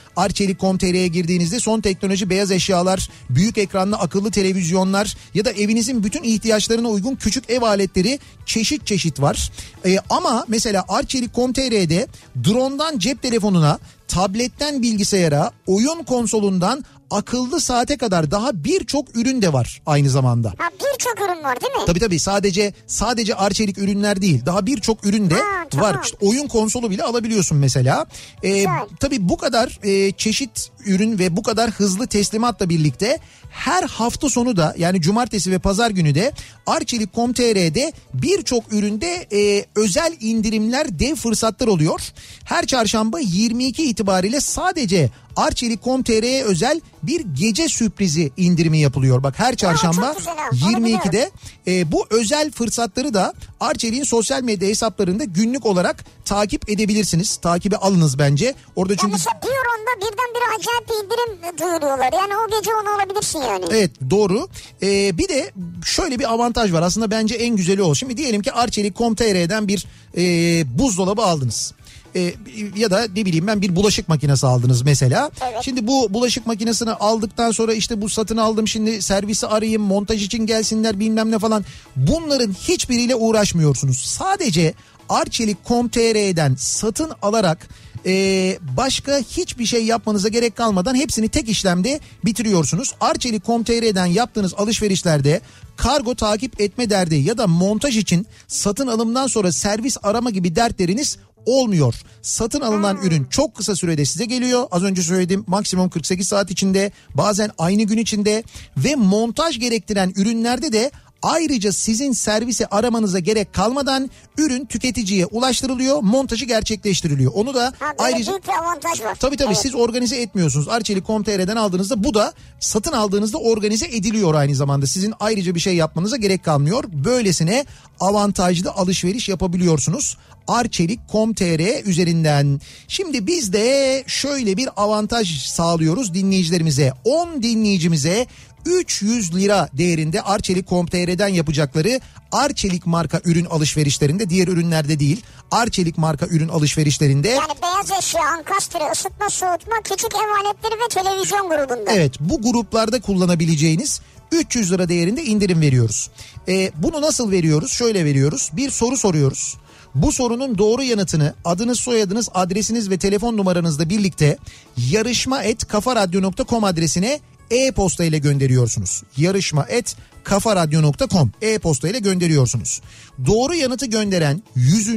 Arçelik.com.tr'ye 0.52 1.08
girdiğinizde 1.08 1.60
son 1.60 1.80
teknoloji 1.80 2.30
beyaz 2.30 2.50
eşyalar, 2.50 3.08
büyük 3.30 3.58
ekranlı 3.58 3.96
akıllı 3.96 4.30
televizyonlar 4.30 5.16
ya 5.34 5.44
da 5.44 5.50
evinizin 5.50 6.04
bütün 6.04 6.22
ihtiyaçlarına 6.22 6.88
uygun 6.88 7.14
küçük 7.14 7.50
ev 7.50 7.62
aletleri 7.62 8.18
çeşit 8.46 8.86
çeşit 8.86 9.20
var. 9.20 9.50
E, 9.86 9.98
ama 10.10 10.44
mesela 10.48 10.84
Arçelik.com.tr'de 10.88 12.06
drone'dan 12.44 12.98
cep 12.98 13.22
telefonuna 13.22 13.78
tabletten 14.08 14.82
bilgisayara, 14.82 15.50
oyun 15.66 16.02
konsolundan 16.02 16.84
akıllı 17.16 17.60
saate 17.60 17.96
kadar 17.96 18.30
daha 18.30 18.64
birçok 18.64 19.16
ürün 19.16 19.42
de 19.42 19.52
var 19.52 19.82
aynı 19.86 20.10
zamanda. 20.10 20.48
Ha 20.58 20.68
birçok 20.74 21.18
ürün 21.20 21.44
var 21.44 21.60
değil 21.60 21.72
mi? 21.72 21.82
Tabii 21.86 22.00
tabii 22.00 22.18
sadece 22.18 22.72
sadece 22.86 23.34
Arçelik 23.34 23.78
ürünler 23.78 24.22
değil 24.22 24.46
daha 24.46 24.66
birçok 24.66 25.06
ürün 25.06 25.30
de 25.30 25.34
Ha, 25.34 25.40
tamam. 25.70 25.90
var. 25.94 26.00
İşte 26.04 26.16
oyun 26.20 26.48
konsolu 26.48 26.90
bile 26.90 27.02
alabiliyorsun 27.02 27.58
mesela. 27.58 28.06
Ee, 28.42 28.48
Güzel. 28.50 28.86
tabii 29.00 29.28
bu 29.28 29.36
kadar 29.36 29.78
e, 29.82 30.12
çeşit 30.12 30.70
ürün 30.86 31.18
ve 31.18 31.36
bu 31.36 31.42
kadar 31.42 31.70
hızlı 31.70 32.06
teslimatla 32.06 32.68
birlikte 32.68 33.18
her 33.50 33.82
hafta 33.82 34.28
sonu 34.30 34.56
da 34.56 34.74
yani 34.78 35.00
cumartesi 35.00 35.50
ve 35.50 35.58
pazar 35.58 35.90
günü 35.90 36.14
de 36.14 36.32
Arçelik.com.tr'de 36.66 37.92
birçok 38.14 38.72
üründe 38.72 39.26
e, 39.32 39.64
özel 39.76 40.12
indirimler 40.20 40.98
dev 40.98 41.14
fırsatlar 41.14 41.66
oluyor. 41.66 42.00
Her 42.44 42.66
çarşamba 42.66 43.20
22 43.20 43.82
itibariyle 43.84 44.40
sadece 44.40 45.10
Arçelik.com.tr'ye 45.36 46.44
özel 46.44 46.80
bir 47.02 47.20
gece 47.20 47.68
sürprizi 47.68 48.32
indirimi 48.36 48.78
yapılıyor. 48.78 49.22
Bak 49.22 49.38
her 49.38 49.56
çarşamba 49.56 50.14
güzel. 50.18 50.34
Onu 50.78 50.88
22'de 50.88 51.30
e, 51.66 51.92
bu 51.92 52.06
özel 52.10 52.50
fırsatları 52.50 53.14
da 53.14 53.34
Arçelik'in 53.60 54.04
sosyal 54.04 54.42
medya 54.42 54.68
hesaplarında 54.68 55.24
günlük 55.24 55.66
olarak 55.66 56.04
takip 56.24 56.70
edebilirsiniz. 56.70 57.36
Takibe 57.36 57.76
alınız 57.76 58.18
bence. 58.18 58.54
Orada 58.76 58.96
çünkü 58.96 59.12
mesela 59.12 59.40
bir 59.42 59.48
onda 59.48 59.96
birdenbire 59.96 60.44
acayip 60.58 60.88
bir 60.88 60.94
indirim 60.94 61.58
duyuruyorlar. 61.58 62.12
Yani 62.12 62.36
o 62.36 62.58
gece 62.58 62.70
onu 62.74 62.94
alabilirsin 62.94 63.40
yani. 63.40 63.64
Evet 63.70 63.90
doğru. 64.10 64.48
Ee, 64.82 65.18
bir 65.18 65.28
de 65.28 65.50
şöyle 65.84 66.18
bir 66.18 66.32
avantaj 66.32 66.72
var. 66.72 66.82
Aslında 66.82 67.10
bence 67.10 67.34
en 67.34 67.56
güzeli 67.56 67.82
o. 67.82 67.94
Şimdi 67.94 68.16
diyelim 68.16 68.42
ki 68.42 68.52
Arçelik.com.tr'den 68.52 69.68
bir 69.68 69.86
e, 70.16 70.78
buzdolabı 70.78 71.22
aldınız. 71.22 71.74
E, 72.16 72.34
ya 72.76 72.90
da 72.90 73.06
ne 73.16 73.24
bileyim 73.24 73.46
ben 73.46 73.62
bir 73.62 73.76
bulaşık 73.76 74.08
makinesi 74.08 74.46
aldınız 74.46 74.82
mesela. 74.82 75.30
Evet. 75.42 75.62
Şimdi 75.62 75.86
bu 75.86 76.14
bulaşık 76.14 76.46
makinesini 76.46 76.90
aldıktan 76.90 77.50
sonra 77.50 77.74
işte 77.74 78.00
bu 78.00 78.08
satın 78.08 78.36
aldım 78.36 78.68
şimdi 78.68 79.02
servisi 79.02 79.46
arayayım 79.46 79.82
montaj 79.82 80.24
için 80.24 80.46
gelsinler 80.46 81.00
bilmem 81.00 81.30
ne 81.30 81.38
falan. 81.38 81.64
Bunların 81.96 82.52
hiçbiriyle 82.52 83.14
uğraşmıyorsunuz. 83.14 83.98
Sadece 83.98 84.74
Arçelik.com.tr'den 85.08 86.54
satın 86.58 87.12
alarak 87.22 87.68
e, 88.06 88.58
başka 88.76 89.18
hiçbir 89.18 89.66
şey 89.66 89.84
yapmanıza 89.84 90.28
gerek 90.28 90.56
kalmadan 90.56 90.94
hepsini 90.94 91.28
tek 91.28 91.48
işlemde 91.48 92.00
bitiriyorsunuz. 92.24 92.94
Arçelik.com.tr'den 93.00 94.06
yaptığınız 94.06 94.54
alışverişlerde 94.54 95.40
kargo 95.76 96.14
takip 96.14 96.60
etme 96.60 96.90
derdi 96.90 97.14
ya 97.14 97.38
da 97.38 97.46
montaj 97.46 97.96
için 97.96 98.26
satın 98.46 98.86
alımdan 98.86 99.26
sonra 99.26 99.52
servis 99.52 99.96
arama 100.02 100.30
gibi 100.30 100.56
dertleriniz 100.56 101.18
olmuyor. 101.46 101.94
Satın 102.22 102.60
alınan 102.60 102.98
ürün 103.02 103.24
çok 103.24 103.54
kısa 103.54 103.76
sürede 103.76 104.04
size 104.04 104.24
geliyor. 104.24 104.66
Az 104.70 104.82
önce 104.82 105.02
söyledim 105.02 105.44
maksimum 105.46 105.90
48 105.90 106.28
saat 106.28 106.50
içinde 106.50 106.92
bazen 107.14 107.50
aynı 107.58 107.82
gün 107.82 107.98
içinde 107.98 108.42
ve 108.76 108.94
montaj 108.94 109.58
gerektiren 109.58 110.12
ürünlerde 110.16 110.72
de 110.72 110.90
Ayrıca 111.22 111.72
sizin 111.72 112.12
servisi 112.12 112.66
aramanıza 112.66 113.18
gerek 113.18 113.52
kalmadan 113.52 114.10
ürün 114.38 114.64
tüketiciye 114.64 115.26
ulaştırılıyor, 115.26 116.00
montajı 116.02 116.44
gerçekleştiriliyor. 116.44 117.32
Onu 117.34 117.54
da 117.54 117.72
Ha, 117.78 117.86
ayrıca 117.98 118.32
büyük 118.32 118.44
bir 118.48 118.52
avantaj 118.52 119.00
var. 119.00 119.14
Tabii 119.14 119.36
tabii 119.36 119.52
Evet. 119.52 119.62
siz 119.62 119.74
organize 119.74 120.16
etmiyorsunuz. 120.16 120.68
Arçelik.com.tr'den 120.68 121.56
aldığınızda 121.56 122.04
bu 122.04 122.14
da 122.14 122.32
satın 122.60 122.92
aldığınızda 122.92 123.38
organize 123.38 123.86
ediliyor 123.86 124.34
aynı 124.34 124.54
zamanda. 124.54 124.86
Sizin 124.86 125.14
ayrıca 125.20 125.54
bir 125.54 125.60
şey 125.60 125.74
yapmanıza 125.76 126.16
gerek 126.16 126.44
kalmıyor. 126.44 126.84
Böylesine 126.92 127.64
avantajlı 128.00 128.70
alışveriş 128.70 129.28
yapabiliyorsunuz. 129.28 130.16
Arçelik.com.tr 130.48 131.84
üzerinden. 131.86 132.60
Şimdi 132.88 133.26
biz 133.26 133.52
de 133.52 134.04
şöyle 134.06 134.56
bir 134.56 134.68
avantaj 134.76 135.46
sağlıyoruz 135.46 136.14
dinleyicilerimize. 136.14 136.92
10 137.04 137.42
dinleyicimize 137.42 138.26
300 138.66 139.34
lira 139.34 139.68
değerinde 139.72 140.22
Arçelik.com.tr'den 140.22 141.28
yapacakları 141.28 142.00
Arçelik 142.32 142.86
marka 142.86 143.20
ürün 143.24 143.44
alışverişlerinde 143.44 144.30
diğer 144.30 144.48
ürünlerde 144.48 144.98
değil 144.98 145.22
Arçelik 145.50 145.98
marka 145.98 146.26
ürün 146.26 146.48
alışverişlerinde 146.48 147.28
Yani 147.28 147.52
beyaz 147.62 147.98
eşya, 147.98 148.20
ankastre, 148.38 148.90
ısıtma, 148.92 149.30
soğutma, 149.30 149.74
küçük 149.84 150.14
ev 150.14 150.46
aletleri 150.46 150.74
ve 150.74 150.88
televizyon 150.90 151.48
grubunda. 151.48 151.92
Evet 151.92 152.12
bu 152.20 152.42
gruplarda 152.42 153.00
kullanabileceğiniz 153.00 154.00
300 154.32 154.72
lira 154.72 154.88
değerinde 154.88 155.24
indirim 155.24 155.60
veriyoruz. 155.60 156.10
Ee, 156.48 156.72
bunu 156.76 157.02
nasıl 157.02 157.30
veriyoruz? 157.30 157.70
Şöyle 157.72 158.04
veriyoruz. 158.04 158.50
Bir 158.52 158.70
soru 158.70 158.96
soruyoruz. 158.96 159.56
Bu 159.94 160.12
sorunun 160.12 160.58
doğru 160.58 160.82
yanıtını 160.82 161.34
adınız, 161.44 161.80
soyadınız, 161.80 162.28
adresiniz 162.34 162.90
ve 162.90 162.98
telefon 162.98 163.36
numaranızla 163.36 163.88
birlikte 163.88 164.38
yarışma 164.76 165.42
et 165.42 165.68
kafaradyo.com 165.68 166.64
adresine 166.64 167.20
e-posta 167.50 168.04
ile 168.04 168.18
gönderiyorsunuz. 168.18 169.02
Yarışma 169.16 169.66
et 169.68 169.96
kafaradyo.com 170.24 171.32
e-posta 171.42 171.88
ile 171.88 171.98
gönderiyorsunuz. 171.98 172.80
Doğru 173.26 173.54
yanıtı 173.54 173.86
gönderen 173.86 174.42
100. 174.56 174.88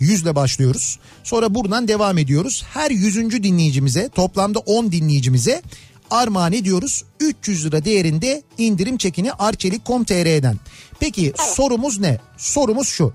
Yüzle 0.00 0.34
başlıyoruz. 0.34 0.98
Sonra 1.24 1.54
buradan 1.54 1.88
devam 1.88 2.18
ediyoruz. 2.18 2.64
Her 2.74 2.90
yüzüncü 2.90 3.42
dinleyicimize 3.42 4.08
toplamda 4.08 4.58
10 4.58 4.92
dinleyicimize 4.92 5.62
armağan 6.10 6.52
ediyoruz. 6.52 7.04
300 7.20 7.66
lira 7.66 7.84
değerinde 7.84 8.42
indirim 8.58 8.96
çekini 8.96 9.32
Arçelik.com.tr'den. 9.32 10.56
Peki 11.00 11.32
sorumuz 11.36 12.00
ne? 12.00 12.18
Sorumuz 12.36 12.88
şu. 12.88 13.12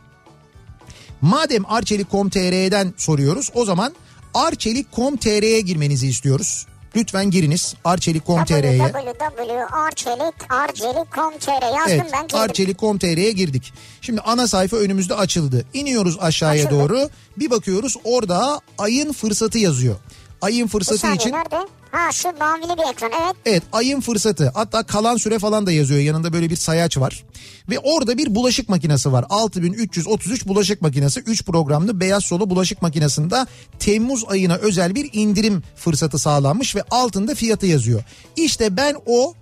Madem 1.22 1.66
Arçelik.com.tr'den 1.66 2.94
soruyoruz 2.98 3.50
o 3.54 3.66
zaman 3.66 3.94
Arçelik.com.tr'ye 4.34 5.62
girmenizi 5.62 6.08
istiyoruz. 6.08 6.66
Lütfen 6.96 7.32
giriniz 7.32 7.76
Arçelik.com.tr'ye. 7.84 8.78
www.arçelik, 8.78 10.52
arçelik.com.tr 10.52 11.52
yazdım 11.52 11.82
Evet 11.88 12.06
ben 12.14 12.22
girdim. 12.22 12.40
Arçelik.com.tr'ye 12.40 13.32
girdik. 13.32 13.74
Şimdi 14.02 14.22
ana 14.22 14.48
sayfa 14.48 14.78
önümüzde 14.78 15.16
açıldı. 15.16 15.66
İniyoruz 15.74 16.18
aşağıya 16.20 16.66
Açıldı. 16.66 16.80
doğru. 16.80 17.10
Bir 17.38 17.50
bakıyoruz 17.50 17.96
orada 18.04 18.62
ayın 18.78 19.14
fırsatı 19.14 19.58
yazıyor. 19.60 19.96
Ayın 20.42 20.66
Bir 20.66 20.72
fırsatı 20.72 20.98
saniye 20.98 21.16
için 21.16 21.32
nerede? 21.32 21.68
Ha 21.92 22.12
şu 22.12 22.28
mavili 22.40 22.78
bir 22.78 22.92
ekran 22.92 23.12
evet. 23.24 23.36
evet 23.46 23.64
ayın 23.74 24.02
fırsatı 24.02 24.52
hatta 24.54 24.84
kalan 24.84 25.18
süre 25.18 25.40
falan 25.40 25.66
da 25.66 25.72
yazıyor. 25.72 26.00
Yanında 26.00 26.34
böyle 26.34 26.50
bir 26.50 26.56
sayaç 26.56 26.98
var. 26.98 27.24
Ve 27.70 27.80
orada 27.80 28.18
bir 28.18 28.36
bulaşık 28.36 28.70
makinesi 28.70 29.12
var. 29.12 29.26
6333 29.30 30.48
bulaşık 30.48 30.82
makinesi 30.82 31.20
3 31.20 31.46
programlı 31.46 32.00
beyaz 32.00 32.24
solu 32.24 32.50
bulaşık 32.50 32.82
makinesinde 32.82 33.46
Temmuz 33.80 34.26
ayına 34.28 34.56
özel 34.56 34.96
bir 34.96 35.10
indirim 35.14 35.64
fırsatı 35.76 36.20
sağlanmış 36.20 36.76
ve 36.76 36.84
altında 36.92 37.36
fiyatı 37.36 37.66
yazıyor. 37.66 38.04
İşte 38.36 38.78
ben 38.78 38.96
o 39.06 39.34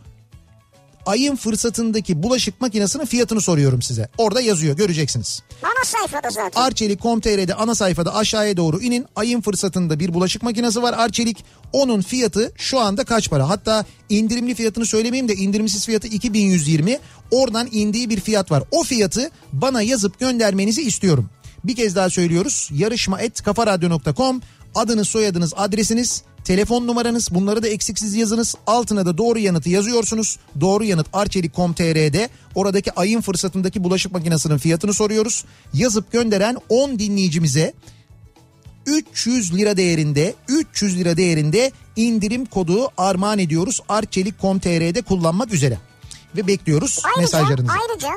ayın 1.08 1.36
fırsatındaki 1.36 2.24
bulaşık 2.24 2.62
makinesinin 2.62 3.06
fiyatını 3.06 3.42
soruyorum 3.42 3.82
size. 3.82 4.10
Orada 4.18 4.42
yazıyor 4.42 4.78
göreceksiniz. 4.78 5.42
Ana 5.64 5.86
sayfada 5.86 6.30
zaten. 6.30 6.62
Arçelik.com.tr'de 6.62 7.54
ana 7.54 7.76
sayfada 7.76 8.16
aşağıya 8.16 8.58
doğru 8.58 8.82
inin. 8.82 9.06
Ayın 9.16 9.42
fırsatında 9.42 10.00
bir 10.00 10.14
bulaşık 10.14 10.44
makinesi 10.44 10.82
var 10.82 10.96
Arçelik. 10.98 11.46
Onun 11.74 12.02
fiyatı 12.02 12.52
şu 12.56 12.80
anda 12.80 13.04
kaç 13.04 13.30
para? 13.30 13.50
Hatta 13.50 13.86
indirimli 14.10 14.56
fiyatını 14.56 14.86
söylemeyeyim 14.86 15.30
de 15.30 15.36
indirimsiz 15.36 15.86
fiyatı 15.86 16.08
2120. 16.08 17.00
Oradan 17.32 17.68
indiği 17.72 18.10
bir 18.10 18.20
fiyat 18.20 18.52
var. 18.52 18.64
O 18.72 18.84
fiyatı 18.84 19.32
bana 19.54 19.82
yazıp 19.82 20.20
göndermenizi 20.20 20.82
istiyorum. 20.82 21.30
Bir 21.64 21.76
kez 21.76 21.96
daha 21.96 22.10
söylüyoruz. 22.10 22.70
Yarışma 22.74 23.22
et 23.22 23.44
kafaradyo.com 23.44 24.42
adınız 24.76 25.08
soyadınız 25.08 25.54
adresiniz 25.58 26.24
telefon 26.48 26.88
numaranız 26.88 27.30
bunları 27.32 27.64
da 27.64 27.68
eksiksiz 27.68 28.16
yazınız. 28.16 28.56
Altına 28.68 29.06
da 29.06 29.18
doğru 29.18 29.40
yanıtı 29.40 29.70
yazıyorsunuz. 29.70 30.40
Doğru 30.62 30.84
yanıt 30.84 31.08
arçelik.com.tr'de 31.14 32.30
oradaki 32.56 32.92
ayın 32.94 33.22
fırsatındaki 33.22 33.84
bulaşık 33.84 34.12
makinesinin 34.12 34.58
fiyatını 34.58 34.94
soruyoruz. 34.94 35.46
Yazıp 35.74 36.12
gönderen 36.12 36.58
10 36.70 37.00
dinleyicimize 37.00 37.74
300 38.86 39.56
lira 39.56 39.78
değerinde 39.78 40.36
300 40.48 40.98
lira 40.98 41.18
değerinde 41.18 41.72
indirim 41.96 42.46
kodu 42.46 42.88
armağan 42.98 43.40
ediyoruz. 43.40 43.82
arçelik.com.tr'de 43.90 45.02
kullanmak 45.02 45.54
üzere. 45.54 45.78
Ve 46.36 46.48
bekliyoruz 46.48 47.00
Ayrıca, 47.04 47.22
mesajlarınızı. 47.22 47.74
ayrıca 47.74 48.10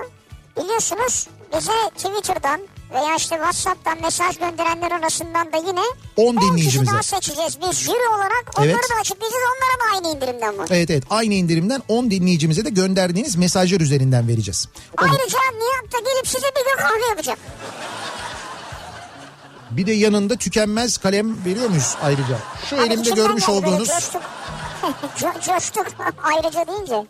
biliyorsunuz 0.57 1.27
bize 1.57 1.73
Twitter'dan 1.97 2.61
veya 2.93 3.17
işte 3.17 3.37
WhatsApp'tan 3.37 4.01
mesaj 4.03 4.39
gönderenler 4.39 4.91
arasından 4.93 5.53
da 5.53 5.57
yine 5.57 5.81
10 6.17 6.37
kişi 6.37 6.51
dinleyicimize. 6.51 6.93
daha 6.93 7.03
seçeceğiz. 7.03 7.59
Biz 7.62 7.79
jüri 7.79 8.09
olarak 8.17 8.45
onları 8.59 8.71
Evet. 8.71 8.91
da 8.97 9.01
açıklayacağız. 9.01 9.43
Onlara 9.45 9.91
da 9.91 9.95
aynı 9.95 10.17
indirimden 10.17 10.59
var. 10.59 10.67
Evet 10.71 10.91
evet 10.91 11.05
aynı 11.11 11.35
indirimden 11.35 11.83
10 11.89 12.11
dinleyicimize 12.11 12.65
de 12.65 12.71
gönderdiğiniz 12.71 13.37
mesajlar 13.37 13.81
üzerinden 13.81 14.29
vereceğiz. 14.29 14.69
Onu- 15.03 15.11
Ayrıca 15.11 15.39
Nihat 15.39 15.93
da 15.93 15.99
gelip 16.11 16.27
size 16.29 16.47
bir 16.57 16.65
gün 16.71 16.77
kahve 16.83 17.07
yapacak. 17.09 17.39
Bir 19.71 19.87
de 19.87 19.93
yanında 19.93 20.37
tükenmez 20.37 20.99
kalem 20.99 21.45
veriyor 21.45 21.69
muyuz 21.69 21.95
ayrıca? 22.03 22.39
Şu 22.71 22.79
Hani 22.79 22.87
elimde 22.93 23.11
görmüş 23.11 23.49
olduğunuz 23.49 23.89
Coştuk. 23.89 24.23
Co- 25.21 25.47
coştuk 25.47 25.87
ayrıca 26.23 26.67
deyince. 26.67 27.07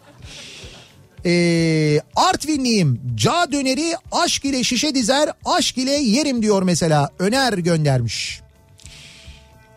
Ee, 1.26 2.00
Artvinliyim. 2.16 3.00
Ca 3.14 3.52
döneri 3.52 3.94
aşk 4.12 4.44
ile 4.44 4.64
şişe 4.64 4.94
dizer, 4.94 5.28
aşk 5.44 5.78
ile 5.78 5.90
yerim 5.92 6.42
diyor 6.42 6.62
mesela. 6.62 7.10
Öner 7.18 7.52
göndermiş. 7.52 8.40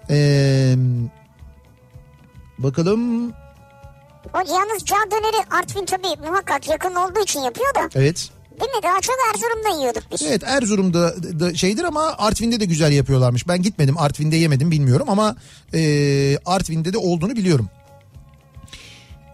Ee, 0.10 0.76
bakalım 2.58 3.32
O 4.34 4.38
yalnız 4.38 4.86
cağ 4.86 4.96
döneri 5.12 5.56
Artvin 5.62 5.86
tabii 5.86 6.28
muhakkak 6.28 6.70
yakın 6.70 6.96
olduğu 6.96 7.20
için 7.24 7.40
yapıyor 7.40 7.76
da. 7.76 7.90
Evet. 7.96 8.30
Değil 8.62 8.72
mi? 8.72 8.84
Daha 8.84 9.02
çok 9.02 9.16
Erzurum'da 9.34 9.80
yiyorduk 9.80 10.04
biz. 10.12 10.22
Evet 10.22 10.44
Erzurum'da 10.44 11.16
da 11.40 11.56
şeydir 11.56 11.84
ama 11.84 12.16
Artvin'de 12.18 12.60
de 12.60 12.66
güzel 12.66 12.92
yapıyorlarmış. 12.92 13.48
Ben 13.48 13.62
gitmedim 13.62 13.98
Artvin'de 13.98 14.36
yemedim 14.36 14.72
bilmiyorum 14.72 15.10
ama 15.10 15.36
e, 15.74 15.80
Artvin'de 16.46 16.94
de 16.94 16.98
olduğunu 16.98 17.36
biliyorum. 17.36 17.70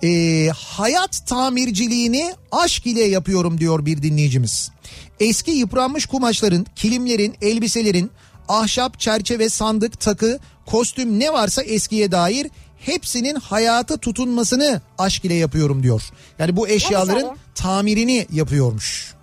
E, 0.04 0.50
hayat 0.56 1.28
tamirciliğini 1.28 2.36
aşk 2.52 2.88
ile 2.88 3.04
yapıyorum 3.04 3.58
diyor 3.60 3.86
bir 3.86 4.04
dinleyicimiz. 4.04 4.72
Eski 5.20 5.52
yıpranmış 5.52 6.06
kumaşların, 6.06 6.66
kilimlerin, 6.76 7.36
elbiselerin, 7.42 8.12
ahşap, 8.48 9.00
çerçeve, 9.00 9.50
sandık, 9.50 10.00
takı, 10.00 10.40
kostüm 10.66 11.20
ne 11.20 11.34
varsa 11.34 11.62
eskiye 11.64 12.12
dair 12.12 12.48
hepsinin 12.78 13.36
hayata 13.36 13.98
tutunmasını 13.98 14.82
aşk 14.98 15.26
ile 15.26 15.34
yapıyorum 15.34 15.84
diyor. 15.84 16.02
Yani 16.40 16.56
bu 16.56 16.68
eşyaların 16.68 17.22
ya. 17.22 17.36
tamirini 17.56 18.28
yapıyormuş. 18.32 19.14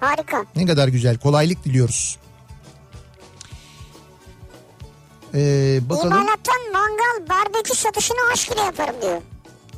Harika. 0.00 0.44
Ne 0.56 0.66
kadar 0.66 0.88
güzel. 0.88 1.18
Kolaylık 1.18 1.64
diliyoruz. 1.64 2.18
Ee, 5.34 5.80
bakalım. 5.88 6.12
İmalattan 6.12 6.72
mangal 6.72 7.28
barbekü 7.30 7.76
satışını 7.76 8.18
aşk 8.32 8.52
ile 8.52 8.60
yaparım 8.60 8.94
diyor. 9.02 9.22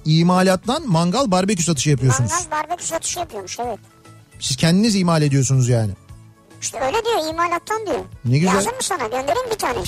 İmalattan 0.05 0.89
mangal 0.89 1.31
barbekü 1.31 1.63
satışı 1.63 1.91
yapıyorsunuz. 1.91 2.31
Mangal 2.31 2.51
barbekü 2.51 2.85
satışı 2.85 3.19
yapıyormuş 3.19 3.59
evet. 3.61 3.79
Siz 4.41 4.57
kendiniz 4.57 4.95
imal 4.95 5.23
ediyorsunuz 5.23 5.69
yani. 5.69 5.93
İşte 6.63 6.81
öyle 6.81 6.97
diyor 7.05 7.31
imalattan 7.33 7.87
diyor. 7.87 8.05
Ne 8.25 8.39
güzel. 8.39 8.57
Lazım 8.57 8.73
mı 8.73 8.83
sana 8.83 9.03
göndereyim 9.03 9.51
bir 9.51 9.59
tane. 9.59 9.79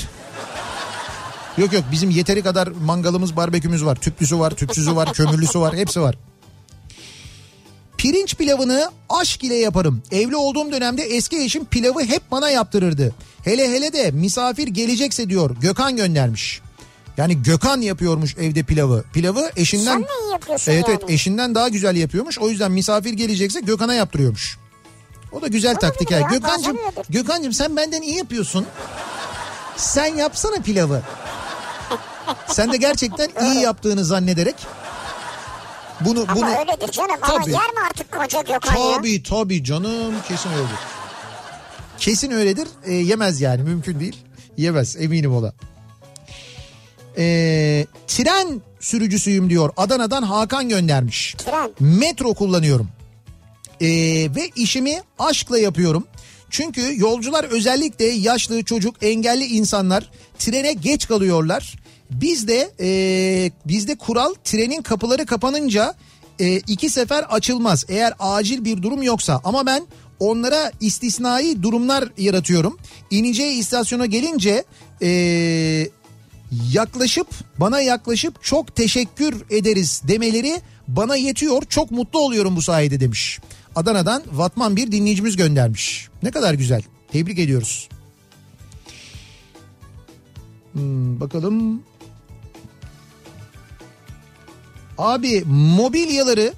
Yok 1.59 1.73
yok 1.73 1.85
bizim 1.93 2.11
yeteri 2.11 2.43
kadar 2.43 2.67
mangalımız 2.69 3.37
barbekümüz 3.37 3.85
var. 3.85 3.97
Tüplüsü 3.97 4.39
var, 4.39 4.51
tüpsüzü 4.51 4.97
var, 4.97 5.13
kömürlüsü 5.13 5.61
var 5.61 5.77
hepsi 5.77 6.01
var. 6.01 6.19
Pirinç 7.99 8.35
pilavını 8.35 8.91
aşk 9.09 9.45
ile 9.45 9.55
yaparım. 9.55 10.03
Evli 10.13 10.37
olduğum 10.37 10.73
dönemde 10.73 11.03
eski 11.03 11.39
eşim 11.45 11.65
pilavı 11.65 12.01
hep 12.01 12.31
bana 12.31 12.51
yaptırırdı. 12.51 13.15
Hele 13.45 13.71
hele 13.73 13.93
de 13.93 14.11
misafir 14.11 14.69
gelecekse 14.69 15.29
diyor 15.29 15.57
Gökhan 15.61 15.97
göndermiş. 15.97 16.61
Yani 17.17 17.43
Gökhan 17.43 17.81
yapıyormuş 17.81 18.37
evde 18.37 18.63
pilavı. 18.63 19.05
Pilavı 19.13 19.51
eşinden... 19.57 19.85
Sen 19.93 20.03
de 20.03 20.07
iyi 20.27 20.33
yapıyorsun 20.33 20.73
Evet 20.73 20.89
yani. 20.89 20.99
evet 21.01 21.11
eşinden 21.11 21.55
daha 21.55 21.69
güzel 21.69 21.97
yapıyormuş. 21.97 22.39
O 22.39 22.49
yüzden 22.49 22.73
misafir 22.73 23.13
gelecekse 23.13 23.61
Gökhan'a 23.61 23.95
yaptırıyormuş. 23.95 24.59
O 25.33 25.43
da 25.43 25.47
güzel 25.47 25.75
taktik. 25.77 26.11
ya, 26.11 26.23
ha. 26.23 26.29
Gökhan'cığım. 26.31 26.79
Gökhan'cığım 27.09 27.53
sen 27.53 27.77
benden 27.77 28.03
iyi 28.03 28.17
yapıyorsun. 28.17 28.67
Sen 29.77 30.17
yapsana 30.17 30.57
pilavı. 30.63 31.03
Sen 32.49 32.73
de 32.73 32.77
gerçekten 32.77 33.31
iyi 33.53 33.61
yaptığını 33.63 34.05
zannederek 34.05 34.55
bunu 36.01 36.25
Ama 36.29 36.37
bunu 36.37 36.47
öyledir 36.59 36.93
canım 36.93 37.11
ama 37.23 37.39
Tabii. 37.41 37.51
yer 37.53 37.73
mi 37.73 37.81
artık 37.91 38.13
koca 38.13 38.41
Gökhan 38.43 38.77
ya? 38.77 38.97
tabii 38.97 39.23
tabii 39.23 39.65
canım 39.65 40.15
kesin 40.29 40.51
öyledir. 40.51 40.79
Kesin 41.99 42.31
öyledir. 42.31 42.69
E, 42.85 42.93
yemez 42.95 43.41
yani 43.41 43.63
mümkün 43.63 44.01
değil. 44.01 44.17
Yemez 44.57 44.97
eminim 44.97 45.35
ola. 45.35 45.53
E, 47.19 47.87
tren 48.07 48.61
sürücüsüyüm 48.81 49.51
diyor. 49.51 49.71
Adana'dan 49.77 50.23
Hakan 50.23 50.69
göndermiş. 50.69 51.35
Tren. 51.39 51.71
Metro 51.81 52.35
kullanıyorum. 52.35 52.89
Ee, 53.81 53.87
ve 54.37 54.51
işimi 54.57 55.01
aşkla 55.19 55.59
yapıyorum. 55.59 56.05
Çünkü 56.51 57.01
yolcular 57.01 57.45
özellikle 57.45 58.05
yaşlı 58.05 58.65
çocuk 58.65 59.03
engelli 59.03 59.45
insanlar 59.45 60.11
trene 60.39 60.73
geç 60.73 61.09
kalıyorlar. 61.09 61.75
Bizde 62.11 62.71
e, 62.81 62.89
bizde 63.65 63.95
kural 63.95 64.35
trenin 64.45 64.83
kapıları 64.83 65.27
kapanınca 65.27 65.95
e, 66.39 66.57
iki 66.57 66.91
sefer 66.91 67.23
açılmaz 67.23 67.85
eğer 67.89 68.13
acil 68.19 68.65
bir 68.65 68.83
durum 68.83 69.03
yoksa 69.03 69.41
ama 69.45 69.67
ben 69.67 69.87
onlara 70.21 70.73
istisnai 70.81 71.63
durumlar 71.63 72.09
yaratıyorum. 72.19 72.79
İneceği 73.11 73.59
istasyona 73.59 74.07
gelince 74.07 74.65
e, 75.03 75.09
yaklaşıp 76.73 77.27
bana 77.59 77.81
yaklaşıp 77.81 78.43
çok 78.43 78.77
teşekkür 78.77 79.35
ederiz 79.51 80.03
demeleri 80.09 80.61
bana 80.89 81.17
yetiyor. 81.17 81.63
Çok 81.69 81.91
mutlu 81.91 82.19
oluyorum 82.19 82.57
bu 82.57 82.63
sayede 82.63 83.01
demiş. 83.01 83.41
Adana'dan 83.77 84.23
Vatman 84.33 84.77
bir 84.77 84.93
dinleyicimiz 84.93 85.37
göndermiş. 85.37 86.09
Ne 86.23 86.31
kadar 86.31 86.55
güzel. 86.55 86.83
Tebrik 87.13 87.39
ediyoruz. 87.39 87.89
Hmm, 90.73 91.21
bakalım. 91.21 91.83
Abi 94.99 95.45
mobilyaları 95.47 96.53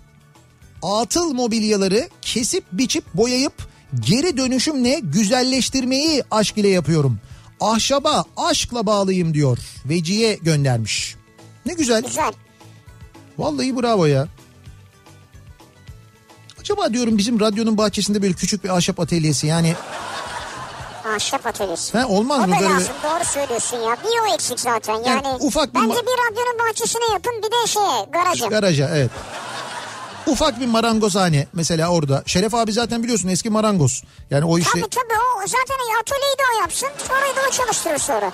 atıl 0.83 1.33
mobilyaları 1.33 2.09
kesip 2.23 2.65
biçip 2.73 3.05
boyayıp 3.15 3.69
geri 4.01 4.37
dönüşümle 4.37 5.01
güzelleştirmeyi 5.03 6.23
aşk 6.31 6.59
ile 6.59 6.69
yapıyorum. 6.69 7.19
Ahşaba 7.61 8.25
aşkla 8.37 8.87
bağlıyım 8.87 9.35
diyor. 9.35 9.59
Veciye 9.85 10.35
göndermiş. 10.35 11.17
Ne 11.67 11.75
güzel. 11.75 12.03
Güzel. 12.03 12.33
Vallahi 13.39 13.77
bravo 13.83 14.07
ya. 14.07 14.29
Acaba 16.61 16.93
diyorum 16.93 17.19
bizim 17.19 17.41
radyonun 17.41 17.79
bahçesinde 17.79 18.23
böyle 18.23 18.35
küçük 18.35 18.65
bir 18.65 18.69
ahşap 18.77 19.01
atölyesi 19.01 19.47
yani 19.47 19.75
Ahşap 21.17 21.47
atölyesi. 21.47 21.99
he, 21.99 22.05
olmaz 22.07 22.41
O 22.45 22.47
mı 22.47 22.55
böyle? 22.61 22.65
lazım 22.75 22.95
doğru 23.05 23.25
söylüyorsun 23.25 23.77
ya. 23.77 23.97
Bir 24.05 24.31
o 24.31 24.35
eksik 24.35 24.61
zaten 24.61 24.95
yani. 24.95 25.07
Yani 25.07 25.29
ufak 25.41 25.75
bir 25.75 25.81
Bence 25.81 25.95
bir 25.95 26.31
radyonun 26.31 26.59
bahçesine 26.69 27.13
yapın 27.13 27.33
bir 27.39 27.51
de 27.51 27.67
şeye 27.67 28.05
garaja. 28.13 28.47
Garaja 28.47 28.91
evet. 28.95 29.11
Ufak 30.29 30.61
bir 30.61 30.67
marangozhane 30.67 31.47
mesela 31.53 31.89
orada. 31.89 32.23
Şeref 32.27 32.55
abi 32.55 32.73
zaten 32.73 33.03
biliyorsun 33.03 33.29
eski 33.29 33.51
marangoz. 33.51 34.03
Yani 34.31 34.45
o 34.45 34.59
işi 34.59 34.71
Tabii 34.71 34.81
tabii 34.81 35.19
o 35.37 35.47
zaten 35.47 36.01
atölyeyi 36.01 36.39
de 36.39 36.43
o 36.57 36.61
yapsın. 36.61 36.89
Orayı 37.11 37.37
da 37.37 37.41
o 37.49 37.51
çalıştırır 37.51 37.99
sonra. 37.99 38.33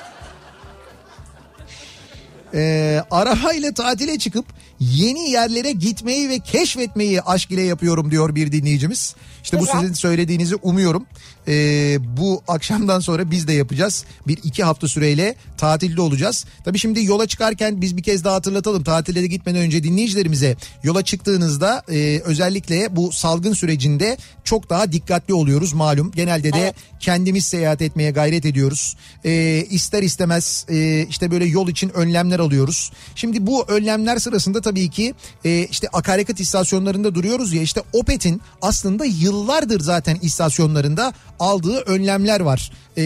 Ee, 2.55 3.03
arabayla 3.11 3.75
tatile 3.75 4.19
çıkıp 4.19 4.47
yeni 4.81 5.31
yerlere 5.31 5.73
gitmeyi 5.73 6.29
ve 6.29 6.39
keşfetmeyi 6.39 7.23
aşk 7.23 7.51
ile 7.51 7.63
yapıyorum 7.63 8.11
diyor 8.11 8.35
bir 8.35 8.53
dinleyicimiz. 8.53 9.15
İşte 9.45 9.61
bu 9.61 9.67
sizin 9.67 9.93
söylediğinizi 9.93 10.55
umuyorum. 10.55 11.07
Ee, 11.49 11.99
bu 12.17 12.43
akşamdan 12.49 13.01
sonra 13.01 13.31
biz 13.31 13.49
de 13.49 13.53
yapacağız. 13.53 14.05
Bir 14.27 14.39
iki 14.45 14.65
hafta 14.65 14.89
süreyle 14.89 15.35
tatilde 15.59 16.01
olacağız. 16.01 16.45
Tabii 16.65 16.79
şimdi 16.79 17.05
yola 17.05 17.27
çıkarken 17.27 17.81
biz 17.81 17.97
bir 17.97 18.03
kez 18.03 18.25
daha 18.25 18.35
hatırlatalım. 18.35 18.85
Tatile 18.85 19.23
de 19.23 19.27
gitmeden 19.27 19.61
önce 19.61 19.83
dinleyicilerimize 19.85 20.57
yola 20.83 21.03
çıktığınızda 21.03 21.83
e, 21.93 22.21
özellikle 22.25 22.97
bu 22.97 23.13
salgın 23.13 23.53
sürecinde 23.53 24.17
çok 24.45 24.71
daha 24.71 24.93
dikkatli 24.93 25.35
oluyoruz 25.35 25.73
malum. 25.73 26.13
Genelde 26.13 26.53
de 26.53 26.59
Evet. 26.59 26.75
kendimiz 27.01 27.45
seyahat 27.45 27.83
etmeye 27.83 28.11
gayret 28.11 28.45
ediyoruz. 28.47 28.97
Ee, 29.25 29.67
ister 29.71 30.03
istemez 30.03 30.67
e, 30.69 31.07
işte 31.11 31.31
böyle 31.31 31.45
yol 31.45 31.69
için 31.69 31.89
önlemler 31.89 32.39
alıyoruz. 32.39 32.93
Şimdi 33.15 33.47
bu 33.47 33.65
önlemler 33.69 34.19
sırasında 34.19 34.61
tabii 34.65 34.91
ki 34.91 35.15
e, 35.45 35.66
işte 35.70 35.89
akaryakıt 35.93 36.41
istasyonlarında 36.41 37.15
duruyoruz 37.15 37.53
ya 37.53 37.62
işte 37.62 37.82
Opet'in 37.93 38.41
aslında 38.62 39.05
yıllardır 39.05 39.81
zaten 39.81 40.19
istasyonlarında 40.23 41.12
aldığı 41.41 41.78
önlemler 41.78 42.41
var. 42.41 42.70
Ee, 42.97 43.03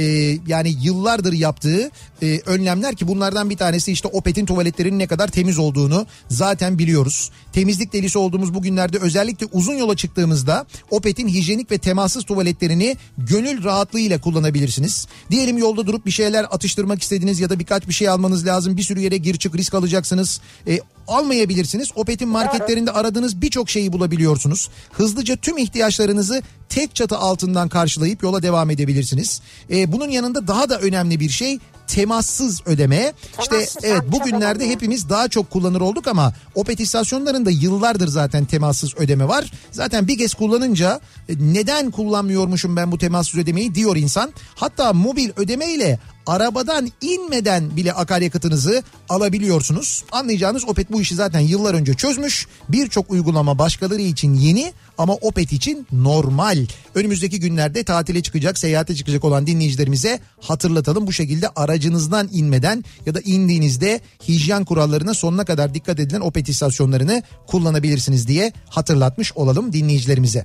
yani 0.46 0.74
yıllardır 0.82 1.32
yaptığı 1.32 1.90
e, 2.22 2.40
önlemler 2.46 2.94
ki 2.94 3.08
bunlardan 3.08 3.50
bir 3.50 3.56
tanesi 3.56 3.92
işte 3.92 4.08
Opet'in 4.08 4.46
tuvaletlerinin 4.46 4.98
ne 4.98 5.06
kadar 5.06 5.28
temiz 5.28 5.58
olduğunu 5.58 6.06
zaten 6.28 6.78
biliyoruz. 6.78 7.30
Temizlik 7.52 7.92
delisi 7.92 8.18
olduğumuz 8.18 8.54
bu 8.54 8.62
günlerde 8.62 8.98
özellikle 8.98 9.46
uzun 9.52 9.74
yola 9.74 9.96
çıktığımızda 9.96 10.66
Opet'in 10.90 11.28
hijyenik 11.28 11.70
ve 11.70 11.78
temassız 11.78 12.24
tuvaletlerini 12.24 12.96
gönül 13.18 13.64
rahatlığıyla 13.64 14.20
kullanabilirsiniz. 14.20 15.06
Diyelim 15.30 15.58
yolda 15.58 15.86
durup 15.86 16.06
bir 16.06 16.10
şeyler 16.10 16.46
atıştırmak 16.50 17.02
istediniz 17.02 17.40
ya 17.40 17.50
da 17.50 17.58
birkaç 17.58 17.88
bir 17.88 17.92
şey 17.92 18.08
almanız 18.08 18.46
lazım. 18.46 18.76
Bir 18.76 18.82
sürü 18.82 19.00
yere 19.00 19.16
gir 19.16 19.36
çık 19.36 19.54
risk 19.54 19.74
alacaksınız. 19.74 20.40
E, 20.66 20.80
almayabilirsiniz. 21.08 21.88
Opet'in 21.94 22.28
marketlerinde 22.28 22.92
aradığınız 22.92 23.42
birçok 23.42 23.70
şeyi 23.70 23.92
bulabiliyorsunuz. 23.92 24.68
Hızlıca 24.92 25.36
tüm 25.36 25.58
ihtiyaçlarınızı 25.58 26.42
tek 26.68 26.94
çatı 26.94 27.18
altından 27.18 27.68
karşılayıp 27.68 28.22
yola 28.22 28.42
devam 28.42 28.70
edebilirsiniz. 28.70 29.40
E, 29.70 29.92
bunun 29.92 30.08
yanında 30.08 30.46
daha 30.46 30.70
da 30.70 30.78
önemli 30.78 31.20
bir 31.20 31.28
şey 31.28 31.58
temassız 31.88 32.60
ödeme. 32.66 33.12
işte 33.40 33.50
Temassız 33.50 33.76
evet 33.82 34.02
abi, 34.02 34.12
çok 34.12 34.12
bugünlerde 34.12 34.68
hepimiz 34.68 35.08
daha 35.08 35.28
çok 35.28 35.50
kullanır 35.50 35.80
olduk 35.80 36.06
ama 36.06 36.32
Opet 36.54 36.80
istasyonlarında 36.80 37.50
yıllardır 37.50 38.08
zaten 38.08 38.44
temassız 38.44 38.94
ödeme 38.96 39.28
var. 39.28 39.52
Zaten 39.70 40.08
bir 40.08 40.18
kez 40.18 40.34
kullanınca 40.34 41.00
e, 41.28 41.32
neden 41.38 41.90
kullanmıyormuşum 41.90 42.76
ben 42.76 42.92
bu 42.92 42.98
temassız 42.98 43.40
ödemeyi 43.40 43.74
diyor 43.74 43.96
insan. 43.96 44.32
Hatta 44.54 44.92
mobil 44.92 45.30
ödeme 45.36 45.72
ile 45.72 45.98
arabadan 46.26 46.88
inmeden 47.00 47.76
bile 47.76 47.92
akaryakıtınızı 47.92 48.82
alabiliyorsunuz. 49.08 50.04
Anlayacağınız 50.12 50.68
Opet 50.68 50.92
bu 50.92 51.00
işi 51.00 51.14
zaten 51.14 51.40
yıllar 51.40 51.74
önce 51.74 51.94
çözmüş. 51.94 52.46
Birçok 52.68 53.10
uygulama 53.10 53.58
başkaları 53.58 54.00
için 54.00 54.34
yeni 54.34 54.72
ama 54.98 55.14
Opet 55.14 55.52
için 55.52 55.86
normal. 55.92 56.66
Önümüzdeki 56.94 57.40
günlerde 57.40 57.84
tatile 57.84 58.22
çıkacak, 58.22 58.58
seyahate 58.58 58.94
çıkacak 58.94 59.24
olan 59.24 59.46
dinleyicilerimize 59.46 60.20
hatırlatalım. 60.40 61.06
Bu 61.06 61.12
şekilde 61.12 61.48
aracınızdan 61.48 62.28
inmeden 62.32 62.84
ya 63.06 63.14
da 63.14 63.20
indiğinizde 63.20 64.00
hijyen 64.28 64.64
kurallarına 64.64 65.14
sonuna 65.14 65.44
kadar 65.44 65.74
dikkat 65.74 66.00
edilen 66.00 66.20
Opet 66.20 66.48
istasyonlarını 66.48 67.22
kullanabilirsiniz 67.46 68.28
diye 68.28 68.52
hatırlatmış 68.68 69.32
olalım 69.32 69.72
dinleyicilerimize. 69.72 70.44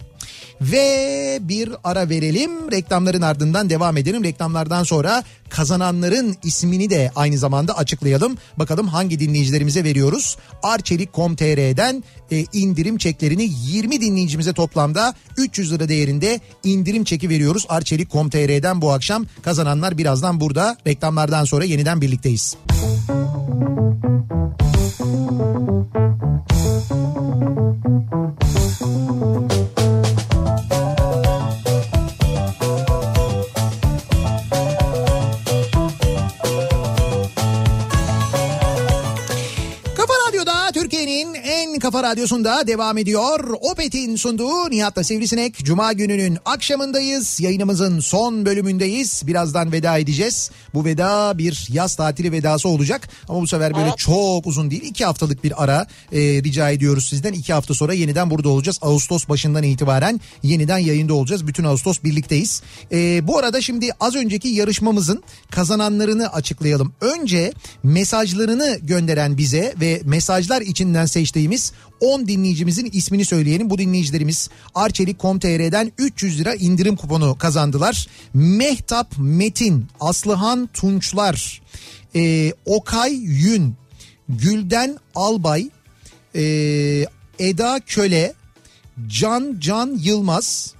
Ve 0.71 1.39
bir 1.41 1.69
ara 1.83 2.09
verelim. 2.09 2.71
Reklamların 2.71 3.21
ardından 3.21 3.69
devam 3.69 3.97
edelim. 3.97 4.23
Reklamlardan 4.23 4.83
sonra 4.83 5.23
kazananların 5.49 6.35
ismini 6.43 6.89
de 6.89 7.11
aynı 7.15 7.37
zamanda 7.37 7.77
açıklayalım. 7.77 8.37
Bakalım 8.57 8.87
hangi 8.87 9.19
dinleyicilerimize 9.19 9.83
veriyoruz. 9.83 10.37
Arçelik.com.tr'den 10.63 12.03
e, 12.31 12.45
indirim 12.53 12.97
çeklerini 12.97 13.49
20 13.65 14.01
dinleyicimize 14.01 14.53
toplamda 14.53 15.13
300 15.37 15.71
lira 15.71 15.89
değerinde 15.89 16.39
indirim 16.63 17.03
çeki 17.03 17.29
veriyoruz. 17.29 17.65
Arçelik.com.tr'den 17.69 18.81
bu 18.81 18.91
akşam 18.91 19.25
kazananlar 19.41 19.97
birazdan 19.97 20.39
burada. 20.39 20.77
Reklamlardan 20.87 21.45
sonra 21.45 21.65
yeniden 21.65 22.01
birlikteyiz. 22.01 22.57
Kafa 24.83 25.22
radyosunda 42.13 42.67
devam 42.67 42.97
ediyor. 42.97 43.57
Opet'in 43.61 44.15
sunduğu 44.15 44.69
Nihat'la 44.69 45.03
Sivrisinek. 45.03 45.57
Cuma 45.57 45.93
gününün 45.93 46.37
akşamındayız. 46.45 47.39
Yayınımızın 47.39 47.99
son 47.99 48.45
bölümündeyiz. 48.45 49.21
Birazdan 49.27 49.71
veda 49.71 49.97
edeceğiz. 49.97 50.51
Bu 50.73 50.85
veda 50.85 51.37
bir 51.37 51.67
yaz 51.71 51.95
tatili 51.95 52.31
vedası 52.31 52.69
olacak. 52.69 53.09
Ama 53.29 53.41
bu 53.41 53.47
sefer 53.47 53.73
böyle 53.73 53.85
Evet. 53.87 53.97
çok 53.97 54.47
uzun 54.47 54.71
değil. 54.71 54.81
iki 54.85 55.05
haftalık 55.05 55.43
bir 55.43 55.63
ara 55.63 55.87
e, 56.11 56.19
rica 56.19 56.69
ediyoruz 56.69 57.05
sizden. 57.09 57.33
İki 57.33 57.53
hafta 57.53 57.73
sonra 57.73 57.93
yeniden 57.93 58.29
burada 58.29 58.49
olacağız. 58.49 58.79
Ağustos 58.81 59.29
başından 59.29 59.63
itibaren 59.63 60.21
yeniden 60.43 60.77
yayında 60.77 61.13
olacağız. 61.13 61.47
Bütün 61.47 61.63
Ağustos 61.63 62.03
birlikteyiz. 62.03 62.61
E, 62.91 63.27
bu 63.27 63.37
arada 63.37 63.61
şimdi 63.61 63.89
az 63.99 64.15
önceki 64.15 64.47
yarışmamızın 64.47 65.23
kazananlarını 65.51 66.27
açıklayalım. 66.33 66.93
Önce 67.01 67.53
mesajlarını 67.83 68.79
gönderen 68.81 69.37
bize 69.37 69.73
ve 69.81 70.01
mesajlar 70.05 70.61
içinden 70.61 71.05
seçtiğimiz 71.05 71.71
10 72.03 72.27
dinleyicimizin 72.27 72.89
ismini 72.93 73.25
söyleyelim. 73.25 73.69
Bu 73.69 73.77
dinleyicilerimiz 73.77 74.49
Arçelik.com.tr'den 74.75 75.91
300 75.97 76.39
lira 76.39 76.55
indirim 76.55 76.95
kuponu 76.95 77.37
kazandılar. 77.37 78.07
Mehtap 78.33 79.13
Metin, 79.17 79.85
Aslıhan 79.99 80.69
Tunçlar, 80.73 81.61
e, 82.15 82.53
Okay 82.65 83.13
Yün, 83.13 83.75
Gülden 84.29 84.97
Albay, 85.15 85.69
e, 86.35 86.41
Eda 87.39 87.79
Köle, 87.87 88.33
Can 89.07 89.57
Can 89.59 89.99
Yılmaz, 90.01 90.73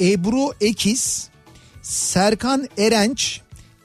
Ebru 0.00 0.52
Ekiz, 0.60 1.28
Serkan 1.82 2.68
Erenç, 2.78 3.40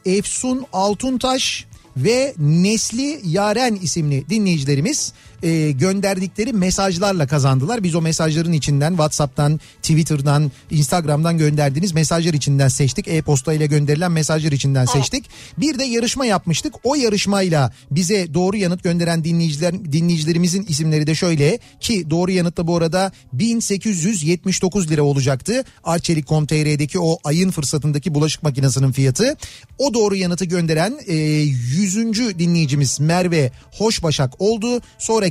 Efsun 0.05 0.65
Altuntaş 0.73 1.65
ve 1.97 2.33
Nesli 2.37 3.21
Yaren 3.23 3.75
isimli 3.75 4.29
dinleyicilerimiz 4.29 5.13
e, 5.43 5.71
gönderdikleri 5.71 6.53
mesajlarla 6.53 7.27
kazandılar. 7.27 7.83
Biz 7.83 7.95
o 7.95 8.01
mesajların 8.01 8.51
içinden 8.51 8.89
WhatsApp'tan, 8.89 9.59
Twitter'dan, 9.81 10.51
Instagram'dan 10.71 11.37
gönderdiğiniz 11.37 11.93
mesajlar 11.93 12.33
içinden 12.33 12.67
seçtik. 12.67 13.07
E-posta 13.07 13.53
ile 13.53 13.65
gönderilen 13.65 14.11
mesajlar 14.11 14.51
içinden 14.51 14.85
seçtik. 14.85 15.29
Bir 15.57 15.79
de 15.79 15.83
yarışma 15.83 16.25
yapmıştık. 16.25 16.73
O 16.83 16.95
yarışmayla 16.95 17.73
bize 17.91 18.33
doğru 18.33 18.57
yanıt 18.57 18.83
gönderen 18.83 19.23
dinleyiciler 19.23 19.91
dinleyicilerimizin 19.91 20.65
isimleri 20.69 21.07
de 21.07 21.15
şöyle 21.15 21.59
ki 21.79 22.09
doğru 22.09 22.31
yanıt 22.31 22.57
da 22.57 22.67
bu 22.67 22.77
arada 22.77 23.11
1879 23.33 24.91
lira 24.91 25.03
olacaktı. 25.03 25.63
Arçelik.com.tr'deki 25.83 26.99
o 26.99 27.17
ayın 27.23 27.51
fırsatındaki 27.51 28.15
bulaşık 28.15 28.43
makinesinin 28.43 28.91
fiyatı. 28.91 29.37
O 29.77 29.93
doğru 29.93 30.15
yanıtı 30.15 30.45
gönderen 30.45 30.93
e, 31.07 31.13
100. 31.13 31.95
dinleyicimiz 32.39 32.99
Merve 32.99 33.51
Hoşbaşak 33.71 34.41
oldu. 34.41 34.81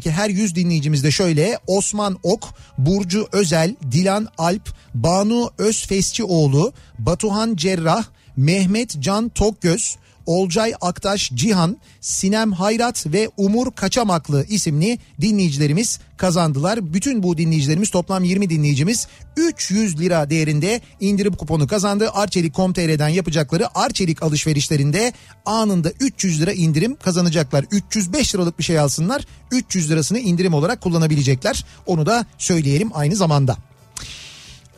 Sonraki 0.02 0.22
her 0.22 0.28
100 0.28 0.54
dinleyicimiz 0.54 1.04
de 1.04 1.10
şöyle 1.10 1.58
Osman 1.66 2.18
Ok, 2.22 2.44
Burcu 2.78 3.28
Özel, 3.32 3.76
Dilan 3.92 4.28
Alp, 4.38 4.74
Banu 4.94 5.50
Özfesçioğlu, 5.58 6.72
Batuhan 6.98 7.56
Cerrah, 7.56 8.04
Mehmet 8.36 8.96
Can 9.00 9.28
Tokgöz, 9.28 9.96
Olcay 10.26 10.74
Aktaş 10.80 11.30
Cihan, 11.34 11.76
Sinem 12.00 12.52
Hayrat 12.52 13.06
ve 13.06 13.28
Umur 13.36 13.72
Kaçamaklı 13.72 14.44
isimli 14.48 14.98
dinleyicilerimiz 15.20 16.00
kazandılar. 16.16 16.94
Bütün 16.94 17.22
bu 17.22 17.38
dinleyicilerimiz 17.38 17.90
toplam 17.90 18.24
20 18.24 18.50
dinleyicimiz 18.50 19.06
300 19.36 20.00
lira 20.00 20.30
değerinde 20.30 20.80
indirim 21.00 21.32
kuponu 21.32 21.66
kazandı. 21.66 22.10
Arçelik.com.tr'den 22.12 23.08
yapacakları 23.08 23.78
Arçelik 23.78 24.22
alışverişlerinde 24.22 25.12
anında 25.46 25.92
300 26.00 26.40
lira 26.40 26.52
indirim 26.52 26.96
kazanacaklar. 26.96 27.64
305 27.70 28.34
liralık 28.34 28.58
bir 28.58 28.64
şey 28.64 28.78
alsınlar 28.78 29.26
300 29.50 29.90
lirasını 29.90 30.18
indirim 30.18 30.54
olarak 30.54 30.80
kullanabilecekler. 30.80 31.64
Onu 31.86 32.06
da 32.06 32.26
söyleyelim 32.38 32.90
aynı 32.94 33.16
zamanda. 33.16 33.56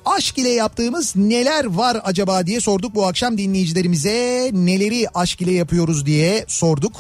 Aşk 0.05 0.39
ile 0.39 0.48
yaptığımız 0.48 1.16
neler 1.16 1.64
var 1.64 2.01
acaba 2.05 2.47
diye 2.47 2.60
sorduk 2.60 2.94
bu 2.94 3.06
akşam 3.06 3.39
dinleyicilerimize. 3.39 4.51
Neleri 4.52 5.06
aşk 5.14 5.40
ile 5.40 5.52
yapıyoruz 5.52 6.06
diye 6.06 6.44
sorduk. 6.48 6.93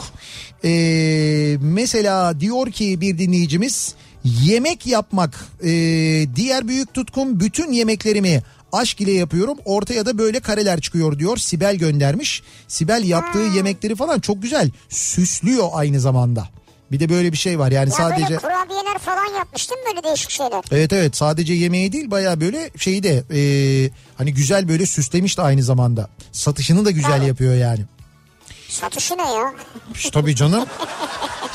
Ee, 0.64 1.56
mesela 1.60 2.40
diyor 2.40 2.70
ki 2.70 3.00
bir 3.00 3.18
dinleyicimiz 3.18 3.94
yemek 4.24 4.86
yapmak 4.86 5.48
ee, 5.64 5.70
diğer 6.36 6.68
büyük 6.68 6.94
tutkum 6.94 7.40
bütün 7.40 7.72
yemeklerimi 7.72 8.42
aşk 8.72 9.00
ile 9.00 9.12
yapıyorum. 9.12 9.58
Ortaya 9.64 10.06
da 10.06 10.18
böyle 10.18 10.40
kareler 10.40 10.80
çıkıyor 10.80 11.18
diyor. 11.18 11.36
Sibel 11.36 11.76
göndermiş. 11.76 12.42
Sibel 12.68 13.04
yaptığı 13.04 13.56
yemekleri 13.56 13.96
falan 13.96 14.20
çok 14.20 14.42
güzel 14.42 14.70
süslüyor 14.88 15.68
aynı 15.72 16.00
zamanda. 16.00 16.48
Bir 16.94 17.00
de 17.00 17.08
böyle 17.08 17.32
bir 17.32 17.36
şey 17.36 17.58
var 17.58 17.72
yani 17.72 17.88
Ya 17.90 17.96
sadece... 17.96 18.22
böyle 18.24 18.36
kurabiyeler 18.36 18.98
falan 18.98 19.34
yapmıştım 19.38 19.76
böyle 19.88 20.02
değişik 20.02 20.30
şeyler. 20.30 20.64
Evet 20.72 20.92
evet 20.92 21.16
sadece 21.16 21.54
yemeği 21.54 21.92
değil 21.92 22.10
baya 22.10 22.40
böyle 22.40 22.70
şeyi 22.78 23.02
de 23.02 23.24
e, 23.34 23.40
hani 24.18 24.34
güzel 24.34 24.68
böyle 24.68 24.86
süslemiş 24.86 25.38
de 25.38 25.42
aynı 25.42 25.62
zamanda. 25.62 26.08
Satışını 26.32 26.84
da 26.84 26.90
güzel 26.90 27.18
Evet. 27.18 27.28
yapıyor 27.28 27.54
yani. 27.54 27.80
Satışı 28.74 29.18
ne 29.18 29.32
ya? 29.32 29.54
İşte 29.94 30.10
Tabii 30.10 30.36
canım. 30.36 30.64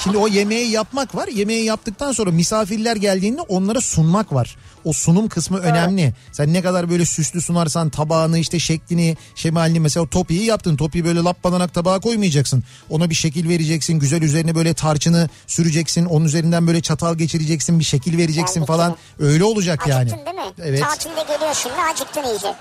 Şimdi 0.03 0.17
o 0.17 0.27
yemeği 0.27 0.71
yapmak 0.71 1.15
var. 1.15 1.27
Yemeği 1.27 1.65
yaptıktan 1.65 2.11
sonra 2.11 2.31
misafirler 2.31 2.95
geldiğinde 2.95 3.41
onlara 3.41 3.81
sunmak 3.81 4.33
var. 4.33 4.57
O 4.85 4.93
sunum 4.93 5.29
kısmı 5.29 5.59
önemli. 5.59 6.13
Sen 6.31 6.53
ne 6.53 6.61
kadar 6.61 6.89
böyle 6.89 7.05
süslü 7.05 7.41
sunarsan 7.41 7.89
tabağını 7.89 8.39
işte 8.39 8.59
şeklini 8.59 9.17
şemalini 9.35 9.79
mesela 9.79 10.05
topiyi 10.05 10.43
yaptın. 10.45 10.77
Topiyi 10.77 11.05
böyle 11.05 11.19
lap 11.19 11.43
balanak 11.43 11.73
tabağa 11.73 11.99
koymayacaksın. 11.99 12.63
Ona 12.89 13.09
bir 13.09 13.15
şekil 13.15 13.49
vereceksin. 13.49 13.99
Güzel 13.99 14.21
üzerine 14.21 14.55
böyle 14.55 14.73
tarçını 14.73 15.29
süreceksin. 15.47 16.05
Onun 16.05 16.25
üzerinden 16.25 16.67
böyle 16.67 16.81
çatal 16.81 17.15
geçireceksin. 17.15 17.79
Bir 17.79 17.83
şekil 17.83 18.17
vereceksin 18.17 18.59
Geldik 18.59 18.67
falan. 18.67 18.95
Öyle 19.19 19.43
olacak 19.43 19.87
yani. 19.87 20.01
Acıktın 20.01 20.25
değil 20.25 20.47
mi? 20.47 20.53
Evet. 20.63 20.81
Tatilde 20.81 21.33
geliyor 21.33 21.53
şimdi 21.53 21.75
acıktın 21.93 22.23
iyice. 22.23 22.55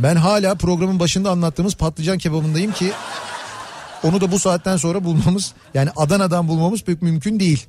Ben 0.00 0.16
hala 0.16 0.54
programın 0.54 1.00
başında 1.00 1.30
anlattığımız 1.30 1.74
patlıcan 1.74 2.18
kebabındayım 2.18 2.72
ki 2.72 2.92
onu 4.04 4.20
da 4.20 4.32
bu 4.32 4.38
saatten 4.38 4.76
sonra 4.76 5.04
bulmamız 5.04 5.54
yani 5.74 5.90
Adana'dan 5.96 6.48
bulmamız 6.48 6.82
pek 6.82 7.02
mümkün 7.02 7.40
değil. 7.40 7.66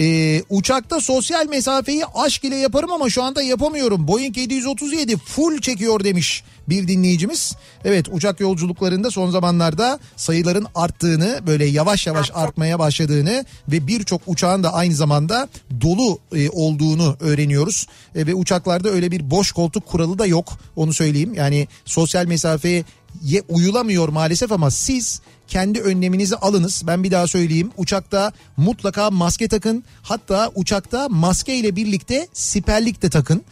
Ee, 0.00 0.42
uçakta 0.48 1.00
sosyal 1.00 1.46
mesafeyi 1.46 2.04
aşk 2.14 2.44
ile 2.44 2.56
yaparım 2.56 2.92
ama 2.92 3.10
şu 3.10 3.22
anda 3.22 3.42
yapamıyorum. 3.42 4.08
Boeing 4.08 4.36
737 4.36 5.16
full 5.16 5.60
çekiyor 5.60 6.04
demiş 6.04 6.44
bir 6.68 6.88
dinleyicimiz. 6.88 7.56
Evet 7.84 8.08
uçak 8.12 8.40
yolculuklarında 8.40 9.10
son 9.10 9.30
zamanlarda 9.30 9.98
sayıların 10.16 10.66
arttığını 10.74 11.40
böyle 11.46 11.64
yavaş 11.64 12.06
yavaş 12.06 12.30
artmaya 12.34 12.78
başladığını 12.78 13.44
ve 13.68 13.86
birçok 13.86 14.22
uçağın 14.26 14.62
da 14.62 14.72
aynı 14.72 14.94
zamanda 14.94 15.48
dolu 15.80 16.18
e, 16.34 16.50
olduğunu 16.50 17.16
öğreniyoruz. 17.20 17.86
E, 18.14 18.26
ve 18.26 18.34
uçaklarda 18.34 18.88
öyle 18.88 19.10
bir 19.10 19.30
boş 19.30 19.52
koltuk 19.52 19.86
kuralı 19.86 20.18
da 20.18 20.26
yok 20.26 20.52
onu 20.76 20.92
söyleyeyim. 20.92 21.34
Yani 21.34 21.68
sosyal 21.84 22.26
mesafeye 22.26 22.84
ye 23.22 23.42
uyulamıyor 23.48 24.08
maalesef 24.08 24.52
ama 24.52 24.70
siz 24.70 25.20
kendi 25.48 25.80
önleminizi 25.80 26.36
alınız. 26.36 26.82
Ben 26.86 27.04
bir 27.04 27.10
daha 27.10 27.26
söyleyeyim. 27.26 27.70
Uçakta 27.76 28.32
mutlaka 28.56 29.10
maske 29.10 29.48
takın. 29.48 29.84
Hatta 30.02 30.52
uçakta 30.54 31.08
maske 31.08 31.54
ile 31.54 31.76
birlikte 31.76 32.28
siperlik 32.32 33.02
de 33.02 33.10
takın. 33.10 33.42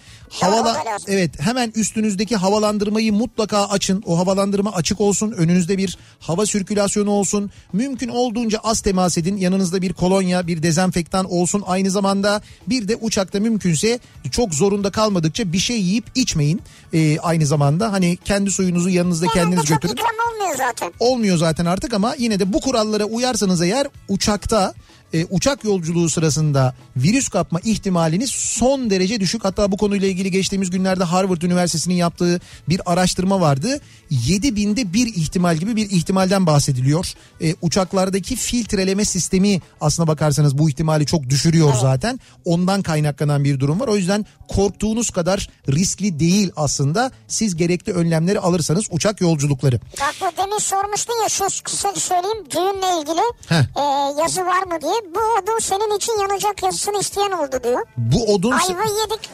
Havala 0.41 0.83
evet 1.07 1.41
hemen 1.41 1.73
üstünüzdeki 1.77 2.37
havalandırmayı 2.37 3.13
mutlaka 3.13 3.69
açın. 3.69 4.03
O 4.07 4.19
havalandırma 4.19 4.73
açık 4.73 5.01
olsun. 5.01 5.33
Önünüzde 5.33 5.79
bir 5.79 5.99
hava 6.21 6.47
sirkülasyonu 6.47 7.11
olsun. 7.11 7.51
Mümkün 7.73 8.09
olduğunca 8.09 8.59
az 8.65 8.81
temas 8.81 9.19
edin. 9.19 9.37
Yanınızda 9.37 9.83
bir 9.83 9.93
kolonya, 9.93 10.47
bir 10.47 10.63
dezenfektan 10.63 11.33
olsun. 11.33 11.63
Aynı 11.67 11.91
zamanda 11.91 12.43
bir 12.67 12.89
de 12.89 12.97
uçakta 12.97 13.41
mümkünse 13.41 13.99
çok 14.31 14.55
zorunda 14.55 14.91
kalmadıkça 14.91 15.53
bir 15.53 15.59
şey 15.59 15.81
yiyip 15.83 16.05
içmeyin. 16.15 16.61
Ee, 16.95 17.19
aynı 17.19 17.47
zamanda 17.47 17.93
hani 17.93 18.17
kendi 18.25 18.51
suyunuzu 18.51 18.89
yanınızda 18.89 19.27
Genelde 19.27 19.41
kendiniz 19.41 19.65
götürün. 19.71 19.95
olmuyor 20.33 20.57
zaten. 20.57 20.93
Olmuyor 21.01 21.37
zaten 21.37 21.65
artık 21.67 21.95
ama 21.95 22.15
yine 22.19 22.41
de 22.41 22.53
bu 22.53 22.61
kurallara 22.61 23.05
uyarsanız 23.05 23.63
eğer 23.63 23.87
uçakta 24.09 24.75
e, 25.15 25.25
uçak 25.31 25.65
yolculuğu 25.65 26.11
sırasında 26.11 26.75
virüs 26.97 27.29
kapma 27.29 27.61
ihtimaliniz 27.65 28.31
son 28.31 28.91
derece 28.91 29.21
düşük. 29.21 29.45
Hatta 29.45 29.73
bu 29.73 29.77
konuyla 29.77 30.09
ilgili 30.09 30.31
geçtiğimiz 30.31 30.71
günlerde 30.71 31.05
Harvard 31.05 31.43
Üniversitesi'nin 31.43 31.95
yaptığı 31.95 32.41
bir 32.69 32.93
araştırma 32.93 33.41
vardı. 33.41 33.81
7 34.11 34.57
binde 34.57 34.93
bir 34.93 35.07
ihtimal 35.07 35.57
gibi 35.57 35.77
bir 35.77 35.91
ihtimalden 35.91 36.47
bahsediliyor. 36.47 37.13
E, 37.41 37.55
uçaklardaki 37.63 38.37
filtreleme 38.37 39.05
sistemi 39.05 39.61
aslına 39.81 40.07
bakarsanız 40.09 40.59
bu 40.59 40.71
ihtimali 40.71 41.07
çok 41.07 41.29
düşürüyor 41.29 41.75
zaten. 41.81 42.21
Ondan 42.45 42.83
kaynaklanan 42.83 43.45
bir 43.45 43.61
durum 43.61 43.81
var. 43.81 43.89
O 43.89 43.97
yüzden 43.97 44.27
korktuğunuz 44.49 45.11
kadar 45.11 45.49
riskli 45.69 46.19
değil 46.21 46.53
aslında. 46.57 47.11
Siz 47.29 47.57
gerekli 47.57 47.93
önlemleri 47.93 48.41
alırsanız 48.41 48.85
uçak 48.91 49.21
yolculukları. 49.21 49.81
Bak 50.01 50.15
bu 50.21 50.43
demin 50.43 50.59
sormuştun 50.59 51.23
ya 51.23 51.29
şu 51.29 51.45
kısa 51.65 51.95
söyleyeyim 51.95 52.45
düğünle 52.51 53.01
ilgili 53.01 53.23
Heh. 53.49 53.65
e, 53.77 53.83
yazı 54.23 54.41
var 54.41 54.63
mı 54.63 54.83
diye. 54.83 55.02
Bu 55.15 55.19
odun 55.39 55.59
senin 55.59 55.97
için 55.97 56.19
yanacak 56.21 56.63
yazısını 56.63 56.99
isteyen 57.01 57.31
oldu 57.31 57.57
diyor. 57.65 57.87
Bu 57.97 58.35
odun 58.35 58.51
Ayva 58.51 58.85
yedik. 58.85 59.31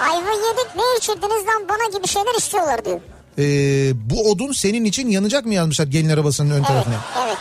Ayva 0.00 0.30
yedik 0.30 0.76
ne 0.76 0.82
içirdiniz 0.98 1.46
lan 1.46 1.68
bana 1.68 1.98
gibi 1.98 2.08
şeyler 2.08 2.34
istiyorlar 2.38 2.84
diyor. 2.84 3.00
Ee, 3.38 3.92
bu 4.10 4.30
odun 4.30 4.52
senin 4.52 4.84
için 4.84 5.08
yanacak 5.08 5.46
mı 5.46 5.54
yazmışlar 5.54 5.86
gelin 5.86 6.08
arabasının 6.08 6.50
ön 6.50 6.54
Evet, 6.56 6.66
tarafına? 6.66 6.94
evet. 7.26 7.38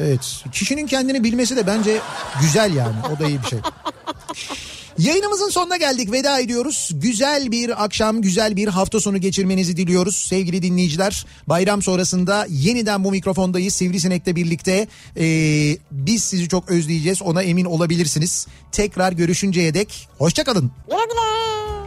Evet. 0.00 0.42
Kişinin 0.52 0.86
kendini 0.86 1.24
bilmesi 1.24 1.56
de 1.56 1.66
bence 1.66 2.00
güzel 2.40 2.74
yani. 2.74 2.94
O 3.16 3.18
da 3.22 3.26
iyi 3.28 3.42
bir 3.42 3.46
şey. 3.48 3.58
Yayınımızın 4.98 5.48
sonuna 5.48 5.76
geldik. 5.76 6.12
Veda 6.12 6.40
ediyoruz. 6.40 6.90
Güzel 6.94 7.50
bir 7.50 7.84
akşam, 7.84 8.22
güzel 8.22 8.56
bir 8.56 8.68
hafta 8.68 9.00
sonu 9.00 9.18
geçirmenizi 9.18 9.76
diliyoruz 9.76 10.16
sevgili 10.16 10.62
dinleyiciler. 10.62 11.26
Bayram 11.46 11.82
sonrasında 11.82 12.46
yeniden 12.50 13.04
bu 13.04 13.10
mikrofondayız. 13.10 13.74
Sivrisinek'le 13.74 14.36
birlikte 14.36 14.88
ee, 15.16 15.76
biz 15.90 16.24
sizi 16.24 16.48
çok 16.48 16.70
özleyeceğiz. 16.70 17.22
Ona 17.22 17.42
emin 17.42 17.64
olabilirsiniz. 17.64 18.46
Tekrar 18.72 19.12
görüşünceye 19.12 19.74
dek 19.74 20.08
hoşçakalın. 20.18 20.70
Güle 20.88 21.04
güle. 21.04 21.83